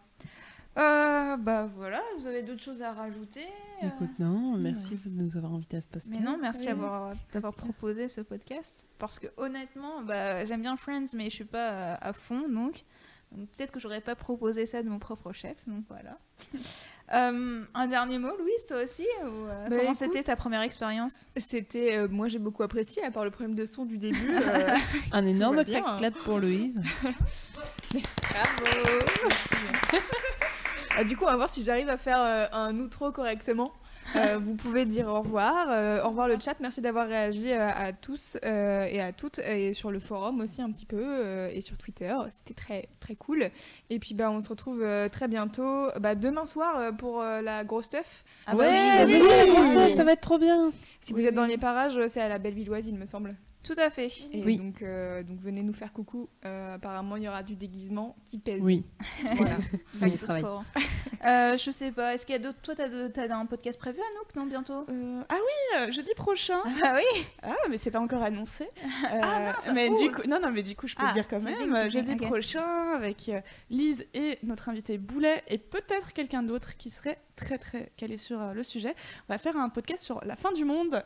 Euh, 0.77 1.37
bah 1.37 1.69
voilà, 1.77 2.03
vous 2.19 2.27
avez 2.27 2.43
d'autres 2.43 2.63
choses 2.63 2.83
à 2.83 2.93
rajouter 2.93 3.47
euh, 3.83 3.87
Écoute, 3.87 4.11
non, 4.19 4.59
merci 4.59 4.97
de 5.07 5.23
nous 5.23 5.37
avoir 5.37 5.55
invités 5.55 5.77
à 5.77 5.81
ce 5.81 5.87
podcast. 5.87 6.11
Mais 6.11 6.19
non, 6.25 6.37
merci 6.37 6.63
Oui. 6.63 6.67
d'avoir 6.67 7.13
d'avoir 7.33 7.55
proposé 7.55 8.09
ce 8.09 8.21
podcast. 8.23 8.85
Parce 8.99 9.19
que 9.21 9.29
honnêtement, 9.37 10.03
bah, 10.03 10.45
j'aime 10.45 10.63
bien 10.63 10.77
Friends, 10.77 11.07
mais 11.17 11.25
je 11.31 11.35
suis 11.37 11.45
pas 11.45 11.71
euh, 11.71 11.97
à 12.01 12.13
fond, 12.13 12.49
donc, 12.49 12.85
donc 13.31 13.49
peut-être 13.51 13.71
que 13.73 13.79
j'aurais 13.79 14.01
pas 14.01 14.17
proposé 14.17 14.67
ça 14.67 14.83
de 14.83 14.89
mon 14.89 14.99
propre 14.99 15.33
chef, 15.33 15.57
donc 15.69 15.85
voilà. 15.89 16.19
Euh, 17.13 17.63
un 17.75 17.87
dernier 17.87 18.19
mot, 18.19 18.31
Louise, 18.39 18.65
toi 18.67 18.83
aussi 18.83 19.07
ou, 19.25 19.27
euh, 19.27 19.69
Bah, 19.69 19.77
Comment 19.79 19.95
c'était 19.95 20.23
ta 20.23 20.37
première 20.37 20.63
expérience? 20.63 21.27
C'était, 21.37 21.99
euh, 21.99 22.09
moi 22.11 22.29
j'ai 22.29 22.39
beaucoup 22.39 22.63
apprécié, 22.63 23.05
à 23.05 23.11
part 23.11 23.25
le 23.25 23.31
problème 23.31 23.55
de 23.55 23.67
son 23.67 23.85
du 23.85 23.99
début. 23.99 24.31
euh, 24.35 24.75
Un 25.13 25.27
énorme 25.27 25.63
bien, 25.65 25.97
clap 25.97 26.15
pour 26.25 26.39
Louise. 26.39 26.81
Ah, 30.97 31.03
du 31.03 31.17
coup, 31.17 31.25
on 31.25 31.29
va 31.29 31.37
voir 31.37 31.53
si 31.53 31.65
j'arrive 31.65 31.89
à 31.89 31.97
faire 31.97 32.21
euh, 32.21 32.47
un 32.53 32.79
outro 32.79 33.11
correctement. 33.11 33.73
Euh, 34.17 34.39
vous 34.39 34.55
pouvez 34.55 34.85
dire 34.85 35.09
au 35.09 35.21
revoir. 35.21 35.67
Euh, 35.71 36.03
au 36.05 36.09
revoir 36.09 36.29
le 36.29 36.39
chat. 36.39 36.55
Merci 36.61 36.81
d'avoir 36.81 37.09
réagi 37.09 37.51
euh, 37.51 37.69
à 37.69 37.93
tous 37.93 38.37
euh, 38.45 38.85
et 38.85 39.01
à 39.01 39.13
toutes 39.13 39.39
et 39.41 39.75
sur 39.75 39.91
le 39.91 39.99
forum 40.01 40.41
aussi 40.41 40.63
un 40.63 40.71
petit 40.71 40.87
peu 40.87 41.03
euh, 41.03 41.51
et 41.53 41.61
sur 41.61 41.77
Twitter. 41.79 42.15
C'était 42.31 42.55
très 42.55 42.89
très 43.01 43.17
cool. 43.17 43.51
Et 43.91 43.99
puis 43.99 44.15
bah 44.15 44.31
on 44.31 44.41
se 44.41 44.49
retrouve 44.49 44.85
très 45.11 45.29
bientôt. 45.29 45.89
Bah, 46.01 46.15
demain 46.15 46.47
soir 46.47 46.95
pour 46.97 47.21
euh, 47.21 47.41
la 47.41 47.65
grosse 47.65 47.87
stuff. 47.87 48.25
Ah 48.47 48.57
ouais, 48.57 48.71
bah 48.71 49.05
oui, 49.07 49.13
venez, 49.15 49.23
oui, 49.23 49.29
la 49.29 49.45
oui, 49.45 49.51
grosse 49.51 49.69
oui. 49.69 49.75
stuff, 49.75 49.91
ça 49.93 50.05
va 50.05 50.13
être 50.13 50.21
trop 50.21 50.39
bien. 50.39 50.73
Si 51.01 51.13
vous 51.13 51.25
êtes 51.25 51.35
dans 51.35 51.47
les 51.47 51.59
parages, 51.59 51.99
c'est 52.09 52.21
à 52.21 52.29
la 52.29 52.39
Bellevilloise, 52.39 52.87
il 52.87 52.97
me 52.97 53.07
semble. 53.07 53.35
Tout 53.65 53.75
à 53.79 53.91
fait. 53.91 54.09
Et 54.33 54.45
Oui. 54.45 54.59
donc, 54.59 54.83
euh, 54.83 55.23
donc 55.23 55.41
venez 55.41 55.63
nous 55.63 55.73
faire 55.73 55.93
coucou. 55.93 56.29
Euh, 56.45 56.75
apparemment, 56.75 57.17
il 57.17 57.23
y 57.25 57.29
aura 57.29 57.43
du 57.43 57.57
déguisement 57.57 58.15
qui 58.25 58.39
pèse. 58.39 58.63
Oui. 58.63 58.85
Voilà. 59.37 59.57
Back 59.95 60.19
to 60.19 60.27
score. 60.27 60.65
Euh, 61.25 61.57
je 61.57 61.71
sais 61.71 61.91
pas, 61.91 62.13
est-ce 62.15 62.27
qu'il 62.27 62.35
y 62.35 62.37
a 62.37 62.39
d'autres. 62.39 62.61
Toi, 62.61 62.75
t'as 62.77 63.09
t'as 63.09 63.35
un 63.35 63.47
podcast 63.47 63.79
prévu, 63.79 63.99
Anouk, 63.99 64.35
non, 64.37 64.45
bientôt? 64.47 64.85
Euh, 64.91 65.23
ah 65.31 65.35
oui, 65.37 65.79
euh, 65.81 65.91
jeudi 65.91 66.13
prochain. 66.15 66.59
Ah 66.83 66.97
oui 66.97 67.25
Ah, 67.43 67.55
mais 67.71 67.79
c'est 67.79 67.91
pas 67.91 68.01
encore 68.01 68.23
annoncé. 68.23 68.69
Euh, 69.15 69.21
mince, 69.21 69.71
mais 69.75 69.89
ouh. 69.89 69.99
du 69.99 70.11
coup, 70.13 70.23
non, 70.29 70.41
non, 70.41 70.51
mais 70.51 70.63
du 70.63 70.75
coup, 70.77 70.87
je 70.87 70.95
peux 70.97 71.03
Ah, 71.05 71.09
le 71.09 71.15
dire 71.15 71.29
quand 71.29 71.43
même. 71.43 71.89
Jeudi 71.91 72.17
prochain, 72.17 72.93
avec 72.95 73.29
euh, 73.29 73.41
Lise 73.71 74.05
et 74.15 74.39
notre 74.43 74.69
invité 74.69 74.99
Boulet, 74.99 75.43
et 75.49 75.59
peut-être 75.59 76.13
quelqu'un 76.13 76.43
d'autre 76.43 76.77
qui 76.77 76.91
serait 76.91 77.19
très 77.37 77.59
très 77.59 77.93
calé 77.97 78.17
sur 78.19 78.41
euh, 78.41 78.53
le 78.53 78.63
sujet. 78.63 78.95
On 79.29 79.33
va 79.33 79.39
faire 79.39 79.57
un 79.57 79.69
podcast 79.69 80.03
sur 80.03 80.23
la 80.25 80.37
fin 80.37 80.53
du 80.53 80.65
monde. 80.65 81.03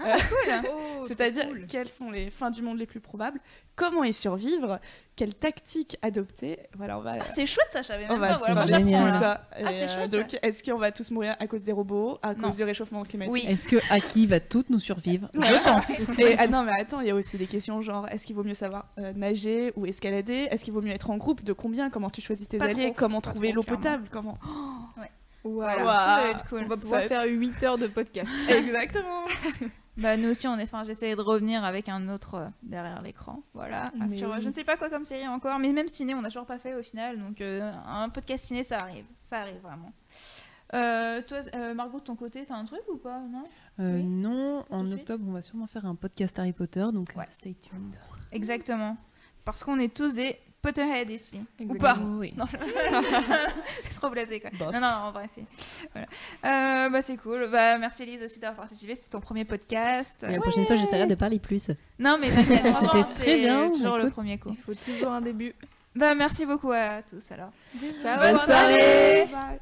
Ah, 0.00 0.16
cool 0.28 0.70
Oh, 1.00 1.04
C'est-à-dire 1.08 1.48
cool. 1.48 1.66
quelles 1.68 1.88
sont 1.88 2.10
les 2.10 2.30
fins 2.30 2.50
du 2.50 2.62
monde 2.62 2.78
les 2.78 2.86
plus 2.86 3.00
probables, 3.00 3.40
comment 3.76 4.04
y 4.04 4.12
survivre, 4.12 4.78
quelles 5.16 5.34
tactiques 5.34 5.96
adopter. 6.02 6.58
Voilà, 6.76 6.98
on 6.98 7.00
va. 7.02 7.14
Ah, 7.20 7.24
C'est 7.28 7.46
chouette, 7.46 7.66
ça, 7.70 7.82
je 7.82 7.86
savais 7.88 8.04
on 8.08 8.12
même 8.12 8.20
va 8.20 8.28
pas. 8.28 8.36
Voilà, 8.38 8.54
faire 8.54 8.66
j'apprends, 8.68 8.86
génial. 8.86 9.12
tout 9.12 9.18
ça. 9.18 9.48
Ah, 9.52 9.72
c'est 9.72 9.84
euh, 9.84 9.88
chouette, 9.94 10.10
donc, 10.10 10.36
est-ce 10.42 10.62
qu'on 10.62 10.78
va 10.78 10.92
tous 10.92 11.10
mourir 11.10 11.36
à 11.40 11.46
cause 11.46 11.64
des 11.64 11.72
robots, 11.72 12.18
à 12.22 12.34
Non. 12.34 12.48
cause 12.48 12.56
du 12.56 12.64
réchauffement 12.64 13.02
climatique 13.04 13.32
Oui. 13.32 13.44
Est-ce 13.46 13.66
que 13.68 13.76
Aki 13.92 14.26
va 14.26 14.40
toutes 14.40 14.70
nous 14.70 14.78
survivre? 14.80 15.28
Je 15.34 15.62
pense. 15.64 15.90
Et, 16.18 16.36
ah 16.38 16.46
non, 16.46 16.62
mais 16.64 16.72
attends, 16.80 17.00
il 17.00 17.06
y 17.08 17.10
a 17.10 17.14
aussi 17.14 17.36
des 17.36 17.46
questions 17.46 17.80
genre 17.80 18.06
est-ce 18.10 18.24
qu'il 18.26 18.36
vaut 18.36 18.44
mieux 18.44 18.54
savoir 18.54 18.86
euh, 18.98 19.12
nager 19.14 19.72
ou 19.76 19.86
escalader? 19.86 20.48
Est-ce 20.50 20.64
qu'il 20.64 20.72
vaut 20.74 20.82
mieux 20.82 20.92
être 20.92 21.10
en 21.10 21.16
groupe? 21.16 21.42
De 21.42 21.52
combien? 21.52 21.90
Comment 21.90 22.10
tu 22.10 22.20
choisis 22.20 22.46
tes 22.46 22.58
Pas 22.58 22.66
alliés? 22.66 22.86
trop, 22.86 22.94
Comment 22.94 23.20
pas 23.20 23.30
trouver 23.32 23.52
l'eau 23.52 23.62
potable? 23.64 24.08
Comment 24.12 24.38
Voilà, 25.44 25.84
Waouh. 25.84 25.98
ça, 25.98 26.04
ça 26.04 26.22
va 26.22 26.30
être 26.30 26.48
cool. 26.48 26.62
On 26.64 26.68
va 26.68 26.76
pouvoir 26.76 27.00
va 27.02 27.08
faire 27.08 27.24
8 27.24 27.62
heures 27.62 27.78
de 27.78 27.86
podcast. 27.86 28.28
Exactement. 28.48 29.24
Bah 29.98 30.16
nous 30.16 30.28
aussi 30.30 30.46
on 30.46 30.56
est, 30.58 30.62
enfin 30.62 30.84
j'essaie 30.84 31.14
de 31.16 31.20
revenir 31.20 31.64
avec 31.64 31.88
un 31.88 32.08
autre 32.08 32.34
euh, 32.34 32.46
derrière 32.62 33.02
l'écran, 33.02 33.42
voilà. 33.52 33.90
Mais 33.98 34.08
sur, 34.08 34.30
oui. 34.30 34.36
Je 34.40 34.48
ne 34.48 34.52
sais 34.54 34.62
pas 34.64 34.76
quoi 34.76 34.88
comme 34.88 35.02
série 35.04 35.26
encore, 35.26 35.58
mais 35.58 35.72
même 35.72 35.88
ciné 35.88 36.14
on 36.14 36.22
n'a 36.22 36.28
toujours 36.28 36.46
pas 36.46 36.58
fait 36.58 36.74
au 36.74 36.82
final, 36.82 37.18
donc 37.18 37.40
euh, 37.40 37.70
un 37.84 38.08
podcast 38.08 38.44
ciné 38.44 38.62
ça 38.62 38.78
arrive, 38.78 39.04
ça 39.18 39.40
arrive 39.40 39.60
vraiment. 39.60 39.92
Euh, 40.74 41.22
toi, 41.22 41.38
euh, 41.54 41.74
Margot 41.74 41.98
de 41.98 42.04
ton 42.04 42.14
côté, 42.14 42.44
t'as 42.46 42.54
un 42.54 42.64
truc 42.64 42.82
ou 42.92 42.96
pas 42.96 43.18
non? 43.20 43.42
Oui? 43.78 44.02
Non, 44.04 44.64
en 44.70 44.92
octobre, 44.92 45.24
on 45.26 45.32
va 45.32 45.42
sûrement 45.42 45.66
faire 45.66 45.84
un 45.86 45.94
podcast 45.94 46.38
Harry 46.38 46.52
Potter, 46.52 46.86
donc 46.92 47.12
Ouais. 47.16 47.26
stay 47.30 47.54
tuned. 47.54 47.96
Exactement, 48.32 48.96
parce 49.44 49.64
qu'on 49.64 49.78
est 49.80 49.92
tous 49.94 50.14
des 50.14 50.38
Potterhead 50.60 51.08
ici. 51.10 51.40
Ou 51.60 51.62
Exactement. 51.74 51.78
pas 51.94 52.00
Oui. 52.18 52.34
Non, 52.36 52.44
c'est 52.50 53.94
trop 53.96 54.10
blasé 54.10 54.40
quoi. 54.40 54.50
Non, 54.58 54.72
non, 54.72 54.80
non, 54.80 54.86
en 55.06 55.12
vrai, 55.12 55.26
c'est. 55.32 55.44
Voilà. 55.92 56.08
Euh, 56.86 56.90
bah, 56.90 57.00
c'est 57.00 57.16
cool. 57.16 57.48
Bah, 57.50 57.78
merci 57.78 58.02
Elise 58.02 58.22
aussi 58.24 58.40
d'avoir 58.40 58.62
participé. 58.66 58.94
C'était 58.96 59.10
ton 59.10 59.20
premier 59.20 59.44
podcast. 59.44 60.16
Et 60.28 60.32
la 60.32 60.40
prochaine 60.40 60.66
fois, 60.66 60.76
j'essaierai 60.76 61.06
de 61.06 61.14
parler 61.14 61.38
plus. 61.38 61.70
Non, 61.98 62.18
mais 62.20 62.28
C'était 62.36 62.72
très 62.72 63.04
c'est 63.14 63.36
bien, 63.38 63.70
toujours 63.70 63.98
le 63.98 64.10
premier 64.10 64.38
coup. 64.38 64.50
Il 64.50 64.56
faut 64.56 64.74
toujours 64.74 65.12
un 65.12 65.20
début. 65.20 65.54
Bah, 65.94 66.14
merci 66.14 66.44
beaucoup 66.44 66.72
à 66.72 67.02
tous 67.08 67.30
alors. 67.30 67.50
Ciao, 68.02 68.18
Bonne 68.18 68.32
bonne 68.32 68.40
soirée. 68.40 69.26
Bye. 69.32 69.60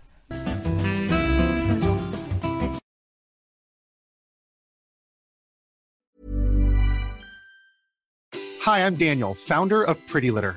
Hi, 8.66 8.80
I'm 8.80 8.96
Daniel, 8.96 9.34
founder 9.34 9.84
of 9.84 10.04
Pretty 10.08 10.30
Litter. 10.30 10.56